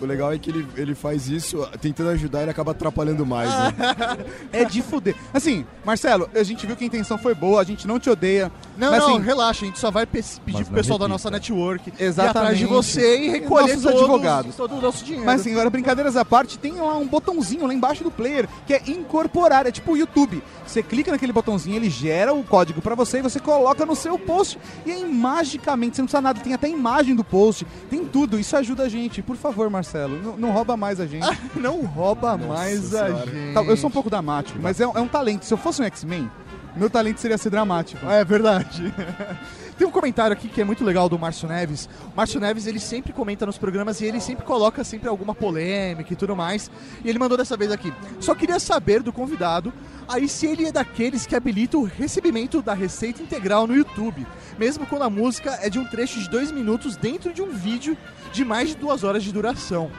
o 0.00 0.04
legal 0.04 0.32
é 0.32 0.38
que 0.38 0.50
ele, 0.50 0.66
ele 0.76 0.94
faz 0.94 1.28
isso 1.28 1.66
tentando 1.80 2.10
ajudar 2.10 2.40
e 2.40 2.42
ele 2.42 2.50
acaba 2.50 2.72
atrapalhando 2.72 3.24
mais, 3.26 3.48
né? 3.50 3.72
É 4.52 4.64
de 4.64 4.82
fuder. 4.82 5.14
Assim, 5.32 5.64
Marcelo, 5.84 6.11
a 6.34 6.42
gente 6.42 6.66
viu 6.66 6.76
que 6.76 6.84
a 6.84 6.86
intenção 6.86 7.18
foi 7.18 7.34
boa, 7.34 7.60
a 7.60 7.64
gente 7.64 7.86
não 7.86 7.98
te 7.98 8.10
odeia. 8.10 8.50
Não, 8.76 8.90
mas, 8.90 9.00
não, 9.02 9.14
assim, 9.16 9.22
relaxa, 9.24 9.64
a 9.64 9.68
gente 9.68 9.78
só 9.78 9.90
vai 9.90 10.06
pe- 10.06 10.22
pedir 10.44 10.64
pro 10.64 10.72
não 10.72 10.80
pessoal 10.80 10.98
da 10.98 11.04
repita. 11.04 11.08
nossa 11.08 11.30
network 11.30 11.92
Exatamente. 11.98 12.36
ir 12.36 12.38
atrás 12.40 12.58
de 12.58 12.66
você 12.66 13.18
e 13.18 13.28
recolher 13.28 13.68
Nossos 13.76 13.82
todos, 13.82 14.00
advogados. 14.00 14.56
todo 14.56 14.74
o 14.76 14.80
nosso 14.80 15.04
dinheiro. 15.04 15.26
Mas 15.26 15.40
assim, 15.42 15.52
agora 15.52 15.68
brincadeiras 15.70 16.16
à 16.16 16.24
parte, 16.24 16.58
tem 16.58 16.72
lá 16.74 16.96
um 16.96 17.06
botãozinho 17.06 17.66
lá 17.66 17.74
embaixo 17.74 18.02
do 18.02 18.10
player 18.10 18.48
que 18.66 18.74
é 18.74 18.82
incorporar, 18.88 19.66
é 19.66 19.70
tipo 19.72 19.92
o 19.92 19.96
YouTube. 19.96 20.42
Você 20.66 20.82
clica 20.82 21.10
naquele 21.12 21.32
botãozinho, 21.32 21.76
ele 21.76 21.90
gera 21.90 22.32
o 22.32 22.42
código 22.42 22.80
pra 22.80 22.94
você 22.94 23.18
e 23.18 23.22
você 23.22 23.38
coloca 23.38 23.84
no 23.84 23.94
seu 23.94 24.18
post. 24.18 24.58
E 24.86 24.90
aí, 24.92 25.04
magicamente, 25.04 25.96
você 25.96 26.02
não 26.02 26.06
precisa 26.06 26.22
nada, 26.22 26.40
tem 26.40 26.54
até 26.54 26.68
imagem 26.68 27.14
do 27.14 27.24
post, 27.24 27.66
tem 27.90 28.04
tudo. 28.04 28.38
Isso 28.38 28.56
ajuda 28.56 28.84
a 28.84 28.88
gente. 28.88 29.20
Por 29.22 29.36
favor, 29.36 29.68
Marcelo, 29.68 30.18
não, 30.22 30.36
não 30.36 30.50
rouba 30.50 30.76
mais 30.76 30.98
a 31.00 31.06
gente. 31.06 31.26
não 31.54 31.82
rouba 31.84 32.36
mais 32.36 32.94
a 32.94 33.06
Senhora. 33.06 33.30
gente. 33.30 33.54
Tá, 33.54 33.62
Eu 33.62 33.76
sou 33.76 33.88
um 33.88 33.92
pouco 33.92 34.08
dramático, 34.08 34.58
mas 34.62 34.80
é, 34.80 34.84
é 34.84 35.00
um 35.00 35.08
talento. 35.08 35.44
Se 35.44 35.52
eu 35.52 35.58
fosse 35.58 35.82
um 35.82 35.84
X-Men, 35.84 36.30
meu 36.76 36.88
talento 36.88 37.20
seria 37.20 37.38
ser 37.38 37.50
dramático. 37.50 38.04
É 38.06 38.24
verdade. 38.24 38.92
Tem 39.76 39.86
um 39.86 39.90
comentário 39.90 40.32
aqui 40.32 40.48
que 40.48 40.60
é 40.60 40.64
muito 40.64 40.84
legal 40.84 41.08
do 41.08 41.18
Márcio 41.18 41.48
Neves. 41.48 41.88
O 42.12 42.16
Márcio 42.16 42.38
Neves, 42.38 42.66
ele 42.66 42.78
sempre 42.78 43.12
comenta 43.12 43.44
nos 43.44 43.58
programas 43.58 44.00
e 44.00 44.04
ele 44.04 44.20
sempre 44.20 44.44
coloca 44.44 44.84
sempre 44.84 45.08
alguma 45.08 45.34
polêmica 45.34 46.12
e 46.12 46.16
tudo 46.16 46.36
mais. 46.36 46.70
E 47.04 47.08
ele 47.08 47.18
mandou 47.18 47.36
dessa 47.36 47.56
vez 47.56 47.72
aqui. 47.72 47.92
Só 48.20 48.34
queria 48.34 48.60
saber 48.60 49.02
do 49.02 49.12
convidado 49.12 49.72
aí 50.08 50.28
se 50.28 50.46
ele 50.46 50.66
é 50.66 50.72
daqueles 50.72 51.26
que 51.26 51.34
habilita 51.34 51.78
o 51.78 51.84
recebimento 51.84 52.60
da 52.60 52.74
receita 52.74 53.22
integral 53.22 53.66
no 53.66 53.74
YouTube, 53.74 54.26
mesmo 54.58 54.86
quando 54.86 55.02
a 55.02 55.10
música 55.10 55.58
é 55.62 55.70
de 55.70 55.78
um 55.78 55.84
trecho 55.84 56.20
de 56.20 56.28
dois 56.28 56.52
minutos 56.52 56.96
dentro 56.96 57.32
de 57.32 57.42
um 57.42 57.50
vídeo 57.50 57.96
de 58.32 58.44
mais 58.44 58.68
de 58.68 58.76
duas 58.76 59.04
horas 59.04 59.24
de 59.24 59.32
duração. 59.32 59.90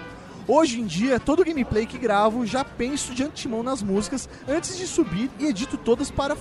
Hoje 0.46 0.82
em 0.82 0.86
dia, 0.86 1.22
todo 1.22 1.46
gameplay 1.46 1.86
que 1.86 1.98
gravo 1.98 2.46
já 2.46 2.66
penso 2.66 3.14
de 3.14 3.24
antemão 3.24 3.64
nas 3.64 3.82
músicas 3.82 4.28
antes 4.48 4.78
de 4.78 4.86
subir 4.86 5.32
e 5.40 5.46
edito 5.46 5.78
todas 5.78 6.12
para, 6.12 6.36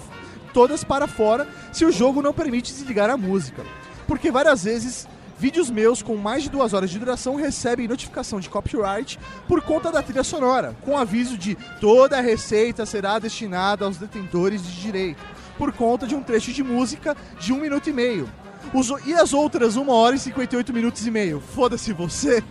todas 0.53 0.83
para 0.83 1.07
fora 1.07 1.49
se 1.73 1.85
o 1.85 1.93
jogo 1.93 2.21
não 2.21 2.35
permite 2.35 2.73
desligar 2.73 3.09
a 3.09 3.17
música. 3.17 3.65
Porque 4.09 4.29
várias 4.33 4.65
vezes 4.65 5.07
vídeos 5.39 5.71
meus 5.71 6.03
com 6.03 6.17
mais 6.17 6.43
de 6.43 6.51
duas 6.51 6.73
horas 6.73 6.91
de 6.91 6.99
duração 6.99 7.37
recebem 7.37 7.87
notificação 7.87 8.41
de 8.41 8.51
copyright 8.51 9.21
por 9.47 9.63
conta 9.63 9.93
da 9.93 10.03
trilha 10.03 10.25
sonora, 10.25 10.77
com 10.83 10.99
aviso 10.99 11.39
de 11.39 11.57
toda 11.81 12.19
a 12.19 12.21
receita 12.21 12.85
será 12.85 13.21
destinada 13.21 13.85
aos 13.85 13.99
detentores 13.99 14.65
de 14.65 14.81
direito, 14.81 15.23
por 15.57 15.73
conta 15.73 16.09
de 16.09 16.15
um 16.17 16.23
trecho 16.25 16.53
de 16.53 16.65
música 16.65 17.17
de 17.39 17.53
um 17.53 17.61
minuto 17.61 17.89
e 17.89 17.93
meio. 17.93 18.29
Os 18.75 18.89
e 19.07 19.15
as 19.15 19.33
outras 19.33 19.77
1 19.77 19.89
hora 19.89 20.17
e 20.17 20.19
58 20.19 20.73
minutos 20.73 21.07
e 21.07 21.11
meio? 21.11 21.41
Foda-se 21.41 21.93
você. 21.93 22.43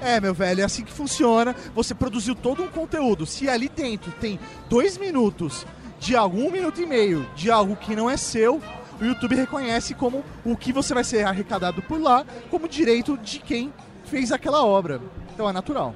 É, 0.00 0.20
meu 0.20 0.34
velho, 0.34 0.60
é 0.60 0.64
assim 0.64 0.84
que 0.84 0.92
funciona. 0.92 1.54
Você 1.74 1.94
produziu 1.94 2.34
todo 2.34 2.62
um 2.62 2.68
conteúdo. 2.68 3.26
Se 3.26 3.48
ali 3.48 3.68
dentro 3.68 4.12
tem 4.12 4.38
dois 4.68 4.98
minutos 4.98 5.66
de 5.98 6.14
algo, 6.14 6.38
um 6.38 6.50
minuto 6.50 6.80
e 6.80 6.86
meio 6.86 7.26
de 7.34 7.50
algo 7.50 7.76
que 7.76 7.96
não 7.96 8.08
é 8.08 8.16
seu, 8.16 8.60
o 9.00 9.04
YouTube 9.04 9.34
reconhece 9.34 9.94
como 9.94 10.24
o 10.44 10.56
que 10.56 10.72
você 10.72 10.94
vai 10.94 11.04
ser 11.04 11.26
arrecadado 11.26 11.82
por 11.82 12.00
lá 12.00 12.24
como 12.50 12.68
direito 12.68 13.16
de 13.18 13.38
quem 13.38 13.72
fez 14.04 14.32
aquela 14.32 14.64
obra. 14.64 15.00
Então 15.34 15.48
é 15.48 15.52
natural. 15.52 15.94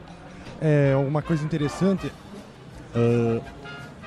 É 0.60 0.94
uma 0.96 1.22
coisa 1.22 1.44
interessante 1.44 2.12
ah, 2.94 3.40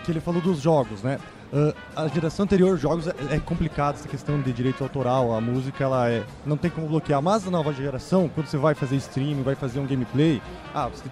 que 0.03 0.11
ele 0.11 0.19
falou 0.19 0.41
dos 0.41 0.61
jogos, 0.61 1.01
né? 1.01 1.19
Ah, 1.53 2.03
a 2.03 2.07
geração 2.07 2.45
anterior, 2.45 2.75
jogos, 2.77 3.07
é, 3.07 3.13
é 3.31 3.39
complicado 3.39 3.95
essa 3.95 4.07
questão 4.07 4.41
de 4.41 4.51
direito 4.51 4.83
autoral. 4.83 5.35
A 5.35 5.39
música, 5.41 5.83
ela 5.83 6.09
é, 6.09 6.23
não 6.45 6.57
tem 6.57 6.71
como 6.71 6.87
bloquear. 6.87 7.21
Mas 7.21 7.47
a 7.47 7.51
nova 7.51 7.71
geração, 7.71 8.27
quando 8.33 8.47
você 8.47 8.57
vai 8.57 8.73
fazer 8.73 8.95
streaming, 8.95 9.43
vai 9.43 9.53
fazer 9.55 9.79
um 9.79 9.85
gameplay, 9.85 10.41
ah, 10.73 10.87
você- 10.87 11.03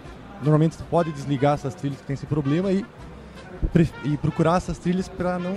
normalmente 0.41 0.75
você 0.75 0.83
pode 0.89 1.11
desligar 1.11 1.53
essas 1.53 1.75
trilhas 1.75 1.99
que 2.01 2.07
tem 2.07 2.15
esse 2.15 2.25
problema 2.25 2.71
e, 2.71 2.83
pre- 3.71 3.89
e 4.03 4.17
procurar 4.17 4.57
essas 4.57 4.77
trilhas 4.79 5.07
para 5.07 5.37
não. 5.37 5.55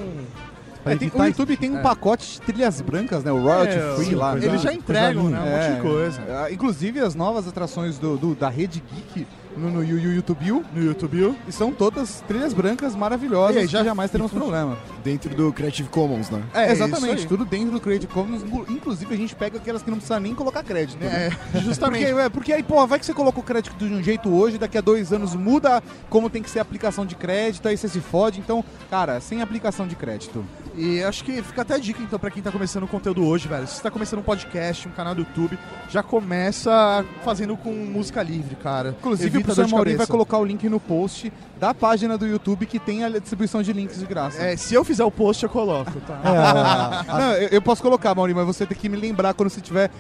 É, 0.84 0.94
tem- 0.96 1.10
o 1.14 1.24
YouTube 1.24 1.56
tem 1.56 1.70
um 1.70 1.78
É. 1.78 1.80
pacote 1.80 2.32
de 2.32 2.40
trilhas 2.42 2.82
brancas, 2.82 3.24
né? 3.24 3.32
O 3.32 3.40
Royalty 3.42 3.72
É, 3.78 3.94
Free 3.96 4.04
sim, 4.04 4.14
lá. 4.14 4.36
eles 4.36 4.60
já 4.60 4.70
entregam, 4.70 5.30
né? 5.30 5.40
Um 5.40 5.50
monte 5.50 5.76
de 5.76 5.80
coisa. 5.80 6.20
É, 6.28 6.52
inclusive 6.52 7.00
as 7.00 7.14
novas 7.14 7.48
atrações 7.48 7.98
do, 7.98 8.18
do- 8.18 8.34
da 8.34 8.50
Rede 8.50 8.82
Geek 8.92 9.26
no, 9.56 9.70
no 9.70 9.82
YouTube. 9.84 10.50
No 10.74 10.82
YouTube. 10.82 11.34
E 11.48 11.52
são 11.52 11.72
todas 11.72 12.22
trilhas 12.26 12.52
brancas 12.52 12.94
maravilhosas 12.94 13.56
E 13.56 13.58
aí, 13.60 13.66
já- 13.66 13.78
que 13.80 13.84
jamais 13.84 14.10
teremos 14.10 14.32
problema. 14.32 14.76
Dentro 15.02 15.34
do 15.34 15.52
Creative 15.52 15.88
Commons, 15.88 16.30
né? 16.30 16.42
É, 16.54 16.66
É, 16.68 16.72
exatamente. 16.72 17.26
Tudo 17.26 17.44
dentro 17.44 17.72
do 17.72 17.80
Creative 17.80 18.12
Commons. 18.12 18.42
inclu- 18.42 18.66
Inclusive, 18.68 19.14
a 19.14 19.16
gente 19.16 19.34
pega 19.34 19.58
aquelas 19.58 19.82
que 19.82 19.90
não 19.90 19.98
precisa 19.98 20.18
nem 20.18 20.34
colocar 20.34 20.62
crédito. 20.62 20.98
né? 21.02 21.30
É, 21.54 21.58
justamente. 21.60 22.04
Porque, 22.06 22.20
é, 22.20 22.28
porque 22.28 22.52
aí, 22.52 22.62
porra, 22.62 22.86
vai 22.86 22.98
que 22.98 23.06
você 23.06 23.12
coloca 23.14 23.38
o 23.38 23.42
crédito 23.42 23.74
de 23.76 23.92
um 23.92 24.02
jeito 24.02 24.28
hoje, 24.34 24.58
daqui 24.58 24.78
a 24.78 24.80
dois 24.80 25.12
anos 25.12 25.34
muda 25.34 25.82
como 26.08 26.28
tem 26.30 26.42
que 26.42 26.50
ser 26.50 26.58
a 26.58 26.62
aplicação 26.62 27.04
de 27.06 27.14
crédito, 27.14 27.68
aí 27.68 27.76
você 27.76 27.88
se 27.88 28.00
fode. 28.00 28.40
Então, 28.40 28.64
cara, 28.90 29.20
sem 29.20 29.42
aplicação 29.42 29.86
de 29.86 29.94
crédito. 29.94 30.44
E 30.76 31.02
acho 31.04 31.22
que 31.22 31.40
fica 31.42 31.62
até 31.62 31.74
a 31.74 31.78
dica, 31.78 32.02
então, 32.02 32.18
pra 32.18 32.30
quem 32.30 32.42
tá 32.42 32.50
começando 32.50 32.82
o 32.82 32.88
conteúdo 32.88 33.24
hoje, 33.24 33.46
velho. 33.46 33.66
Se 33.66 33.76
você 33.76 33.82
tá 33.82 33.90
começando 33.92 34.18
um 34.18 34.22
podcast, 34.22 34.88
um 34.88 34.90
canal 34.90 35.14
do 35.14 35.20
YouTube, 35.20 35.56
já 35.88 36.02
começa 36.02 37.04
fazendo 37.24 37.56
com 37.56 37.72
música 37.72 38.22
livre, 38.22 38.56
cara. 38.56 38.96
Inclusive, 38.98 39.43
Evita 39.52 39.62
o 39.62 39.66
de 39.66 39.72
Mauri 39.74 39.96
vai 39.96 40.06
colocar 40.06 40.38
o 40.38 40.44
link 40.44 40.68
no 40.68 40.80
post 40.80 41.32
da 41.60 41.72
página 41.72 42.18
do 42.18 42.26
YouTube 42.26 42.66
que 42.66 42.78
tem 42.78 43.04
a 43.04 43.08
distribuição 43.08 43.62
de 43.62 43.72
links 43.72 43.98
de 43.98 44.06
graça. 44.06 44.42
É, 44.42 44.56
se 44.56 44.74
eu 44.74 44.84
fizer 44.84 45.04
o 45.04 45.10
post, 45.10 45.42
eu 45.42 45.48
coloco, 45.48 45.92
tá? 46.00 46.20
É, 46.24 47.12
Não, 47.12 47.32
eu, 47.34 47.48
eu 47.52 47.62
posso 47.62 47.80
colocar, 47.82 48.14
Mauri, 48.14 48.34
mas 48.34 48.46
você 48.46 48.66
tem 48.66 48.76
que 48.76 48.88
me 48.88 48.96
lembrar 48.96 49.34
quando 49.34 49.48
você 49.50 49.60
estiver 49.60 49.90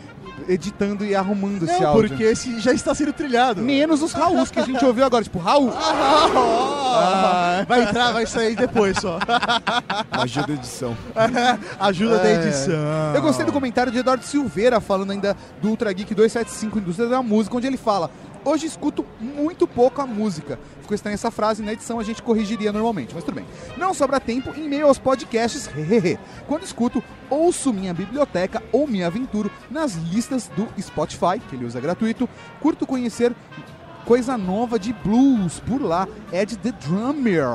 editando 0.48 1.04
e 1.04 1.14
arrumando 1.14 1.62
esse 1.64 1.80
Não, 1.80 1.90
áudio. 1.90 2.08
porque 2.10 2.24
esse 2.24 2.58
já 2.60 2.72
está 2.72 2.94
sendo 2.94 3.12
trilhado. 3.12 3.62
Menos 3.62 4.02
os 4.02 4.12
Raús 4.12 4.50
que 4.50 4.58
a 4.58 4.64
gente 4.64 4.84
ouviu 4.84 5.04
agora, 5.04 5.22
tipo, 5.22 5.38
Raul. 5.38 5.72
Ah, 6.96 7.64
vai 7.68 7.82
entrar, 7.82 8.12
vai 8.12 8.26
sair 8.26 8.54
depois 8.56 8.98
só. 8.98 9.18
Magia 10.16 10.42
da 10.42 10.52
edição. 10.52 10.96
Ajuda 11.80 12.18
da 12.18 12.28
É. 12.28 12.34
edição. 12.34 12.74
Eu 13.14 13.22
gostei 13.22 13.44
do 13.46 13.52
comentário 13.52 13.90
de 13.92 13.98
Eduardo 13.98 14.24
Silveira 14.24 14.80
falando 14.80 15.12
ainda 15.12 15.36
do 15.62 15.68
Ultra 15.68 15.92
Geek 15.92 16.14
275 16.14 16.78
Indústria 16.78 17.08
da 17.08 17.22
Música, 17.22 17.56
onde 17.56 17.66
ele 17.66 17.76
fala: 17.76 18.10
Hoje 18.44 18.66
escuto 18.66 19.06
muito 19.18 19.66
pouco 19.66 20.02
a 20.02 20.06
música. 20.06 20.58
Ficou 20.82 20.94
estranha 20.94 21.14
essa 21.14 21.30
frase, 21.30 21.62
na 21.62 21.72
edição 21.72 21.98
a 21.98 22.04
gente 22.04 22.22
corrigiria 22.22 22.70
normalmente, 22.70 23.14
mas 23.14 23.24
tudo 23.24 23.36
bem. 23.36 23.46
Não 23.78 23.94
sobra 23.94 24.20
tempo 24.20 24.52
em 24.54 24.68
meio 24.68 24.86
aos 24.86 24.98
podcasts, 24.98 25.66
hehehe. 25.74 26.18
Quando 26.46 26.62
escuto, 26.62 27.02
ouço 27.30 27.72
minha 27.72 27.94
biblioteca 27.94 28.62
ou 28.70 28.86
me 28.86 29.02
aventuro 29.02 29.50
nas 29.70 29.94
listas 29.94 30.48
do 30.48 30.68
Spotify, 30.78 31.40
que 31.48 31.56
ele 31.56 31.64
usa 31.64 31.80
gratuito. 31.80 32.28
Curto 32.60 32.86
conhecer 32.86 33.34
coisa 34.04 34.36
nova 34.36 34.78
de 34.78 34.92
blues 34.92 35.60
por 35.60 35.80
lá. 35.80 36.06
Ed 36.30 36.56
The 36.58 36.72
Drummer. 36.72 37.46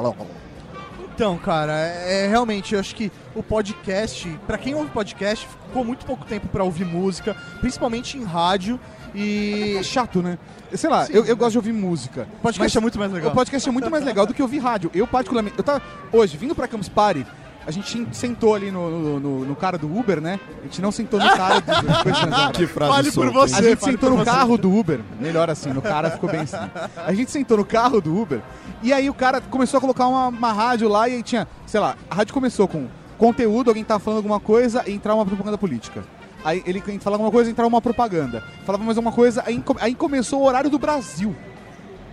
Então, 1.19 1.37
cara, 1.37 1.73
é, 1.73 2.23
é 2.23 2.27
realmente, 2.29 2.73
eu 2.73 2.79
acho 2.79 2.95
que 2.95 3.11
o 3.35 3.43
podcast, 3.43 4.39
pra 4.47 4.57
quem 4.57 4.73
ouve 4.73 4.89
podcast, 4.89 5.45
ficou 5.45 5.83
muito 5.83 6.05
pouco 6.05 6.23
tempo 6.23 6.47
pra 6.47 6.63
ouvir 6.63 6.85
música, 6.85 7.35
principalmente 7.59 8.17
em 8.17 8.23
rádio. 8.23 8.79
E. 9.13 9.75
É 9.77 9.83
chato, 9.83 10.21
né? 10.21 10.39
Sei 10.73 10.89
lá, 10.89 11.07
Sim. 11.07 11.11
eu, 11.15 11.25
eu 11.25 11.35
gosto 11.35 11.51
de 11.51 11.57
ouvir 11.57 11.73
música. 11.73 12.25
Podcast 12.41 12.77
é 12.77 12.79
muito 12.79 12.97
mais 12.97 13.11
legal. 13.11 13.31
O 13.31 13.35
podcast 13.35 13.67
é 13.67 13.71
muito 13.71 13.91
mais 13.91 14.05
legal 14.05 14.25
do 14.25 14.33
que 14.33 14.41
ouvir 14.41 14.59
rádio. 14.59 14.89
Eu, 14.95 15.05
particularmente, 15.05 15.57
eu 15.57 15.63
tava. 15.63 15.81
Hoje, 16.09 16.37
vindo 16.37 16.55
pra 16.55 16.69
Campus 16.69 16.87
Party, 16.87 17.25
a 17.65 17.71
gente 17.71 18.07
sentou 18.13 18.55
ali 18.55 18.71
no, 18.71 18.89
no, 18.89 19.19
no- 19.19 19.45
no 19.45 19.55
cara 19.55 19.77
do 19.77 19.85
Uber, 19.95 20.19
né? 20.19 20.39
A 20.59 20.63
gente 20.63 20.81
não 20.81 20.91
sentou 20.91 21.19
no 21.19 21.29
cara 21.29 21.59
do 21.59 21.71
Uber. 21.71 22.51
Que 22.53 22.65
frase 22.67 22.91
Fale 22.93 23.11
por 23.11 23.25
solta, 23.25 23.31
você. 23.47 23.55
A 23.55 23.61
gente 23.61 23.83
sentou 23.83 24.09
por 24.09 24.17
no 24.17 24.17
você. 24.23 24.25
carro 24.31 24.57
do 24.57 24.73
Uber. 24.75 24.99
Melhor 25.19 25.49
assim, 25.49 25.69
no 25.71 25.81
cara 25.81 26.09
ficou 26.11 26.29
bem 26.29 26.41
assim. 26.41 26.57
A 27.05 27.13
gente 27.13 27.29
sentou 27.31 27.57
no 27.57 27.65
carro 27.65 28.01
do 28.01 28.15
Uber. 28.19 28.41
E 28.81 28.91
aí 28.93 29.09
o 29.09 29.13
cara 29.13 29.41
começou 29.41 29.77
a 29.77 29.81
colocar 29.81 30.07
uma, 30.07 30.27
uma 30.29 30.53
rádio 30.53 30.87
lá 30.87 31.07
e 31.09 31.15
aí 31.15 31.23
tinha, 31.23 31.47
sei 31.65 31.79
lá, 31.79 31.95
a 32.09 32.15
rádio 32.15 32.33
começou 32.33 32.67
com 32.67 32.87
conteúdo, 33.17 33.69
alguém 33.69 33.83
tava 33.83 33.99
falando 33.99 34.17
alguma 34.17 34.39
coisa 34.39 34.83
e 34.87 34.93
entrar 34.93 35.13
uma 35.13 35.25
propaganda 35.25 35.57
política. 35.57 36.03
Aí 36.43 36.63
ele 36.65 36.79
falava 37.01 37.21
alguma 37.21 37.31
coisa, 37.31 37.51
entrava 37.51 37.67
uma 37.67 37.81
propaganda. 37.81 38.41
Falava 38.65 38.83
mais 38.85 38.97
alguma 38.97 39.13
coisa, 39.13 39.43
aí, 39.45 39.61
aí 39.81 39.93
começou 39.93 40.39
o 40.41 40.45
horário 40.45 40.69
do 40.69 40.79
Brasil. 40.79 41.35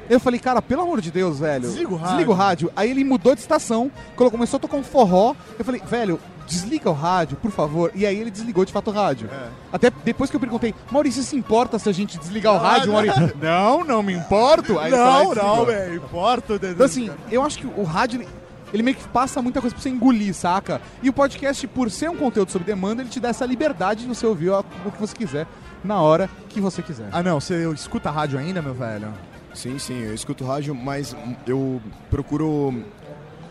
Eu 0.08 0.20
falei, 0.20 0.38
cara, 0.40 0.62
pelo 0.62 0.82
amor 0.82 1.00
de 1.00 1.10
Deus, 1.10 1.40
velho. 1.40 1.68
Desliga 1.68 1.92
o 1.92 1.96
rádio. 1.96 2.08
Desliga 2.10 2.30
o 2.30 2.34
rádio. 2.34 2.72
Aí 2.76 2.90
ele 2.90 3.04
mudou 3.04 3.34
de 3.34 3.40
estação, 3.40 3.90
começou 4.14 4.58
a 4.58 4.60
tocar 4.60 4.76
um 4.76 4.84
forró. 4.84 5.34
Eu 5.58 5.64
falei, 5.64 5.80
velho, 5.80 6.20
desliga 6.46 6.88
o 6.88 6.92
rádio, 6.92 7.36
por 7.36 7.50
favor. 7.50 7.90
E 7.94 8.06
aí 8.06 8.18
ele 8.18 8.30
desligou 8.30 8.64
de 8.64 8.72
fato 8.72 8.88
o 8.88 8.92
rádio. 8.92 9.28
É. 9.32 9.48
Até 9.72 9.90
depois 10.04 10.30
que 10.30 10.36
eu 10.36 10.40
perguntei, 10.40 10.74
Maurício, 10.90 11.22
se 11.22 11.36
importa 11.36 11.78
se 11.78 11.88
a 11.88 11.92
gente 11.92 12.18
desligar 12.18 12.54
o 12.54 12.58
rádio? 12.58 12.92
Maurício, 12.92 13.32
não, 13.42 13.84
não 13.84 14.02
me 14.02 14.12
importo. 14.12 14.78
Aí 14.78 14.90
Não, 14.90 15.34
não, 15.34 15.64
velho. 15.64 15.96
Importa 15.96 16.54
o 16.54 16.58
dedo. 16.58 16.74
Então 16.74 16.86
assim, 16.86 17.10
eu 17.30 17.42
acho 17.42 17.58
que 17.58 17.66
o 17.66 17.82
rádio, 17.82 18.24
ele, 18.72 18.82
meio 18.82 18.96
que 18.96 19.06
passa 19.08 19.42
muita 19.42 19.60
coisa 19.60 19.74
pra 19.74 19.82
você 19.82 19.88
engolir, 19.88 20.32
saca? 20.34 20.80
E 21.02 21.08
o 21.08 21.12
podcast, 21.12 21.66
por 21.66 21.90
ser 21.90 22.08
um 22.08 22.16
conteúdo 22.16 22.50
sob 22.50 22.64
demanda, 22.64 23.02
ele 23.02 23.10
te 23.10 23.20
dá 23.20 23.28
essa 23.28 23.44
liberdade 23.44 24.02
de 24.02 24.08
você 24.08 24.26
ouvir 24.26 24.50
o 24.50 24.64
o 24.84 24.92
que 24.92 25.00
você 25.00 25.14
quiser, 25.14 25.46
na 25.82 26.00
hora 26.00 26.30
que 26.48 26.60
você 26.60 26.80
quiser. 26.82 27.08
Ah, 27.12 27.22
não, 27.22 27.40
você 27.40 27.68
escuta 27.72 28.10
rádio 28.10 28.38
ainda, 28.38 28.62
meu 28.62 28.74
velho? 28.74 29.12
Sim, 29.56 29.78
sim, 29.78 30.02
eu 30.02 30.14
escuto 30.14 30.44
rádio, 30.44 30.74
mas 30.74 31.16
eu 31.46 31.80
procuro 32.10 32.84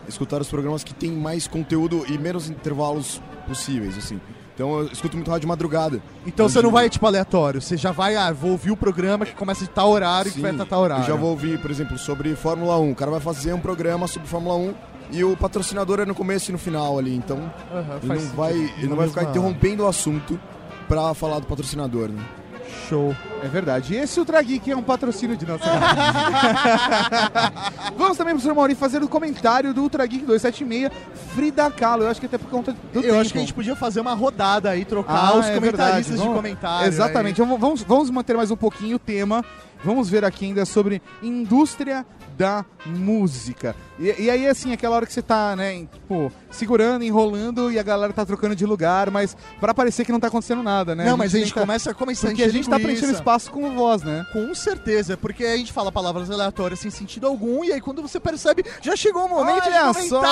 escutar 0.08 0.40
os 0.40 0.48
programas 0.48 0.84
que 0.84 0.94
tem 0.94 1.10
mais 1.10 1.46
conteúdo 1.46 2.04
e 2.08 2.16
menos 2.16 2.48
intervalos 2.48 3.20
possíveis, 3.46 3.98
assim. 3.98 4.20
Então 4.54 4.78
eu 4.78 4.86
escuto 4.86 5.16
muito 5.16 5.30
rádio 5.30 5.46
madrugada. 5.48 6.00
Então 6.26 6.48
você 6.48 6.58
Onde- 6.58 6.66
não 6.66 6.72
vai, 6.72 6.88
tipo, 6.88 7.04
aleatório. 7.06 7.60
Você 7.60 7.76
já 7.76 7.92
vai, 7.92 8.16
ah, 8.16 8.32
vou 8.32 8.52
ouvir 8.52 8.70
o 8.70 8.76
programa 8.76 9.26
que 9.26 9.34
começa 9.34 9.64
de 9.64 9.70
tal 9.70 9.90
horário 9.90 10.28
e 10.28 10.32
que 10.32 10.36
Sim, 10.36 10.42
vai 10.42 10.52
estar 10.52 10.64
tal 10.64 10.80
horário. 10.80 11.02
Eu 11.02 11.08
já 11.08 11.14
vou 11.14 11.30
ouvir, 11.30 11.60
por 11.60 11.70
exemplo, 11.70 11.98
sobre 11.98 12.34
Fórmula 12.34 12.78
1. 12.78 12.90
O 12.92 12.94
cara 12.94 13.10
vai 13.10 13.20
fazer 13.20 13.52
um 13.52 13.60
programa 13.60 14.06
sobre 14.06 14.28
Fórmula 14.28 14.56
1 14.56 14.74
e 15.10 15.22
o 15.24 15.36
patrocinador 15.36 16.00
é 16.00 16.06
no 16.06 16.14
começo 16.14 16.50
e 16.50 16.52
no 16.52 16.58
final 16.58 16.98
ali. 16.98 17.14
Então 17.14 17.36
Aham, 17.70 17.96
ele 17.98 18.06
faz 18.06 18.24
não 18.24 18.30
vai, 18.36 18.52
ele 18.54 18.86
não 18.86 18.96
vai 18.96 19.08
ficar 19.08 19.24
interrompendo 19.24 19.82
o 19.82 19.88
assunto 19.88 20.40
pra 20.88 21.12
falar 21.12 21.40
do 21.40 21.46
patrocinador, 21.46 22.08
né? 22.08 22.24
Show. 22.88 23.14
É 23.42 23.48
verdade. 23.48 23.94
E 23.94 23.98
esse 23.98 24.18
Ultra 24.18 24.40
Geek 24.42 24.70
é 24.70 24.76
um 24.76 24.82
patrocínio 24.82 25.36
de 25.36 25.46
nossa. 25.46 25.64
Vamos 27.96 28.16
também, 28.16 28.34
professor 28.34 28.54
Mauri, 28.54 28.74
fazer 28.74 29.02
o 29.02 29.08
comentário 29.08 29.72
do 29.74 29.82
Ultra 29.82 30.04
Geek 30.06 30.24
276, 30.24 30.90
Frida 31.34 31.70
Kahlo. 31.70 32.04
Eu 32.04 32.10
acho 32.10 32.20
que 32.20 32.26
até 32.26 32.38
por 32.38 32.48
conta 32.48 32.72
do 32.72 32.78
Eu 32.98 33.02
tempo. 33.02 33.18
acho 33.18 33.32
que 33.32 33.38
a 33.38 33.40
gente 33.40 33.54
podia 33.54 33.76
fazer 33.76 34.00
uma 34.00 34.14
rodada 34.14 34.70
aí, 34.70 34.84
trocar 34.84 35.32
Ah, 35.32 35.38
os 35.38 35.46
é 35.46 35.54
comentaristas 35.54 36.06
verdade. 36.06 36.12
de 36.12 36.18
Vamos- 36.18 36.34
comentário. 36.36 36.88
Exatamente. 36.88 37.40
Vamos, 37.42 37.82
vamos 37.82 38.10
manter 38.10 38.36
mais 38.36 38.50
um 38.50 38.56
pouquinho 38.56 38.96
o 38.96 38.98
tema. 38.98 39.44
Vamos 39.84 40.08
ver 40.08 40.24
aqui 40.24 40.46
ainda 40.46 40.64
sobre 40.64 41.02
indústria 41.22 42.04
da 42.36 42.64
música. 42.84 43.74
E, 43.98 44.24
e 44.24 44.30
aí, 44.30 44.46
assim, 44.46 44.72
aquela 44.72 44.94
hora 44.96 45.06
que 45.06 45.12
você 45.12 45.22
tá, 45.22 45.56
né, 45.56 45.72
em, 45.74 45.86
tipo, 45.86 46.30
segurando, 46.50 47.02
enrolando 47.02 47.72
e 47.72 47.78
a 47.78 47.82
galera 47.82 48.12
tá 48.12 48.24
trocando 48.26 48.54
de 48.54 48.66
lugar, 48.66 49.10
mas 49.10 49.34
pra 49.58 49.72
parecer 49.72 50.04
que 50.04 50.12
não 50.12 50.20
tá 50.20 50.26
acontecendo 50.28 50.62
nada, 50.62 50.94
né? 50.94 51.04
Não, 51.06 51.16
mas 51.16 51.34
a 51.34 51.38
gente 51.38 51.48
tenta- 51.48 51.60
começa, 51.60 51.94
começa 51.94 52.26
a 52.26 52.30
Porque 52.30 52.42
a 52.42 52.48
gente 52.48 52.68
tá 52.68 52.78
preenchendo 52.78 53.12
espaço 53.12 53.50
com 53.50 53.74
voz, 53.74 54.02
né? 54.02 54.24
Com 54.32 54.54
certeza, 54.54 55.16
porque 55.16 55.44
a 55.44 55.56
gente 55.56 55.72
fala 55.72 55.90
palavras 55.90 56.30
aleatórias 56.30 56.78
sem 56.78 56.90
sentido 56.90 57.26
algum, 57.26 57.64
e 57.64 57.72
aí 57.72 57.80
quando 57.80 58.02
você 58.02 58.20
percebe, 58.20 58.64
já 58.82 58.94
chegou 58.94 59.24
o 59.24 59.28
momento 59.30 59.64
Olha 59.66 59.92
de 59.92 60.08
só! 60.08 60.22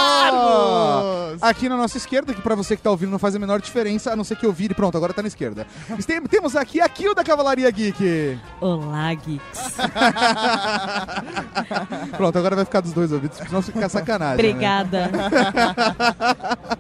Aqui 1.41 1.69
na 1.69 1.77
nossa 1.77 1.97
esquerda, 1.97 2.35
que 2.35 2.43
pra 2.43 2.55
você 2.55 2.77
que 2.77 2.83
tá 2.83 2.91
ouvindo 2.91 3.11
não 3.11 3.19
faz 3.19 3.35
a 3.35 3.39
menor 3.39 3.61
diferença, 3.61 4.13
a 4.13 4.17
não 4.17 4.25
ser 4.25 4.37
que 4.37 4.45
eu 4.45 4.53
vire. 4.53 4.75
Pronto, 4.75 4.97
agora 4.97 5.13
tá 5.15 5.23
na 5.23 5.29
esquerda. 5.29 5.67
Tem- 6.07 6.21
Temos 6.23 6.55
aqui 6.55 6.81
a 6.81 6.89
Kill 6.89 7.15
da 7.15 7.25
Cavalaria 7.25 7.71
Geek. 7.71 8.39
Olá, 8.61 9.15
geeks. 9.15 9.75
Pronto, 12.17 12.39
agora 12.39 12.57
vai 12.57 12.65
ficar 12.65 12.81
dos 12.81 12.93
dois 12.93 13.13
ouvidos, 13.13 13.39
senão 13.39 13.63
fica 13.63 13.89
sacanagem. 13.89 14.37
né? 14.45 14.51
Obrigada. 14.51 15.11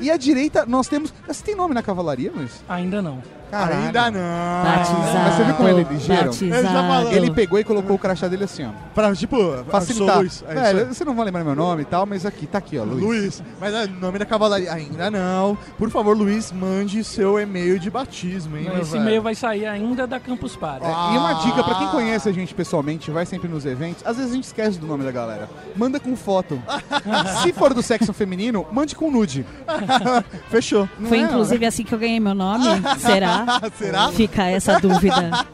E 0.00 0.10
à 0.10 0.16
direita, 0.16 0.64
nós 0.66 0.88
temos. 0.88 1.12
Você 1.26 1.44
tem 1.44 1.54
nome 1.54 1.74
na 1.74 1.82
cavalaria, 1.82 2.32
mas? 2.34 2.64
Ainda 2.66 3.02
não. 3.02 3.22
Caralho. 3.50 3.86
Ainda 3.86 4.10
não. 4.10 4.64
Batizado. 4.64 5.18
Mas 5.18 5.34
você 5.34 5.44
viu 5.44 5.54
como 5.54 5.68
ele 5.68 5.80
é 5.80 5.84
ligeiro? 5.92 6.24
Batizado. 6.26 6.54
Ele 6.54 6.68
tá 6.68 6.74
falando. 6.88 7.12
Ele 7.12 7.30
pegou 7.30 7.58
e 7.58 7.64
colocou 7.64 7.96
o 7.96 7.98
crachá 7.98 8.28
dele 8.28 8.44
assim, 8.44 8.64
ó. 8.66 8.70
Pra, 8.94 9.14
tipo, 9.14 9.36
Facilitar. 9.70 10.18
Luiz. 10.18 10.44
É 10.48 10.54
Velho, 10.54 10.78
aí. 10.80 10.84
você 10.86 11.04
não 11.04 11.14
vai 11.14 11.24
lembrar 11.26 11.44
meu 11.44 11.54
nome 11.54 11.82
e 11.82 11.84
tal, 11.84 12.06
mas 12.06 12.24
aqui, 12.24 12.46
tá 12.46 12.58
aqui, 12.58 12.78
ó, 12.78 12.84
Luiz. 12.84 13.02
Luiz. 13.02 13.42
Mas 13.60 13.74
é 13.74 13.86
nome 13.86 14.18
da 14.18 14.24
cavalaria. 14.24 14.72
Ainda 14.72 15.10
não. 15.10 15.56
Por 15.78 15.90
favor, 15.90 16.16
Luiz, 16.16 16.52
mande 16.52 17.02
seu 17.04 17.38
e-mail 17.38 17.78
de 17.78 17.90
batismo, 17.90 18.56
hein, 18.56 18.68
Esse 18.80 18.96
e-mail 18.96 19.22
vai 19.22 19.34
sair 19.34 19.66
ainda 19.66 20.06
da 20.06 20.20
Campus 20.20 20.56
Party. 20.56 20.86
É, 20.86 21.14
E 21.14 21.18
uma 21.18 21.34
dica 21.34 21.62
pra 21.62 21.74
quem 21.76 21.88
conhece 21.88 22.28
a 22.28 22.32
gente 22.32 22.54
pessoalmente, 22.54 23.10
vai 23.10 23.26
sempre 23.26 23.48
nos 23.48 23.66
eventos, 23.66 24.04
às 24.06 24.16
vezes 24.16 24.32
a 24.32 24.34
gente 24.34 24.44
esquece 24.44 24.78
do 24.78 24.86
nome 24.86 25.04
da 25.04 25.10
galera. 25.10 25.48
Manda 25.76 25.98
com 25.98 26.14
foto. 26.16 26.60
Se 27.42 27.52
for 27.52 27.72
do 27.74 27.82
sexo 27.82 28.12
feminino, 28.12 28.66
mande 28.72 28.94
com 28.94 29.10
nude. 29.10 29.44
Fechou. 30.50 30.88
Não 30.98 31.08
Foi 31.08 31.18
é, 31.18 31.22
inclusive 31.22 31.66
assim 31.66 31.84
que 31.84 31.94
eu 31.94 31.98
ganhei 31.98 32.20
meu 32.20 32.34
nome? 32.34 32.64
Será? 32.98 33.39
Será? 33.78 34.08
Fica 34.12 34.44
essa 34.46 34.78
dúvida. 34.78 35.46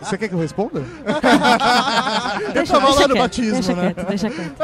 Você 0.00 0.18
quer 0.18 0.28
que 0.28 0.34
eu 0.34 0.38
responda? 0.38 0.82
Eu 2.54 2.66
tava 2.66 2.86
lá 2.86 2.90
no 2.90 2.96
quieto, 2.96 3.18
batismo, 3.18 3.52
deixa 3.54 3.74
né? 3.74 3.94
quieto, 3.94 4.08
deixa 4.08 4.30
quieto. 4.30 4.54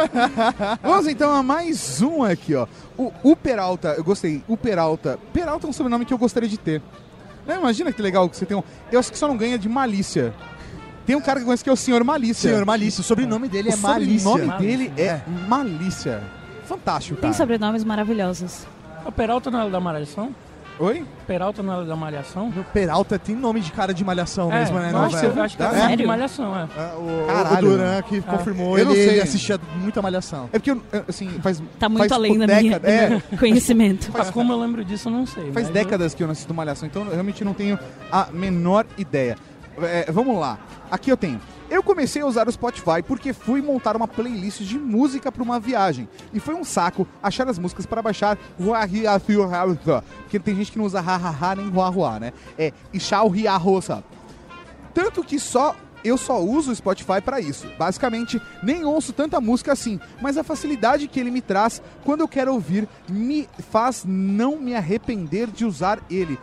Vamos 0.83 1.07
então 1.07 1.33
a 1.33 1.43
mais 1.43 2.03
um 2.03 2.23
aqui, 2.23 2.55
ó. 2.55 2.67
O, 2.97 3.13
o 3.23 3.37
Peralta, 3.37 3.95
eu 3.97 4.05
gostei. 4.05 4.43
O 4.49 4.57
Peralta. 4.57 5.19
Peralta 5.33 5.67
é 5.67 5.71
um 5.71 5.73
sobrenome 5.73 6.05
que 6.05 6.13
eu 6.13 6.19
gostaria 6.19 6.49
de 6.49 6.59
ter. 6.59 6.83
Né, 7.47 7.57
imagina 7.57 7.93
que 7.93 8.03
legal 8.03 8.29
que 8.29 8.37
você 8.37 8.45
tem 8.45 8.57
um. 8.57 8.63
Eu 8.91 8.99
acho 9.01 9.11
que 9.11 9.19
só 9.19 9.27
não 9.29 9.37
ganha 9.37 9.59
de 9.59 9.69
malícia. 9.69 10.35
Tem 11.07 11.17
um 11.17 11.21
cara 11.23 11.39
que 11.39 11.43
eu 11.45 11.47
conheço 11.47 11.65
que 11.65 11.71
é 11.71 11.73
o 11.73 11.77
Senhor 11.77 12.05
Malícia. 12.05 12.51
Senhor 12.51 12.67
Malícia. 12.67 13.01
O 13.01 13.05
sobrenome 13.05 13.49
dele 13.49 13.71
o 13.71 13.73
é 13.73 13.77
Malícia. 13.77 14.31
sobrenome 14.31 14.59
dele 14.59 14.93
é 14.99 15.23
Malícia. 15.49 16.23
Fantástico, 16.67 17.15
Tem 17.15 17.31
cara. 17.31 17.35
sobrenomes 17.35 17.83
maravilhosos. 17.83 18.67
O 19.07 19.11
Peralta 19.11 19.51
não 19.51 19.67
é 19.67 19.71
da 19.71 19.81
Malhação? 19.81 20.35
Oi? 20.81 21.05
Peralta 21.27 21.63
não 21.63 21.83
é 21.83 21.85
da 21.85 21.97
Malhação? 21.97 22.49
O 22.51 22.65
Peralta 22.73 23.19
tem 23.19 23.35
nome 23.35 23.61
de 23.61 23.73
cara 23.73 23.93
de 23.93 24.05
malhação 24.05 24.53
É, 24.53 24.61
mesmo, 24.61 24.79
né? 24.79 24.93
nossa, 24.93 25.27
eu 25.27 25.43
acho 25.43 25.57
que 25.57 25.63
é 25.63 25.93
É? 25.93 25.97
de? 25.97 26.07
Malhação, 26.07 26.57
é. 26.57 26.63
É, 26.63 26.95
o, 26.97 27.27
Caralho. 27.27 27.57
o 27.67 27.71
Duran 27.71 28.03
que 28.03 28.21
confirmou, 28.21 28.79
Eu 28.79 28.85
não 28.87 28.93
ele, 28.93 29.03
sei. 29.05 29.13
ele 29.15 29.21
assistia 29.23 29.61
muita 29.77 30.01
malhação. 30.01 30.45
É 30.53 30.59
porque, 30.59 30.71
eu, 30.71 30.81
eu, 30.93 31.05
assim, 31.09 31.29
faz. 31.43 31.61
Tá 31.81 31.89
muito 31.89 32.01
faz, 32.03 32.13
além 32.13 32.39
da 32.39 32.47
minha, 32.47 32.79
década- 32.79 32.89
é, 32.91 33.07
do 33.07 33.11
meu 33.31 33.39
conhecimento. 33.41 34.11
Mas 34.17 34.31
como 34.31 34.53
eu 34.53 34.61
lembro 34.61 34.85
disso, 34.85 35.09
eu 35.09 35.13
não 35.13 35.27
sei. 35.27 35.51
Faz 35.53 35.69
décadas 35.69 36.15
que 36.15 36.23
eu 36.23 36.27
não 36.29 36.33
assisto 36.33 36.55
Malhação, 36.55 36.87
então 36.87 37.03
eu 37.05 37.11
realmente 37.11 37.45
não 37.45 37.55
tenho 37.55 37.79
a 38.13 38.29
menor 38.33 38.87
ideia. 38.97 39.37
É, 39.83 40.11
vamos 40.11 40.39
lá. 40.39 40.59
Aqui 40.91 41.11
eu 41.11 41.17
tenho. 41.17 41.41
Eu 41.71 41.83
comecei 41.83 42.23
a 42.23 42.27
usar 42.27 42.49
o 42.49 42.53
Spotify 42.53 43.03
porque 43.07 43.35
fui 43.35 43.61
montar 43.61 43.95
uma 43.95 44.09
playlist 44.09 44.63
de 44.63 44.79
música 44.79 45.31
para 45.31 45.43
uma 45.43 45.61
viagem. 45.61 46.09
E 46.33 46.41
foi 46.41 46.55
um 46.55 46.65
saco 46.65 47.07
achar 47.23 47.47
as 47.47 47.59
músicas 47.59 47.85
para 47.85 48.01
baixar. 48.01 48.39
Porque 50.21 50.39
tem 50.39 50.57
gente 50.57 50.73
que 50.73 50.79
não 50.79 50.87
usa 50.87 51.01
ha-ha-ha 51.01 51.55
nem 51.55 51.69
ruá-ruá, 51.69 52.19
né? 52.19 52.33
É 52.59 52.73
Riarroça. 53.31 54.03
Tanto 54.95 55.23
que 55.23 55.39
só 55.39 55.77
eu 56.05 56.17
só 56.17 56.41
uso 56.41 56.71
o 56.71 56.75
Spotify 56.75 57.21
para 57.23 57.41
isso. 57.41 57.67
Basicamente, 57.79 58.41
nem 58.63 58.85
ouço 58.85 59.13
tanta 59.13 59.41
música 59.41 59.73
assim, 59.73 60.01
mas 60.21 60.39
a 60.39 60.45
facilidade 60.45 61.09
que 61.09 61.19
ele 61.19 61.31
me 61.31 61.41
traz 61.41 61.83
quando 62.05 62.21
eu 62.21 62.29
quero 62.29 62.53
ouvir 62.53 62.89
me 63.09 63.49
faz 63.71 64.05
não 64.07 64.59
me 64.59 64.75
arrepender 64.75 65.49
de 65.49 65.65
usar 65.65 66.01
ele. 66.11 66.39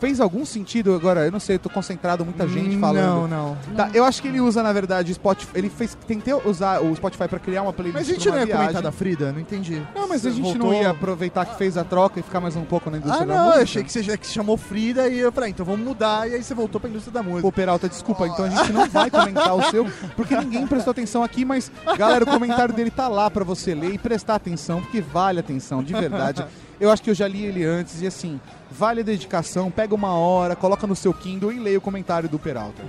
Fez 0.00 0.20
algum 0.20 0.44
sentido 0.44 0.94
agora? 0.94 1.24
Eu 1.24 1.32
não 1.32 1.40
sei, 1.40 1.56
eu 1.56 1.60
tô 1.60 1.70
concentrado, 1.70 2.24
muita 2.24 2.46
gente 2.48 2.78
falando. 2.78 3.28
não, 3.28 3.28
não. 3.28 3.56
Tá, 3.76 3.90
eu 3.94 4.04
acho 4.04 4.20
que 4.22 4.28
ele 4.28 4.40
usa, 4.40 4.62
na 4.62 4.72
verdade, 4.72 5.10
o 5.12 5.14
Spotify. 5.14 5.50
Ele 5.54 5.70
fez. 5.70 5.96
Tentou 6.06 6.42
usar 6.44 6.80
o 6.82 6.94
Spotify 6.94 7.28
pra 7.28 7.38
criar 7.38 7.62
uma 7.62 7.72
playlist. 7.72 7.98
Mas 7.98 8.08
a 8.08 8.12
gente 8.12 8.22
pra 8.28 8.32
não 8.32 8.46
ia 8.46 8.54
comentar 8.56 8.82
da 8.82 8.92
Frida? 8.92 9.32
Não 9.32 9.40
entendi. 9.40 9.82
Não, 9.94 10.08
mas 10.08 10.24
a 10.26 10.30
gente 10.30 10.42
voltou- 10.42 10.72
não 10.72 10.74
ia 10.80 10.90
aproveitar 10.90 11.44
que 11.46 11.56
fez 11.56 11.76
a 11.76 11.84
troca 11.84 12.20
e 12.20 12.22
ficar 12.22 12.40
mais 12.40 12.56
um 12.56 12.64
pouco 12.64 12.90
na 12.90 12.98
indústria 12.98 13.22
Ah, 13.22 13.26
da 13.26 13.34
não, 13.34 13.40
música? 13.44 13.58
eu 13.58 13.62
achei 13.62 13.84
que 13.84 13.92
você 13.92 14.02
já 14.02 14.16
que 14.16 14.26
se 14.26 14.32
chamou 14.32 14.56
Frida 14.56 15.08
e 15.08 15.18
eu 15.18 15.32
falei, 15.32 15.48
ah, 15.48 15.50
então 15.50 15.64
vamos 15.66 15.84
mudar. 15.86 16.28
E 16.28 16.34
aí 16.34 16.42
você 16.42 16.54
voltou 16.54 16.80
pra 16.80 16.88
indústria 16.90 17.12
da 17.12 17.22
música. 17.22 17.42
Pô, 17.42 17.52
Peralta, 17.52 17.88
desculpa, 17.88 18.26
então 18.26 18.44
a 18.44 18.48
gente 18.50 18.72
não 18.72 18.88
vai 18.88 19.10
comentar 19.10 19.54
o 19.56 19.62
seu, 19.70 19.86
porque 20.14 20.36
ninguém 20.36 20.66
prestou 20.66 20.90
atenção 20.90 21.22
aqui, 21.22 21.44
mas, 21.44 21.70
galera, 21.96 22.24
o 22.24 22.26
comentário 22.28 22.74
dele 22.74 22.90
tá 22.90 23.08
lá 23.08 23.30
pra 23.30 23.44
você 23.44 23.74
ler 23.74 23.94
e 23.94 23.98
prestar 23.98 24.34
atenção, 24.36 24.80
porque 24.82 25.00
vale 25.00 25.40
atenção, 25.40 25.82
de 25.82 25.92
verdade. 25.94 26.44
Eu 26.78 26.90
acho 26.90 27.02
que 27.02 27.08
eu 27.10 27.14
já 27.14 27.26
li 27.26 27.44
ele 27.44 27.64
antes 27.64 28.02
e 28.02 28.06
assim, 28.06 28.38
vale 28.70 29.00
a 29.00 29.04
dedicação, 29.04 29.70
pega 29.70 29.94
uma 29.94 30.14
hora, 30.14 30.56
coloca 30.56 30.86
no 30.86 30.96
seu 30.96 31.12
Kindle 31.12 31.52
e 31.52 31.58
leia 31.58 31.78
o 31.78 31.80
comentário 31.80 32.28
do 32.28 32.38
Peralta. 32.38 32.82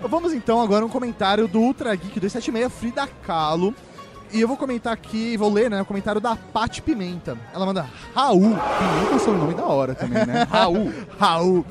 Vamos 0.00 0.32
então 0.32 0.60
agora 0.60 0.84
um 0.84 0.88
comentário 0.88 1.48
do 1.48 1.60
Ultra 1.60 1.94
Geek 1.94 2.20
276, 2.20 2.72
Frida 2.72 3.08
Kahlo. 3.26 3.74
E 4.32 4.40
eu 4.40 4.48
vou 4.48 4.56
comentar 4.56 4.92
aqui, 4.92 5.36
vou 5.36 5.52
ler, 5.52 5.70
né, 5.70 5.80
o 5.80 5.86
comentário 5.86 6.20
da 6.20 6.34
Pati 6.34 6.82
Pimenta. 6.82 7.38
Ela 7.54 7.64
manda 7.64 7.88
Raul. 8.14 8.40
Pimenta 8.40 9.12
é 9.12 9.16
o 9.16 9.18
sobrenome 9.20 9.54
da 9.54 9.64
hora 9.64 9.94
também, 9.94 10.26
né? 10.26 10.46
Raul. 10.50 10.92
Raul. 11.18 11.64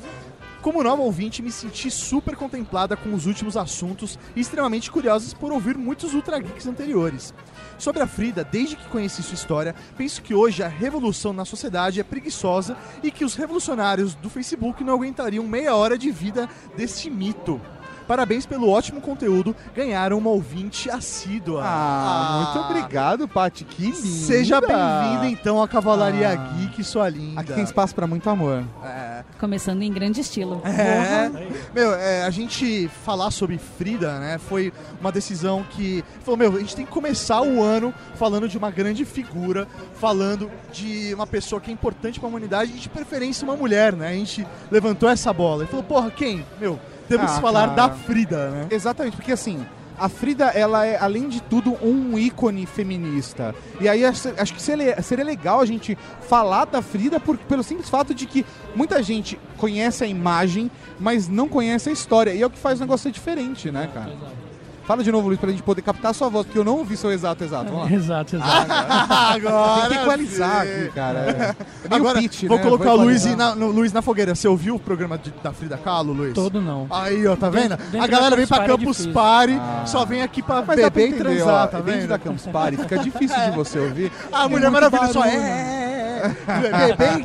Como 0.62 0.82
nova 0.82 1.00
ouvinte, 1.02 1.42
me 1.42 1.52
senti 1.52 1.90
super 1.90 2.34
contemplada 2.34 2.96
com 2.96 3.14
os 3.14 3.26
últimos 3.26 3.56
assuntos 3.56 4.18
e 4.34 4.40
extremamente 4.40 4.90
curiosa 4.90 5.36
por 5.36 5.52
ouvir 5.52 5.76
muitos 5.76 6.12
Ultra 6.12 6.40
Geeks 6.40 6.66
anteriores. 6.66 7.32
Sobre 7.78 8.02
a 8.02 8.06
Frida, 8.06 8.42
desde 8.42 8.76
que 8.76 8.88
conheci 8.88 9.22
sua 9.22 9.34
história, 9.34 9.74
penso 9.96 10.22
que 10.22 10.34
hoje 10.34 10.62
a 10.62 10.68
revolução 10.68 11.32
na 11.32 11.44
sociedade 11.44 12.00
é 12.00 12.04
preguiçosa 12.04 12.76
e 13.02 13.10
que 13.10 13.24
os 13.24 13.34
revolucionários 13.34 14.14
do 14.14 14.30
Facebook 14.30 14.82
não 14.82 14.94
aguentariam 14.94 15.46
meia 15.46 15.74
hora 15.74 15.98
de 15.98 16.10
vida 16.10 16.48
deste 16.76 17.10
mito. 17.10 17.60
Parabéns 18.06 18.46
pelo 18.46 18.68
ótimo 18.68 19.00
conteúdo, 19.00 19.54
ganharam 19.74 20.18
uma 20.18 20.30
ouvinte 20.30 20.88
assídua. 20.88 21.62
Ah, 21.64 22.52
muito 22.54 22.66
obrigado, 22.66 23.26
Paty, 23.26 23.64
que 23.64 23.86
linda. 23.86 23.96
Seja 23.96 24.60
bem-vinda 24.60 25.26
então 25.28 25.62
à 25.62 25.66
Cavalaria 25.68 26.30
Ah. 26.30 26.36
Geek, 26.36 26.82
sua 26.84 27.08
linda. 27.08 27.40
Aqui 27.40 27.52
tem 27.52 27.64
espaço 27.64 27.94
pra 27.94 28.06
muito 28.06 28.28
amor. 28.30 28.64
É. 28.84 29.24
Começando 29.40 29.82
em 29.82 29.92
grande 29.92 30.20
estilo. 30.20 30.62
É, 30.64 31.30
meu, 31.74 31.94
é, 31.94 32.24
a 32.24 32.30
gente 32.30 32.88
falar 33.04 33.30
sobre 33.30 33.58
Frida, 33.58 34.18
né, 34.18 34.38
foi 34.38 34.72
uma 35.00 35.10
decisão 35.10 35.64
que 35.70 36.04
falou, 36.22 36.36
meu, 36.38 36.56
a 36.56 36.60
gente 36.60 36.76
tem 36.76 36.86
que 36.86 36.92
começar 36.92 37.42
o 37.42 37.62
ano 37.62 37.92
falando 38.14 38.48
de 38.48 38.56
uma 38.56 38.70
grande 38.70 39.04
figura, 39.04 39.66
falando 39.94 40.50
de 40.72 41.12
uma 41.14 41.26
pessoa 41.26 41.60
que 41.60 41.70
é 41.70 41.74
importante 41.74 42.20
pra 42.20 42.28
humanidade 42.28 42.72
e 42.72 42.78
de 42.78 42.88
preferência 42.88 43.44
uma 43.44 43.56
mulher, 43.56 43.94
né? 43.94 44.08
A 44.08 44.12
gente 44.12 44.46
levantou 44.70 45.08
essa 45.08 45.32
bola 45.32 45.64
e 45.64 45.66
falou, 45.66 45.82
porra, 45.82 46.10
quem? 46.10 46.44
Meu, 46.60 46.78
temos 47.08 47.30
Ah, 47.30 47.34
que 47.36 47.40
falar 47.40 47.68
cara. 47.70 47.88
da 47.88 47.94
Frida, 47.94 48.50
né? 48.50 48.66
Exatamente, 48.70 49.16
porque 49.16 49.32
assim, 49.32 49.64
a 49.98 50.08
Frida, 50.08 50.46
ela 50.46 50.84
é, 50.86 50.98
além 50.98 51.28
de 51.28 51.40
tudo, 51.42 51.76
um 51.82 52.18
ícone 52.18 52.66
feminista. 52.66 53.54
E 53.80 53.88
aí 53.88 54.04
acho 54.04 54.28
acho 54.36 54.52
que 54.54 54.60
seria, 54.60 55.00
seria 55.02 55.24
legal 55.24 55.60
a 55.60 55.64
gente 55.66 55.96
falar 56.28 56.66
da 56.66 56.82
Frida 56.82 57.18
por- 57.18 57.38
pelo 57.38 57.62
simples 57.62 57.88
fato 57.88 58.12
de 58.14 58.26
que 58.26 58.44
muita 58.74 59.02
gente 59.02 59.38
conhece 59.56 60.04
a 60.04 60.06
imagem, 60.06 60.70
mas 61.00 61.28
não 61.28 61.48
conhece 61.48 61.88
a 61.88 61.92
história. 61.92 62.32
E 62.34 62.42
é 62.42 62.46
o 62.46 62.50
que 62.50 62.58
faz 62.58 62.78
o 62.78 62.82
negócio 62.82 63.04
ser 63.04 63.12
diferente, 63.12 63.70
né, 63.70 63.88
cara? 63.94 64.12
Fala 64.86 65.02
de 65.02 65.10
novo, 65.10 65.26
Luiz, 65.26 65.40
pra 65.40 65.50
gente 65.50 65.62
poder 65.64 65.82
captar 65.82 66.12
a 66.12 66.14
sua 66.14 66.28
voz, 66.28 66.46
porque 66.46 66.58
eu 66.58 66.64
não 66.64 66.76
ouvi 66.76 66.96
seu 66.96 67.10
exato 67.10 67.42
exato. 67.42 67.72
Vamos 67.72 67.90
lá. 67.90 67.96
Exato, 67.96 68.36
exato. 68.36 68.72
Agora 68.72 69.80
Tem 69.88 69.96
que 69.98 70.02
equalizar 70.04 70.60
aqui, 70.62 70.90
cara. 70.94 71.18
É 71.18 71.88
meio 71.88 72.02
Agora, 72.02 72.18
pitch, 72.20 72.44
vou 72.44 72.56
né? 72.56 72.62
colocar 72.62 72.90
Vou 72.90 73.00
o 73.00 73.02
Luiz 73.02 73.24
na, 73.36 73.54
no, 73.56 73.66
Luiz 73.72 73.92
na 73.92 74.00
fogueira. 74.00 74.34
Você 74.34 74.46
ouviu 74.46 74.76
o 74.76 74.78
programa 74.78 75.18
de- 75.18 75.32
da 75.42 75.52
Frida 75.52 75.76
Kahlo, 75.76 76.12
Luiz? 76.12 76.34
Todo 76.34 76.60
não. 76.62 76.86
Aí, 76.90 77.26
ó, 77.26 77.34
tá 77.34 77.50
vendo? 77.50 77.70
Dentro- 77.70 77.86
dentro 77.86 78.02
a 78.02 78.06
galera 78.06 78.36
vem 78.36 78.46
pra 78.46 78.64
Campus 78.64 79.06
Party 79.06 79.54
é. 79.54 79.56
Party, 79.56 79.60
Ah. 79.60 79.86
só 79.86 80.04
vem 80.04 80.22
aqui 80.22 80.40
pra 80.42 80.62
Mas 80.62 80.76
beber 80.76 81.08
e 81.10 81.12
transar, 81.14 81.64
ó, 81.64 81.66
tá 81.66 81.78
dentro 81.80 82.00
vendo? 82.02 82.08
da 82.08 82.18
Campus 82.18 82.46
Party 82.46 82.76
fica 82.76 82.98
difícil 82.98 83.40
de 83.40 83.50
você 83.50 83.78
ouvir. 83.80 84.12
A 84.32 84.40
Tem 84.42 84.50
Mulher 84.50 84.70
Maravilha 84.70 85.08
só 85.08 85.24
é, 85.24 86.05
beber 86.28 87.20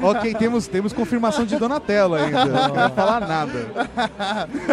e 0.00 0.04
ok, 0.04 0.34
temos, 0.34 0.66
temos 0.66 0.92
confirmação 0.92 1.44
de 1.44 1.56
Donatello 1.56 2.14
ainda. 2.14 2.44
Não 2.44 2.70
quero 2.74 2.90
falar 2.94 3.20
nada. 3.20 3.66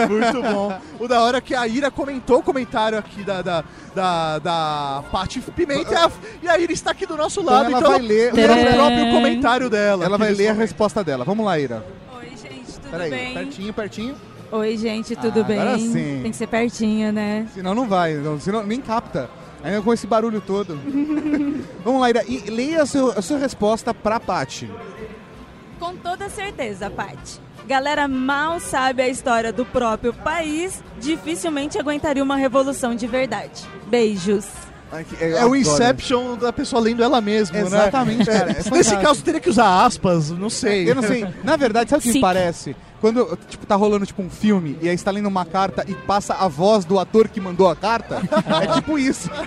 Muito 0.10 0.41
bom. 0.41 0.78
O 0.99 1.07
da 1.07 1.22
hora 1.22 1.38
é 1.38 1.41
que 1.41 1.53
a 1.56 1.68
Ira 1.68 1.91
comentou 1.91 2.40
o 2.40 2.44
comentário 2.44 2.98
aqui 2.98 3.24
da, 3.24 3.41
da, 3.41 3.64
da, 3.95 4.40
da 4.40 5.03
Paty 5.11 5.40
Pimenta 5.56 5.91
e 5.91 5.95
a, 5.95 6.11
e 6.44 6.48
a 6.49 6.60
Ira 6.60 6.72
está 6.74 6.91
aqui 6.91 7.06
do 7.06 7.16
nosso 7.18 7.41
Então 7.41 7.53
lado, 7.53 7.66
ela 7.70 7.78
então 7.80 7.91
vai 7.91 7.99
ler- 8.02 8.34
o 8.34 8.74
próprio 8.74 9.11
comentário 9.11 9.70
dela. 9.70 10.06
Ela 10.06 10.18
vai 10.18 10.32
ler 10.34 10.49
a 10.49 10.53
resposta 10.53 11.03
dela. 11.03 11.24
Vamos 11.26 11.45
lá, 11.45 11.57
Ira. 11.60 11.86
Oi, 12.18 12.30
gente, 12.30 12.74
tudo 12.74 12.91
Peraí, 12.91 13.10
bem? 13.10 13.34
pertinho, 13.34 13.74
pertinho. 13.74 14.16
Oi, 14.52 14.78
gente, 14.78 15.16
tudo 15.16 15.41
Ah, 15.41 15.44
bem? 15.44 15.91
Tem 16.24 16.32
que 16.32 16.36
ser 16.38 16.48
pertinho, 16.48 17.11
né? 17.14 17.45
Senão 17.53 17.76
não 17.76 17.88
vai, 17.88 18.16
não- 18.16 18.40
senão 18.40 18.64
nem 18.64 18.82
capta. 18.82 19.30
Ainda 19.64 19.81
com 19.81 19.94
esse 19.94 20.07
barulho 20.07 20.40
todo. 20.41 20.80
Vamos 21.84 22.02
lá, 22.02 22.10
Ira. 22.10 22.23
E 22.27 22.49
leia 22.49 22.84
a, 22.84 22.86
seu- 22.86 23.11
a 23.11 23.22
sua 23.22 23.38
resposta 23.38 23.94
pra 23.94 24.19
Paty. 24.19 24.69
Com 25.80 25.95
toda 25.95 26.30
certeza, 26.30 26.90
Paty. 26.90 27.40
Galera 27.68 28.07
mal 28.07 28.60
sabe 28.60 29.02
a 29.03 29.07
história 29.07 29.53
do 29.53 29.64
próprio 29.65 30.14
país, 30.14 30.84
dificilmente 30.99 31.77
aguentaria 31.77 32.23
uma 32.23 32.36
revolução 32.36 32.95
de 32.95 33.06
verdade. 33.06 33.64
Beijos. 33.88 34.48
É 35.20 35.45
o 35.45 35.56
Inception 35.56 36.36
da 36.36 36.52
pessoa 36.52 36.82
lendo 36.82 37.03
ela 37.03 37.22
mesma, 37.22 37.57
Exatamente, 37.60 38.28
né? 38.28 38.40
cara, 38.40 38.52
é 38.52 38.53
Nesse 38.56 38.70
fantástico. 38.70 39.02
caso, 39.02 39.24
teria 39.24 39.40
que 39.40 39.49
usar 39.49 39.86
aspas, 39.86 40.32
não 40.32 40.49
sei. 40.49 40.90
Eu 40.90 40.95
não 40.95 41.03
sei. 41.03 41.28
Na 41.44 41.56
verdade, 41.56 41.90
sabe 41.91 41.99
o 41.99 42.03
que 42.03 42.07
me 42.07 42.14
Sim. 42.16 42.22
parece? 42.22 42.76
Quando, 42.99 43.38
tipo, 43.48 43.66
tá 43.66 43.76
rolando, 43.76 44.06
tipo, 44.06 44.22
um 44.22 44.30
filme 44.30 44.78
e 44.82 44.90
aí 44.90 44.98
você 44.98 45.06
tá 45.06 45.11
lendo 45.11 45.28
uma 45.28 45.45
carta 45.45 45.86
e 45.88 45.94
passa 45.94 46.34
a 46.34 46.49
voz 46.49 46.84
do 46.84 46.99
ator 46.99 47.30
que 47.30 47.40
mandou 47.40 47.70
a 47.70 47.76
carta, 47.76 48.22
é 48.61 48.74
tipo 48.76 48.98
isso. 48.98 49.30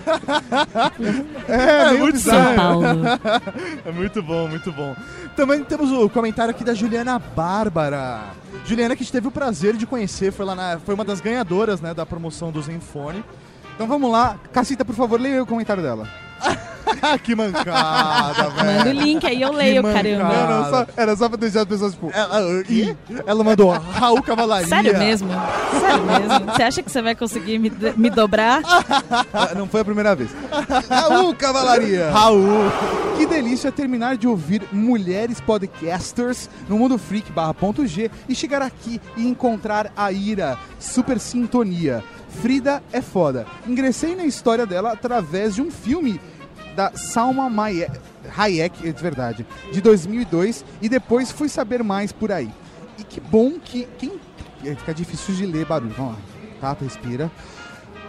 É, 1.48 1.88
meio 1.90 2.00
muito 2.00 2.14
bizarro. 2.14 2.46
São 2.46 2.56
Paulo. 2.56 3.02
é 3.84 3.92
muito 3.92 4.22
bom, 4.22 4.48
muito 4.48 4.72
bom. 4.72 4.94
Também 5.36 5.62
temos 5.64 5.90
o 5.90 6.08
comentário 6.08 6.50
aqui 6.50 6.64
da 6.64 6.72
Juliana 6.74 7.18
Bárbara. 7.18 8.20
Juliana 8.64 8.94
que 8.94 9.02
a 9.02 9.04
gente 9.04 9.12
teve 9.12 9.28
o 9.28 9.30
prazer 9.30 9.76
de 9.76 9.86
conhecer, 9.86 10.32
foi 10.32 10.46
lá 10.46 10.54
na, 10.54 10.78
foi 10.78 10.94
uma 10.94 11.04
das 11.04 11.20
ganhadoras, 11.20 11.80
né, 11.80 11.92
da 11.92 12.06
promoção 12.06 12.50
do 12.50 12.62
Zenfone. 12.62 13.24
Então 13.74 13.86
vamos 13.86 14.10
lá. 14.10 14.36
Cacita, 14.52 14.84
por 14.84 14.94
favor, 14.94 15.20
leia 15.20 15.42
o 15.42 15.46
comentário 15.46 15.82
dela. 15.82 16.08
que 17.22 17.34
mancada, 17.36 18.48
velho. 18.50 18.78
Manda 18.78 18.90
o 18.90 18.92
link 18.92 19.24
aí, 19.26 19.40
eu 19.40 19.52
leio, 19.52 19.82
caramba. 19.82 20.24
Não, 20.34 20.62
não, 20.62 20.70
só- 20.70 20.86
era 20.96 21.16
só 21.16 21.28
pra 21.28 21.38
deixar 21.38 21.60
as 21.60 21.66
pessoas, 21.66 21.92
tipo... 21.92 22.10
Ela, 22.12 22.62
e- 22.68 22.96
ela 23.26 23.44
mandou 23.44 23.70
Raul 23.70 24.22
Cavalaria. 24.22 24.66
Sério 24.66 24.98
mesmo? 24.98 25.30
Sério 25.80 26.02
mesmo? 26.04 26.52
Você 26.52 26.62
acha 26.64 26.82
que 26.82 26.90
você 26.90 27.00
vai 27.00 27.14
conseguir 27.14 27.58
me, 27.58 27.72
me 27.96 28.10
dobrar? 28.10 28.60
Não 29.56 29.68
foi 29.68 29.80
a 29.82 29.84
primeira 29.84 30.14
vez. 30.16 30.30
Raul 30.90 31.34
Cavalaria! 31.36 32.10
Raul! 32.10 32.70
Que 33.16 33.26
delícia 33.26 33.70
terminar 33.70 34.16
de 34.16 34.26
ouvir 34.26 34.62
mulheres 34.72 35.40
podcasters 35.40 36.48
no 36.68 36.78
Mundo 36.78 36.98
Freak 36.98 37.30
barra 37.30 37.54
ponto 37.54 37.86
G 37.86 38.10
e 38.28 38.34
chegar 38.34 38.62
aqui 38.62 39.00
e 39.16 39.26
encontrar 39.26 39.92
a 39.96 40.10
Ira. 40.10 40.58
Super 40.78 41.20
sintonia. 41.20 42.02
Frida 42.40 42.82
é 42.92 43.00
foda. 43.00 43.46
Ingressei 43.66 44.16
na 44.16 44.24
história 44.24 44.66
dela 44.66 44.92
através 44.92 45.54
de 45.54 45.62
um 45.62 45.70
filme 45.70 46.20
da 46.74 46.92
Salma 46.96 47.48
Maie- 47.50 47.88
Hayek, 48.36 48.88
é 48.88 48.92
de 48.92 49.02
verdade, 49.02 49.46
de 49.72 49.80
2002 49.80 50.64
e 50.80 50.88
depois 50.88 51.30
fui 51.30 51.48
saber 51.48 51.82
mais 51.84 52.12
por 52.12 52.32
aí. 52.32 52.50
E 52.98 53.04
que 53.04 53.20
bom 53.20 53.52
que 53.62 53.86
quem 53.98 54.12
fica 54.76 54.94
difícil 54.94 55.34
de 55.34 55.44
ler 55.46 55.66
barulho. 55.66 55.94
Vamos 55.96 56.12
lá. 56.14 56.18
Tata, 56.60 56.84
respira. 56.84 57.30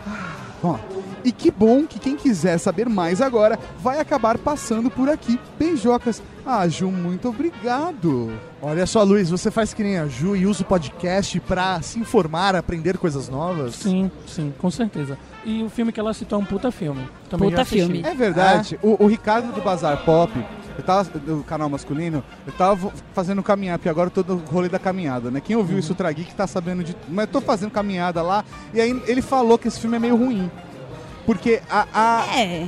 Vamos 0.05 0.42
lá. 0.71 0.79
E 1.23 1.31
que 1.31 1.49
bom 1.49 1.85
que 1.85 1.99
quem 1.99 2.15
quiser 2.15 2.57
saber 2.57 2.89
mais 2.89 3.21
agora 3.21 3.57
vai 3.79 3.99
acabar 3.99 4.37
passando 4.37 4.89
por 4.89 5.09
aqui. 5.09 5.39
Beijocas. 5.57 6.21
Ah, 6.45 6.67
Ju, 6.67 6.91
muito 6.91 7.29
obrigado. 7.29 8.33
Olha 8.61 8.85
só, 8.85 9.01
Luiz, 9.03 9.29
você 9.29 9.49
faz 9.49 9.73
que 9.73 9.81
nem 9.81 9.97
a 9.97 10.07
Ju 10.07 10.35
e 10.35 10.45
usa 10.45 10.61
o 10.61 10.65
podcast 10.65 11.39
pra 11.39 11.81
se 11.81 11.97
informar, 11.99 12.53
aprender 12.55 12.97
coisas 12.97 13.29
novas? 13.29 13.75
Sim, 13.75 14.11
sim, 14.27 14.53
com 14.57 14.69
certeza. 14.69 15.17
E 15.45 15.63
o 15.63 15.69
filme 15.69 15.91
que 15.93 15.99
ela 15.99 16.13
citou 16.13 16.39
é 16.39 16.41
um 16.41 16.45
puta 16.45 16.69
filme. 16.69 17.07
Também 17.29 17.49
Puta 17.49 17.57
já 17.57 17.61
assisti. 17.63 17.85
filme. 17.85 18.01
É 18.05 18.13
verdade. 18.13 18.77
O, 18.83 19.05
o 19.05 19.07
Ricardo 19.07 19.53
do 19.53 19.61
Bazar 19.61 20.03
Pop, 20.03 20.33
eu 20.77 20.83
tava, 20.83 21.17
do 21.17 21.43
canal 21.43 21.69
masculino, 21.69 22.21
eu 22.45 22.51
tava 22.53 22.91
fazendo 23.13 23.41
caminhada, 23.41 23.77
porque 23.79 23.89
agora 23.89 24.11
eu 24.13 24.23
tô 24.23 24.33
no 24.33 24.39
rolê 24.39 24.67
da 24.67 24.79
caminhada, 24.79 25.31
né? 25.31 25.39
Quem 25.39 25.55
ouviu 25.55 25.79
isso, 25.79 25.93
o 25.93 25.95
Trageek, 25.95 26.35
tá 26.35 26.45
sabendo 26.45 26.83
de. 26.83 26.93
Mas 27.07 27.27
eu 27.27 27.31
tô 27.31 27.41
fazendo 27.41 27.71
caminhada 27.71 28.21
lá, 28.21 28.43
e 28.73 28.81
aí 28.81 29.01
ele 29.07 29.21
falou 29.21 29.57
que 29.57 29.69
esse 29.69 29.79
filme 29.79 29.95
é 29.95 29.99
meio 29.99 30.17
ruim. 30.17 30.51
Porque 31.25 31.61
a. 31.69 31.87
a 31.93 32.37
É. 32.37 32.67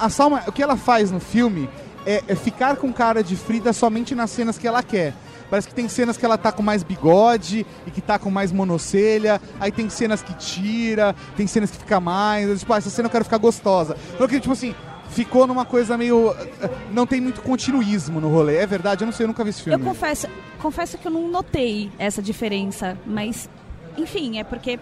A 0.00 0.08
Salma, 0.08 0.42
o 0.48 0.50
que 0.50 0.60
ela 0.60 0.76
faz 0.76 1.12
no 1.12 1.20
filme 1.20 1.70
é, 2.06 2.22
é 2.28 2.34
ficar 2.34 2.76
com 2.76 2.92
cara 2.92 3.22
de 3.22 3.36
Frida 3.36 3.72
somente 3.72 4.14
nas 4.14 4.30
cenas 4.30 4.58
que 4.58 4.66
ela 4.66 4.82
quer. 4.82 5.14
Parece 5.50 5.68
que 5.68 5.74
tem 5.74 5.88
cenas 5.88 6.16
que 6.16 6.24
ela 6.24 6.38
tá 6.38 6.50
com 6.50 6.62
mais 6.62 6.82
bigode 6.82 7.66
e 7.86 7.90
que 7.90 8.00
tá 8.00 8.18
com 8.18 8.30
mais 8.30 8.50
monocelha. 8.50 9.40
Aí 9.60 9.70
tem 9.70 9.88
cenas 9.88 10.22
que 10.22 10.32
tira, 10.34 11.14
tem 11.36 11.46
cenas 11.46 11.70
que 11.70 11.76
fica 11.78 12.00
mais. 12.00 12.58
Tipo, 12.60 12.72
ah, 12.72 12.78
essa 12.78 12.90
cena 12.90 13.06
eu 13.06 13.10
quero 13.10 13.24
ficar 13.24 13.38
gostosa. 13.38 13.96
Então, 14.14 14.26
que, 14.26 14.40
tipo 14.40 14.52
assim, 14.52 14.74
ficou 15.10 15.46
numa 15.46 15.64
coisa 15.64 15.96
meio. 15.98 16.34
eh, 16.62 16.70
Não 16.92 17.06
tem 17.06 17.20
muito 17.20 17.42
continuismo 17.42 18.20
no 18.20 18.28
rolê. 18.30 18.56
É 18.56 18.66
verdade? 18.66 19.02
Eu 19.04 19.06
não 19.06 19.12
sei, 19.12 19.24
eu 19.24 19.28
nunca 19.28 19.44
vi 19.44 19.50
esse 19.50 19.60
Eu 19.60 19.64
filme. 19.64 19.84
confesso, 19.84 20.26
confesso 20.60 20.98
que 20.98 21.06
eu 21.06 21.12
não 21.12 21.28
notei 21.28 21.92
essa 21.98 22.22
diferença, 22.22 22.96
mas 23.06 23.48
enfim, 23.96 24.38
é 24.38 24.44
porque 24.44 24.80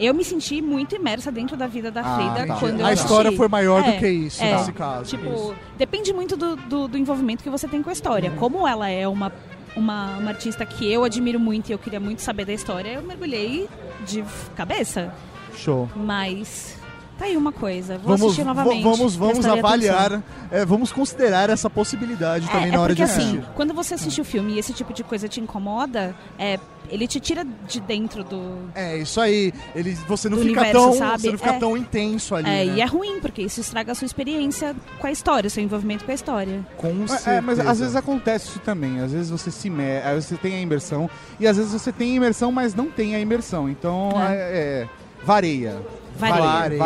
eu 0.00 0.14
me 0.14 0.24
senti 0.24 0.60
muito 0.62 0.94
imersa 0.96 1.30
dentro 1.30 1.56
da 1.56 1.66
vida 1.66 1.90
da 1.90 2.00
Ah, 2.00 2.16
Frida 2.16 2.40
entendi. 2.44 2.60
quando 2.60 2.80
eu 2.80 2.86
A 2.86 2.88
assisti. 2.90 3.06
história 3.06 3.32
foi 3.32 3.48
maior 3.48 3.82
do 3.82 3.90
É, 3.90 3.98
que 3.98 4.08
isso, 4.08 4.42
é. 4.42 4.56
nesse 4.56 4.72
caso. 4.72 5.04
Tipo, 5.10 5.26
Isso. 5.32 5.54
depende 5.76 6.12
muito 6.12 6.36
do, 6.36 6.56
do, 6.56 6.88
do 6.88 6.98
envolvimento 6.98 7.42
que 7.42 7.50
você 7.50 7.68
tem 7.68 7.82
com 7.82 7.90
a 7.90 7.92
história. 7.92 8.30
Como 8.32 8.66
ela 8.66 8.88
é 8.88 9.06
uma, 9.06 9.32
uma, 9.76 10.16
uma 10.16 10.30
artista 10.30 10.64
que 10.64 10.90
eu 10.90 11.04
admiro 11.04 11.38
muito 11.38 11.68
e 11.68 11.72
eu 11.72 11.78
queria 11.78 12.00
muito 12.00 12.22
saber 12.22 12.44
da 12.44 12.52
história, 12.52 12.90
eu 12.94 13.02
mergulhei 13.02 13.68
de 14.06 14.24
cabeça. 14.56 15.12
Show. 15.54 15.88
Mas 15.94 16.78
tá 17.20 17.26
aí 17.26 17.36
uma 17.36 17.52
coisa, 17.52 17.98
vou 17.98 18.16
Vamos, 18.16 18.22
assistir 18.22 18.44
novamente. 18.44 18.82
vamos, 18.82 19.14
vamos 19.14 19.44
avaliar, 19.46 20.22
é, 20.50 20.64
vamos 20.64 20.90
considerar 20.90 21.50
essa 21.50 21.68
possibilidade 21.68 22.46
É, 22.48 22.50
também 22.50 22.68
é 22.68 22.72
na 22.72 22.80
hora 22.80 22.94
de 22.94 23.02
porque 23.02 23.12
assistir. 23.12 23.38
assim, 23.40 23.46
quando 23.54 23.74
você 23.74 23.94
assiste 23.94 24.20
o 24.20 24.24
filme 24.24 24.54
e 24.54 24.58
esse 24.58 24.72
tipo 24.72 24.92
de 24.92 25.04
coisa 25.04 25.28
te 25.28 25.40
incomoda, 25.40 26.14
é, 26.38 26.58
ele 26.88 27.06
te 27.06 27.20
tira 27.20 27.44
de 27.68 27.78
dentro 27.80 28.24
do. 28.24 28.70
É, 28.74 28.96
isso 28.96 29.20
aí. 29.20 29.52
Ele, 29.74 29.92
você 30.08 30.28
não 30.28 30.38
fica 30.38 30.60
universo, 30.60 30.72
tão, 30.72 30.92
sabe? 30.94 31.22
você 31.22 31.30
não 31.30 31.38
fica 31.38 31.50
É. 31.50 31.58
tão 31.58 31.76
intenso 31.76 32.34
ali. 32.34 32.48
É, 32.48 32.64
né? 32.64 32.76
e 32.76 32.80
é 32.80 32.84
ruim, 32.86 33.20
porque 33.20 33.42
isso 33.42 33.60
estraga 33.60 33.92
a 33.92 33.94
sua 33.94 34.06
experiência 34.06 34.74
com 34.98 35.06
a 35.06 35.10
história, 35.12 35.46
o 35.46 35.50
seu 35.50 35.62
envolvimento 35.62 36.04
com 36.04 36.10
a 36.10 36.14
história. 36.14 36.66
Com 36.76 36.92
Mas, 37.06 37.26
é, 37.26 37.40
mas 37.40 37.60
às 37.60 37.78
vezes 37.80 37.94
acontece 37.94 38.48
isso 38.48 38.58
também. 38.60 39.00
Às 39.00 39.12
vezes 39.12 39.30
você 39.30 39.50
se 39.50 39.70
vezes 40.14 40.26
você 40.30 40.36
tem 40.36 40.54
a 40.54 40.60
imersão 40.60 41.08
e 41.38 41.46
às 41.46 41.56
vezes 41.56 41.72
você 41.72 41.92
tem 41.92 42.12
a 42.12 42.16
imersão, 42.16 42.50
mas 42.50 42.74
não 42.74 42.90
tem 42.90 43.14
a 43.14 43.20
imersão. 43.20 43.68
Então 43.68 44.10
É. 44.16 44.88
vareia. 45.24 45.76
Vareia. 46.16 46.18
Vareia. 46.18 46.78
Vareia. 46.78 46.80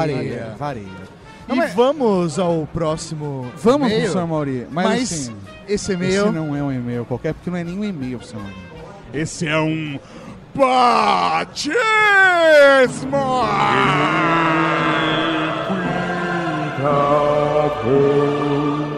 Vareia. 0.57 0.57
vareia. 0.59 1.15
E 1.49 1.61
vamos 1.75 2.39
ao 2.39 2.67
próximo 2.73 3.51
Vamos, 3.57 3.89
e-mail? 3.89 4.03
professor 4.03 4.27
Mauri. 4.27 4.67
Mas, 4.71 4.87
Mas 4.87 5.13
assim, 5.13 5.37
esse 5.69 5.93
e-mail... 5.93 6.25
Esse 6.25 6.33
não 6.33 6.57
é 6.57 6.63
um 6.63 6.73
e-mail 6.73 7.05
qualquer, 7.05 7.35
porque 7.35 7.51
não 7.51 7.59
é 7.59 7.65
nem 7.65 7.79
um 7.79 7.85
e-mail, 7.85 8.19
professor 8.19 8.41
Mauri. 8.41 8.57
Esse 9.13 9.47
é 9.47 9.59
um 9.59 9.99
batismo! 10.55 11.75
Professor 16.77 18.94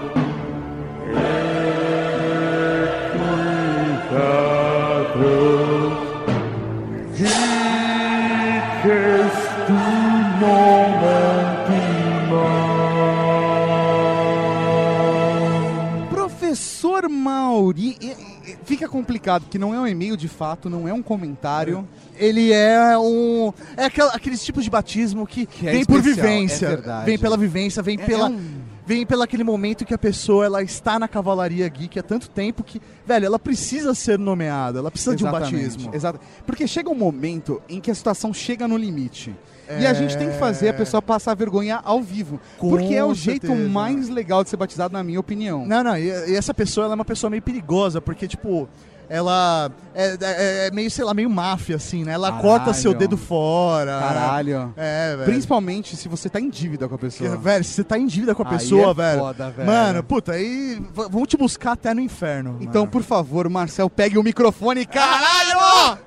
complicado, 19.27 19.43
porque 19.43 19.59
não 19.59 19.75
é 19.75 19.81
um 19.81 19.87
e-mail 19.87 20.17
de 20.17 20.29
fato, 20.29 20.71
não 20.71 20.87
é 20.89 20.93
um 20.93 21.03
comentário. 21.03 21.87
Ele 22.17 22.53
é 22.53 22.97
um. 22.99 23.53
É 23.77 23.85
aquela- 23.87 24.13
aqueles 24.13 24.43
tipos 24.45 24.65
de 24.65 24.71
batismo 24.71 25.27
que, 25.27 25.49
é 25.65 25.73
vem 25.73 25.85
por 25.85 25.99
especial, 25.99 26.27
vivência. 26.27 26.67
é 26.67 26.69
verdade. 26.71 27.07
vem 27.07 27.19
pela 27.19 27.37
vivência, 27.37 27.83
vem 27.83 27.99
É- 28.01 28.05
pela. 28.05 28.27
é 28.27 28.31
um- 28.31 28.67
Vem 28.89 29.05
pelo 29.05 29.23
aquele 29.23 29.43
momento 29.43 29.85
que 29.85 29.93
a 29.93 29.99
pessoa 29.99 30.47
ela 30.47 30.63
está 30.63 30.97
na 30.97 31.09
cavalaria 31.09 31.67
geek 31.69 31.99
há 31.99 32.05
tanto 32.05 32.31
tempo 32.31 32.63
que, 32.63 32.81
velho, 33.05 33.27
ela 33.27 33.37
precisa 33.37 33.93
ser 33.97 34.17
nomeada, 34.17 34.79
ela 34.79 34.93
precisa 34.93 35.17
de 35.17 35.25
um 35.25 35.29
Exatamente, 35.29 35.57
batismo. 35.71 35.93
Exato. 35.93 36.21
Porque 36.47 36.69
chega 36.69 36.89
um 36.89 36.95
momento 36.95 37.61
em 37.69 37.81
que 37.81 37.91
a 37.91 37.95
situação 37.97 38.33
chega 38.33 38.69
no 38.69 38.77
limite. 38.77 39.35
E 39.69 39.85
É. 39.85 39.89
a 39.89 39.93
gente 39.93 40.17
tem 40.17 40.31
que 40.31 40.39
fazer 40.39 40.69
a 40.69 40.73
pessoa 40.73 41.03
passar 41.03 41.35
vergonha 41.35 41.81
ao 41.83 42.01
vivo. 42.01 42.41
Com 42.59 42.69
porque 42.69 42.95
é 42.95 43.03
o 43.05 43.13
jeito 43.13 43.49
certeza. 43.49 43.69
mais 43.69 44.09
legal 44.09 44.45
de 44.45 44.51
ser 44.51 44.57
batizado, 44.57 44.93
na 44.95 45.03
minha 45.03 45.19
opinião. 45.19 45.67
Não, 45.67 45.83
não, 45.83 45.99
e, 45.99 46.05
e 46.05 46.37
essa 46.37 46.55
pessoa 46.55 46.85
ela 46.85 46.95
é 46.95 46.95
uma 46.95 47.05
pessoa 47.05 47.29
meio 47.29 47.43
perigosa, 47.43 48.01
porque, 48.01 48.29
tipo, 48.29 48.69
ela 49.09 49.71
é, 49.95 50.17
é- 50.21 50.67
é 50.67 50.71
meio, 50.73 50.91
sei 50.91 51.05
lá, 51.05 51.15
meio 51.15 51.31
máfia, 51.31 51.77
assim, 51.77 52.05
né? 52.05 52.13
Ela 52.13 52.29
Caralho. 52.33 52.43
corta 52.49 52.73
seu 52.75 52.93
dedo 52.93 53.17
fora. 53.17 53.99
Caralho. 54.01 54.75
É, 54.77 55.15
velho. 55.17 55.25
Principalmente 55.25 55.97
se 55.97 56.09
você 56.09 56.29
tá 56.29 56.41
em 56.41 56.51
dívida 56.51 56.89
com 56.89 56.95
a 56.95 56.99
pessoa. 56.99 57.37
Velho, 57.37 57.65
se 57.65 57.73
você 57.75 57.85
tá 57.85 57.99
em 57.99 58.07
dívida 58.07 58.35
com 58.35 58.43
a 58.43 58.47
Aí 58.47 58.53
pessoa, 58.59 58.91
é 58.91 58.95
velho, 58.95 59.19
foda, 59.21 59.51
velho. 59.51 59.67
Mano, 59.69 60.03
puta, 60.03 60.33
aí 60.33 60.83
vão 60.93 61.25
te 61.25 61.37
buscar 61.37 61.73
até 61.73 61.95
no 61.95 62.01
inferno. 62.01 62.57
Então, 62.61 62.83
mano. 62.83 62.93
por 62.93 63.03
favor, 63.03 63.49
Marcel, 63.49 63.89
pegue 63.89 64.19
o 64.19 64.23
microfone, 64.23 64.85
caralho! 64.87 65.99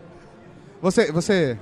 Você, 0.82 1.12
você 1.12 1.58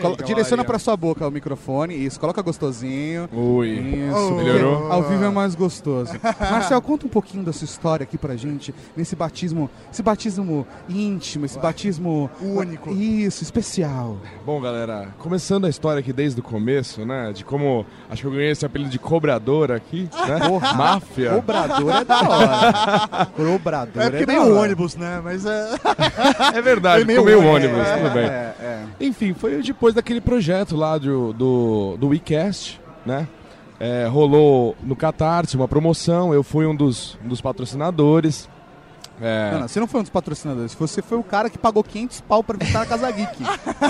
colo- 0.00 0.16
Ei, 0.18 0.24
direciona 0.24 0.64
pra 0.64 0.78
sua 0.78 0.96
boca 0.96 1.26
o 1.26 1.30
microfone, 1.30 1.94
isso, 1.94 2.18
coloca 2.18 2.40
gostosinho. 2.42 3.28
Ui, 3.32 3.68
Isso, 3.68 4.32
melhorou? 4.34 4.90
Ao 4.92 5.02
vivo 5.02 5.24
é 5.24 5.30
mais 5.30 5.54
gostoso. 5.54 6.12
Marcel, 6.40 6.80
conta 6.82 7.06
um 7.06 7.08
pouquinho 7.08 7.42
da 7.44 7.52
sua 7.52 7.64
história 7.64 8.04
aqui 8.04 8.16
pra 8.18 8.36
gente, 8.36 8.74
nesse 8.96 9.14
batismo, 9.16 9.70
esse 9.92 10.02
batismo 10.02 10.66
íntimo, 10.88 11.44
esse 11.44 11.58
batismo 11.58 12.30
único. 12.40 12.90
Isso, 12.90 13.42
especial. 13.42 14.16
Bom, 14.46 14.60
galera, 14.60 15.08
começando 15.18 15.64
a 15.66 15.68
história 15.68 16.00
aqui 16.00 16.12
desde 16.12 16.40
o 16.40 16.42
começo, 16.42 17.04
né? 17.04 17.32
De 17.32 17.44
como 17.44 17.84
acho 18.10 18.22
que 18.22 18.26
eu 18.28 18.32
ganhei 18.32 18.50
esse 18.50 18.64
apelido 18.64 18.90
de 18.90 18.98
cobrador 18.98 19.72
aqui, 19.72 20.08
né? 20.28 20.38
Porra, 20.48 20.72
Máfia. 20.74 21.30
Cobrador 21.32 21.92
é 21.94 22.04
da 22.04 22.20
hora. 22.28 23.26
Cobrador 23.36 24.02
É 24.02 24.10
porque 24.10 24.22
é 24.22 24.26
da 24.26 24.32
meio 24.32 24.42
hora. 24.52 24.60
ônibus, 24.62 24.96
né? 24.96 25.20
Mas 25.22 25.44
é. 25.46 25.70
É 26.54 26.62
verdade, 26.62 27.04
meio 27.04 27.22
ônibus, 27.22 27.46
ônibus, 27.46 27.78
é, 27.86 27.96
tudo 27.96 28.10
bem. 28.14 28.24
é, 28.24 28.54
é. 28.60 28.82
Enfim, 29.00 29.34
foi 29.34 29.62
depois 29.82 29.96
daquele 29.96 30.20
projeto 30.20 30.76
lá 30.76 30.96
do, 30.96 31.32
do, 31.32 31.96
do 31.96 32.08
WeCast, 32.10 32.80
né? 33.04 33.26
É, 33.80 34.06
rolou 34.06 34.76
no 34.80 34.94
Catarse 34.94 35.56
uma 35.56 35.66
promoção, 35.66 36.32
eu 36.32 36.44
fui 36.44 36.64
um 36.64 36.76
dos, 36.76 37.18
um 37.24 37.26
dos 37.26 37.40
patrocinadores. 37.40 38.48
É, 39.20 39.50
Não, 39.52 39.60
não, 39.60 39.68
você 39.68 39.78
não 39.80 39.86
foi 39.86 40.00
um 40.00 40.02
dos 40.02 40.10
patrocinadores, 40.10 40.74
você 40.74 41.00
foi 41.02 41.18
o 41.18 41.22
cara 41.22 41.48
que 41.48 41.56
pagou 41.58 41.84
500 41.84 42.20
pau 42.22 42.42
pra 42.42 42.56
visitar 42.58 42.82
a 42.82 42.86
Casa 42.86 43.10
Geek. 43.10 43.36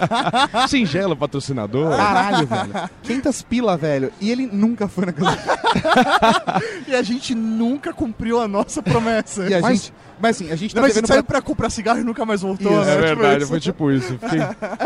Singelo 0.68 1.16
patrocinador. 1.16 1.96
Caralho, 1.96 2.46
velho. 2.46 2.90
500 3.02 3.42
pila, 3.42 3.76
velho. 3.76 4.12
E 4.20 4.30
ele 4.30 4.46
nunca 4.46 4.88
foi 4.88 5.06
na 5.06 5.12
Casa 5.12 5.36
Geek. 5.36 6.84
e 6.90 6.94
a 6.94 7.02
gente 7.02 7.34
nunca 7.34 7.92
cumpriu 7.92 8.40
a 8.40 8.48
nossa 8.48 8.82
promessa. 8.82 9.48
E 9.48 9.54
a 9.54 9.60
mas, 9.60 9.78
gente... 9.84 9.94
Mas 10.20 10.36
assim, 10.36 10.52
a 10.52 10.56
gente 10.56 10.72
tá 10.72 10.80
mas 10.80 10.92
a 10.92 10.94
devendo 10.94 11.08
saiu 11.08 11.24
pra... 11.24 11.40
pra 11.40 11.42
comprar 11.42 11.68
cigarro 11.70 11.98
e 11.98 12.04
nunca 12.04 12.24
mais 12.24 12.42
voltou. 12.42 12.70
Isso, 12.70 12.84
né? 12.84 12.92
é 12.92 12.94
Tipo 13.08 13.20
verdade, 13.22 13.46
foi 13.46 13.58
tipo 13.60 13.90
isso. 13.90 14.12
Fiquei, 14.18 14.38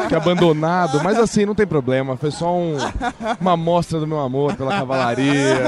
fiquei 0.03 0.17
abandonado, 0.17 1.03
mas 1.05 1.19
assim, 1.19 1.45
não 1.45 1.55
tem 1.55 1.67
problema. 1.67 2.17
Foi 2.17 2.31
só 2.31 2.55
um- 2.57 2.77
uma 3.39 3.53
amostra 3.53 4.01
do 4.01 4.07
meu 4.07 4.19
amor 4.21 4.55
pela 4.57 4.71
cavalaria. 4.71 5.59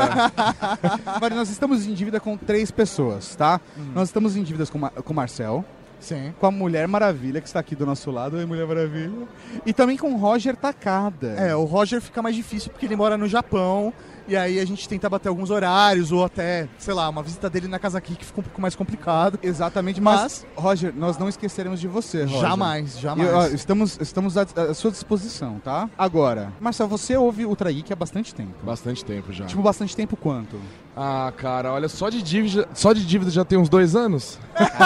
Mas 1.20 1.30
nós 1.34 1.50
estamos 1.50 1.86
em 1.86 1.92
dívida 1.92 2.18
com 2.18 2.34
três 2.36 2.70
pessoas, 2.70 3.34
tá? 3.34 3.60
Nós 3.94 4.08
estamos 4.08 4.36
em 4.36 4.42
dívidas 4.58 4.70
com, 4.70 4.80
com 4.80 5.12
o 5.12 5.16
Marcel. 5.16 5.64
Sim. 6.00 6.32
Com 6.38 6.46
a 6.46 6.50
Mulher 6.50 6.86
Maravilha, 6.86 7.40
que 7.40 7.46
está 7.46 7.58
aqui 7.60 7.74
do 7.74 7.84
nosso 7.84 8.10
lado. 8.10 8.36
Oi, 8.36 8.46
Mulher 8.46 8.66
Maravilha. 8.66 9.26
E 9.64 9.72
também 9.72 9.96
com 9.96 10.12
o 10.12 10.16
Roger 10.16 10.54
Takada. 10.56 11.28
É, 11.30 11.54
o 11.56 11.64
Roger 11.64 12.00
fica 12.00 12.22
mais 12.22 12.36
difícil 12.36 12.70
porque 12.70 12.86
ele 12.86 12.94
mora 12.94 13.16
no 13.16 13.26
Japão. 13.26 13.92
E 14.28 14.36
aí 14.36 14.60
a 14.60 14.64
gente 14.66 14.86
tenta 14.86 15.08
bater 15.08 15.30
alguns 15.30 15.50
horários, 15.50 16.12
ou 16.12 16.22
até, 16.22 16.68
sei 16.78 16.92
lá, 16.92 17.08
uma 17.08 17.22
visita 17.22 17.48
dele 17.48 17.66
na 17.66 17.78
casa 17.78 17.96
aqui 17.96 18.14
que 18.14 18.26
fica 18.26 18.40
um 18.40 18.42
pouco 18.42 18.60
mais 18.60 18.76
complicado. 18.76 19.38
Exatamente, 19.42 20.00
mas, 20.00 20.46
Roger, 20.54 20.92
nós 20.94 21.16
não 21.16 21.28
esqueceremos 21.30 21.80
de 21.80 21.88
você, 21.88 22.24
Roger. 22.24 22.40
Jamais, 22.40 22.98
jamais. 22.98 23.28
E, 23.28 23.32
ó, 23.32 23.46
estamos 23.46 23.98
estamos 24.00 24.36
à, 24.36 24.42
à 24.42 24.74
sua 24.74 24.90
disposição, 24.90 25.58
tá? 25.64 25.88
Agora, 25.96 26.52
Marcel, 26.60 26.86
você 26.86 27.16
ouve 27.16 27.46
Ultra 27.46 27.72
Geek 27.72 27.90
há 27.90 27.96
bastante 27.96 28.34
tempo. 28.34 28.52
Bastante 28.62 29.02
tempo 29.04 29.32
já. 29.32 29.46
Tipo, 29.46 29.62
bastante 29.62 29.96
tempo 29.96 30.16
quanto? 30.16 30.60
Ah, 30.94 31.32
cara, 31.36 31.72
olha, 31.72 31.88
só 31.88 32.10
de 32.10 32.20
dívida, 32.20 32.68
só 32.74 32.92
de 32.92 33.06
dívida 33.06 33.30
já 33.30 33.44
tem 33.44 33.58
uns 33.58 33.68
dois 33.68 33.96
anos. 33.96 34.38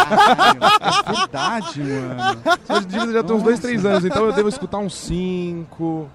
É 0.82 1.12
verdade, 1.12 1.80
mano. 1.80 2.42
Só 2.66 2.78
de 2.78 2.86
dívida 2.86 3.12
já 3.12 3.22
tem 3.22 3.36
uns 3.36 3.42
dois, 3.42 3.56
Nossa. 3.56 3.68
três 3.68 3.84
anos. 3.84 4.04
Então 4.04 4.24
eu 4.26 4.32
devo 4.32 4.48
escutar 4.48 4.78
uns 4.78 4.94
cinco. 4.94 6.08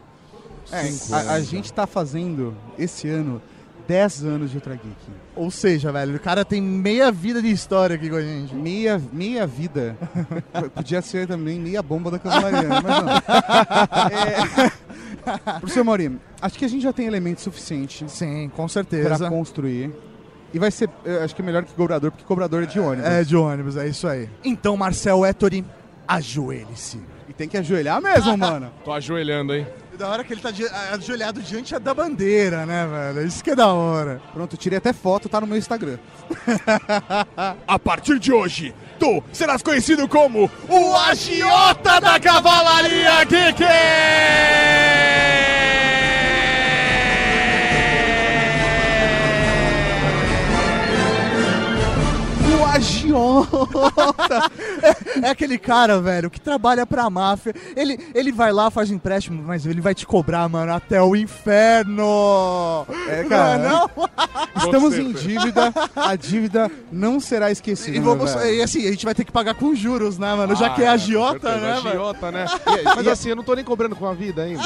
É, 0.71 0.83
cinco 0.83 1.15
a, 1.15 1.19
a 1.33 1.41
gente 1.41 1.71
tá 1.73 1.87
fazendo, 1.87 2.55
esse 2.77 3.07
ano, 3.09 3.41
10 3.87 4.25
anos 4.25 4.51
de 4.51 4.57
Ultra 4.57 4.73
Geek. 4.73 4.95
Ou 5.35 5.49
seja, 5.49 5.91
velho, 5.91 6.15
o 6.15 6.19
cara 6.19 6.43
tem 6.43 6.61
meia 6.61 7.11
vida 7.11 7.41
de 7.41 7.49
história 7.49 7.95
aqui 7.95 8.09
com 8.09 8.17
a 8.17 8.21
gente. 8.21 8.53
Meia, 8.53 9.01
meia 9.13 9.47
vida. 9.47 9.95
Podia 10.75 11.01
ser 11.01 11.25
também 11.27 11.59
meia 11.59 11.81
bomba 11.81 12.11
da 12.11 12.19
cavalaria, 12.19 12.67
né? 12.67 12.81
mas 12.83 13.03
não. 13.03 13.07
É... 15.27 15.59
Professor 15.59 15.83
Maurinho, 15.83 16.21
acho 16.41 16.57
que 16.57 16.63
a 16.63 16.67
gente 16.69 16.81
já 16.81 16.93
tem 16.93 17.05
elemento 17.05 17.41
suficiente. 17.41 18.05
Sim, 18.09 18.49
com 18.49 18.63
Pra 18.63 18.69
certeza. 18.69 19.29
construir. 19.29 19.91
E 20.53 20.59
vai 20.59 20.71
ser, 20.71 20.89
eu 21.03 21.21
acho 21.23 21.35
que 21.35 21.41
é 21.41 21.45
melhor 21.45 21.63
que 21.65 21.73
cobrador, 21.73 22.11
porque 22.11 22.23
cobrador 22.23 22.63
é 22.63 22.65
de 22.65 22.79
ônibus. 22.79 23.05
É 23.09 23.23
de 23.25 23.35
ônibus, 23.35 23.75
é 23.75 23.87
isso 23.87 24.07
aí. 24.07 24.29
Então, 24.43 24.77
Marcel 24.77 25.25
Ettore, 25.25 25.65
ajoelhe-se. 26.07 26.99
E 27.27 27.33
tem 27.33 27.49
que 27.49 27.57
ajoelhar 27.57 28.01
mesmo, 28.01 28.35
mano. 28.39 28.71
Tô 28.85 28.93
ajoelhando, 28.93 29.53
hein? 29.53 29.67
Da 29.97 30.07
hora 30.09 30.23
que 30.23 30.31
ele 30.31 30.41
tá 30.41 30.49
ajoelhado 30.91 31.41
diante 31.41 31.77
da 31.79 31.91
bandeira, 31.91 32.67
né, 32.67 32.85
velho? 32.85 33.27
Isso 33.27 33.43
que 33.43 33.49
é 33.49 33.55
da 33.55 33.73
hora. 33.73 34.21
Pronto, 34.31 34.55
tirei 34.55 34.77
até 34.77 34.93
foto, 34.93 35.27
tá 35.27 35.41
no 35.41 35.47
meu 35.47 35.57
Instagram. 35.57 35.97
A 37.67 37.79
partir 37.79 38.19
de 38.19 38.31
hoje, 38.31 38.75
tu 38.99 39.23
serás 39.33 39.63
conhecido 39.63 40.07
como 40.07 40.51
o 40.69 40.95
Agiota 40.95 41.99
da 41.99 42.19
Cavalaria 42.19 43.23
Geek! 43.23 43.63
O 52.59 52.65
Agiota 52.65 52.96
conta. 53.11 54.51
É, 54.81 55.27
é 55.27 55.29
aquele 55.29 55.57
cara, 55.57 55.99
velho, 55.99 56.29
que 56.29 56.39
trabalha 56.39 56.85
pra 56.85 57.09
máfia. 57.09 57.53
Ele, 57.75 57.97
ele 58.13 58.31
vai 58.31 58.51
lá, 58.51 58.69
faz 58.69 58.91
empréstimo, 58.91 59.41
mas 59.43 59.65
ele 59.65 59.81
vai 59.81 59.95
te 59.95 60.05
cobrar, 60.05 60.47
mano, 60.47 60.71
até 60.73 61.01
o 61.01 61.15
inferno. 61.15 62.85
É, 63.09 63.23
cara. 63.23 63.57
Não, 63.57 63.65
é 63.65 63.89
não? 63.89 64.65
Estamos 64.65 64.97
em 64.97 65.11
dívida, 65.11 65.73
a 65.95 66.15
dívida 66.15 66.69
não 66.91 67.19
será 67.19 67.51
esquecida. 67.51 67.97
E, 67.97 67.99
vamos, 67.99 68.33
velho. 68.33 68.55
e 68.55 68.61
assim, 68.61 68.87
a 68.87 68.91
gente 68.91 69.05
vai 69.05 69.15
ter 69.15 69.23
que 69.25 69.31
pagar 69.31 69.55
com 69.55 69.73
juros, 69.73 70.17
né, 70.17 70.33
mano? 70.35 70.55
Já 70.55 70.67
Ah, 70.67 70.69
que 70.71 70.81
é 70.81 70.85
é, 70.85 70.89
agiota, 70.89 71.39
com 71.39 71.47
certeza, 71.47 71.65
né, 71.83 71.91
agiota, 71.91 72.31
né? 72.31 72.45
Mas 72.95 73.05
e- 73.05 73.09
assim, 73.09 73.29
eu 73.29 73.35
não 73.35 73.43
tô 73.43 73.55
nem 73.55 73.63
cobrando 73.63 73.95
com 73.95 74.05
a 74.07 74.13
vida 74.13 74.43
ainda. 74.43 74.61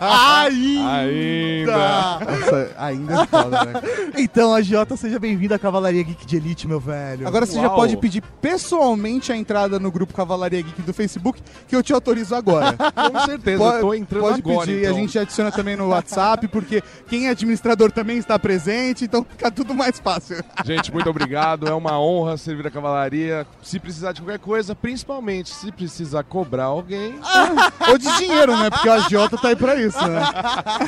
Ainda! 0.00 0.88
Ainda. 0.98 2.18
Nossa, 2.18 2.70
ainda 2.78 3.22
é 3.22 3.26
foda, 3.26 3.64
né? 3.64 3.72
Então, 4.16 4.54
agiota, 4.54 4.96
seja 4.96 5.18
bem-vindo 5.18 5.54
à 5.54 5.58
Cavalaria 5.58 6.02
Geek 6.02 6.26
de 6.26 6.36
Elite, 6.36 6.66
meu 6.68 6.80
velho. 6.80 7.26
Agora 7.26 7.37
você 7.46 7.54
já 7.54 7.68
Uau. 7.68 7.76
pode 7.76 7.96
pedir 7.96 8.22
pessoalmente 8.40 9.32
a 9.32 9.36
entrada 9.36 9.78
no 9.78 9.90
grupo 9.90 10.14
Cavalaria 10.14 10.62
Geek 10.62 10.82
do 10.82 10.92
Facebook, 10.92 11.40
que 11.66 11.74
eu 11.74 11.82
te 11.82 11.92
autorizo 11.92 12.34
agora. 12.34 12.76
Com 12.92 13.20
certeza, 13.24 13.62
eu 13.62 13.80
tô 13.80 13.94
entrando 13.94 14.22
pode 14.22 14.40
agora, 14.40 14.66
pedir, 14.66 14.80
então. 14.80 14.90
a 14.90 15.00
gente 15.00 15.18
adiciona 15.18 15.52
também 15.52 15.76
no 15.76 15.88
WhatsApp, 15.88 16.48
porque 16.48 16.82
quem 17.08 17.26
é 17.26 17.30
administrador 17.30 17.92
também 17.92 18.18
está 18.18 18.38
presente, 18.38 19.04
então 19.04 19.24
fica 19.28 19.50
tudo 19.50 19.74
mais 19.74 19.98
fácil. 19.98 20.42
Gente, 20.64 20.92
muito 20.92 21.08
obrigado. 21.08 21.68
É 21.68 21.74
uma 21.74 21.98
honra 21.98 22.36
servir 22.36 22.66
a 22.66 22.70
cavalaria. 22.70 23.46
Se 23.62 23.78
precisar 23.78 24.12
de 24.12 24.22
qualquer 24.22 24.38
coisa, 24.38 24.74
principalmente 24.74 25.50
se 25.50 25.70
precisar 25.72 26.22
cobrar 26.24 26.64
alguém, 26.64 27.18
Ou 27.88 27.98
de 27.98 28.16
dinheiro, 28.18 28.56
né? 28.56 28.70
Porque 28.70 28.88
o 28.88 28.92
agiota 28.92 29.36
tá 29.36 29.48
aí 29.48 29.56
pra 29.56 29.76
isso, 29.76 29.98
né? 30.06 30.22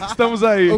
estamos 0.08 0.42
aí. 0.42 0.70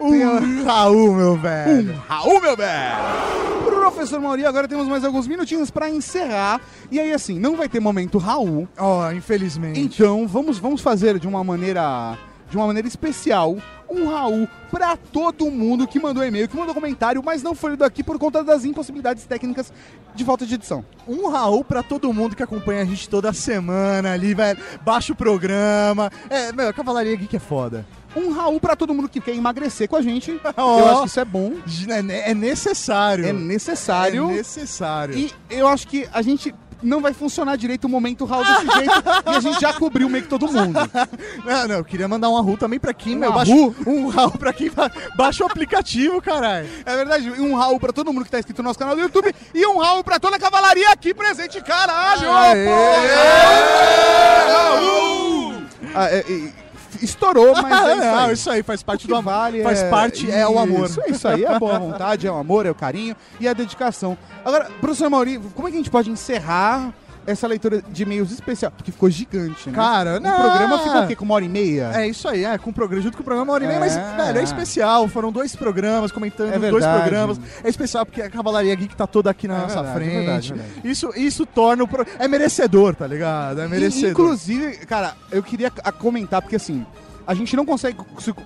Um 0.00 0.64
Raul, 0.64 1.14
meu 1.14 1.36
velho. 1.36 2.02
Raul, 2.08 2.40
meu 2.40 2.56
velho! 2.56 3.58
Professor 3.64 4.20
Mauri, 4.20 4.44
agora 4.44 4.67
temos 4.68 4.86
mais 4.86 5.04
alguns 5.04 5.26
minutinhos 5.26 5.70
pra 5.70 5.90
encerrar. 5.90 6.60
E 6.90 7.00
aí, 7.00 7.12
assim, 7.12 7.38
não 7.38 7.56
vai 7.56 7.68
ter 7.68 7.80
momento 7.80 8.18
Raul. 8.18 8.68
Ó, 8.78 9.10
infelizmente. 9.12 9.80
Então, 9.80 10.26
vamos, 10.26 10.58
vamos 10.58 10.80
fazer 10.80 11.18
de 11.18 11.26
uma 11.26 11.42
maneira 11.42 12.18
de 12.50 12.56
uma 12.56 12.66
maneira 12.66 12.88
especial 12.88 13.58
um 13.90 14.06
Raul 14.06 14.48
pra 14.70 14.96
todo 14.96 15.50
mundo 15.50 15.86
que 15.86 15.98
mandou 15.98 16.24
e-mail, 16.24 16.48
que 16.48 16.56
mandou 16.56 16.74
comentário, 16.74 17.22
mas 17.24 17.42
não 17.42 17.54
foi 17.54 17.72
lido 17.72 17.84
aqui 17.84 18.02
por 18.02 18.18
conta 18.18 18.44
das 18.44 18.64
impossibilidades 18.64 19.24
técnicas 19.24 19.72
de 20.14 20.24
falta 20.24 20.44
de 20.46 20.54
edição. 20.54 20.84
Um 21.06 21.28
Raul 21.28 21.64
pra 21.64 21.82
todo 21.82 22.12
mundo 22.12 22.36
que 22.36 22.42
acompanha 22.42 22.82
a 22.82 22.84
gente 22.84 23.08
toda 23.08 23.32
semana 23.32 24.12
ali, 24.12 24.34
velho. 24.34 24.58
Baixa 24.82 25.12
o 25.12 25.16
programa. 25.16 26.10
É, 26.28 26.52
meu, 26.52 26.68
a 26.68 26.72
Cavalaria 26.72 27.16
Geek 27.16 27.36
é 27.36 27.40
foda. 27.40 27.86
Um 28.18 28.32
Raul 28.32 28.60
pra 28.60 28.74
todo 28.76 28.92
mundo 28.94 29.08
que 29.08 29.20
quer 29.20 29.34
emagrecer 29.34 29.88
com 29.88 29.96
a 29.96 30.02
gente. 30.02 30.40
Ó. 30.56 30.78
Eu 30.80 30.88
acho 30.90 31.00
que 31.02 31.06
isso 31.08 31.20
é 31.20 31.24
bom. 31.24 31.52
É, 31.88 32.30
é 32.30 32.34
necessário. 32.34 33.26
É 33.26 33.32
necessário. 33.32 34.30
É 34.30 34.34
necessário. 34.34 35.16
E 35.16 35.32
eu 35.50 35.66
acho 35.68 35.86
que 35.86 36.08
a 36.12 36.20
gente 36.22 36.54
não 36.80 37.00
vai 37.00 37.12
funcionar 37.12 37.56
direito 37.56 37.86
o 37.86 37.88
momento 37.88 38.24
Raul 38.24 38.44
desse 38.44 38.66
jeito 38.78 38.92
e 39.26 39.36
a 39.36 39.40
gente 39.40 39.60
já 39.60 39.72
cobriu 39.72 40.08
meio 40.08 40.22
que 40.22 40.30
todo 40.30 40.46
mundo. 40.46 40.78
Não, 41.44 41.66
não, 41.66 41.74
eu 41.76 41.84
queria 41.84 42.06
mandar 42.06 42.28
um 42.28 42.34
Raul 42.34 42.56
também 42.56 42.78
pra 42.78 42.92
quem, 42.94 43.16
Um 43.16 43.18
meu. 43.18 43.30
Raul? 43.32 43.74
um 43.86 44.08
Raul 44.08 44.30
pra 44.32 44.52
quem 44.52 44.70
ba- 44.70 44.90
baixa 45.16 45.42
o 45.42 45.46
aplicativo, 45.46 46.20
caralho. 46.22 46.68
É 46.86 46.94
verdade, 46.96 47.30
um 47.32 47.54
Raul 47.56 47.80
pra 47.80 47.92
todo 47.92 48.12
mundo 48.12 48.24
que 48.24 48.30
tá 48.30 48.38
inscrito 48.38 48.62
no 48.62 48.68
nosso 48.68 48.78
canal 48.78 48.94
do 48.94 49.00
YouTube 49.02 49.34
e 49.54 49.66
um 49.66 49.78
Raul 49.78 50.04
pra 50.04 50.20
toda 50.20 50.36
a 50.36 50.38
cavalaria 50.38 50.90
aqui 50.92 51.12
presente, 51.14 51.60
caralho! 51.62 52.30
Aê! 52.32 52.66
Raul! 54.52 55.54
Ah, 55.94 56.06
é, 56.10 56.18
é, 56.18 56.52
estourou, 57.02 57.54
mas 57.62 57.88
é 57.88 57.92
isso 57.94 58.04
Não, 58.04 58.18
aí. 58.18 58.32
isso 58.32 58.50
aí 58.50 58.62
faz 58.62 58.82
parte 58.82 59.06
do 59.06 59.14
amor. 59.14 59.32
vale 59.32 59.62
faz 59.62 59.82
parte, 59.84 60.30
é 60.30 60.46
o 60.48 60.58
amor. 60.58 60.86
Isso, 60.86 61.00
isso 61.08 61.28
aí 61.28 61.44
é 61.44 61.48
a 61.54 61.58
boa 61.58 61.78
vontade, 61.78 62.26
é 62.26 62.30
o 62.30 62.36
amor, 62.36 62.66
é 62.66 62.70
o 62.70 62.74
carinho 62.74 63.14
e 63.40 63.46
a 63.48 63.52
dedicação. 63.52 64.16
Agora, 64.44 64.70
professor 64.80 65.08
Mauri, 65.10 65.38
como 65.54 65.68
é 65.68 65.70
que 65.70 65.76
a 65.76 65.80
gente 65.80 65.90
pode 65.90 66.10
encerrar 66.10 66.92
essa 67.30 67.46
leitura 67.46 67.82
de 67.82 68.02
e-mails 68.02 68.30
especial? 68.30 68.70
Porque 68.72 68.90
ficou 68.92 69.08
gigante, 69.10 69.68
né? 69.68 69.74
Cara, 69.74 70.16
o 70.16 70.20
não. 70.20 70.34
programa 70.40 70.78
ficou 70.78 71.02
o 71.02 71.06
quê? 71.06 71.16
Com 71.16 71.24
uma 71.24 71.34
hora 71.34 71.44
e 71.44 71.48
meia? 71.48 71.90
É 71.94 72.08
isso 72.08 72.26
aí, 72.28 72.44
é, 72.44 72.56
com 72.58 72.70
o 72.70 72.72
programa, 72.72 73.02
junto 73.02 73.16
com 73.16 73.22
o 73.22 73.24
programa 73.24 73.44
uma 73.50 73.54
hora 73.54 73.64
e 73.64 73.66
meia, 73.66 73.76
É. 73.76 73.80
mas, 73.80 73.94
velho, 74.26 74.38
é 74.38 74.42
especial. 74.42 75.08
Foram 75.08 75.30
dois 75.30 75.54
programas 75.54 76.10
comentando 76.12 76.52
É 76.52 76.58
dois 76.70 76.84
programas. 76.84 77.40
É 77.62 77.68
especial 77.68 78.04
porque 78.06 78.22
a 78.22 78.30
Cavalaria 78.30 78.74
Geek 78.74 78.96
tá 78.96 79.06
toda 79.06 79.30
aqui 79.30 79.46
na 79.48 79.56
É 79.56 79.60
nossa 79.62 79.82
verdade, 79.82 79.88
é 79.90 79.94
frente. 79.94 80.14
verdade, 80.24 80.52
é 80.52 80.56
verdade. 80.56 80.88
Isso, 80.88 81.10
isso 81.16 81.46
torna 81.46 81.84
o. 81.84 81.88
Pro... 81.88 82.06
É 82.18 82.26
merecedor, 82.28 82.94
tá 82.94 83.06
ligado? 83.06 83.60
É 83.60 83.68
merecedor. 83.68 84.10
Inclusive, 84.10 84.76
cara, 84.86 85.14
eu 85.30 85.42
queria 85.42 85.70
comentar, 85.70 86.40
porque 86.42 86.56
assim, 86.56 86.84
a 87.26 87.34
gente 87.34 87.54
não 87.56 87.66
consegue 87.66 87.98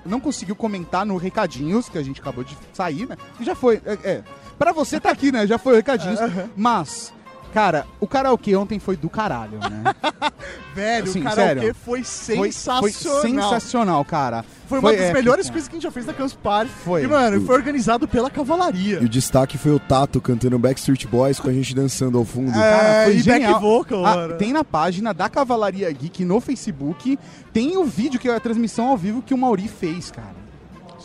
não 0.04 0.18
conseguiu 0.18 0.56
comentar 0.56 1.06
no 1.06 1.16
recadinhos, 1.16 1.88
que 1.88 1.96
a 1.98 2.02
gente 2.02 2.20
acabou 2.20 2.42
de 2.42 2.56
sair, 2.72 3.06
né? 3.08 3.16
E 3.38 3.44
já 3.44 3.54
foi. 3.54 3.80
É, 3.86 3.98
é. 4.04 4.22
Pra 4.58 4.72
você 4.72 5.00
tá 5.00 5.10
aqui, 5.10 5.30
né? 5.32 5.46
Já 5.46 5.58
foi 5.58 5.72
o 5.72 5.76
recadinhos. 5.76 6.18
Mas, 6.56 7.12
cara, 7.52 7.86
o 8.00 8.06
karaokê 8.06 8.56
ontem 8.56 8.78
foi 8.78 8.96
do 8.96 9.08
caralho, 9.10 9.58
né? 9.58 9.94
Velho, 10.74 11.04
Assim, 11.04 11.20
o 11.20 11.24
karaokê 11.24 11.54
sério. 11.60 11.74
foi 11.74 12.02
Foi, 12.02 12.04
sensacional. 12.04 12.80
foi 12.82 12.92
sensacional, 13.30 14.04
cara. 14.04 14.44
Foi 14.66 14.78
uma 14.78 14.90
das 14.90 15.00
épico, 15.02 15.14
melhores 15.18 15.50
coisas 15.50 15.68
que 15.68 15.74
a 15.74 15.76
gente 15.76 15.82
já 15.82 15.90
fez 15.90 16.06
na 16.06 16.14
Campus 16.14 16.32
Party. 16.34 16.70
Foi. 16.82 17.04
E, 17.04 17.06
mano, 17.06 17.44
foi 17.44 17.54
organizado 17.54 18.08
pela 18.08 18.30
Cavalaria. 18.30 18.98
E 19.02 19.04
o 19.04 19.08
destaque 19.08 19.58
foi 19.58 19.70
o 19.72 19.78
Tato 19.78 20.18
cantando 20.20 20.58
Backstreet 20.58 21.06
Boys 21.06 21.38
com 21.38 21.48
a 21.50 21.52
gente 21.52 21.74
dançando 21.74 22.16
ao 22.16 22.24
fundo. 22.24 22.52
Cara, 22.52 23.04
foi 23.04 23.12
e 23.18 23.22
back 23.22 23.40
genial. 23.42 23.60
vocal, 23.60 24.06
Ah, 24.06 24.16
mano. 24.16 24.34
tem 24.38 24.52
na 24.52 24.64
página 24.64 25.12
da 25.12 25.28
Cavalaria 25.28 25.90
Geek 25.92 26.24
no 26.24 26.40
Facebook, 26.40 27.18
tem 27.52 27.76
o 27.76 27.84
vídeo 27.84 28.18
que 28.18 28.28
é 28.28 28.34
a 28.34 28.40
transmissão 28.40 28.88
ao 28.88 28.96
vivo 28.96 29.20
que 29.20 29.34
o 29.34 29.38
Mauri 29.38 29.68
fez, 29.68 30.10
cara. 30.10 30.41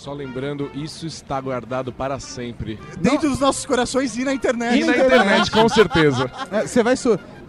Só 0.08 0.14
lembrando, 0.14 0.72
isso 0.74 1.06
está 1.06 1.42
guardado 1.42 1.92
para 1.92 2.18
sempre. 2.18 2.80
Dentro 2.98 3.30
dos 3.30 3.42
nossos 3.42 3.66
corações 3.66 4.16
e 4.16 4.24
na 4.24 4.34
internet. 4.34 4.80
E 4.80 4.86
na 4.86 4.96
internet, 4.96 5.52
com 5.52 5.68
certeza. 5.68 6.32
É, 6.50 6.62
Você 6.66 6.82
vai. 6.82 6.96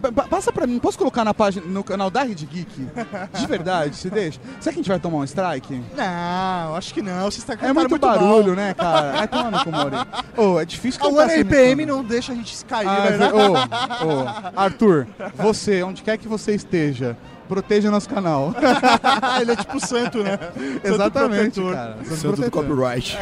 Pa- 0.01 0.23
Passa 0.23 0.51
pra 0.51 0.67
mim, 0.67 0.77
posso 0.77 0.97
colocar 0.97 1.23
na 1.23 1.33
página, 1.33 1.65
no 1.65 1.85
canal 1.85 2.09
da 2.09 2.23
Rede 2.23 2.45
Geek? 2.45 2.69
De 3.39 3.47
verdade, 3.47 3.95
você 3.95 4.09
deixa? 4.09 4.41
Será 4.59 4.73
que 4.73 4.79
a 4.79 4.81
gente 4.83 4.89
vai 4.89 4.99
tomar 4.99 5.19
um 5.19 5.23
strike? 5.23 5.81
Não, 5.95 6.75
acho 6.75 6.93
que 6.93 7.01
não. 7.01 7.31
Você 7.31 7.39
está 7.39 7.53
É 7.65 7.71
muito, 7.71 7.97
barulho, 7.97 8.53
né, 8.55 8.73
cara? 8.73 9.11
Vai 9.13 9.27
tomar 9.29 9.51
no 9.65 9.71
Mauri. 9.71 9.95
Ô, 10.35 10.59
é 10.59 10.65
difícil 10.65 10.99
A 11.01 11.09
cantar 11.09 11.29
sem 11.29 11.41
RPM 11.43 11.85
não 11.85 12.03
deixa 12.03 12.33
a 12.33 12.35
gente 12.35 12.65
cair, 12.65 12.87
Ah, 12.89 12.99
velho. 13.03 13.17
ve- 13.19 13.25
ô, 13.35 13.53
ô, 13.53 14.27
Arthur, 14.59 15.07
você, 15.35 15.81
onde 15.81 16.01
quer 16.03 16.17
que 16.17 16.27
você 16.27 16.53
esteja, 16.55 17.15
proteja 17.49 17.89
nosso 17.89 18.07
canal. 18.07 18.53
Ele 19.41 19.51
é 19.51 19.55
tipo 19.55 19.85
santo, 19.85 20.23
né? 20.23 20.37
Exatamente, 20.83 21.59
protetor. 21.59 21.73
cara. 21.73 21.97
Santo 22.15 22.41
do 22.43 22.51
copyright. 22.51 23.17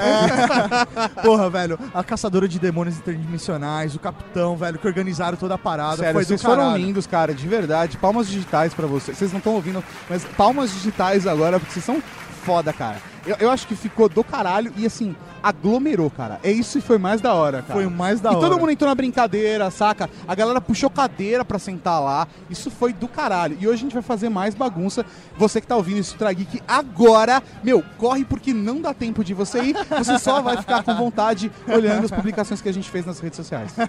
Porra, 1.24 1.50
velho, 1.50 1.80
a 1.94 2.04
caçadora 2.04 2.48
de 2.48 2.60
demônios 2.60 2.98
interdimensionais, 2.98 3.96
o 3.96 4.00
capitão, 4.00 4.58
velho, 4.58 4.78
que 4.78 4.88
organizaram 4.88 5.38
toda 5.38 5.56
a 5.56 5.58
parada. 5.58 5.98
Sério, 5.98 6.14
foi 6.14 6.24
do 6.24 6.28
vocês 6.28 6.42
foram 6.42 6.76
lindos, 6.78 7.08
cara, 7.08 7.34
de 7.34 7.48
verdade. 7.48 7.98
Palmas 7.98 8.28
digitais 8.28 8.74
pra 8.74 8.86
vocês. 8.86 9.18
Vocês 9.18 9.32
não 9.32 9.40
estão 9.40 9.54
ouvindo, 9.54 9.84
mas 10.10 10.26
palmas 10.38 10.72
digitais 10.72 11.26
agora, 11.26 11.60
porque 11.60 11.74
vocês 11.74 11.86
são 11.86 12.04
foda, 12.44 12.74
cara. 12.74 12.98
Eu, 13.28 13.36
eu 13.40 13.52
acho 13.52 13.68
que 13.68 13.76
ficou 13.76 14.08
do 14.10 14.24
caralho 14.24 14.72
e 14.78 14.86
assim, 14.86 15.16
aglomerou, 15.44 16.10
cara. 16.10 16.40
É 16.44 16.52
isso 16.52 16.78
e 16.78 16.82
foi 16.82 16.98
mais 16.98 17.22
da 17.22 17.34
hora, 17.34 17.62
cara. 17.62 17.74
Foi 17.74 17.86
o 17.86 17.92
mais 17.92 18.20
da 18.20 18.32
e 18.32 18.36
hora. 18.36 18.48
todo 18.50 18.60
mundo 18.60 18.72
entrou 18.72 18.90
na 18.90 18.96
brincadeira, 18.96 19.70
saca? 19.70 20.10
A 20.28 20.34
galera 20.36 20.60
puxou 20.60 20.90
cadeira 20.90 21.46
pra 21.46 21.60
sentar 21.60 22.02
lá. 22.02 22.28
Isso 22.50 22.70
foi 22.72 22.92
do 22.94 23.08
caralho. 23.08 23.58
E 23.60 23.68
hoje 23.68 23.76
a 23.76 23.84
gente 23.84 23.94
vai 23.94 24.02
fazer 24.02 24.30
mais 24.30 24.56
bagunça. 24.56 25.06
Você 25.38 25.62
que 25.62 25.68
tá 25.68 25.76
ouvindo 25.76 26.00
isso, 26.00 26.16
Trageek, 26.18 26.62
agora, 26.68 27.42
meu, 27.64 27.84
corre 27.98 28.26
porque 28.26 28.54
não 28.54 28.82
dá 28.82 28.94
tempo 28.94 29.24
de 29.24 29.34
você 29.34 29.60
ir. 29.62 29.76
Você 29.98 30.18
só 30.20 30.42
vai 30.42 30.58
ficar 30.58 30.84
com 30.84 30.96
vontade 30.96 31.52
olhando 31.68 32.06
as 32.06 32.12
publicações 32.12 32.62
que 32.62 32.70
a 32.70 32.74
gente 32.74 32.90
fez 32.90 33.06
nas 33.06 33.20
redes 33.20 33.38
sociais. 33.38 33.72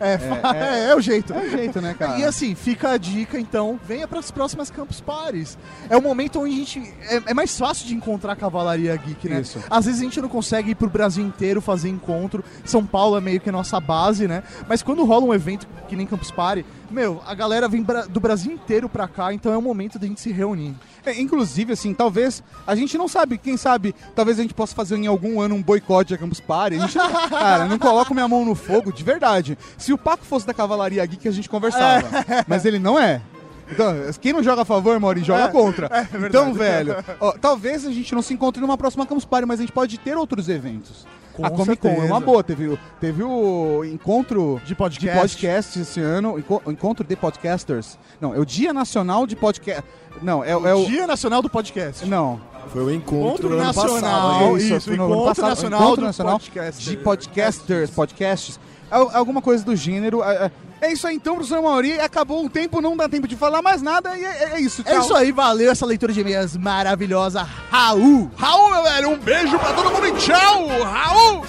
É, 0.00 0.18
fa- 0.18 0.56
é, 0.56 0.90
é 0.90 0.96
o 0.96 1.00
jeito. 1.00 1.32
É 1.32 1.38
o 1.46 1.50
jeito, 1.50 1.80
né, 1.80 1.94
cara? 1.98 2.18
E 2.18 2.24
assim, 2.24 2.54
fica 2.54 2.90
a 2.90 2.96
dica, 2.96 3.38
então, 3.38 3.78
venha 3.86 4.06
para 4.08 4.18
as 4.18 4.30
próximas 4.30 4.70
Campus 4.70 5.00
Pares. 5.00 5.56
É 5.88 5.96
o 5.96 6.02
momento 6.02 6.40
onde 6.40 6.52
a 6.54 6.56
gente. 6.56 6.94
É, 7.08 7.22
é 7.26 7.34
mais 7.34 7.56
fácil 7.58 7.86
de 7.86 7.94
encontrar 7.94 8.32
a 8.32 8.36
Cavalaria 8.54 8.96
Geek, 8.96 9.28
né? 9.28 9.40
Isso. 9.40 9.58
Às 9.68 9.86
vezes 9.86 10.00
a 10.00 10.04
gente 10.04 10.20
não 10.20 10.28
consegue 10.28 10.70
ir 10.70 10.74
pro 10.76 10.88
Brasil 10.88 11.24
inteiro 11.24 11.60
fazer 11.60 11.88
encontro. 11.88 12.44
São 12.64 12.86
Paulo 12.86 13.16
é 13.16 13.20
meio 13.20 13.40
que 13.40 13.48
a 13.48 13.52
nossa 13.52 13.80
base, 13.80 14.28
né? 14.28 14.44
Mas 14.68 14.80
quando 14.80 15.04
rola 15.04 15.24
um 15.24 15.34
evento 15.34 15.66
que 15.88 15.96
nem 15.96 16.06
Campus 16.06 16.30
Party, 16.30 16.64
meu, 16.88 17.20
a 17.26 17.34
galera 17.34 17.66
vem 17.66 17.84
do 18.08 18.20
Brasil 18.20 18.52
inteiro 18.52 18.88
pra 18.88 19.08
cá, 19.08 19.34
então 19.34 19.52
é 19.52 19.58
o 19.58 19.62
momento 19.62 19.98
da 19.98 20.06
gente 20.06 20.20
se 20.20 20.30
reunir. 20.30 20.76
É, 21.04 21.20
inclusive, 21.20 21.72
assim, 21.72 21.92
talvez 21.92 22.44
a 22.64 22.76
gente 22.76 22.96
não 22.96 23.08
sabe, 23.08 23.36
quem 23.38 23.56
sabe, 23.56 23.92
talvez 24.14 24.38
a 24.38 24.42
gente 24.42 24.54
possa 24.54 24.74
fazer 24.74 24.96
em 24.96 25.08
algum 25.08 25.40
ano 25.40 25.56
um 25.56 25.62
boicote 25.62 26.14
a 26.14 26.18
Campus 26.18 26.40
Party. 26.40 26.76
A 26.76 26.86
gente, 26.86 26.94
cara, 27.28 27.66
não 27.66 27.78
coloco 27.78 28.14
minha 28.14 28.28
mão 28.28 28.44
no 28.44 28.54
fogo, 28.54 28.92
de 28.92 29.02
verdade. 29.02 29.58
Se 29.76 29.92
o 29.92 29.98
Paco 29.98 30.24
fosse 30.24 30.46
da 30.46 30.54
Cavalaria 30.54 31.04
Geek, 31.04 31.26
a 31.26 31.32
gente 31.32 31.48
conversava. 31.48 32.08
Mas 32.46 32.64
ele 32.64 32.78
não 32.78 32.98
é. 32.98 33.20
Então, 33.70 33.94
quem 34.20 34.32
não 34.32 34.42
joga 34.42 34.62
a 34.62 34.64
favor, 34.64 34.98
Mauri, 35.00 35.22
joga 35.24 35.44
É, 35.44 35.48
contra. 35.48 35.86
é 35.86 36.02
verdade. 36.04 36.26
então, 36.26 36.52
velho, 36.54 36.96
ó, 37.20 37.32
talvez 37.32 37.86
a 37.86 37.90
gente 37.90 38.14
não 38.14 38.22
se 38.22 38.34
encontre 38.34 38.60
numa 38.60 38.76
próxima 38.76 39.06
Campus 39.06 39.24
Party, 39.24 39.46
mas 39.46 39.58
a 39.60 39.62
gente 39.62 39.72
pode 39.72 39.98
ter 39.98 40.16
outros 40.16 40.48
eventos. 40.48 41.06
Com 41.32 41.44
a 41.44 41.50
Comic 41.50 41.78
Con 41.82 41.88
é 41.88 42.04
uma 42.04 42.20
boa. 42.20 42.44
Teve, 42.44 42.68
o- 42.68 42.78
teve 43.00 43.22
o 43.24 43.84
encontro 43.84 44.60
De 44.64 44.72
podcast. 44.72 45.16
de 45.16 45.20
podcast 45.20 45.80
esse 45.80 46.00
ano, 46.00 46.36
o 46.64 46.70
encontro 46.70 47.04
de 47.04 47.16
podcasters. 47.16 47.98
Não, 48.20 48.32
é 48.32 48.38
o 48.38 48.44
Dia 48.44 48.72
Nacional 48.72 49.26
de 49.26 49.34
Podcast. 49.34 49.82
Não, 50.22 50.44
é, 50.44 50.50
é 50.52 50.56
o. 50.74 50.84
Dia 50.86 51.08
Nacional 51.08 51.42
do 51.42 51.50
Podcast. 51.50 52.06
Não. 52.06 52.40
Foi 52.68 52.84
o 52.84 52.90
encontro 52.90 53.50
Nacional, 53.56 54.38
passado. 54.50 54.56
isso, 54.58 54.80
foi 54.82 54.96
no 54.96 55.04
ano 55.04 55.12
Encontro 55.14 55.28
passado, 55.34 55.48
Nacional 55.50 55.80
Encontro 55.82 56.00
do 56.02 56.06
Nacional 56.06 56.40
de 56.78 56.96
Podcasters, 56.98 57.90
podcasts. 57.90 58.60
Al- 58.90 59.10
alguma 59.14 59.40
coisa 59.42 59.64
do 59.64 59.74
gênero. 59.76 60.22
É, 60.22 60.46
é- 60.46 60.86
é 60.88 60.92
isso 60.92 61.06
aí 61.06 61.16
então, 61.16 61.34
professor 61.36 61.62
Mauri. 61.62 61.98
Acabou 62.00 62.44
o 62.44 62.50
tempo, 62.50 62.80
não 62.80 62.96
dá 62.96 63.08
tempo 63.08 63.26
de 63.26 63.36
falar 63.36 63.62
mais 63.62 63.80
nada. 63.80 64.16
E 64.18 64.24
é, 64.24 64.54
é 64.54 64.60
isso, 64.60 64.82
tchau. 64.82 64.92
É 64.94 64.98
isso 64.98 65.14
aí, 65.14 65.32
valeu 65.32 65.70
essa 65.70 65.86
leitura 65.86 66.12
de 66.12 66.20
e-mails 66.20 66.56
maravilhosa. 66.56 67.46
Raul! 67.70 68.30
Raul, 68.36 68.70
meu 68.70 68.82
velho, 68.82 69.10
um 69.10 69.18
beijo 69.18 69.58
pra 69.58 69.72
todo 69.72 69.90
mundo 69.90 70.06
e 70.06 70.12
tchau! 70.12 70.68
Raul! 70.82 71.46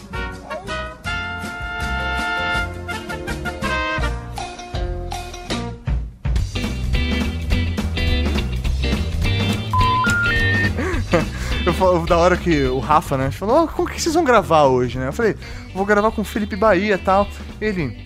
Eu 11.65 11.73
falo, 11.73 12.05
da 12.05 12.17
hora 12.17 12.37
que 12.37 12.63
o 12.65 12.77
Rafa, 12.79 13.17
né, 13.17 13.31
falou, 13.31 13.63
"Ó, 13.63 13.67
como 13.67 13.89
que 13.89 13.99
vocês 13.99 14.13
vão 14.13 14.23
gravar 14.23 14.65
hoje, 14.65 14.99
né? 14.99 15.07
Eu 15.07 15.13
falei, 15.13 15.35
vou 15.73 15.85
gravar 15.85 16.11
com 16.11 16.21
o 16.21 16.25
Felipe 16.25 16.55
Bahia 16.55 16.93
e 16.93 16.97
tal. 16.97 17.27
Ele, 17.59 17.97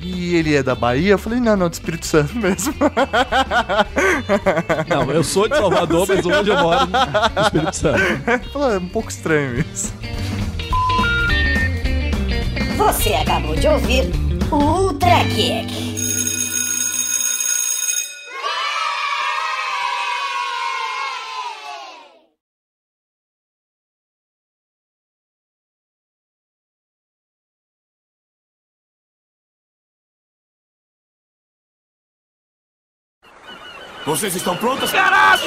e 0.00 0.34
ele 0.34 0.54
é 0.56 0.62
da 0.64 0.74
Bahia? 0.74 1.12
Eu 1.12 1.18
falei, 1.18 1.38
não, 1.38 1.56
não, 1.56 1.68
do 1.68 1.72
Espírito 1.74 2.06
Santo 2.06 2.34
mesmo. 2.36 2.74
Não, 4.88 5.10
eu 5.12 5.22
sou 5.22 5.48
de 5.48 5.56
Salvador, 5.56 6.06
mas 6.08 6.26
hoje 6.26 6.50
eu 6.50 6.58
moro 6.60 6.86
no 6.86 7.42
Espírito 7.42 7.76
Santo. 7.76 8.02
Ele 8.02 8.44
falou, 8.52 8.72
é 8.72 8.78
um 8.78 8.88
pouco 8.88 9.08
estranho 9.10 9.60
isso. 9.60 9.92
Você 12.76 13.14
acabou 13.14 13.54
de 13.54 13.68
ouvir 13.68 14.10
o 14.50 14.56
Ultra 14.56 15.24
Kick. 15.34 15.93
Vocês 34.06 34.36
estão 34.36 34.54
prontas? 34.56 34.90
Caralho! 34.90 35.42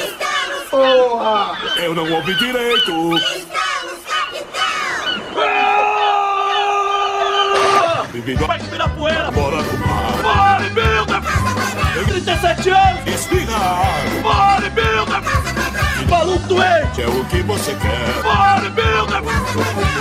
Porra! 0.72 1.58
Eu 1.78 1.94
não 1.94 2.12
ouvi 2.12 2.34
direito. 2.36 2.92
Bem-vindo 8.12 8.48
Vai 8.48 8.60
virar 8.60 8.90
poeira! 8.90 9.30
Bora 9.32 9.62
no 9.62 9.78
mar. 9.78 10.58
Bodybuilder! 10.58 11.22
37 12.08 12.70
anos! 12.72 13.08
Espirrar. 13.08 13.86
Bodybuilder! 14.24 15.47
maluco 16.28 16.62
é 16.62 17.08
o 17.08 17.26
que 17.26 17.41
você 17.44 17.74
quer. 17.76 18.22
Bodybuilder! 18.22 19.22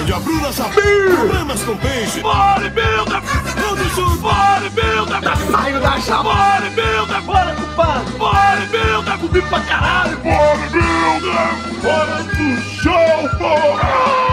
De 0.04 0.12
a 0.12 0.18
Bruna 0.18 0.52
Sapir! 0.52 1.14
Problemas 1.14 1.62
com 1.62 1.76
peixe. 1.76 2.20
Bodybuilder! 2.20 3.22
Anderson! 3.70 4.16
Bodybuilder! 4.16 5.20
Tá 5.20 5.36
saindo 5.36 5.80
da 5.80 6.00
chapa! 6.00 6.34
Bodybuilder! 6.34 7.22
Bora, 7.22 7.54
culpado! 7.54 8.10
Bodybuilder! 8.18 9.18
Comi 9.18 9.42
pra 9.42 9.60
caralho! 9.60 10.16
Bodybuilder! 10.18 11.82
Bora 11.82 12.22
do 12.22 12.60
show, 12.62 13.28
porra! 13.38 14.25